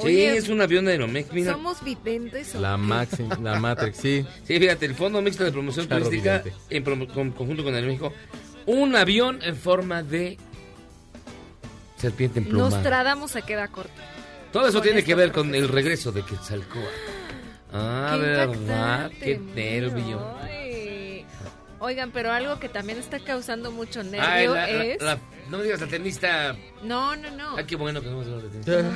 Sí, 0.00 0.06
Oye, 0.06 0.36
es 0.36 0.48
un 0.48 0.60
avión 0.60 0.84
de 0.84 0.92
Aeromex. 0.92 1.32
Mira. 1.32 1.52
¿Somos 1.52 1.82
videntes 1.82 2.54
La? 2.54 2.76
Maxi, 2.76 3.24
la 3.42 3.58
Matrix, 3.58 3.96
sí. 3.98 4.24
Sí, 4.44 4.58
fíjate, 4.58 4.86
el 4.86 4.94
Fondo 4.94 5.20
Mixto 5.22 5.44
de 5.44 5.52
Promoción 5.52 5.88
Charro 5.88 6.04
Turística, 6.04 6.38
vidente. 6.38 6.60
en 6.70 6.84
promo- 6.84 7.12
con- 7.12 7.32
conjunto 7.32 7.64
con 7.64 7.74
el 7.74 7.84
México, 7.86 8.12
un 8.66 8.94
avión 8.96 9.40
en 9.42 9.56
forma 9.56 10.02
de 10.02 10.38
serpiente 11.96 12.38
emplumada. 12.38 12.70
Nostradamus 12.70 13.30
se 13.32 13.42
queda 13.42 13.68
corto. 13.68 13.92
Todo 14.52 14.66
eso 14.68 14.78
con 14.78 14.82
tiene 14.84 15.02
que 15.04 15.14
ver 15.14 15.32
con 15.32 15.54
el 15.54 15.68
regreso 15.68 16.12
de 16.12 16.22
Quetzalcóatl. 16.22 16.86
Ah, 17.72 18.12
Qué 18.14 18.20
verdad, 18.20 19.10
qué 19.20 19.38
nervio. 19.38 20.36
Ay. 20.40 21.24
Oigan, 21.80 22.10
pero 22.12 22.32
algo 22.32 22.58
que 22.58 22.68
también 22.68 22.98
está 22.98 23.20
causando 23.20 23.70
mucho 23.70 24.02
nervio 24.02 24.20
Ay, 24.26 24.46
la- 24.46 24.52
la- 24.54 24.84
es... 24.84 25.02
la- 25.02 25.18
no 25.50 25.58
me 25.58 25.64
digas 25.64 25.80
la 25.80 25.86
tenista. 25.86 26.56
No, 26.82 27.14
no, 27.16 27.30
no. 27.30 27.56
Ay, 27.56 27.64
qué 27.64 27.76
bueno 27.76 28.00
que 28.00 28.08
no 28.08 28.18
me 28.18 28.24
hablar 28.24 28.42
de 28.42 28.48
tenista. 28.48 28.90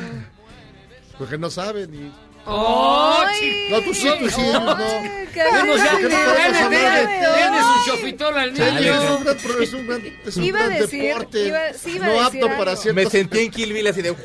Porque 1.23 1.39
no 1.39 1.51
saben 1.51 1.95
y... 1.95 2.11
¡Oh, 2.45 3.23
No, 3.71 3.81
tú 3.83 3.95
sí, 3.95 4.11
tú 4.19 4.29
sí, 4.29 4.41
no. 4.53 4.77
Vemos 4.77 5.77
ya, 5.77 5.97
denle 5.97 7.61
su 7.63 7.91
chofitol 7.91 8.37
al 8.37 8.53
niño. 8.53 9.23
es 9.61 9.73
un 9.73 9.87
gran, 9.87 10.03
deporte. 10.03 11.53
no 11.53 11.57
decir 11.61 12.03
apto 12.03 12.49
para 12.59 12.75
ciertos... 12.75 13.05
Me 13.05 13.09
sentí 13.09 13.39
en 13.39 13.51
Kill 13.53 13.73
Bill 13.73 13.87
así 13.87 14.03
de 14.03 14.17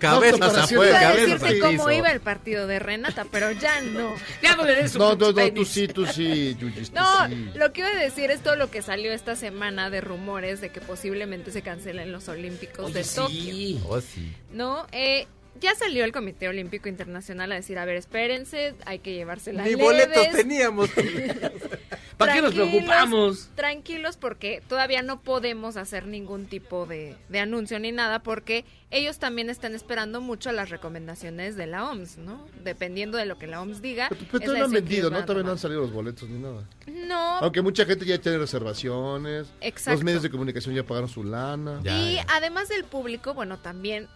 Cabezas 0.00 0.56
afuera, 0.58 0.98
cabezas 0.98 1.42
al 1.44 1.60
cómo 1.60 1.92
iba 1.92 2.10
el 2.10 2.20
partido 2.20 2.66
de 2.66 2.80
Renata, 2.80 3.24
pero 3.30 3.52
ya 3.52 3.80
no. 3.82 4.12
Ya 4.42 4.56
no 4.56 4.64
le 4.64 4.74
des 4.74 4.96
No, 4.96 5.14
no, 5.14 5.30
no, 5.30 5.52
tú 5.52 5.64
sí, 5.64 5.86
tú 5.86 6.06
sí, 6.06 6.56
No, 6.92 7.28
lo 7.54 7.72
que 7.72 7.82
iba 7.82 7.90
a 7.90 7.94
decir 7.94 8.32
es 8.32 8.40
todo 8.40 8.56
lo 8.56 8.68
que 8.68 8.82
salió 8.82 9.12
esta 9.12 9.36
semana 9.36 9.90
de 9.90 10.00
rumores 10.00 10.60
de 10.60 10.70
que 10.70 10.80
posiblemente 10.80 11.52
se 11.52 11.62
cancelen 11.62 12.10
los 12.10 12.28
Olímpicos 12.28 12.92
de 12.92 13.04
Tokio. 13.04 13.28
sí. 13.28 13.80
Oh, 13.88 14.00
sí. 14.00 14.34
¿No? 14.52 14.88
Eh, 14.90 15.28
ya 15.60 15.74
salió 15.74 16.04
el 16.04 16.12
Comité 16.12 16.48
Olímpico 16.48 16.88
Internacional 16.88 17.52
a 17.52 17.54
decir, 17.54 17.78
a 17.78 17.84
ver, 17.84 17.96
espérense, 17.96 18.74
hay 18.86 18.98
que 19.00 19.12
llevársela 19.14 19.62
Ni 19.64 19.70
leves. 19.70 19.84
boletos 19.84 20.30
teníamos. 20.30 20.90
¿Para 22.16 22.34
qué 22.34 22.42
nos 22.42 22.52
preocupamos? 22.54 23.48
Tranquilos 23.54 24.16
porque 24.18 24.62
todavía 24.68 25.00
no 25.02 25.22
podemos 25.22 25.76
hacer 25.78 26.06
ningún 26.06 26.46
tipo 26.46 26.84
de, 26.84 27.16
de 27.30 27.40
anuncio 27.40 27.78
ni 27.78 27.92
nada 27.92 28.22
porque 28.22 28.66
ellos 28.90 29.18
también 29.18 29.48
están 29.48 29.74
esperando 29.74 30.20
mucho 30.20 30.52
las 30.52 30.68
recomendaciones 30.68 31.56
de 31.56 31.66
la 31.66 31.88
OMS, 31.88 32.18
¿no? 32.18 32.46
Dependiendo 32.62 33.16
de 33.16 33.24
lo 33.24 33.38
que 33.38 33.46
la 33.46 33.62
OMS 33.62 33.80
diga. 33.80 34.08
Pero 34.10 34.22
es 34.22 34.28
todavía 34.40 34.58
no 34.58 34.64
han 34.66 34.72
vendido, 34.72 35.10
¿no? 35.10 35.24
Todavía 35.24 35.44
no 35.44 35.52
han 35.52 35.58
salido 35.58 35.80
los 35.80 35.92
boletos 35.92 36.28
ni 36.28 36.38
nada. 36.38 36.68
No. 36.86 37.38
Aunque 37.38 37.62
mucha 37.62 37.86
gente 37.86 38.04
ya 38.04 38.18
tiene 38.18 38.36
reservaciones. 38.36 39.46
Exacto. 39.60 39.92
Los 39.92 40.04
medios 40.04 40.22
de 40.22 40.30
comunicación 40.30 40.74
ya 40.74 40.82
pagaron 40.82 41.08
su 41.08 41.24
lana. 41.24 41.80
y 41.84 42.18
además 42.28 42.68
del 42.68 42.84
público, 42.84 43.32
bueno, 43.32 43.58
también 43.58 44.08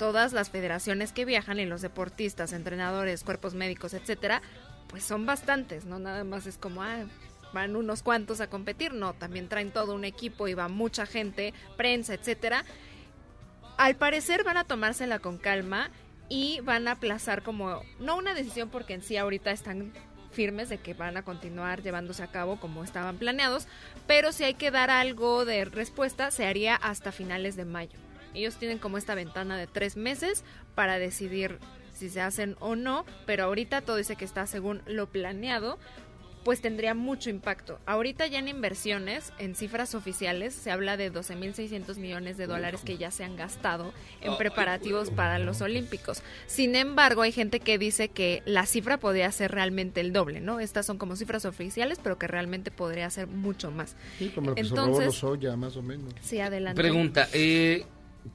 todas 0.00 0.32
las 0.32 0.48
federaciones 0.48 1.12
que 1.12 1.26
viajan 1.26 1.60
y 1.60 1.66
los 1.66 1.82
deportistas, 1.82 2.54
entrenadores, 2.54 3.22
cuerpos 3.22 3.52
médicos, 3.52 3.92
etcétera, 3.92 4.40
pues 4.88 5.04
son 5.04 5.26
bastantes, 5.26 5.84
no 5.84 5.98
nada 5.98 6.24
más 6.24 6.46
es 6.46 6.56
como 6.56 6.82
ah, 6.82 7.04
van 7.52 7.76
unos 7.76 8.02
cuantos 8.02 8.40
a 8.40 8.48
competir, 8.48 8.94
no, 8.94 9.12
también 9.12 9.50
traen 9.50 9.70
todo 9.70 9.94
un 9.94 10.06
equipo 10.06 10.48
y 10.48 10.54
va 10.54 10.68
mucha 10.68 11.04
gente, 11.04 11.52
prensa, 11.76 12.14
etcétera. 12.14 12.64
Al 13.76 13.94
parecer 13.94 14.42
van 14.42 14.56
a 14.56 14.64
tomársela 14.64 15.18
con 15.18 15.36
calma 15.36 15.90
y 16.30 16.60
van 16.60 16.88
a 16.88 16.92
aplazar 16.92 17.42
como 17.42 17.82
no 17.98 18.16
una 18.16 18.32
decisión 18.32 18.70
porque 18.70 18.94
en 18.94 19.02
sí 19.02 19.18
ahorita 19.18 19.50
están 19.50 19.92
firmes 20.32 20.70
de 20.70 20.78
que 20.78 20.94
van 20.94 21.18
a 21.18 21.24
continuar 21.24 21.82
llevándose 21.82 22.22
a 22.22 22.30
cabo 22.30 22.58
como 22.58 22.84
estaban 22.84 23.18
planeados, 23.18 23.68
pero 24.06 24.32
si 24.32 24.44
hay 24.44 24.54
que 24.54 24.70
dar 24.70 24.88
algo 24.88 25.44
de 25.44 25.66
respuesta 25.66 26.30
se 26.30 26.46
haría 26.46 26.74
hasta 26.74 27.12
finales 27.12 27.54
de 27.54 27.66
mayo. 27.66 27.98
Ellos 28.34 28.56
tienen 28.56 28.78
como 28.78 28.98
esta 28.98 29.14
ventana 29.14 29.56
de 29.56 29.66
tres 29.66 29.96
meses 29.96 30.44
para 30.74 30.98
decidir 30.98 31.58
si 31.94 32.08
se 32.08 32.20
hacen 32.20 32.56
o 32.60 32.76
no, 32.76 33.04
pero 33.26 33.44
ahorita 33.44 33.82
todo 33.82 33.96
dice 33.96 34.16
que 34.16 34.24
está 34.24 34.46
según 34.46 34.80
lo 34.86 35.06
planeado, 35.08 35.78
pues 36.44 36.62
tendría 36.62 36.94
mucho 36.94 37.28
impacto. 37.28 37.78
Ahorita 37.86 38.26
ya 38.26 38.38
en 38.38 38.48
inversiones, 38.48 39.32
en 39.38 39.54
cifras 39.54 39.94
oficiales, 39.94 40.54
se 40.54 40.70
habla 40.70 40.96
de 40.96 41.12
12.600 41.12 41.96
millones 41.96 42.36
de 42.38 42.46
dólares 42.46 42.80
que 42.84 42.96
ya 42.96 43.10
se 43.10 43.24
han 43.24 43.36
gastado 43.36 43.92
en 44.22 44.36
preparativos 44.38 45.10
para 45.10 45.38
los 45.38 45.60
Olímpicos. 45.60 46.22
Sin 46.46 46.76
embargo, 46.76 47.22
hay 47.22 47.32
gente 47.32 47.60
que 47.60 47.78
dice 47.78 48.08
que 48.08 48.42
la 48.46 48.64
cifra 48.64 48.98
podría 48.98 49.30
ser 49.32 49.50
realmente 49.50 50.00
el 50.00 50.12
doble, 50.12 50.40
¿no? 50.40 50.60
Estas 50.60 50.86
son 50.86 50.96
como 50.96 51.16
cifras 51.16 51.44
oficiales, 51.44 51.98
pero 52.02 52.18
que 52.18 52.26
realmente 52.26 52.70
podría 52.70 53.10
ser 53.10 53.26
mucho 53.26 53.70
más. 53.70 53.96
Sí, 54.18 54.30
como 54.30 54.50
lo 54.50 54.56
que 54.56 54.64
se 54.64 54.70
robó 54.70 54.82
Entonces, 54.82 55.06
los 55.06 55.16
soya, 55.16 55.56
más 55.56 55.76
o 55.76 55.82
menos. 55.82 56.14
sí, 56.22 56.40
adelante. 56.40 56.80
Pregunta, 56.80 57.28
eh, 57.34 57.84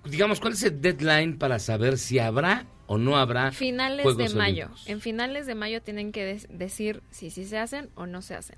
digamos, 0.06 0.40
¿cuál 0.40 0.54
es 0.54 0.64
el 0.64 0.82
deadline 0.82 1.38
para 1.38 1.60
saber 1.60 1.98
si 1.98 2.20
habrá 2.20 2.66
o 2.88 2.98
no 2.98 3.18
habrá 3.18 3.52
Finales 3.52 4.04
Juegos 4.04 4.32
de 4.32 4.38
mayo. 4.38 4.66
Olímpicos? 4.66 4.90
En 4.90 5.02
finales 5.02 5.46
de 5.46 5.56
mayo 5.56 5.82
tienen 5.82 6.12
que 6.12 6.40
decir 6.50 7.02
si 7.10 7.30
sí 7.30 7.46
se 7.46 7.58
hacen 7.58 7.90
o 7.96 8.06
no 8.06 8.22
se 8.22 8.36
hacen. 8.36 8.58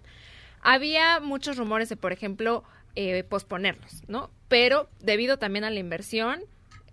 Había 0.61 1.19
muchos 1.19 1.57
rumores 1.57 1.89
de, 1.89 1.95
por 1.95 2.11
ejemplo, 2.11 2.63
eh, 2.95 3.23
posponerlos, 3.23 4.03
¿no? 4.07 4.29
Pero 4.47 4.89
debido 4.99 5.37
también 5.37 5.63
a 5.63 5.69
la 5.69 5.79
inversión, 5.79 6.41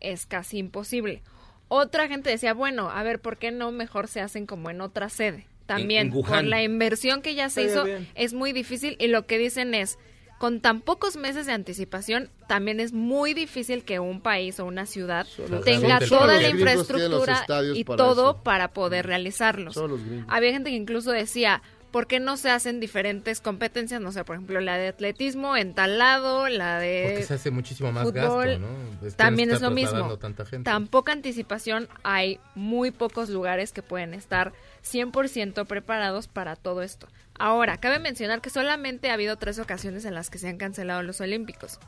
es 0.00 0.26
casi 0.26 0.58
imposible. 0.58 1.22
Otra 1.68 2.08
gente 2.08 2.30
decía, 2.30 2.54
bueno, 2.54 2.90
a 2.90 3.02
ver, 3.02 3.20
¿por 3.20 3.38
qué 3.38 3.50
no 3.50 3.72
mejor 3.72 4.06
se 4.06 4.20
hacen 4.20 4.46
como 4.46 4.70
en 4.70 4.80
otra 4.80 5.08
sede? 5.08 5.46
También, 5.66 6.08
en 6.08 6.12
por 6.12 6.28
Wuhan. 6.28 6.50
la 6.50 6.62
inversión 6.62 7.22
que 7.22 7.34
ya 7.34 7.48
se 7.48 7.64
hizo, 7.64 7.84
bien. 7.84 8.06
es 8.14 8.34
muy 8.34 8.52
difícil 8.52 8.96
y 9.00 9.08
lo 9.08 9.26
que 9.26 9.38
dicen 9.38 9.74
es, 9.74 9.98
con 10.38 10.60
tan 10.60 10.80
pocos 10.80 11.16
meses 11.16 11.46
de 11.46 11.52
anticipación, 11.52 12.28
también 12.48 12.80
es 12.80 12.92
muy 12.92 13.34
difícil 13.34 13.84
que 13.84 13.98
un 14.00 14.20
país 14.20 14.60
o 14.60 14.64
una 14.66 14.84
ciudad 14.86 15.26
Solo- 15.26 15.60
tenga 15.60 16.00
toda 16.00 16.40
la 16.40 16.48
infraestructura 16.48 17.44
y 17.74 17.84
para 17.84 17.96
todo 17.96 18.30
eso. 18.32 18.42
para 18.42 18.68
poder 18.68 19.06
realizarlos. 19.06 19.74
Solo 19.74 19.96
los 19.96 20.04
gringos. 20.04 20.26
Había 20.28 20.52
gente 20.52 20.70
que 20.70 20.76
incluso 20.76 21.12
decía, 21.12 21.62
¿por 21.90 22.06
qué 22.08 22.18
no 22.20 22.36
se 22.36 22.50
hacen 22.50 22.80
diferentes 22.80 23.40
competencias? 23.40 24.00
No 24.00 24.10
sé, 24.12 24.24
por 24.24 24.34
ejemplo, 24.36 24.60
la 24.60 24.76
de 24.76 24.88
atletismo 24.88 25.56
en 25.56 25.74
tal 25.74 25.98
lado, 25.98 26.48
la 26.48 26.78
de 26.80 27.04
Porque 27.06 27.22
se 27.26 27.34
hace 27.34 27.50
muchísimo 27.50 27.92
más 27.92 28.02
fútbol, 28.02 28.46
gasto, 28.48 28.58
¿no? 28.58 29.06
Es 29.06 29.14
también 29.14 29.48
no 29.48 29.54
es 29.54 29.62
lo 29.62 29.70
mismo. 29.70 30.18
Tan 30.64 30.88
poca 30.88 31.12
anticipación, 31.12 31.88
hay 32.02 32.40
muy 32.56 32.90
pocos 32.90 33.30
lugares 33.30 33.72
que 33.72 33.82
pueden 33.82 34.12
estar 34.12 34.52
100% 34.82 35.64
preparados 35.66 36.28
para 36.28 36.56
todo 36.56 36.82
esto. 36.82 37.06
Ahora, 37.38 37.78
cabe 37.78 37.98
mencionar 37.98 38.40
que 38.40 38.50
solamente 38.50 39.10
ha 39.10 39.14
habido 39.14 39.36
tres 39.36 39.58
ocasiones 39.58 40.04
en 40.04 40.14
las 40.14 40.30
que 40.30 40.38
se 40.38 40.48
han 40.48 40.56
cancelado 40.56 41.02
los 41.02 41.20
Olímpicos 41.20 41.78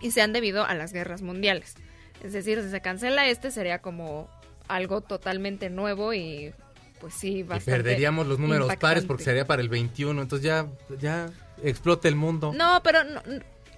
y 0.00 0.10
se 0.10 0.22
han 0.22 0.32
debido 0.32 0.64
a 0.64 0.74
las 0.74 0.92
guerras 0.92 1.22
mundiales. 1.22 1.74
Es 2.22 2.32
decir, 2.32 2.60
si 2.62 2.70
se 2.70 2.80
cancela 2.80 3.28
este 3.28 3.50
sería 3.50 3.80
como 3.80 4.28
algo 4.66 5.00
totalmente 5.00 5.70
nuevo 5.70 6.12
y 6.14 6.52
pues 7.00 7.14
sí, 7.14 7.28
Y 7.38 7.42
bastante 7.44 7.70
perderíamos 7.82 8.26
los 8.26 8.40
números 8.40 8.74
pares 8.76 9.04
porque 9.04 9.22
sería 9.22 9.46
para 9.46 9.62
el 9.62 9.68
21, 9.68 10.20
entonces 10.20 10.44
ya, 10.44 10.66
ya 10.98 11.30
explota 11.62 12.08
el 12.08 12.16
mundo. 12.16 12.52
No, 12.54 12.80
pero 12.82 13.04
no- 13.04 13.22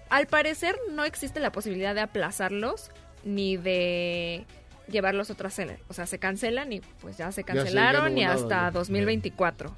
al 0.09 0.27
parecer 0.27 0.77
no 0.91 1.05
existe 1.05 1.39
la 1.39 1.53
posibilidad 1.53 1.95
de 1.95 2.01
aplazarlos 2.01 2.91
ni 3.23 3.59
de 3.59 4.47
llevarlos 4.89 5.29
a 5.31 5.35
otra 5.35 5.51
sede. 5.51 5.79
O 5.89 5.95
sea, 5.95 6.07
se 6.07 6.19
cancelan 6.19 6.73
y 6.73 6.81
pues 6.81 7.19
ya 7.19 7.31
se 7.31 7.43
Ya 7.43 7.47
sé, 7.47 7.53
ya 7.53 7.63
cancelaron 7.63 8.15
no 8.15 8.21
y 8.21 8.25
hasta 8.25 8.49
ya. 8.49 8.71
2024. 8.71 9.77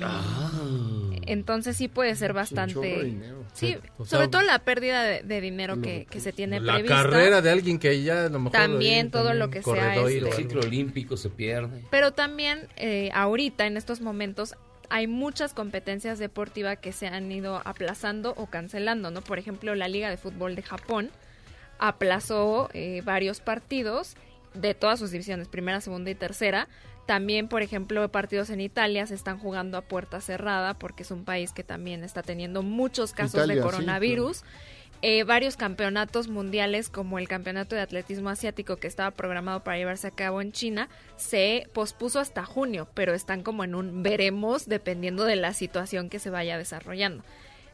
Ah. 0.00 1.10
Entonces 1.26 1.76
sí 1.76 1.88
puede 1.88 2.14
ser 2.14 2.32
bastante 2.32 3.04
dinero. 3.04 3.44
Sí, 3.54 3.76
O 3.98 4.04
sea, 4.04 4.18
sobre 4.18 4.28
todo 4.28 4.42
la 4.42 4.60
pérdida 4.60 5.02
de, 5.02 5.22
de 5.22 5.40
dinero 5.40 5.80
que, 5.80 6.06
que 6.08 6.20
se 6.20 6.32
tiene 6.32 6.60
la 6.60 6.74
prevista. 6.74 7.02
carrera 7.02 7.42
de 7.42 7.50
alguien 7.50 7.78
que 7.78 8.02
ya 8.02 8.26
a 8.26 8.28
lo 8.28 8.38
mejor 8.38 8.52
También 8.52 9.10
todo 9.10 9.24
también 9.24 9.38
lo 9.40 9.50
que 9.50 9.62
sea, 9.62 9.74
corredor 9.74 10.10
y 10.12 10.16
este, 10.16 10.28
El 10.28 10.34
ciclo 10.36 10.60
olímpico 10.60 11.16
se 11.16 11.30
pierde. 11.30 11.84
Pero 11.90 12.12
también 12.12 12.68
eh, 12.76 13.10
ahorita, 13.14 13.66
en 13.66 13.76
estos 13.76 14.00
momentos, 14.00 14.54
hay 14.90 15.06
muchas 15.06 15.54
competencias 15.54 16.18
deportivas 16.18 16.78
que 16.78 16.92
se 16.92 17.06
han 17.08 17.30
ido 17.32 17.60
aplazando 17.64 18.34
o 18.36 18.46
cancelando, 18.46 19.10
¿no? 19.10 19.22
Por 19.22 19.38
ejemplo, 19.38 19.74
la 19.74 19.88
Liga 19.88 20.10
de 20.10 20.16
Fútbol 20.16 20.54
de 20.54 20.62
Japón 20.62 21.10
aplazó 21.78 22.68
eh, 22.74 23.02
varios 23.04 23.40
partidos 23.40 24.14
de 24.54 24.74
todas 24.74 25.00
sus 25.00 25.10
divisiones, 25.10 25.48
primera, 25.48 25.80
segunda 25.80 26.10
y 26.10 26.14
tercera. 26.14 26.68
También, 27.06 27.48
por 27.48 27.62
ejemplo, 27.62 28.08
partidos 28.10 28.48
en 28.50 28.60
Italia 28.60 29.06
se 29.06 29.14
están 29.14 29.38
jugando 29.38 29.76
a 29.76 29.82
puerta 29.82 30.20
cerrada 30.20 30.74
porque 30.74 31.02
es 31.02 31.10
un 31.10 31.24
país 31.24 31.52
que 31.52 31.62
también 31.62 32.02
está 32.02 32.22
teniendo 32.22 32.62
muchos 32.62 33.12
casos 33.12 33.34
Italia, 33.34 33.56
de 33.56 33.60
sí, 33.60 33.66
coronavirus. 33.66 34.42
Eh, 35.02 35.22
varios 35.24 35.56
campeonatos 35.58 36.28
mundiales, 36.28 36.88
como 36.88 37.18
el 37.18 37.28
campeonato 37.28 37.74
de 37.74 37.82
atletismo 37.82 38.30
asiático 38.30 38.76
que 38.76 38.86
estaba 38.86 39.10
programado 39.10 39.62
para 39.62 39.76
llevarse 39.76 40.06
a 40.06 40.10
cabo 40.10 40.40
en 40.40 40.52
China, 40.52 40.88
se 41.16 41.68
pospuso 41.74 42.20
hasta 42.20 42.46
junio, 42.46 42.88
pero 42.94 43.12
están 43.12 43.42
como 43.42 43.64
en 43.64 43.74
un 43.74 44.02
veremos 44.02 44.66
dependiendo 44.66 45.24
de 45.24 45.36
la 45.36 45.52
situación 45.52 46.08
que 46.08 46.18
se 46.18 46.30
vaya 46.30 46.56
desarrollando. 46.56 47.22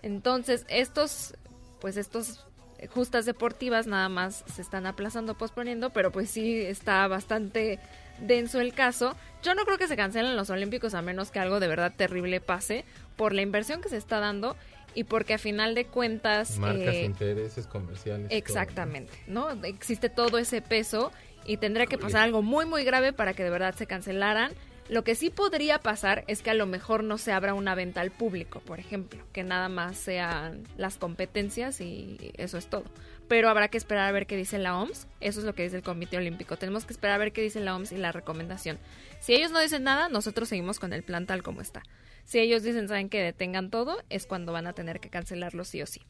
Entonces, 0.03 0.67
estos, 0.69 1.35
pues 1.81 1.97
estos 1.97 2.45
justas 2.89 3.27
deportivas 3.27 3.87
nada 3.87 4.09
más 4.09 4.43
se 4.53 4.63
están 4.63 4.87
aplazando, 4.87 5.37
posponiendo, 5.37 5.91
pero 5.91 6.11
pues 6.11 6.31
sí 6.31 6.61
está 6.61 7.07
bastante 7.07 7.79
denso 8.21 8.61
el 8.61 8.73
caso. 8.73 9.17
Yo 9.43 9.55
no 9.55 9.65
creo 9.65 9.79
que 9.79 9.89
se 9.89 9.97
cancelen 9.97 10.37
los 10.37 10.51
Olímpicos 10.51 10.95
a 10.95 11.03
menos 11.03 11.31
que 11.31 11.39
algo 11.39 11.61
de 11.61 11.69
verdad 11.69 11.93
terrible 11.97 12.41
pase 12.41 12.85
por 13.17 13.35
la 13.35 13.43
inversión 13.43 13.81
que 13.81 13.89
se 13.89 13.97
está 13.97 14.21
dando 14.21 14.57
y 14.95 15.05
porque 15.05 15.35
a 15.35 15.39
final 15.39 15.75
de 15.75 15.87
cuentas 15.87 16.59
Marcas, 16.59 16.95
eh, 16.95 17.05
intereses 17.05 17.67
comerciales. 17.67 18.29
todo. 18.29 18.39
Exactamente, 18.39 19.13
¿no? 19.27 19.51
Existe 19.65 20.09
todo 20.09 20.39
ese 20.39 20.63
peso 20.63 21.13
y 21.47 21.57
tendría 21.57 21.87
que 21.87 21.99
pasar 21.99 22.23
algo 22.23 22.43
muy, 22.43 22.67
muy 22.67 22.85
grave 22.85 23.13
para 23.13 23.35
que 23.35 23.45
de 23.45 23.51
verdad 23.51 23.75
se 23.75 23.87
cancelaran. 23.87 24.53
Lo 24.91 25.05
que 25.05 25.15
sí 25.15 25.31
podría 25.31 25.79
pasar 25.79 26.25
es 26.27 26.43
que 26.43 26.51
a 26.51 26.55
lo 26.55 26.67
mejor 26.67 27.05
no 27.05 27.17
se 27.17 27.31
abra 27.31 27.55
una 27.55 27.77
venta 27.77 28.01
al 28.01 28.11
público, 28.11 28.59
por 28.59 28.81
ejemplo, 28.81 29.25
que 29.33 29.45
nada 29.45 29.69
más 29.69 29.97
sean 29.97 30.65
las 30.77 30.99
competencias 30.99 31.81
y 31.81 32.33
eso 32.37 32.59
es 32.59 32.67
todo. 32.67 32.83
Pero 33.29 33.49
habrá 33.49 33.69
que 33.69 33.79
esperar 33.79 34.09
a 34.09 34.13
ver 34.13 34.27
qué 34.27 34.37
dice 34.37 34.59
la 34.59 34.77
OMS, 34.77 35.07
eso 35.21 35.39
es 35.39 35.47
lo 35.47 35.55
que 35.55 35.63
dice 35.63 35.77
el 35.77 35.85
Comité 35.85 36.17
Olímpico. 36.17 36.57
Tenemos 36.57 36.87
que 36.87 36.93
esperar 36.93 37.15
a 37.15 37.19
ver 37.19 37.33
qué 37.33 37.41
dice 37.41 37.61
la 37.61 37.77
OMS 37.77 37.93
y 37.93 37.99
la 37.99 38.11
recomendación. 38.11 38.81
Si 39.21 39.33
ellos 39.33 39.53
no 39.53 39.61
dicen 39.61 39.85
nada, 39.85 40.09
nosotros 40.09 40.49
seguimos 40.49 40.81
con 40.81 40.93
el 40.93 41.05
plan 41.05 41.25
tal 41.25 41.45
como 41.45 41.61
está. 41.61 41.85
Si 42.25 42.41
ellos 42.41 42.65
dicen, 42.65 42.89
saben 42.89 43.09
que 43.09 43.23
detengan 43.23 43.71
todo, 43.71 44.03
es 44.09 44.27
cuando 44.27 44.53
van 44.53 44.67
a 44.67 44.73
tener 44.73 44.99
que 44.99 45.09
cancelarlo 45.09 45.65
sí 45.65 45.83
o 45.83 45.87
sí. 45.87 46.01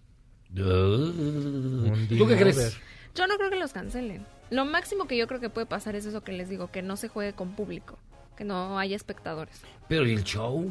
¿Tú 0.54 2.26
qué 2.26 2.36
crees? 2.38 2.78
Yo 3.14 3.26
no 3.26 3.36
creo 3.36 3.50
que 3.50 3.56
los 3.56 3.74
cancelen. 3.74 4.24
Lo 4.48 4.64
máximo 4.64 5.06
que 5.06 5.18
yo 5.18 5.26
creo 5.26 5.40
que 5.40 5.50
puede 5.50 5.66
pasar 5.66 5.96
es 5.96 6.06
eso 6.06 6.22
que 6.22 6.32
les 6.32 6.48
digo, 6.48 6.70
que 6.70 6.80
no 6.80 6.96
se 6.96 7.08
juegue 7.08 7.34
con 7.34 7.54
público, 7.54 7.98
que 8.40 8.44
no 8.46 8.78
haya 8.78 8.96
espectadores. 8.96 9.54
Pero 9.86 10.06
¿y 10.06 10.12
el 10.14 10.24
show? 10.24 10.70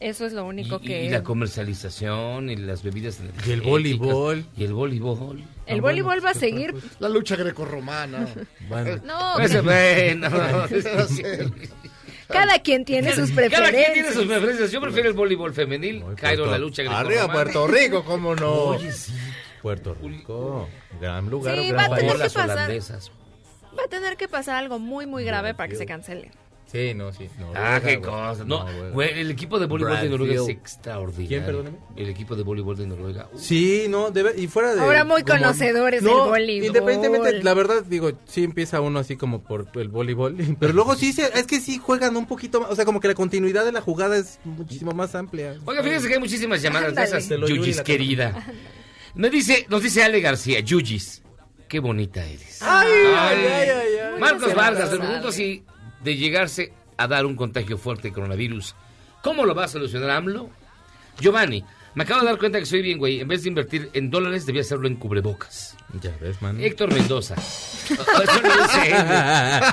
Eso 0.00 0.26
es 0.26 0.34
lo 0.34 0.44
único 0.44 0.78
Y, 0.82 0.86
que... 0.86 1.04
y 1.06 1.08
la 1.08 1.22
comercialización 1.22 2.50
y 2.50 2.56
las 2.56 2.82
bebidas 2.82 3.20
Y 3.46 3.52
el 3.52 3.62
voleibol. 3.62 4.44
Y 4.54 4.64
el 4.64 4.74
voleibol. 4.74 5.42
El 5.66 5.80
voleibol 5.80 6.22
va 6.22 6.32
a 6.32 6.34
seguir... 6.34 6.74
La 6.98 7.08
lucha 7.08 7.34
grecorromana. 7.36 8.28
Bueno. 8.68 9.00
No, 9.06 9.38
Ese, 9.38 9.62
bueno, 9.62 10.28
cada 12.28 12.58
quien 12.58 12.84
tiene 12.84 13.14
sus 13.14 13.30
Cada 13.30 13.36
preferencias. 13.48 13.72
quien 13.80 13.92
tiene 13.94 14.12
sus 14.12 14.26
preferencias. 14.26 14.70
Yo 14.72 14.82
prefiero 14.82 15.08
el 15.08 15.14
voleibol 15.14 15.54
femenil. 15.54 16.04
Cairo 16.16 16.44
en 16.44 16.50
la 16.50 16.58
lucha 16.58 16.82
Arriba 16.82 17.02
grecorromana. 17.02 17.32
Puerto 17.32 17.66
Rico, 17.66 18.04
cómo 18.04 18.34
no. 18.36 18.52
Oye, 18.52 18.92
sí. 18.92 19.14
Puerto 19.62 19.94
Rico, 19.94 20.68
gran 21.00 21.30
lugar, 21.30 21.56
Sí, 21.58 21.68
gran 21.70 21.90
va 21.90 21.94
a 21.94 21.98
tener 21.98 22.12
que 22.12 22.18
pasar. 22.18 22.50
holandesas. 22.50 23.10
Va 23.78 23.84
a 23.84 23.88
tener 23.88 24.16
que 24.18 24.28
pasar 24.28 24.56
algo 24.56 24.78
muy, 24.78 25.06
muy 25.06 25.24
grave 25.24 25.54
para 25.54 25.68
que 25.70 25.76
se 25.76 25.86
cancele. 25.86 26.30
Sí, 26.70 26.94
no, 26.94 27.12
sí. 27.12 27.28
Ah, 27.38 27.40
Noruega, 27.40 27.80
qué 27.80 27.96
güey. 27.96 28.10
cosa. 28.10 28.44
No, 28.44 28.64
Noruega. 28.64 28.90
güey, 28.90 29.20
el 29.20 29.30
equipo 29.30 29.58
de 29.60 29.66
voleibol 29.66 30.00
de 30.00 30.08
Noruega 30.08 30.34
es 30.42 30.48
extraordinario. 30.48 31.28
¿Quién, 31.28 31.44
perdóname? 31.44 31.76
El 31.94 32.08
equipo 32.08 32.34
de 32.34 32.42
voleibol 32.42 32.76
de 32.76 32.86
Noruega. 32.88 33.28
Uh, 33.32 33.38
Sí, 33.38 33.86
no, 33.88 34.10
debe, 34.10 34.34
y 34.36 34.48
fuera 34.48 34.74
de... 34.74 34.80
Ahora 34.80 35.04
muy 35.04 35.22
como- 35.22 35.38
conocedores 35.38 36.02
del 36.02 36.12
no, 36.12 36.26
voleibol. 36.26 36.66
Independientemente, 36.66 37.42
la 37.44 37.54
verdad, 37.54 37.84
digo, 37.84 38.10
sí 38.26 38.42
empieza 38.42 38.80
uno 38.80 38.98
así 38.98 39.16
como 39.16 39.42
por 39.44 39.68
el 39.76 39.88
voleibol, 39.88 40.36
pero 40.60 40.72
luego 40.72 40.96
sí, 40.96 41.12
se- 41.12 41.30
es 41.38 41.46
que 41.46 41.60
sí 41.60 41.78
juegan 41.78 42.16
un 42.16 42.26
poquito 42.26 42.60
más, 42.60 42.70
o 42.70 42.74
sea, 42.74 42.84
como 42.84 42.98
que 43.00 43.08
la 43.08 43.14
continuidad 43.14 43.64
de 43.64 43.70
la 43.72 43.80
jugada 43.80 44.16
es 44.16 44.40
muchísimo 44.44 44.90
más 44.92 45.14
amplia. 45.14 45.56
Oiga, 45.66 45.82
fíjense 45.84 46.08
que 46.08 46.14
hay 46.14 46.20
muchísimas 46.20 46.60
llamadas 46.60 46.88
Ándale. 46.88 47.10
de 47.12 47.18
esas. 47.18 47.48
Yuyis, 47.48 47.80
querida. 47.82 48.44
Me 49.14 49.30
dice, 49.30 49.66
nos 49.68 49.82
dice 49.82 50.02
Ale 50.02 50.20
García, 50.20 50.60
Yuyis, 50.60 51.22
qué 51.68 51.78
bonita 51.78 52.24
eres. 52.26 52.60
Ay, 52.60 52.88
ay, 53.16 53.38
ay, 53.46 53.68
ay, 53.70 53.88
ay. 54.14 54.20
Marcos 54.20 54.54
Vargas, 54.54 54.88
pregunto 54.90 55.30
si 55.32 55.62
de 56.06 56.16
llegarse 56.16 56.72
a 56.96 57.06
dar 57.06 57.26
un 57.26 57.36
contagio 57.36 57.76
fuerte 57.76 58.08
de 58.08 58.14
coronavirus, 58.14 58.74
¿cómo 59.22 59.44
lo 59.44 59.54
va 59.54 59.64
a 59.64 59.68
solucionar 59.68 60.08
AMLO? 60.10 60.48
Giovanni, 61.20 61.64
me 61.94 62.04
acabo 62.04 62.20
de 62.20 62.26
dar 62.26 62.38
cuenta 62.38 62.58
que 62.58 62.66
soy 62.66 62.80
bien, 62.82 62.98
güey. 62.98 63.20
En 63.20 63.28
vez 63.28 63.42
de 63.42 63.48
invertir 63.48 63.90
en 63.92 64.10
dólares, 64.10 64.46
debía 64.46 64.60
hacerlo 64.62 64.86
en 64.86 64.96
cubrebocas. 64.96 65.76
Ya 66.00 66.14
ves, 66.20 66.40
man. 66.42 66.60
Héctor 66.60 66.92
Mendoza. 66.94 67.34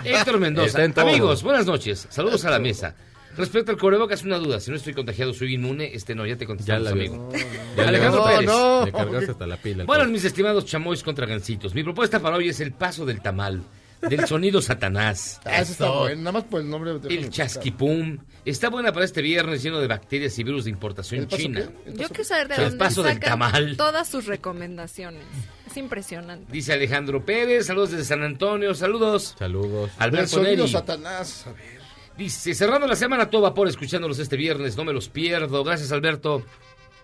No. 0.04 0.10
Héctor 0.10 0.40
Mendoza. 0.40 0.84
Amigos, 0.98 1.44
buenas 1.44 1.66
noches. 1.66 2.08
Saludos 2.10 2.46
a 2.46 2.50
la 2.52 2.60
mesa. 2.60 2.96
Respecto 3.36 3.72
al 3.72 3.78
cubrebocas, 3.78 4.24
una 4.24 4.38
duda. 4.38 4.60
Si 4.60 4.70
no 4.70 4.78
estoy 4.78 4.94
contagiado, 4.94 5.34
soy 5.34 5.56
inmune. 5.56 5.92
Este 5.94 6.14
no, 6.16 6.26
ya 6.26 6.36
te 6.36 6.42
Ya 6.46 6.48
contestamos, 6.48 6.84
la 6.84 6.90
amigo. 6.92 7.30
Ya 7.76 7.84
le- 7.84 7.88
Alejandro 7.90 8.20
No, 8.22 8.26
Pérez. 8.28 8.46
no. 8.46 8.86
Le 8.86 8.92
cargaste 8.92 9.32
hasta 9.32 9.48
la 9.48 9.58
pila. 9.58 9.84
Bueno, 9.86 10.06
mis 10.06 10.24
estimados 10.24 10.66
chamois 10.66 11.02
contra 11.04 11.26
gancitos, 11.26 11.74
mi 11.74 11.84
propuesta 11.84 12.20
para 12.20 12.36
hoy 12.38 12.50
es 12.50 12.60
el 12.60 12.72
paso 12.74 13.06
del 13.06 13.22
tamal, 13.22 13.64
del 14.10 14.28
sonido 14.28 14.62
satanás. 14.62 15.40
Ah, 15.46 15.60
eso 15.62 15.72
está 15.74 15.90
bueno. 15.90 16.18
Nada 16.22 16.32
más 16.34 16.44
por 16.46 16.62
el 16.62 16.70
nombre. 16.70 16.92
El 17.10 17.30
chasquipum. 17.30 18.18
Está 18.46 18.70
buena 18.70 18.92
para 18.92 19.06
este 19.06 19.22
viernes 19.22 19.64
lleno 19.64 19.80
de 19.80 19.88
bacterias 19.88 20.38
y 20.38 20.44
virus 20.44 20.66
de 20.66 20.70
importación 20.72 21.22
¿El 21.22 21.28
china. 21.30 21.70
¿El 21.86 21.98
Yo 21.98 22.08
quiero 22.10 22.24
saber 22.26 22.48
de 22.50 22.56
El 22.56 22.62
dónde 22.64 22.78
paso 22.78 23.04
del 23.04 23.14
sacan 23.14 23.30
tamal. 23.30 23.78
todas 23.78 24.08
sus 24.08 24.26
recomendaciones. 24.26 25.24
Es 25.66 25.78
impresionante. 25.78 26.52
Dice 26.52 26.74
Alejandro 26.74 27.26
Pérez, 27.26 27.66
saludos 27.68 27.92
desde 27.92 28.06
San 28.06 28.22
Antonio, 28.24 28.76
saludos. 28.76 29.36
Saludos. 29.40 29.92
El 29.98 30.04
Alberto 30.04 30.28
sonido 30.28 30.58
Neri. 30.58 30.70
Satanás. 30.70 31.46
A 31.48 31.54
ver. 31.54 31.82
Dice, 32.18 32.54
cerrando 32.54 32.86
la 32.86 32.96
semana 32.96 33.24
a 33.24 33.30
todo 33.30 33.42
vapor, 33.42 33.68
escuchándolos 33.68 34.20
este 34.20 34.36
viernes, 34.38 34.78
no 34.78 34.84
me 34.84 34.94
los 34.94 35.10
pierdo. 35.10 35.64
Gracias, 35.64 35.92
Alberto. 35.92 36.46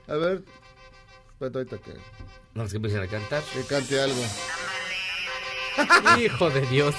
A 0.08 0.14
ver. 0.16 0.44
Espérate 1.32 1.58
ahorita 1.60 1.78
que, 1.78 1.92
No 2.54 2.64
es 2.64 2.72
que 2.72 2.76
empiecen 2.76 3.02
a 3.02 3.08
cantar. 3.08 3.42
que 3.54 3.64
cante 3.64 4.00
algo. 4.02 4.22
Hijo 6.20 6.50
de 6.50 6.62
Dios. 6.68 6.96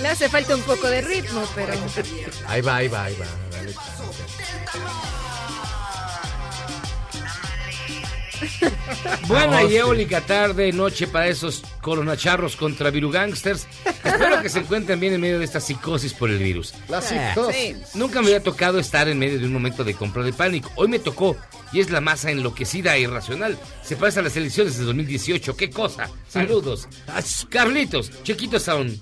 Le 0.00 0.08
hace 0.08 0.28
falta 0.28 0.54
un 0.54 0.62
poco 0.62 0.88
de 0.88 1.00
ritmo, 1.00 1.44
pero... 1.54 1.72
Ahí 2.46 2.60
va, 2.60 2.76
ahí 2.76 2.88
va, 2.88 3.04
ahí 3.04 3.16
va. 3.16 3.26
Dale. 3.50 3.74
Buena 9.28 9.56
Vamos, 9.56 9.72
y 9.72 9.76
eólica 9.76 10.20
tarde, 10.20 10.72
noche 10.72 11.06
para 11.06 11.28
esos 11.28 11.62
coronacharros 11.80 12.56
contra 12.56 12.90
virugangsters. 12.90 13.66
Espero 14.04 14.42
que 14.42 14.48
se 14.48 14.60
encuentren 14.60 15.00
bien 15.00 15.14
en 15.14 15.20
medio 15.20 15.38
de 15.38 15.44
esta 15.44 15.60
psicosis 15.60 16.14
por 16.14 16.30
el 16.30 16.38
virus. 16.38 16.74
La 16.88 17.00
psicosis. 17.00 17.94
Nunca 17.94 18.20
me 18.20 18.28
había 18.28 18.42
tocado 18.42 18.78
estar 18.78 19.08
en 19.08 19.18
medio 19.18 19.38
de 19.38 19.46
un 19.46 19.52
momento 19.52 19.84
de 19.84 19.94
compra 19.94 20.22
de 20.22 20.32
pánico. 20.32 20.70
Hoy 20.76 20.88
me 20.88 20.98
tocó 20.98 21.36
y 21.72 21.80
es 21.80 21.90
la 21.90 22.00
masa 22.00 22.30
enloquecida 22.30 22.96
e 22.96 23.00
irracional. 23.00 23.58
Se 23.82 23.96
pasa 23.96 24.20
a 24.20 24.22
las 24.22 24.36
elecciones 24.36 24.78
de 24.78 24.84
2018. 24.84 25.56
¿Qué 25.56 25.70
cosa? 25.70 26.08
Saludos. 26.28 26.88
Carlitos, 27.48 28.10
Chiquito 28.22 28.58
Sound. 28.58 29.00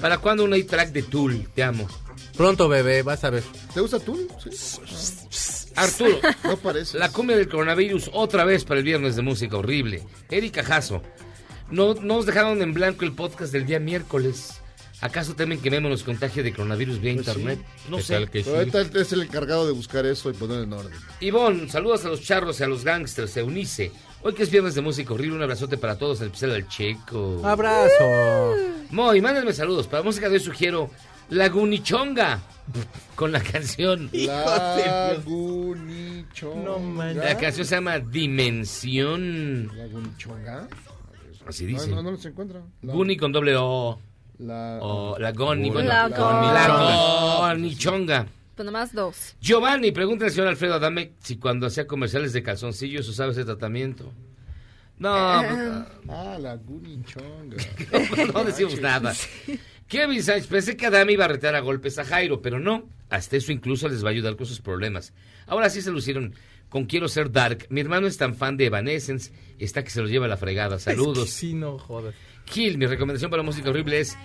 ¿Para 0.00 0.18
cuándo 0.18 0.44
un 0.44 0.66
track 0.66 0.90
de 0.90 1.02
Tool? 1.02 1.48
Te 1.54 1.62
amo. 1.62 1.88
Pronto, 2.36 2.68
bebé, 2.68 3.02
vas 3.02 3.24
a 3.24 3.30
ver. 3.30 3.42
¿Te 3.74 3.80
gusta 3.80 3.98
tú? 3.98 4.28
Sí. 5.30 5.61
Arturo, 5.76 6.18
No 6.44 6.56
parece. 6.56 6.98
la 6.98 7.10
cumbia 7.10 7.36
del 7.36 7.48
coronavirus 7.48 8.10
otra 8.12 8.44
vez 8.44 8.64
para 8.64 8.78
el 8.80 8.84
viernes 8.84 9.16
de 9.16 9.22
música 9.22 9.56
horrible. 9.56 10.02
Erika 10.30 10.62
Jasso, 10.62 11.02
no 11.70 11.94
no 11.94 12.16
nos 12.16 12.26
dejaron 12.26 12.60
en 12.62 12.74
blanco 12.74 13.04
el 13.04 13.12
podcast 13.12 13.52
del 13.52 13.66
día 13.66 13.80
miércoles. 13.80 14.58
¿Acaso 15.00 15.34
temen 15.34 15.60
que 15.60 15.68
Memo 15.68 15.88
nos 15.88 16.04
contagie 16.04 16.44
de 16.44 16.52
coronavirus 16.52 17.00
vía 17.00 17.14
Pues 17.14 17.26
sí. 17.26 17.32
internet? 17.32 17.58
No 17.88 17.96
¿Qué 17.96 18.02
sé. 18.04 18.26
que 18.28 18.42
Pero 18.44 18.56
ahorita 18.58 18.82
es 19.00 19.12
el 19.12 19.22
encargado 19.22 19.66
de 19.66 19.72
buscar 19.72 20.06
eso 20.06 20.30
y 20.30 20.32
ponerlo 20.32 20.62
en 20.62 20.72
orden. 20.74 20.92
Ivonne, 21.20 21.68
saludos 21.68 22.04
a 22.04 22.08
los 22.08 22.22
charros 22.22 22.60
y 22.60 22.62
a 22.62 22.68
los 22.68 22.84
gangsters, 22.84 23.36
Eunice. 23.36 23.90
Hoy 24.22 24.32
que 24.34 24.44
es 24.44 24.50
viernes 24.50 24.76
de 24.76 24.80
música 24.82 25.12
horrible, 25.12 25.34
un 25.38 25.42
abrazote 25.42 25.76
para 25.76 25.98
todos, 25.98 26.20
en 26.20 26.26
especial 26.26 26.52
al 26.52 26.68
Checo. 26.68 27.40
Abrazo. 27.44 28.54
Moy, 28.90 29.20
mándenme 29.20 29.52
saludos. 29.52 29.88
Para 29.88 30.04
música 30.04 30.28
de 30.28 30.34
hoy 30.34 30.40
sugiero 30.40 30.88
Lagunichonga 31.30 32.40
con 33.14 33.32
la 33.32 33.40
canción. 33.40 34.08
Lagunicho. 35.22 36.54
No 36.64 36.78
manches. 36.78 37.24
La 37.24 37.36
canción 37.36 37.66
se 37.66 37.74
llama 37.76 37.98
Dimensión. 37.98 39.70
Lagunichonga. 39.76 40.68
Así 41.46 41.66
dice. 41.66 41.88
no, 41.88 42.02
no 42.02 42.16
se 42.16 42.28
encuentra. 42.28 42.62
La- 42.82 42.92
Guni 42.92 43.16
con 43.16 43.32
doble 43.32 43.54
O. 43.56 43.98
La, 44.38 44.78
O 44.80 45.18
Lagoni. 45.18 45.68
Guni. 45.68 45.70
bueno, 45.70 45.88
Lagoni. 45.88 46.46
Lagonichonga. 46.52 48.26
pues 48.54 48.66
nomás 48.66 48.92
dos. 48.92 49.34
Giovanni, 49.40 49.92
pregunta 49.92 50.24
al 50.26 50.30
señor 50.30 50.48
Alfredo 50.48 50.74
Adame 50.74 51.12
si 51.20 51.36
cuando 51.36 51.66
hacía 51.66 51.86
comerciales 51.86 52.32
de 52.32 52.42
calzoncillos 52.42 53.08
usaba 53.08 53.32
ese 53.32 53.44
tratamiento. 53.44 54.12
No, 54.98 55.42
pues, 55.48 55.58
Ah, 56.08 56.36
la 56.40 56.56
gunichonga. 56.56 57.56
no, 58.26 58.32
no 58.32 58.44
decimos 58.44 58.80
nada. 58.80 59.12
Kevin 59.92 60.22
Sánchez, 60.22 60.46
pensé 60.46 60.74
que 60.74 60.86
Adame 60.86 61.12
iba 61.12 61.26
a 61.26 61.28
retar 61.28 61.54
a 61.54 61.60
golpes 61.60 61.98
a 61.98 62.04
Jairo, 62.06 62.40
pero 62.40 62.58
no. 62.58 62.88
Hasta 63.10 63.36
eso 63.36 63.52
incluso 63.52 63.90
les 63.90 64.02
va 64.02 64.08
a 64.08 64.12
ayudar 64.12 64.36
con 64.36 64.46
sus 64.46 64.62
problemas. 64.62 65.12
Ahora 65.46 65.68
sí 65.68 65.82
se 65.82 65.90
lucieron 65.90 66.34
con 66.70 66.86
Quiero 66.86 67.08
ser 67.08 67.30
Dark. 67.30 67.66
Mi 67.68 67.82
hermano 67.82 68.06
es 68.06 68.16
tan 68.16 68.34
fan 68.34 68.56
de 68.56 68.64
Evanescence, 68.64 69.32
está 69.58 69.84
que 69.84 69.90
se 69.90 70.00
lo 70.00 70.08
lleva 70.08 70.24
a 70.24 70.28
la 70.30 70.38
fregada. 70.38 70.78
Saludos. 70.78 71.18
Es 71.18 71.24
que 71.24 71.30
sí, 71.30 71.52
no 71.52 71.78
jodas. 71.78 72.14
Kill, 72.46 72.78
mi 72.78 72.86
recomendación 72.86 73.30
para 73.30 73.42
música 73.42 73.68
horrible 73.68 74.00
es 74.00 74.16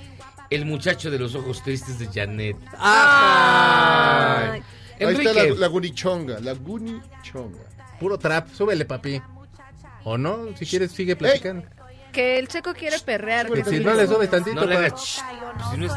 El 0.49 0.64
muchacho 0.64 1.11
de 1.11 1.19
los 1.19 1.35
ojos 1.35 1.61
tristes 1.61 1.99
de 1.99 2.07
Janet. 2.07 2.56
¡Ah! 2.77 4.52
Ahí 4.53 4.61
está 4.99 5.10
Enrique. 5.10 5.34
la, 5.34 5.56
la 5.60 5.68
gunichonga, 5.68 6.39
la 6.39 6.53
gunichonga. 6.53 7.68
Puro 7.99 8.18
trap, 8.18 8.48
súbele, 8.53 8.85
papi. 8.85 9.22
¿O 10.06 10.18
no? 10.18 10.56
Si 10.56 10.65
quieres, 10.65 10.94
sigue 10.94 11.18
platicando. 11.18 11.68
Que 12.18 12.39
el 12.39 12.48
checo 12.48 12.73
quiere 12.73 12.98
perrear. 12.98 13.45
Que 13.48 13.61
que 13.61 13.69
si 13.69 13.80
no 13.80 13.94
le 13.94 14.07
subes 14.07 14.27
tantito, 14.31 14.56
No 14.56 14.65
le 14.65 14.73
pa- 14.73 14.80
hagas 14.80 14.91
pues 14.91 15.69
si 15.69 15.77
no 15.77 15.85
es- 15.85 15.91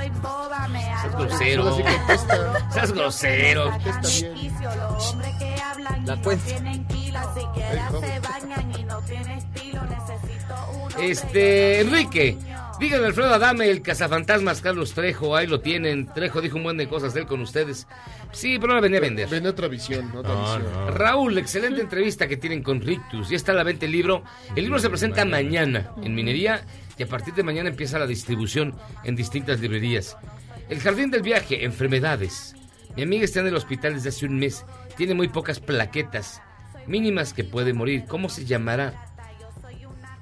Seas 0.92 1.12
grosero. 1.14 1.76
Seas 2.74 2.92
grosero. 2.92 3.64
La 6.04 6.16
cuesta. 6.20 6.52
Este, 11.00 11.80
Enrique, 11.80 12.36
díganle 12.80 13.08
Alfredo 13.08 13.34
Adame, 13.34 13.70
el 13.70 13.82
cazafantasmas 13.82 14.62
Carlos 14.62 14.94
Trejo, 14.94 15.36
ahí 15.36 15.46
lo 15.46 15.60
tienen. 15.60 16.06
Trejo 16.06 16.40
dijo 16.40 16.56
un 16.56 16.64
buen 16.64 16.78
de 16.78 16.88
cosas 16.88 17.14
de 17.14 17.20
él 17.20 17.26
con 17.26 17.40
ustedes. 17.42 17.86
Sí, 18.32 18.58
pero 18.58 18.74
no 18.74 18.80
venía 18.80 18.98
a 18.98 19.02
vender. 19.02 19.28
Ven 19.28 19.46
otra 19.46 19.68
visión, 19.68 20.10
otra 20.16 20.34
visión. 20.34 20.94
Raúl, 20.94 21.36
excelente 21.38 21.82
entrevista 21.82 22.26
que 22.26 22.38
tienen 22.38 22.62
con 22.62 22.80
Rictus. 22.80 23.28
Ya 23.28 23.36
está 23.36 23.52
a 23.52 23.54
la 23.54 23.62
venta 23.62 23.84
el 23.84 23.92
libro. 23.92 24.24
El 24.56 24.64
libro 24.64 24.78
se 24.78 24.88
presenta 24.88 25.24
mañana 25.24 25.92
en 26.02 26.14
minería 26.14 26.64
y 26.96 27.02
a 27.02 27.06
partir 27.06 27.34
de 27.34 27.42
mañana 27.42 27.68
empieza 27.68 27.98
la 27.98 28.06
distribución 28.06 28.74
en 29.04 29.14
distintas 29.14 29.60
librerías. 29.60 30.16
El 30.70 30.80
Jardín 30.80 31.10
del 31.10 31.22
Viaje, 31.22 31.64
enfermedades. 31.64 32.56
Mi 32.96 33.02
amiga 33.02 33.24
está 33.24 33.40
en 33.40 33.48
el 33.48 33.56
hospital 33.56 33.94
desde 33.94 34.08
hace 34.08 34.26
un 34.26 34.38
mes. 34.38 34.64
Tiene 34.96 35.14
muy 35.14 35.28
pocas 35.28 35.60
plaquetas 35.60 36.40
mínimas 36.86 37.32
que 37.32 37.44
puede 37.44 37.72
morir. 37.72 38.04
¿Cómo 38.08 38.28
se 38.28 38.44
llamará? 38.44 39.09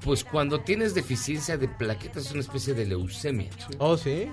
Pues 0.03 0.25
cuando 0.25 0.61
tienes 0.61 0.95
deficiencia 0.95 1.57
de 1.57 1.69
plaquetas 1.69 2.27
es 2.27 2.33
una 2.33 2.41
especie 2.41 2.75
de 2.75 2.87
leucemia. 2.87 3.51
Oh, 3.79 3.97
sí. 3.97 4.29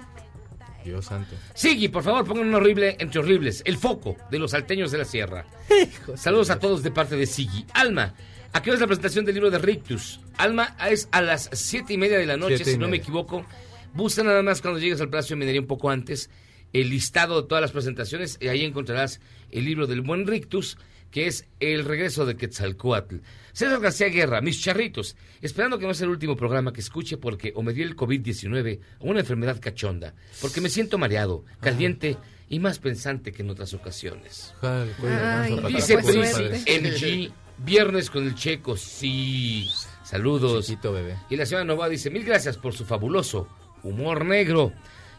Dios 0.83 1.05
santo. 1.05 1.35
Sigui, 1.55 1.87
por 1.87 2.03
favor, 2.03 2.25
pongan 2.25 2.47
un 2.47 2.55
horrible 2.55 2.95
entre 2.99 3.19
horribles. 3.19 3.63
El 3.65 3.77
foco 3.77 4.15
de 4.29 4.39
los 4.39 4.51
salteños 4.51 4.91
de 4.91 4.99
la 4.99 5.05
sierra. 5.05 5.45
Saludos 6.15 6.51
a 6.51 6.59
todos 6.59 6.83
de 6.83 6.91
parte 6.91 7.15
de 7.15 7.25
Sigui. 7.25 7.65
Alma, 7.73 8.13
¿a 8.53 8.61
qué 8.61 8.69
hora 8.69 8.75
es 8.75 8.81
la 8.81 8.87
presentación 8.87 9.25
del 9.25 9.35
libro 9.35 9.49
de 9.49 9.57
Rictus? 9.57 10.19
Alma, 10.37 10.77
es 10.87 11.09
a 11.11 11.21
las 11.21 11.49
siete 11.53 11.93
y 11.93 11.97
media 11.97 12.19
de 12.19 12.27
la 12.27 12.37
noche, 12.37 12.63
si 12.63 12.77
no 12.77 12.87
me 12.87 12.97
equivoco. 12.97 13.45
Busca 13.93 14.23
nada 14.23 14.43
más 14.43 14.61
cuando 14.61 14.79
llegues 14.79 15.01
al 15.01 15.09
Palacio 15.09 15.35
de 15.35 15.39
Minería 15.39 15.61
un 15.61 15.67
poco 15.67 15.89
antes 15.89 16.29
el 16.73 16.89
listado 16.89 17.41
de 17.41 17.47
todas 17.47 17.61
las 17.61 17.71
presentaciones 17.71 18.37
y 18.41 18.49
ahí 18.49 18.65
encontrarás 18.65 19.21
el 19.49 19.63
libro 19.63 19.87
del 19.87 20.01
buen 20.01 20.27
Rictus, 20.27 20.77
que 21.09 21.27
es 21.27 21.47
El 21.61 21.85
regreso 21.85 22.25
de 22.25 22.35
Quetzalcoatl. 22.35 23.17
César 23.55 23.79
García 23.79 24.09
Guerra, 24.09 24.41
mis 24.41 24.61
charritos, 24.61 25.15
esperando 25.41 25.79
que 25.79 25.87
no 25.87 25.93
sea 25.93 26.03
el 26.03 26.11
último 26.11 26.35
programa 26.35 26.73
que 26.73 26.81
escuche 26.81 27.15
porque 27.15 27.53
o 27.55 27.63
me 27.63 27.71
dio 27.71 27.85
el 27.85 27.95
COVID-19 27.95 28.81
o 28.99 29.09
una 29.09 29.21
enfermedad 29.21 29.61
cachonda, 29.61 30.13
porque 30.41 30.59
me 30.59 30.67
siento 30.67 30.97
mareado, 30.97 31.45
caliente 31.61 32.17
y 32.49 32.59
más 32.59 32.79
pensante 32.79 33.31
que 33.31 33.43
en 33.43 33.49
otras 33.49 33.73
ocasiones. 33.73 34.53
Ay, 34.61 35.57
Dice 35.69 35.97
padre. 35.99 36.59
MG, 36.81 37.31
viernes 37.59 38.09
con 38.09 38.25
el 38.25 38.35
checo, 38.35 38.75
sí. 38.75 39.69
Saludos. 40.03 40.65
Chiquito 40.65 40.91
bebé. 40.91 41.15
Y 41.29 41.37
la 41.37 41.45
señora 41.45 41.63
Nova 41.63 41.87
dice, 41.87 42.09
mil 42.09 42.25
gracias 42.25 42.57
por 42.57 42.73
su 42.73 42.83
fabuloso 42.83 43.47
humor 43.83 44.25
negro. 44.25 44.73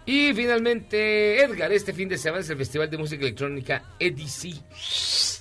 Y 0.06 0.32
finalmente, 0.34 1.42
Edgar, 1.42 1.72
este 1.72 1.92
fin 1.92 2.08
de 2.08 2.16
semana 2.16 2.40
es 2.42 2.50
el 2.50 2.56
Festival 2.56 2.88
de 2.88 2.96
Música 2.96 3.22
Electrónica 3.24 3.82
EDC. 3.98 4.54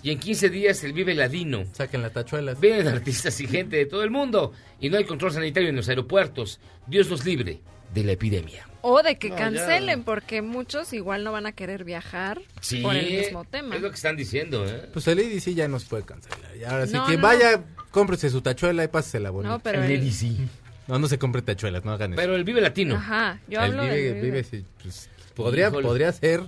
Y 0.04 0.12
en 0.12 0.20
15 0.20 0.50
días 0.50 0.84
el 0.84 0.94
Vive 0.94 1.14
Ladino. 1.14 1.66
Saquen 1.72 2.02
las 2.02 2.14
tachuelas. 2.14 2.60
Vienen 2.60 2.88
artistas 2.88 3.40
y 3.42 3.48
gente 3.48 3.78
de 3.78 3.86
todo 3.86 4.04
el 4.04 4.10
mundo. 4.10 4.54
Y 4.80 4.90
no 4.90 4.98
hay 4.98 5.06
control 5.06 5.32
sanitario 5.34 5.70
en 5.70 5.76
los 5.76 5.88
aeropuertos. 5.88 6.60
Dios 6.88 7.10
nos 7.10 7.24
libre 7.26 7.60
de 7.94 8.04
la 8.04 8.14
epidemia. 8.14 8.68
O 8.82 9.02
de 9.04 9.18
que 9.20 9.30
No, 9.30 9.36
cancelen, 9.36 10.04
porque 10.04 10.42
muchos 10.42 10.94
igual 10.94 11.24
no 11.24 11.32
van 11.32 11.46
a 11.46 11.52
querer 11.52 11.84
viajar 11.84 12.42
Sí, 12.60 12.82
por 12.82 12.96
el 12.96 13.10
mismo 13.10 13.46
tema. 13.46 13.76
es 13.76 13.82
lo 13.82 13.90
que 13.90 13.96
están 13.96 14.16
diciendo, 14.16 14.66
¿eh? 14.68 14.90
Pues 14.94 15.08
el 15.08 15.20
EDC 15.20 15.54
ya 15.56 15.68
nos 15.68 15.86
puede 15.86 16.04
cancelar. 16.04 16.40
Y 16.60 16.64
ahora 16.64 16.86
sí, 16.88 16.94
No, 16.94 17.06
quien 17.06 17.22
no, 17.22 17.28
vaya, 17.28 17.64
cómprese 17.92 18.30
su 18.30 18.42
tachuela 18.42 18.84
y 18.84 18.88
pásesela 18.88 19.30
bonita. 19.30 19.54
No, 19.54 19.60
pero 19.60 19.84
El 19.84 19.92
el- 19.92 20.02
EDC. 20.04 20.38
No, 20.88 21.00
no 21.00 21.08
se 21.08 21.18
compre 21.18 21.42
tachuelas, 21.42 21.84
no 21.86 21.92
hagan 21.92 22.14
eso. 22.14 22.22
Pero 22.22 22.36
el 22.36 22.44
Vive 22.44 22.62
Latino. 22.62 22.96
Ajá, 22.96 23.40
yo 23.48 23.60
el 23.60 23.72
hablo 23.72 23.84
vive, 23.84 23.96
del 23.96 24.14
Vive. 24.16 24.26
vive, 24.26 24.44
sí, 24.44 24.66
pues, 24.84 25.10
podría, 25.34 25.68
Híjole. 25.70 25.88
podría 25.88 26.12
ser. 26.12 26.42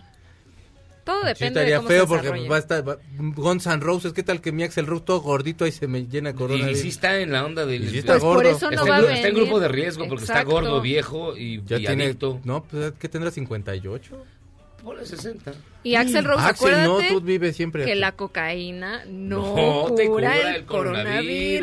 Todo 1.03 1.22
Sí, 1.22 1.27
depende 1.27 1.59
de 1.61 1.65
estaría 1.68 1.77
cómo 1.77 1.88
feo 1.88 2.01
se 2.01 2.07
porque 2.07 2.23
desarrolle. 2.23 2.49
va 2.49 2.55
a 2.57 2.59
estar 2.59 2.89
va- 2.89 2.97
Guns 3.18 3.65
N' 3.65 3.80
Roses, 3.80 4.11
¿qué 4.11 4.23
tal 4.23 4.41
que 4.41 4.51
mi 4.51 4.64
Axel 4.64 4.85
Rose 4.88 5.05
todo 5.05 5.22
gordito 5.22 5.64
ahí 5.64 5.72
se 5.72 5.88
me 5.88 6.05
llena 6.05 6.34
corona? 6.34 6.69
Y 6.69 6.76
sí 6.76 6.89
está 6.89 7.18
en 7.22 7.31
la 7.31 7.45
onda 7.45 7.65
del... 7.65 7.85
Y 7.85 7.89
sí 7.89 7.97
está 7.99 8.14
Pues 8.14 8.23
por 8.23 8.35
gordo. 8.35 8.49
eso 8.49 8.69
no 8.69 8.81
está, 8.81 8.89
va 8.89 8.97
en, 8.99 9.05
a 9.05 9.07
gru- 9.07 9.14
está 9.15 9.27
en 9.30 9.35
grupo 9.35 9.59
de 9.61 9.68
riesgo 9.69 10.05
porque 10.09 10.23
está 10.26 10.34
Exacto. 10.34 10.51
gordo, 10.51 10.81
viejo 10.81 11.38
y, 11.38 11.64
Ya 11.65 11.77
y 11.77 11.85
tiene, 11.85 12.05
adicto. 12.07 12.41
no, 12.43 12.64
pues 12.65 12.91
¿qué 12.99 13.07
tendrá 13.07 13.31
58? 13.31 14.26
Por 14.84 15.05
60. 15.05 15.53
Y 15.84 15.95
Axel 15.95 16.26
Rose, 16.26 16.43
Axel, 16.45 16.72
no, 16.72 16.77
acuérdate 16.97 17.07
tú 17.14 17.22
vives 17.22 17.55
siempre. 17.55 17.85
que 17.85 17.91
aquí. 17.91 17.99
la 18.01 18.11
cocaína 18.11 19.05
no, 19.07 19.55
No 19.88 19.95
te 19.95 20.07
cura, 20.07 20.34
cura 20.34 20.49
el 20.49 20.55
el 20.57 20.65
coronavirus. 20.65 21.05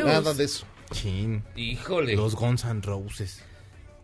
coronavirus. 0.03 0.07
Nada 0.07 0.33
de 0.33 0.43
eso. 0.43 0.65
Chin. 0.95 1.43
Híjole. 1.55 2.15
Los 2.15 2.35
Guns 2.35 2.63
N' 2.65 2.81
Roses. 2.81 3.41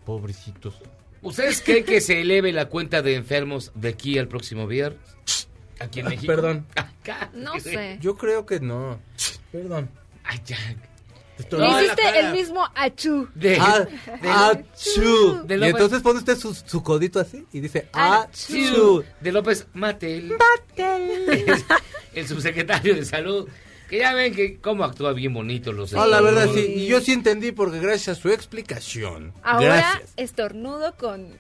Pobrecitos. 0.06 0.76
¿Ustedes 1.22 1.62
creen 1.62 1.86
que 1.86 2.02
se 2.02 2.22
eleve 2.22 2.52
la 2.52 2.66
cuenta 2.66 3.02
de 3.02 3.16
enfermos 3.16 3.72
de 3.76 3.90
aquí 3.90 4.18
al 4.18 4.28
próximo 4.28 4.68
viernes? 4.68 5.00
Aquí 5.80 6.00
en 6.02 6.08
México. 6.08 6.28
Perdón. 6.28 6.66
No 7.34 7.60
sé. 7.60 7.98
Yo 8.02 8.18
creo 8.18 8.46
que 8.46 8.60
no. 8.60 9.00
Perdón. 9.52 9.90
Ay, 10.24 10.40
Hiciste 11.40 12.20
el 12.20 12.34
mismo 12.34 12.68
achú. 12.76 13.28
De, 13.34 13.58
Ah, 13.60 13.80
de- 14.22 14.30
achú. 14.30 15.42
de 15.46 15.58
Y 15.58 15.64
entonces 15.70 16.02
pone 16.02 16.20
usted 16.20 16.38
su, 16.38 16.54
su 16.54 16.84
codito 16.84 17.20
así 17.20 17.46
y 17.52 17.60
dice 17.62 17.90
Achú. 17.94 18.54
achú. 18.54 19.04
de 19.20 19.32
López 19.32 19.66
Matel. 19.74 20.34
el 22.14 22.28
subsecretario 22.28 22.96
de 22.96 23.06
salud. 23.06 23.48
Que 23.92 23.98
ya 23.98 24.14
ven 24.14 24.34
que 24.34 24.58
cómo 24.62 24.86
actúa 24.86 25.12
bien 25.12 25.34
bonito 25.34 25.74
los 25.74 25.92
No, 25.92 26.08
la 26.08 26.22
verdad 26.22 26.48
sí. 26.54 26.62
Y 26.62 26.88
yo 26.88 27.02
sí 27.02 27.12
entendí 27.12 27.52
porque 27.52 27.78
gracias 27.80 28.18
a 28.18 28.22
su 28.22 28.30
explicación. 28.30 29.34
Ahora 29.44 29.66
Gracias. 29.66 30.14
estornudo 30.16 30.96
con... 30.96 31.38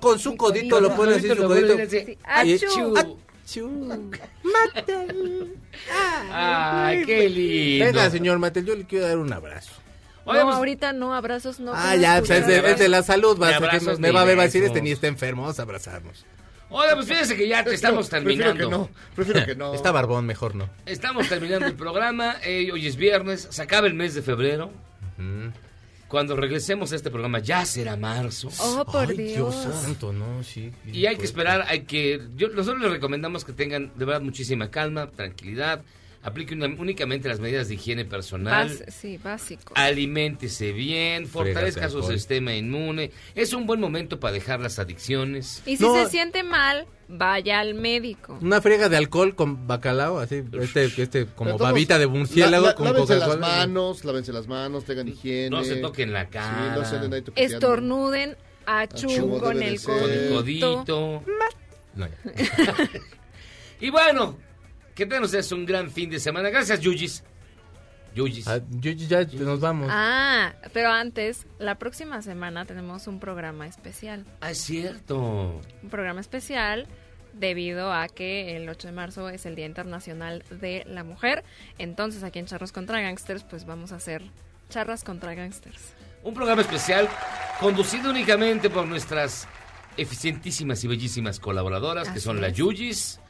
Con 0.00 0.18
su 0.18 0.36
codito 0.36 0.80
lo 0.80 0.96
pone 0.96 1.14
así, 1.14 1.28
su 1.28 1.36
codito. 1.36 1.76
achú. 2.24 2.94
achú. 2.96 4.10
Ay, 6.32 7.04
qué 7.04 7.28
lindo. 7.28 7.84
Venga, 7.84 8.10
señor 8.10 8.40
Matel, 8.40 8.66
yo 8.66 8.74
le 8.74 8.84
quiero 8.84 9.06
dar 9.06 9.18
un 9.18 9.32
abrazo. 9.32 9.70
Oye, 10.24 10.40
no, 10.40 10.46
pues- 10.46 10.56
ahorita 10.56 10.92
no, 10.92 11.14
abrazos 11.14 11.60
no. 11.60 11.70
Ah, 11.72 11.94
ya, 11.94 12.18
pues 12.18 12.30
es 12.30 12.48
de, 12.48 12.68
es 12.68 12.80
de 12.80 12.88
la 12.88 13.04
salud, 13.04 13.40
va 13.40 13.50
a 13.50 13.58
ser 13.60 13.78
que 13.78 13.98
me 13.98 14.10
va 14.10 14.22
a 14.22 14.24
ver, 14.24 14.36
va 14.36 14.42
a 14.42 14.46
decir 14.46 14.64
este 14.64 14.82
ni 14.82 14.90
está 14.90 15.06
enfermo, 15.06 15.42
vamos 15.42 15.60
a 15.60 15.62
abrazarnos. 15.62 16.26
Oye, 16.68 16.94
pues 16.94 17.06
fíjense 17.06 17.36
que 17.36 17.46
ya 17.48 17.62
te 17.64 17.74
estamos 17.74 18.08
Prefiero 18.08 18.44
terminando. 18.44 18.70
que 18.70 18.76
no. 18.76 18.90
Prefiero 19.14 19.46
que 19.46 19.54
no. 19.56 19.74
Está 19.74 19.92
barbón, 19.92 20.26
mejor 20.26 20.54
no. 20.54 20.68
Estamos 20.84 21.28
terminando 21.28 21.66
el 21.66 21.74
programa. 21.76 22.36
eh, 22.44 22.70
hoy 22.72 22.86
es 22.86 22.96
viernes, 22.96 23.46
se 23.50 23.62
acaba 23.62 23.86
el 23.86 23.94
mes 23.94 24.14
de 24.14 24.22
febrero. 24.22 24.70
Cuando 26.08 26.36
regresemos 26.36 26.92
a 26.92 26.96
este 26.96 27.10
programa 27.10 27.40
ya 27.40 27.64
será 27.66 27.96
marzo. 27.96 28.48
Oh, 28.60 28.84
por 28.84 29.08
Ay, 29.10 29.16
Dios. 29.16 29.54
santo, 29.54 30.12
no, 30.12 30.42
sí. 30.44 30.70
Y 30.86 31.06
hay 31.06 31.16
que 31.16 31.24
esperar, 31.24 31.64
hay 31.68 31.80
que... 31.80 32.20
Yo, 32.36 32.48
nosotros 32.50 32.80
les 32.82 32.92
recomendamos 32.92 33.44
que 33.44 33.52
tengan 33.52 33.90
de 33.96 34.04
verdad 34.04 34.20
muchísima 34.20 34.70
calma, 34.70 35.08
tranquilidad. 35.10 35.82
Apliquen 36.26 36.60
una- 36.60 36.74
únicamente 36.80 37.28
las 37.28 37.38
medidas 37.38 37.68
de 37.68 37.74
higiene 37.74 38.04
personal. 38.04 38.68
Bas- 38.68 38.84
sí, 38.92 39.16
básico. 39.22 39.72
Aliméntese 39.76 40.72
bien, 40.72 41.28
fortalezca 41.28 41.88
su 41.88 42.02
sistema 42.02 42.52
inmune. 42.52 43.12
Es 43.36 43.52
un 43.52 43.64
buen 43.64 43.78
momento 43.80 44.18
para 44.18 44.32
dejar 44.32 44.58
las 44.58 44.80
adicciones. 44.80 45.62
Y 45.66 45.76
si 45.76 45.84
No. 45.84 45.94
se 45.94 46.10
siente 46.10 46.42
mal, 46.42 46.86
vaya 47.06 47.60
al 47.60 47.74
médico. 47.74 48.36
Una 48.42 48.60
friega 48.60 48.88
de 48.88 48.96
alcohol 48.96 49.36
con 49.36 49.68
bacalao, 49.68 50.18
así, 50.18 50.42
este, 50.60 50.86
este 51.00 51.26
como 51.26 51.50
Pero 51.50 51.58
todos- 51.58 51.70
babita 51.70 51.96
de 52.00 52.08
murciélago 52.08 52.64
la- 52.64 52.70
la- 52.70 52.74
con 52.74 52.86
lávense 52.86 53.16
las 53.18 53.38
manos, 53.38 54.04
lávense 54.04 54.32
las 54.32 54.48
manos, 54.48 54.84
tengan 54.84 55.06
higiene. 55.06 55.50
No 55.50 55.62
se 55.62 55.76
toquen 55.76 56.12
la 56.12 56.24
Sí, 56.24 56.30
cara. 56.32 56.74
no 56.74 56.84
se 56.84 56.96
toqueteando. 56.98 57.32
Estornuden, 57.36 58.36
achú, 58.66 59.38
con 59.38 59.62
el 59.62 59.78
ser. 59.78 60.00
Con 60.00 60.10
el 60.10 60.28
codito. 60.30 60.74
codito. 60.84 61.22
No, 61.94 62.06
ya. 62.08 62.14
Y 63.80 63.90
bueno, 63.90 64.36
que 64.96 65.06
tengan 65.06 65.22
ustedes 65.22 65.52
un 65.52 65.64
gran 65.64 65.90
fin 65.90 66.10
de 66.10 66.18
semana. 66.18 66.48
Gracias, 66.50 66.80
Yuyis. 66.80 67.22
Yuyis. 68.14 68.48
Ah, 68.48 68.60
yo 68.70 68.90
ya 68.92 69.24
nos 69.24 69.60
vamos. 69.60 69.88
Ah, 69.92 70.54
pero 70.72 70.90
antes, 70.90 71.46
la 71.58 71.78
próxima 71.78 72.22
semana 72.22 72.64
tenemos 72.64 73.06
un 73.06 73.20
programa 73.20 73.66
especial. 73.66 74.24
Ah, 74.40 74.50
es 74.50 74.58
cierto. 74.58 75.60
Un 75.82 75.90
programa 75.90 76.20
especial 76.20 76.88
debido 77.34 77.92
a 77.92 78.08
que 78.08 78.56
el 78.56 78.66
8 78.68 78.88
de 78.88 78.92
marzo 78.92 79.28
es 79.28 79.44
el 79.44 79.54
Día 79.54 79.66
Internacional 79.66 80.42
de 80.50 80.82
la 80.86 81.04
Mujer. 81.04 81.44
Entonces 81.76 82.22
aquí 82.22 82.38
en 82.38 82.46
Charros 82.46 82.72
contra 82.72 83.00
Gangsters 83.02 83.44
pues 83.44 83.66
vamos 83.66 83.92
a 83.92 83.96
hacer 83.96 84.22
charras 84.68 85.04
contra 85.04 85.34
gangsters. 85.34 85.94
Un 86.22 86.34
programa 86.34 86.62
especial 86.62 87.08
conducido 87.60 88.10
únicamente 88.10 88.70
por 88.70 88.86
nuestras 88.86 89.46
eficientísimas 89.96 90.82
y 90.84 90.88
bellísimas 90.88 91.40
colaboradoras, 91.40 92.08
que 92.10 92.20
son 92.20 92.40
la 92.40 92.48
es. 92.48 92.56
Yuyis, 92.56 93.20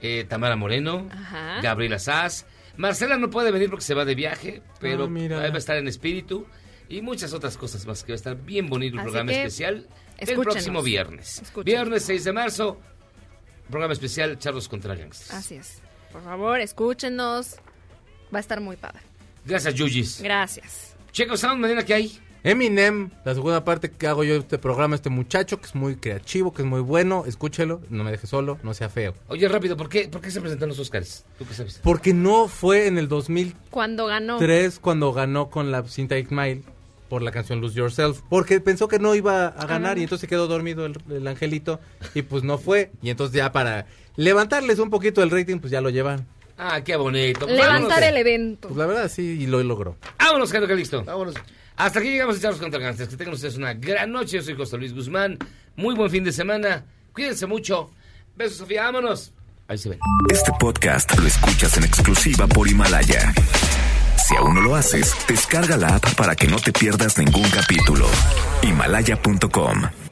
eh, 0.00 0.24
Tamara 0.28 0.56
Moreno, 0.56 1.08
Ajá. 1.12 1.60
Gabriela 1.62 1.98
Sass. 1.98 2.46
Marcela 2.76 3.16
no 3.16 3.30
puede 3.30 3.50
venir 3.50 3.70
porque 3.70 3.84
se 3.84 3.94
va 3.94 4.04
de 4.04 4.14
viaje, 4.14 4.62
pero 4.80 5.04
Ah, 5.04 5.08
mira. 5.08 5.38
va 5.38 5.44
a 5.54 5.58
estar 5.58 5.76
en 5.76 5.88
espíritu. 5.88 6.46
Y 6.88 7.02
muchas 7.02 7.32
otras 7.32 7.56
cosas 7.56 7.84
más, 7.86 8.04
que 8.04 8.12
va 8.12 8.14
a 8.14 8.16
estar 8.16 8.36
bien 8.36 8.68
bonito 8.68 8.94
el 8.94 9.00
Así 9.00 9.04
programa 9.06 9.30
que, 9.32 9.38
especial 9.38 9.88
el 10.18 10.38
próximo 10.38 10.82
viernes. 10.82 11.40
Escúchenos. 11.42 11.64
Viernes 11.64 12.04
6 12.04 12.24
de 12.24 12.32
marzo, 12.32 12.80
programa 13.68 13.92
especial 13.92 14.38
Charlos 14.38 14.68
contra 14.68 14.94
Gangsters. 14.94 15.32
Así 15.34 15.56
es. 15.56 15.82
Por 16.12 16.22
favor, 16.22 16.60
escúchenos. 16.60 17.56
Va 18.32 18.38
a 18.38 18.40
estar 18.40 18.60
muy 18.60 18.76
padre. 18.76 19.00
Gracias, 19.44 19.74
Yuyis. 19.74 20.20
Gracias. 20.22 20.96
Checo 21.12 21.36
Sound, 21.36 21.60
mañana 21.60 21.84
que 21.84 21.94
hay. 21.94 22.20
Eminem, 22.46 23.10
la 23.24 23.34
segunda 23.34 23.64
parte 23.64 23.90
que 23.90 24.06
hago 24.06 24.22
yo 24.22 24.34
de 24.34 24.38
este 24.38 24.56
programa, 24.58 24.94
este 24.94 25.10
muchacho 25.10 25.58
que 25.60 25.66
es 25.66 25.74
muy 25.74 25.96
creativo, 25.96 26.54
que 26.54 26.62
es 26.62 26.68
muy 26.68 26.80
bueno, 26.80 27.24
escúchelo, 27.26 27.80
no 27.90 28.04
me 28.04 28.12
deje 28.12 28.28
solo, 28.28 28.56
no 28.62 28.72
sea 28.72 28.88
feo. 28.88 29.14
Oye, 29.26 29.48
rápido, 29.48 29.76
¿por 29.76 29.88
qué, 29.88 30.08
¿por 30.08 30.20
qué 30.20 30.30
se 30.30 30.40
presentan 30.40 30.68
los 30.68 30.78
Oscars? 30.78 31.24
¿Tú 31.38 31.44
qué 31.44 31.54
sabes? 31.54 31.80
Porque 31.82 32.14
no 32.14 32.46
fue 32.46 32.86
en 32.86 32.98
el 32.98 33.08
2003 33.08 33.56
Cuando 33.70 34.06
ganó. 34.06 34.38
cuando 34.80 35.12
ganó 35.12 35.50
con 35.50 35.72
la 35.72 35.82
cinta 35.88 36.14
Smile 36.22 36.62
por 37.08 37.20
la 37.22 37.32
canción 37.32 37.60
Lose 37.60 37.74
Yourself, 37.74 38.20
porque 38.28 38.60
pensó 38.60 38.86
que 38.86 39.00
no 39.00 39.16
iba 39.16 39.46
a 39.48 39.66
ganar 39.66 39.96
Ah. 39.96 40.00
y 40.00 40.02
entonces 40.04 40.20
se 40.22 40.28
quedó 40.28 40.46
dormido 40.46 40.86
el, 40.86 40.96
el 41.10 41.26
angelito 41.26 41.80
y 42.14 42.22
pues 42.22 42.44
no 42.44 42.58
fue. 42.58 42.92
Y 43.02 43.10
entonces 43.10 43.34
ya 43.36 43.50
para 43.50 43.86
levantarles 44.14 44.78
un 44.78 44.90
poquito 44.90 45.20
el 45.22 45.30
rating, 45.32 45.58
pues 45.58 45.72
ya 45.72 45.80
lo 45.80 45.90
llevan. 45.90 46.26
Ah, 46.58 46.80
qué 46.84 46.94
bonito. 46.94 47.46
Levantar 47.46 47.72
vámonos. 47.90 48.02
el 48.02 48.16
evento. 48.18 48.68
Pues 48.68 48.78
la 48.78 48.86
verdad 48.86 49.08
sí, 49.08 49.22
y 49.40 49.46
lo 49.48 49.60
logró. 49.64 49.96
Vámonos, 50.18 50.50
Carlos 50.52 50.68
Calixto. 50.68 51.02
Vámonos. 51.04 51.34
Hasta 51.76 51.98
aquí 51.98 52.10
llegamos 52.10 52.42
a 52.42 52.52
contra 52.52 52.80
Gangsters. 52.80 53.10
Que 53.10 53.16
tengan 53.16 53.34
ustedes 53.34 53.56
una 53.56 53.74
gran 53.74 54.10
noche. 54.10 54.36
Yo 54.36 54.42
soy 54.42 54.54
José 54.54 54.78
Luis 54.78 54.94
Guzmán. 54.94 55.38
Muy 55.76 55.94
buen 55.94 56.10
fin 56.10 56.24
de 56.24 56.32
semana. 56.32 56.84
Cuídense 57.12 57.46
mucho. 57.46 57.90
Besos, 58.34 58.58
Sofía. 58.58 58.84
Vámonos. 58.84 59.32
Ahí 59.68 59.78
se 59.78 59.90
ven. 59.90 59.98
Este 60.32 60.52
podcast 60.58 61.18
lo 61.18 61.26
escuchas 61.26 61.76
en 61.76 61.84
exclusiva 61.84 62.46
por 62.46 62.68
Himalaya. 62.68 63.32
Si 64.26 64.36
aún 64.36 64.54
no 64.54 64.60
lo 64.60 64.74
haces, 64.74 65.14
descarga 65.28 65.76
la 65.76 65.96
app 65.96 66.14
para 66.14 66.34
que 66.34 66.48
no 66.48 66.56
te 66.56 66.72
pierdas 66.72 67.18
ningún 67.18 67.48
capítulo. 67.50 68.08
Himalaya.com 68.62 70.05